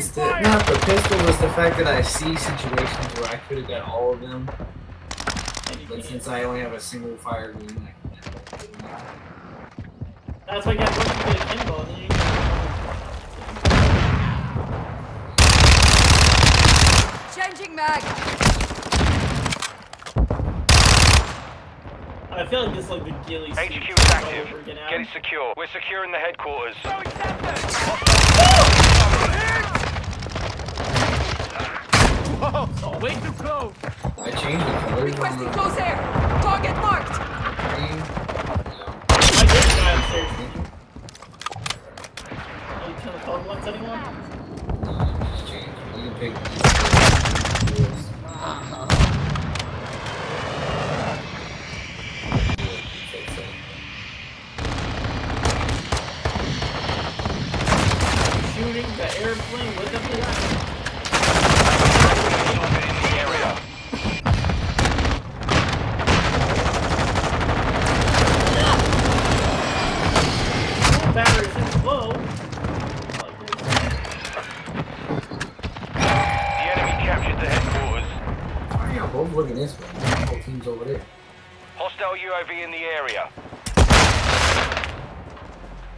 the, 0.05 0.39
not 0.41 0.65
the 0.67 0.77
pistol, 0.85 1.17
was 1.25 1.37
the 1.39 1.49
fact 1.49 1.77
that 1.77 1.87
I 1.87 2.01
see 2.01 2.35
situations 2.35 3.19
where 3.19 3.29
I 3.29 3.37
could 3.47 3.57
have 3.57 3.67
got 3.67 3.81
all 3.89 4.13
of 4.13 4.21
them. 4.21 4.49
But 5.89 6.05
since 6.05 6.27
I 6.27 6.43
only 6.43 6.61
have 6.61 6.73
a 6.73 6.79
single 6.79 7.17
fire 7.17 7.53
gun, 7.53 7.87
I 7.87 7.93
can't. 8.19 8.35
That's 10.45 10.65
why 10.65 10.73
you 10.73 10.77
got 10.79 10.93
to 10.93 10.99
get 10.99 11.35
a 11.35 11.45
pinball. 11.55 11.85
Changing 17.35 17.75
mag! 17.75 18.03
I 22.31 22.45
feel 22.45 22.65
like 22.65 22.75
this 22.75 22.89
like 22.89 23.03
the 23.03 23.15
ghillie 23.27 23.49
HQ 23.51 23.89
is 23.89 24.11
active. 24.11 24.65
Get 24.65 25.01
it 25.01 25.07
secure. 25.11 25.53
We're 25.57 25.67
securing 25.67 26.11
the 26.11 26.19
headquarters. 26.19 26.75
Oh, 32.49 32.97
way 33.01 33.13
too 33.15 33.33
close. 33.33 33.73
I 34.17 34.31
changed 34.31 34.65
the 34.65 34.71
colors 34.71 34.99
on 34.99 35.05
Requesting 35.05 35.51
close 35.51 35.77
air. 35.77 35.97
Target 36.41 36.77
marked. 36.77 37.13
screen. 37.13 37.99
I 39.09 39.45
did 39.51 39.65
try 39.75 39.91
upstairs. 39.91 40.31
Are 42.71 42.87
you 42.87 42.95
trying 43.01 43.19
to 43.19 43.25
talk 43.25 43.41
about 43.43 43.67
anyone? 43.67 44.01
No, 44.81 44.91
I 44.91 45.01
just 45.35 45.45
changed. 45.51 45.75
You 45.97 46.01
can 46.03 46.13
pick 46.15 46.31
these 46.33 46.61
colors. 46.61 48.03
Shooting 58.55 58.87
the 58.97 59.07
airplane 59.21 59.75
with 59.77 59.91
the 59.91 60.06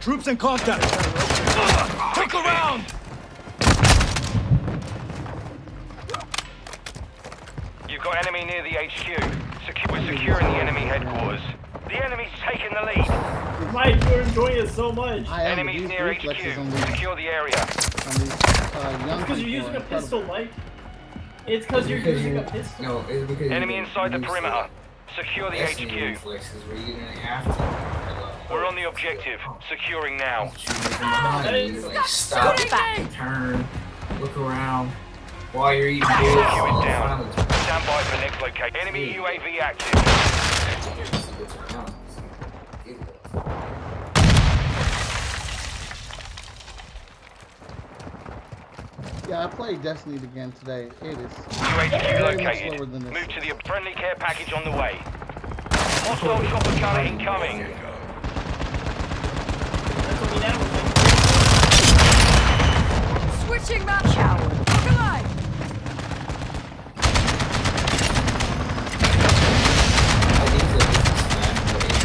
Troops 0.00 0.26
in 0.28 0.36
contact. 0.38 0.82
Take 2.14 2.34
around. 2.34 2.84
You've 7.88 8.02
got 8.02 8.16
enemy 8.26 8.44
near 8.46 8.62
the 8.62 8.70
HQ. 8.70 9.20
Secu- 9.66 9.92
we're 9.92 10.06
securing 10.16 10.46
the 10.46 10.56
enemy 10.58 10.80
headquarters. 10.82 11.40
The 11.86 12.02
enemy's 12.04 12.28
taking 12.40 12.70
the 12.72 12.82
lead. 12.86 13.72
Mike, 13.74 14.02
you're 14.10 14.22
enjoying 14.22 14.56
it 14.64 14.70
so 14.70 14.90
much. 14.92 15.28
I 15.28 15.42
am 15.44 15.58
Enemies 15.58 15.88
near 15.88 16.06
reflexes 16.06 16.54
HQ. 16.54 16.70
these, 16.70 16.86
Secure 16.86 17.16
the 17.16 17.26
area. 17.26 17.56
on 17.58 19.10
uh, 19.10 19.18
Because 19.20 19.40
you're 19.40 19.48
using 19.50 19.76
a 19.76 19.80
pistol, 19.80 20.20
incredible. 20.20 20.46
Mike. 20.54 20.64
It's 21.46 21.66
because 21.66 21.88
you're 21.88 21.98
using 21.98 22.36
a 22.38 22.42
pistol. 22.42 22.84
No, 22.84 23.04
it's 23.08 23.28
because 23.28 23.50
Enemy 23.50 23.74
you 23.76 23.80
inside 23.82 24.12
the 24.12 24.20
perimeter. 24.20 24.68
Secure 25.16 25.50
the 25.50 25.58
HQ. 25.58 26.16
We're 28.50 28.66
on 28.66 28.74
the 28.74 28.88
objective. 28.88 29.38
Securing 29.68 30.16
now. 30.16 30.50
Shooting 30.58 30.74
from 30.74 30.98
behind 30.98 31.74
you, 31.74 31.80
like 31.82 32.06
stop, 32.06 32.56
turn, 33.12 33.64
look 34.20 34.36
around 34.36 34.90
while 35.52 35.72
you're 35.72 35.88
eating 35.88 36.02
HQ 36.02 36.20
bills. 36.20 36.34
is 36.34 36.84
down. 36.84 37.30
Finally, 37.30 37.62
Stand 37.62 37.86
by 37.86 38.02
for 38.02 38.16
next 38.16 38.40
location. 38.42 38.76
Enemy 38.76 39.14
UAV 39.14 39.60
active. 39.60 41.00
Yeah, 49.28 49.44
I 49.44 49.46
played 49.46 49.82
Destiny 49.82 50.16
again 50.16 50.50
today. 50.52 50.88
It 51.02 51.16
is 51.18 51.30
UHQ 51.30 51.90
Very 52.00 52.42
much 52.42 52.58
slower 52.58 52.70
located. 52.70 52.92
than 52.92 53.04
this. 53.04 53.12
Move 53.14 53.28
to 53.28 53.40
the 53.40 53.54
friendly 53.64 53.92
care 53.92 54.16
package 54.16 54.52
on 54.52 54.64
the 54.64 54.72
way. 54.72 54.98
Hostile 56.02 56.42
chopper 56.48 56.80
gunner 56.80 57.02
incoming. 57.06 57.58
That's 59.94 60.20
what 60.20 60.34
we 60.34 60.40
now 60.40 60.58
Switching 63.62 63.84
mag. 63.84 64.02
Look 64.04 64.16
alive. 64.16 65.26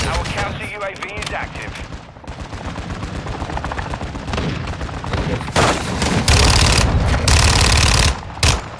Our 0.06 0.24
counter 0.26 0.66
UAV 0.66 1.04
is 1.18 1.32
active. 1.34 1.74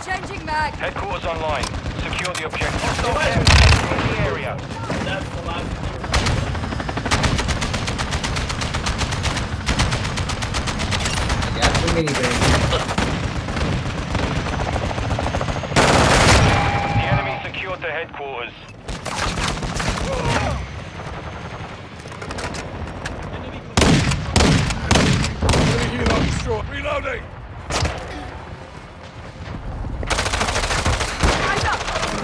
Changing 0.06 0.46
mag. 0.46 0.74
Headquarters 0.74 1.26
online. 1.26 1.64
Secure 2.04 2.34
the 2.34 2.46
objective. 2.46 2.82
Hostile 2.82 3.14
care 3.14 3.44
package 3.46 3.92
in 3.92 4.08
the 4.16 4.22
area. 4.30 4.58
That's 5.06 5.30
the 5.30 5.42
last 5.48 5.68
thing. 5.68 5.86
Got 11.96 12.02
too 12.02 12.14
many 12.14 12.22
bangs. 12.22 12.40
The 16.92 17.06
enemy 17.08 17.36
secured 17.46 17.80
the 17.80 17.88
headquarters. 17.88 18.52
Reloading. 26.70 27.24
Eyes 31.42 31.64
up. 31.64 31.80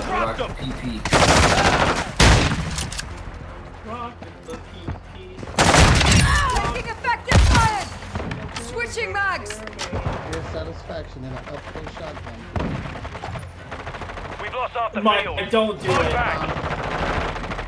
Rock 0.10 0.38
PP. 0.58 1.21
Satisfaction 11.12 11.24
in 11.24 11.32
an 11.32 11.38
up-close 11.38 11.94
shotgun. 11.94 12.40
We've 14.42 14.54
lost 14.54 14.74
half 14.74 14.94
the 14.94 15.02
Mike, 15.02 15.24
field. 15.24 15.40
don't 15.50 15.82
do 15.82 15.88
Fall 15.90 16.02
it. 16.02 16.12
back. 16.14 17.68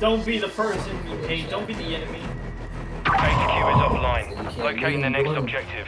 Don't 0.00 0.24
be 0.24 0.38
the 0.38 0.48
person 0.48 0.96
you 1.08 1.16
hate. 1.26 1.50
Don't 1.50 1.66
be 1.66 1.74
the 1.74 1.94
enemy. 1.96 2.20
HQ 3.04 3.16
is 3.16 3.80
offline. 3.82 4.56
Locating 4.58 5.00
the 5.02 5.10
next 5.10 5.30
objective. 5.30 5.86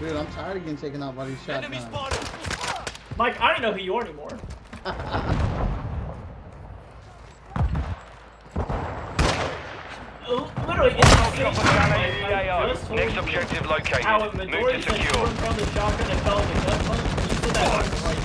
Dude, 0.00 0.16
I'm 0.16 0.26
tired 0.28 0.56
of 0.56 0.62
getting 0.64 0.76
taken 0.76 1.02
out 1.02 1.16
by 1.16 1.26
these 1.26 1.48
Enemy 1.48 1.76
shotguns. 1.78 2.14
spotted. 2.14 2.92
Mike, 3.16 3.40
I 3.40 3.52
don't 3.52 3.62
know 3.62 3.72
who 3.72 3.80
you 3.82 3.94
are 3.94 4.04
anymore. 4.04 4.38
Oh, 10.34 10.50
Literally, 10.66 10.94
it's 10.96 11.10
Next 12.94 13.16
objective 13.16 13.66
located. 13.66 14.04
How 14.04 14.20
a 14.20 14.34
Move 14.36 14.50
to 14.50 14.82
secure. 14.82 15.26
from 15.26 15.56
the 15.56 15.66
shotgun 15.72 16.10
and 16.10 16.20
fell 16.20 16.38
in 16.40 16.48
the 16.48 16.54
gut 16.54 16.80
punch. 16.84 17.00
You 17.00 17.34
said 17.36 17.54
that 17.54 18.02
right. 18.04 18.18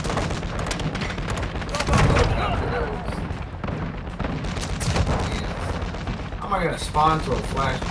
How 6.40 6.48
am 6.48 6.54
I 6.54 6.64
gonna 6.64 6.78
spawn 6.78 7.20
to 7.24 7.32
a 7.32 7.36
flash? 7.38 7.82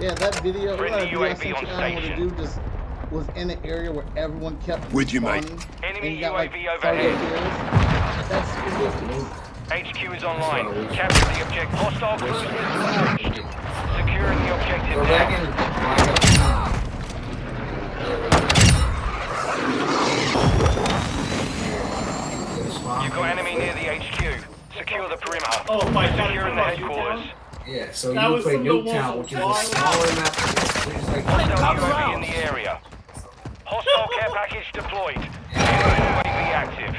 Yeah, 0.00 0.14
that 0.14 0.40
video, 0.44 0.76
Friendly 0.76 1.00
that 1.00 1.08
I 1.08 1.34
UAV 1.34 1.38
sent 1.42 1.56
on 1.56 1.66
you 1.66 1.72
out 1.72 1.92
where 1.94 2.00
the 2.02 2.14
dude 2.14 2.36
just 2.36 2.60
was 3.10 3.26
in 3.34 3.50
an 3.50 3.58
area 3.64 3.90
where 3.90 4.04
everyone 4.16 4.56
kept 4.62 4.92
With 4.92 5.12
you, 5.12 5.20
mate. 5.20 5.44
Enemy 5.82 6.08
and 6.08 6.20
got, 6.20 6.32
like, 6.34 6.52
UAV 6.52 6.80
30 6.80 6.98
overhead. 6.98 7.18
kills. 7.18 8.28
That's 8.28 8.50
ridiculous. 8.64 9.47
HQ 9.70 10.16
is 10.16 10.24
online. 10.24 10.88
Capture 10.88 11.24
the 11.26 11.42
objective. 11.42 11.78
Hostile 11.78 12.18
cruise 12.18 12.42
is. 12.42 12.48
Securing 13.96 14.38
the 14.38 14.54
objective 14.54 14.94
Go 14.94 15.02
back 15.04 15.38
in. 15.38 15.44
now. 15.44 15.56
Back 15.56 16.08
up. 16.64 16.78
You've 23.04 23.12
got 23.14 23.28
enemy 23.38 23.54
near 23.56 23.74
the 23.74 23.80
HQ. 23.80 24.44
Secure 24.76 25.08
the 25.08 25.16
perimeter. 25.16 25.46
Oh 25.68 25.88
my 25.90 26.06
god, 26.08 26.16
Securing 26.28 26.34
you're 26.34 26.54
the 26.54 26.62
headquarters. 26.62 27.26
Yeah, 27.66 27.92
so 27.92 28.14
That 28.14 28.30
you 28.30 28.42
play 28.42 28.54
from 28.54 28.64
Nuketown, 28.64 29.18
which 29.18 29.32
is 29.32 29.38
a 29.38 29.54
smaller 29.54 30.14
map. 30.14 30.34
There's 30.34 31.08
like 31.08 31.24
Hostile 31.24 31.56
Come 31.58 31.76
UAV 31.76 31.90
around. 31.90 32.14
in 32.14 32.20
the 32.22 32.36
area. 32.38 32.80
Hostile 33.64 34.08
care 34.18 34.30
package 34.30 34.72
deployed. 34.72 35.16
UAV 35.52 36.24
active. 36.24 36.96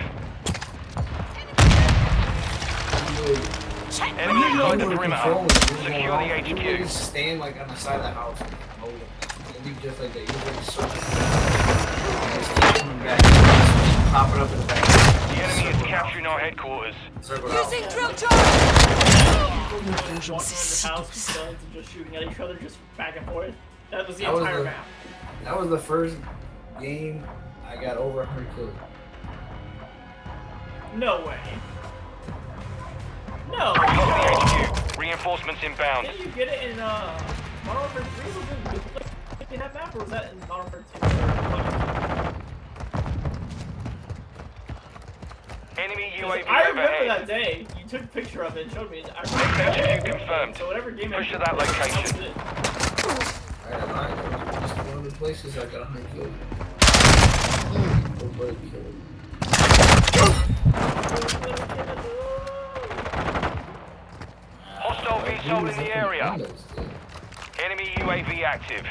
Enemy 3.90 4.52
inside 4.52 4.80
the 4.80 4.86
perimeter. 4.86 5.48
Secure 5.66 6.12
the 6.12 6.28
HQ. 6.28 6.78
just 6.78 7.10
stand 7.10 7.40
like 7.40 7.60
on 7.60 7.68
the 7.68 7.76
side 7.76 7.96
of 7.96 8.04
the 8.04 8.12
house 8.12 8.40
and 8.40 8.54
hold 8.80 8.94
it. 8.94 9.58
And 9.58 9.66
you 9.66 9.74
just 9.82 10.00
like 10.00 10.14
that. 10.14 10.20
You 10.20 10.28
just 10.28 10.72
circle. 10.72 10.90
Just 10.90 12.50
keep 12.54 12.84
coming 12.84 13.00
back. 13.00 13.20
Just 13.20 14.12
pop 14.14 14.30
it 14.36 14.42
up 14.42 14.52
in 14.52 14.60
the 14.60 14.66
back. 14.68 14.86
The 14.86 15.44
enemy 15.44 15.70
is 15.76 15.88
capturing 15.88 16.28
our 16.28 16.38
headquarters. 16.40 16.94
Circle 17.22 17.50
it 17.50 17.56
out. 17.56 17.72
Using 17.72 17.90
drill 17.90 18.14
charge. 18.14 18.32
Walking 18.32 19.88
around 19.90 20.06
the 20.06 20.88
house 20.88 21.36
guns 21.36 21.58
and 21.64 21.74
just 21.74 21.92
shooting 21.92 22.16
at 22.16 22.24
each 22.24 22.40
other, 22.40 22.54
just 22.56 22.78
back 22.96 23.18
and 23.18 23.26
forth. 23.26 23.56
That 23.90 24.08
was 24.08 24.18
the 24.18 24.26
That 24.26 24.34
was 24.34 24.42
entire 24.42 24.58
the- 24.60 24.64
map. 24.66 24.86
That 25.46 25.60
was 25.60 25.70
the 25.70 25.80
first 25.80 26.16
game 26.80 27.24
I 27.68 27.76
got 27.76 27.98
over 27.98 28.20
100 28.20 28.56
kills. 28.56 28.70
No 30.96 31.26
way. 31.26 31.38
No. 33.52 33.74
Got 33.76 33.76
the 33.76 34.78
HQ. 34.94 34.98
Reinforcements 34.98 35.62
inbound. 35.64 36.08
Didn't 36.08 36.20
you 36.26 36.32
get 36.34 36.48
it 36.50 36.72
in 36.72 36.80
uh, 36.80 37.20
Modern 37.66 37.82
Warfare 37.82 38.04
3? 38.04 38.26
Was 38.26 38.36
it 38.38 38.64
did 38.64 38.74
you 38.74 38.80
play 39.48 39.58
that 39.58 39.74
map, 39.74 39.96
or 39.96 40.00
was 40.00 40.10
that 40.12 40.32
in 40.32 40.40
Modern 40.48 40.72
Warfare 40.72 40.84
2? 45.76 45.82
Enemy 45.82 46.12
'Cause 46.20 46.30
UAV 46.40 46.48
I 46.48 46.68
remember 46.70 46.82
overhead. 46.94 47.10
that 47.22 47.28
day. 47.28 47.66
You 47.80 47.86
took 47.88 48.04
a 48.04 48.08
picture 48.08 48.44
of 48.44 48.58
it 48.58 48.64
and 48.64 48.72
showed 48.74 48.92
me. 48.92 49.04
I 49.16 49.22
HQ 49.22 49.32
remember 49.32 50.12
confirmed. 50.20 50.56
So 50.58 50.68
whatever 50.68 50.92
game 50.92 51.14
I 51.14 51.18
Push 51.18 51.32
to 51.32 51.38
that 51.38 51.58
location. 51.58 52.04
that 52.04 52.04
was 52.04 52.12
it. 52.22 52.34
I 53.66 53.70
got 53.72 53.88
mine. 53.96 54.16
That 54.30 54.62
was 54.62 54.72
just 54.72 54.76
one 54.88 54.98
of 54.98 55.04
the 55.06 55.12
places 55.18 55.58
I 55.58 55.66
got 55.68 55.82
100 55.90 56.14
kills. 56.14 56.34
Nobody 58.22 58.58
killed. 58.70 58.96
Hostile 65.10 65.34
VTOL 65.34 65.70
in 65.72 65.78
the 65.78 65.96
area. 65.96 66.32
Windows. 66.38 66.64
Enemy 67.64 67.86
UAV 67.98 68.44
active. 68.44 68.86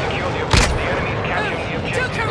Secure 0.00 0.30
the 0.32 0.42
objective. 0.44 0.76
The 0.76 0.84
enemy's 0.88 1.20
capturing 1.28 1.64
the 1.68 1.76
objective. 1.76 2.28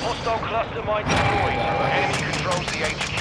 Hostile 0.00 0.38
cluster 0.38 0.82
mine 0.82 1.04
deployed. 1.04 1.60
Enemy 1.92 2.32
controls 2.32 2.66
the 2.72 2.78
HQ. 2.88 3.17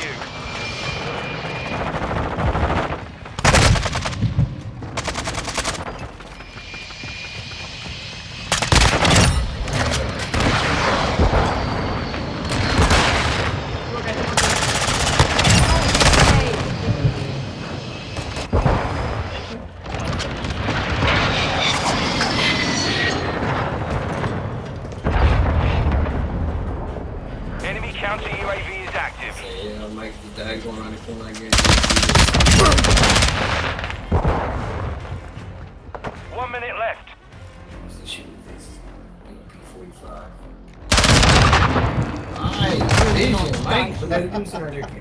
Mike. 44.38 44.54
Look 44.54 44.97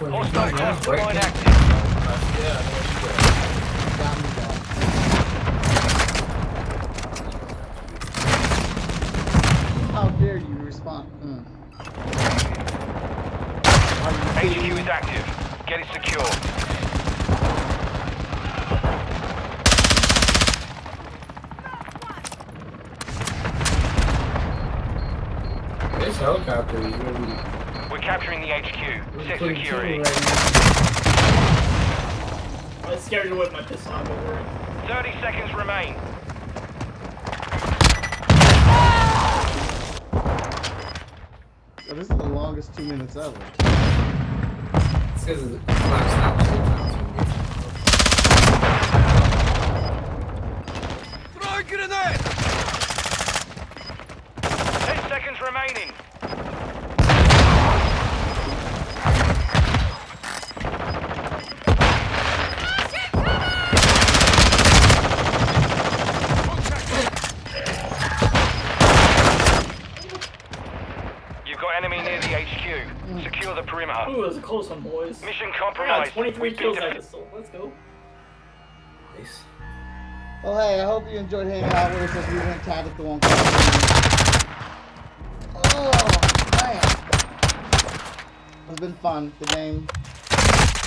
which 0.00 0.10
one 0.10 0.24
Hostile 0.26 0.50
cluster 0.50 0.90
mine 0.92 1.16
active. 1.16 1.46
I 1.46 1.50
know 1.68 1.80
what 1.80 2.20
Got 3.96 4.16
me 4.18 4.28
back. 4.36 4.56
How 9.92 10.08
dare 10.20 10.36
you 10.36 10.54
respond? 10.56 11.08
Mm. 11.22 11.44
HQ 14.36 14.66
is 14.78 14.86
active. 14.86 15.24
Get 15.66 15.80
it 15.80 15.86
secure. 15.92 16.30
This 26.00 26.16
helicopter 26.18 26.78
is 26.86 26.94
really. 26.96 27.55
We're 28.26 28.32
capturing 28.32 28.42
the 28.42 28.48
HQ. 28.48 28.80
Set 29.26 29.38
security. 29.38 29.98
right. 29.98 30.06
I 32.84 32.96
scared 32.98 33.28
to 33.28 33.36
whip 33.36 33.52
my 33.52 33.62
pistol 33.62 33.92
out 33.92 34.08
over 34.10 34.32
it. 34.34 34.44
30 34.88 35.12
seconds 35.20 35.54
remain. 35.54 35.94
Oh, 41.88 41.94
this 41.94 42.08
is 42.10 42.16
the 42.16 42.24
longest 42.24 42.74
two 42.76 42.82
minutes 42.84 43.14
ever. 43.16 43.32
It's 45.14 45.24
because 45.24 45.42
of 45.42 45.52
the 45.52 45.58
clock 45.58 46.08
stops 46.10 46.48
sometimes 46.48 46.96
when 46.96 47.06
you 47.06 47.14
get- 47.14 47.26
Throw 51.32 51.58
a 51.58 51.62
grenade. 51.62 52.20
10 54.42 55.08
seconds 55.08 55.40
remaining. 55.40 55.92
You've 71.46 71.60
got 71.60 71.76
enemy 71.76 71.98
near 72.02 72.20
the 72.20 72.26
HQ. 72.28 73.22
Secure 73.22 73.54
the 73.54 73.62
perimeter. 73.62 74.04
Ooh, 74.10 74.24
it 74.24 74.28
was 74.28 74.36
a 74.36 74.40
close 74.40 74.68
one, 74.68 74.80
boys. 74.80 75.22
Mission 75.22 75.46
I 75.48 75.50
got 75.50 75.58
compromised. 75.60 76.15
23 76.32 76.40
We've 76.48 76.56
been 76.56 76.64
kills 76.64 76.76
def- 76.76 76.84
that 76.84 76.96
pistol. 76.96 77.28
Let's 77.34 77.50
go. 77.50 77.72
Nice. 79.18 79.40
Well, 80.42 80.58
hey, 80.58 80.80
I 80.80 80.84
hope 80.84 81.04
you 81.10 81.18
enjoyed 81.18 81.46
hanging 81.46 81.64
out 81.72 81.92
with 81.92 82.02
us 82.10 82.16
as 82.16 82.32
we 82.32 82.38
went 82.38 82.62
tactical 82.62 83.06
on 83.12 83.20
Oh, 85.54 85.90
man. 86.62 86.82
It's 88.70 88.80
been 88.80 88.92
fun. 88.94 89.32
The 89.40 89.46
game 89.46 89.86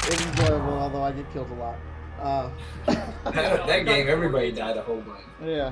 is 0.10 0.22
enjoyable, 0.26 0.74
although 0.78 1.04
I 1.04 1.12
get 1.12 1.32
killed 1.34 1.50
a 1.52 1.54
lot. 1.56 1.76
Uh, 2.22 2.50
That, 3.32 3.68
that 3.68 3.86
game, 3.86 4.08
everybody 4.10 4.52
died 4.52 4.76
a 4.78 4.82
whole 4.82 5.02
bunch. 5.02 5.22
yeah. 5.44 5.72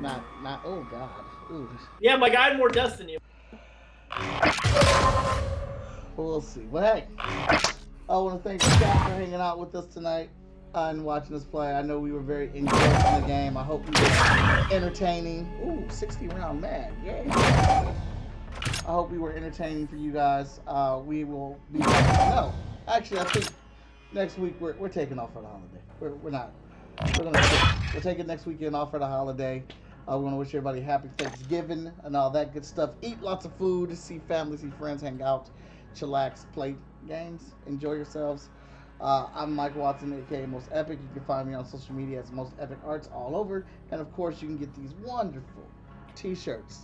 Not, 0.00 0.22
not, 0.42 0.60
oh, 0.64 0.86
God. 0.90 1.08
Ooh. 1.50 1.68
Yeah, 2.00 2.16
my 2.16 2.28
guy 2.28 2.48
had 2.50 2.58
more 2.58 2.68
deaths 2.68 2.96
than 2.96 3.08
you. 3.08 3.18
We'll 6.16 6.40
see. 6.42 6.60
But 6.62 6.82
hey, 6.84 7.06
I 8.12 8.16
want 8.18 8.42
to 8.42 8.46
thank 8.46 8.62
you 8.62 8.68
guys 8.68 9.02
for 9.04 9.14
hanging 9.14 9.34
out 9.36 9.58
with 9.58 9.74
us 9.74 9.86
tonight 9.86 10.28
uh, 10.74 10.88
and 10.90 11.02
watching 11.02 11.34
us 11.34 11.44
play. 11.44 11.72
I 11.72 11.80
know 11.80 11.98
we 11.98 12.12
were 12.12 12.20
very 12.20 12.50
engrossed 12.54 13.06
in 13.06 13.22
the 13.22 13.26
game. 13.26 13.56
I 13.56 13.62
hope 13.62 13.86
we 13.86 13.98
were 14.02 14.66
entertaining. 14.70 15.50
Ooh, 15.64 15.90
60 15.90 16.28
round 16.28 16.60
man. 16.60 16.94
Yeah. 17.02 17.94
I 18.54 18.92
hope 18.92 19.10
we 19.10 19.16
were 19.16 19.32
entertaining 19.32 19.88
for 19.88 19.96
you 19.96 20.12
guys. 20.12 20.60
Uh, 20.66 21.00
we 21.02 21.24
will 21.24 21.58
be. 21.72 21.78
No, 21.78 22.52
actually, 22.86 23.20
I 23.20 23.24
think 23.24 23.48
next 24.12 24.36
week 24.36 24.56
we're, 24.60 24.74
we're 24.74 24.90
taking 24.90 25.18
off 25.18 25.32
for 25.32 25.40
the 25.40 25.48
holiday. 25.48 25.80
We're, 25.98 26.10
we're 26.10 26.30
not. 26.32 26.52
We're 27.16 27.24
gonna 27.24 27.40
take, 27.40 27.94
we're 27.94 28.00
taking 28.00 28.26
next 28.26 28.44
weekend 28.44 28.76
off 28.76 28.90
for 28.90 28.98
the 28.98 29.06
holiday. 29.06 29.64
We 30.06 30.16
want 30.16 30.34
to 30.34 30.36
wish 30.36 30.48
everybody 30.48 30.82
happy 30.82 31.08
Thanksgiving 31.16 31.90
and 32.04 32.14
all 32.14 32.28
that 32.32 32.52
good 32.52 32.66
stuff. 32.66 32.90
Eat 33.00 33.22
lots 33.22 33.46
of 33.46 33.56
food, 33.56 33.96
see 33.96 34.20
family, 34.28 34.58
see 34.58 34.70
friends, 34.78 35.00
hang 35.00 35.22
out, 35.22 35.48
chillax, 35.94 36.50
play 36.52 36.74
games, 37.06 37.54
enjoy 37.66 37.92
yourselves. 37.94 38.48
Uh, 39.00 39.26
I'm 39.34 39.54
Mike 39.54 39.74
Watson, 39.74 40.12
aka 40.12 40.46
Most 40.46 40.68
Epic. 40.70 40.98
You 41.02 41.08
can 41.14 41.24
find 41.24 41.48
me 41.48 41.54
on 41.54 41.66
social 41.66 41.94
media 41.94 42.20
as 42.20 42.30
Most 42.30 42.52
Epic 42.60 42.78
Arts 42.84 43.08
all 43.12 43.34
over. 43.34 43.66
And 43.90 44.00
of 44.00 44.12
course, 44.12 44.40
you 44.40 44.48
can 44.48 44.58
get 44.58 44.74
these 44.74 44.92
wonderful 45.04 45.66
t 46.14 46.34
shirts 46.34 46.82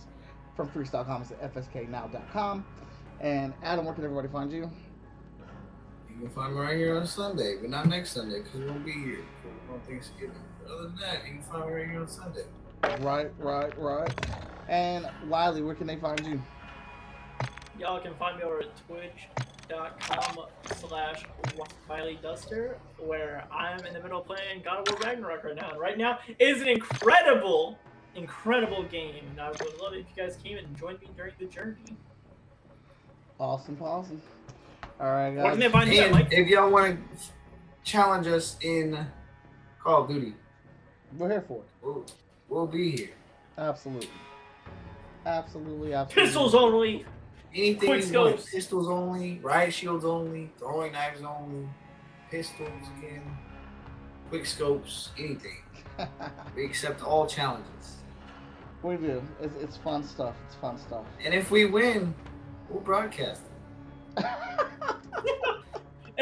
from 0.55 0.69
Freestyle 0.69 1.05
Comics 1.05 1.31
at 1.31 1.53
fsknow.com. 1.53 2.65
And 3.21 3.53
Adam, 3.63 3.85
where 3.85 3.93
can 3.93 4.03
everybody 4.03 4.27
find 4.27 4.51
you? 4.51 4.69
You 6.09 6.25
can 6.25 6.29
find 6.29 6.53
me 6.53 6.59
right 6.59 6.75
here 6.75 6.97
on 6.97 7.07
Sunday, 7.07 7.55
but 7.61 7.69
not 7.69 7.87
next 7.87 8.11
Sunday 8.11 8.41
because 8.41 8.59
we 8.59 8.65
won't 8.65 8.85
be 8.85 8.91
here 8.91 9.25
for 9.41 9.73
on 9.75 9.79
Thanksgiving. 9.81 10.35
But 10.61 10.73
other 10.73 10.83
than 10.83 10.97
that, 10.97 11.25
you 11.25 11.35
can 11.35 11.43
find 11.43 11.65
me 11.67 11.71
right 11.71 11.89
here 11.89 12.01
on 12.01 12.07
Sunday. 12.09 12.43
Right, 13.01 13.31
right, 13.39 13.77
right. 13.79 14.25
And 14.67 15.09
Wiley, 15.27 15.61
where 15.61 15.75
can 15.75 15.87
they 15.87 15.95
find 15.95 16.19
you? 16.25 16.41
Y'all 17.79 17.99
can 17.99 18.13
find 18.15 18.37
me 18.37 18.43
over 18.43 18.59
at 18.59 18.87
twitch.com 18.87 20.45
slash 20.75 21.23
Wiley 21.87 22.19
Duster, 22.21 22.77
where 22.97 23.45
I'm 23.51 23.83
in 23.85 23.93
the 23.93 24.01
middle 24.01 24.19
of 24.19 24.25
playing 24.27 24.61
God 24.63 24.87
of 24.87 24.93
War 24.93 25.09
Ragnarok 25.09 25.43
right 25.45 25.55
now. 25.55 25.69
And 25.71 25.79
right 25.79 25.97
now 25.97 26.19
is 26.39 26.61
an 26.61 26.67
incredible, 26.67 27.77
incredible 28.15 28.83
game. 28.83 29.23
And 29.31 29.39
I 29.39 29.49
would 29.49 29.79
love 29.81 29.93
it 29.93 29.99
if 29.99 30.05
you 30.15 30.23
guys 30.23 30.37
came 30.43 30.57
and 30.57 30.75
joined 30.77 30.99
me 31.01 31.07
during 31.15 31.33
the 31.39 31.45
journey. 31.45 31.77
Awesome, 33.39 33.77
awesome. 33.81 34.21
All 34.99 35.07
right, 35.07 35.33
Where 35.33 35.51
can 35.51 35.59
they 35.59 35.65
guys. 35.67 35.71
find 35.71 35.93
you, 35.93 36.01
And 36.01 36.11
Mike? 36.11 36.27
if 36.31 36.47
y'all 36.49 36.69
want 36.69 36.99
to 37.17 37.25
challenge 37.85 38.27
us 38.27 38.57
in 38.61 39.07
Call 39.81 40.03
of 40.03 40.09
Duty, 40.09 40.33
We're 41.17 41.29
here 41.29 41.45
for 41.47 41.59
it. 41.59 41.63
we'll, 41.81 42.05
we'll 42.49 42.67
be 42.67 42.91
here. 42.97 43.09
Absolutely. 43.57 44.09
Absolutely, 45.25 45.93
absolutely. 45.93 46.23
Pistols 46.25 46.53
only. 46.55 47.05
Anything 47.53 47.89
Quick 47.89 48.11
you 48.11 48.19
want. 48.19 48.45
Pistols 48.45 48.87
only, 48.87 49.39
riot 49.39 49.73
shields 49.73 50.05
only, 50.05 50.51
throwing 50.59 50.91
knives 50.91 51.21
only, 51.21 51.67
pistols 52.29 52.69
again, 52.97 53.23
quick 54.29 54.45
scopes, 54.45 55.09
anything. 55.17 55.57
We 56.55 56.65
accept 56.65 57.03
all 57.03 57.27
challenges. 57.27 57.97
we 58.83 58.95
do. 58.95 59.21
It's, 59.41 59.53
it's 59.61 59.77
fun 59.77 60.03
stuff. 60.03 60.35
It's 60.47 60.55
fun 60.55 60.77
stuff. 60.77 61.05
And 61.23 61.33
if 61.33 61.51
we 61.51 61.65
win, 61.65 62.13
we'll 62.69 62.81
broadcast 62.81 63.41
it. 64.17 64.25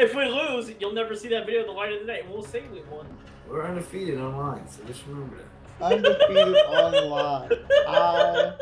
If 0.00 0.14
we 0.14 0.26
lose, 0.26 0.72
you'll 0.78 0.92
never 0.92 1.16
see 1.16 1.26
that 1.30 1.44
video 1.44 1.62
of 1.62 1.66
the 1.66 1.72
light 1.72 1.92
of 1.92 1.98
the 1.98 2.06
day, 2.06 2.22
we'll 2.30 2.44
say 2.44 2.62
we 2.72 2.82
won. 2.82 3.04
We're 3.48 3.64
undefeated 3.64 4.20
online, 4.20 4.68
so 4.68 4.84
just 4.84 5.04
remember 5.08 5.38
that. 5.38 5.57
Undefeated 5.80 6.56
online. 6.66 7.50
I 7.86 8.54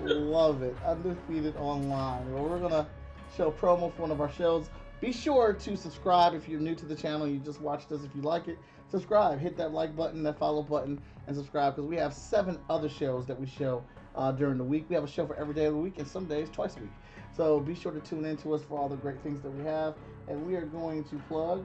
love 0.00 0.62
it. 0.62 0.76
Undefeated 0.84 1.56
online. 1.56 2.32
Well, 2.32 2.44
we're 2.44 2.58
gonna 2.58 2.88
show 3.36 3.52
promo 3.52 3.94
for 3.94 4.02
one 4.02 4.10
of 4.10 4.20
our 4.20 4.32
shows. 4.32 4.68
Be 5.00 5.12
sure 5.12 5.52
to 5.52 5.76
subscribe 5.76 6.34
if 6.34 6.48
you're 6.48 6.60
new 6.60 6.74
to 6.74 6.86
the 6.86 6.94
channel. 6.94 7.26
You 7.26 7.38
just 7.38 7.60
watched 7.60 7.90
us. 7.92 8.04
If 8.04 8.14
you 8.14 8.22
like 8.22 8.48
it, 8.48 8.58
subscribe. 8.90 9.38
Hit 9.38 9.56
that 9.56 9.72
like 9.72 9.96
button, 9.96 10.22
that 10.24 10.38
follow 10.38 10.62
button, 10.62 11.00
and 11.26 11.36
subscribe 11.36 11.76
because 11.76 11.88
we 11.88 11.96
have 11.96 12.12
seven 12.12 12.58
other 12.68 12.88
shows 12.88 13.26
that 13.26 13.40
we 13.40 13.46
show 13.46 13.82
uh, 14.16 14.32
during 14.32 14.58
the 14.58 14.64
week. 14.64 14.86
We 14.88 14.94
have 14.96 15.04
a 15.04 15.08
show 15.08 15.26
for 15.26 15.36
every 15.36 15.54
day 15.54 15.66
of 15.66 15.74
the 15.74 15.80
week 15.80 15.98
and 15.98 16.06
some 16.06 16.26
days 16.26 16.48
twice 16.50 16.76
a 16.76 16.80
week. 16.80 16.90
So 17.36 17.60
be 17.60 17.74
sure 17.74 17.92
to 17.92 18.00
tune 18.00 18.24
in 18.24 18.36
to 18.38 18.54
us 18.54 18.62
for 18.62 18.76
all 18.76 18.88
the 18.88 18.96
great 18.96 19.20
things 19.22 19.40
that 19.42 19.50
we 19.50 19.64
have. 19.64 19.94
And 20.28 20.44
we 20.46 20.56
are 20.56 20.66
going 20.66 21.04
to 21.04 21.16
plug. 21.28 21.64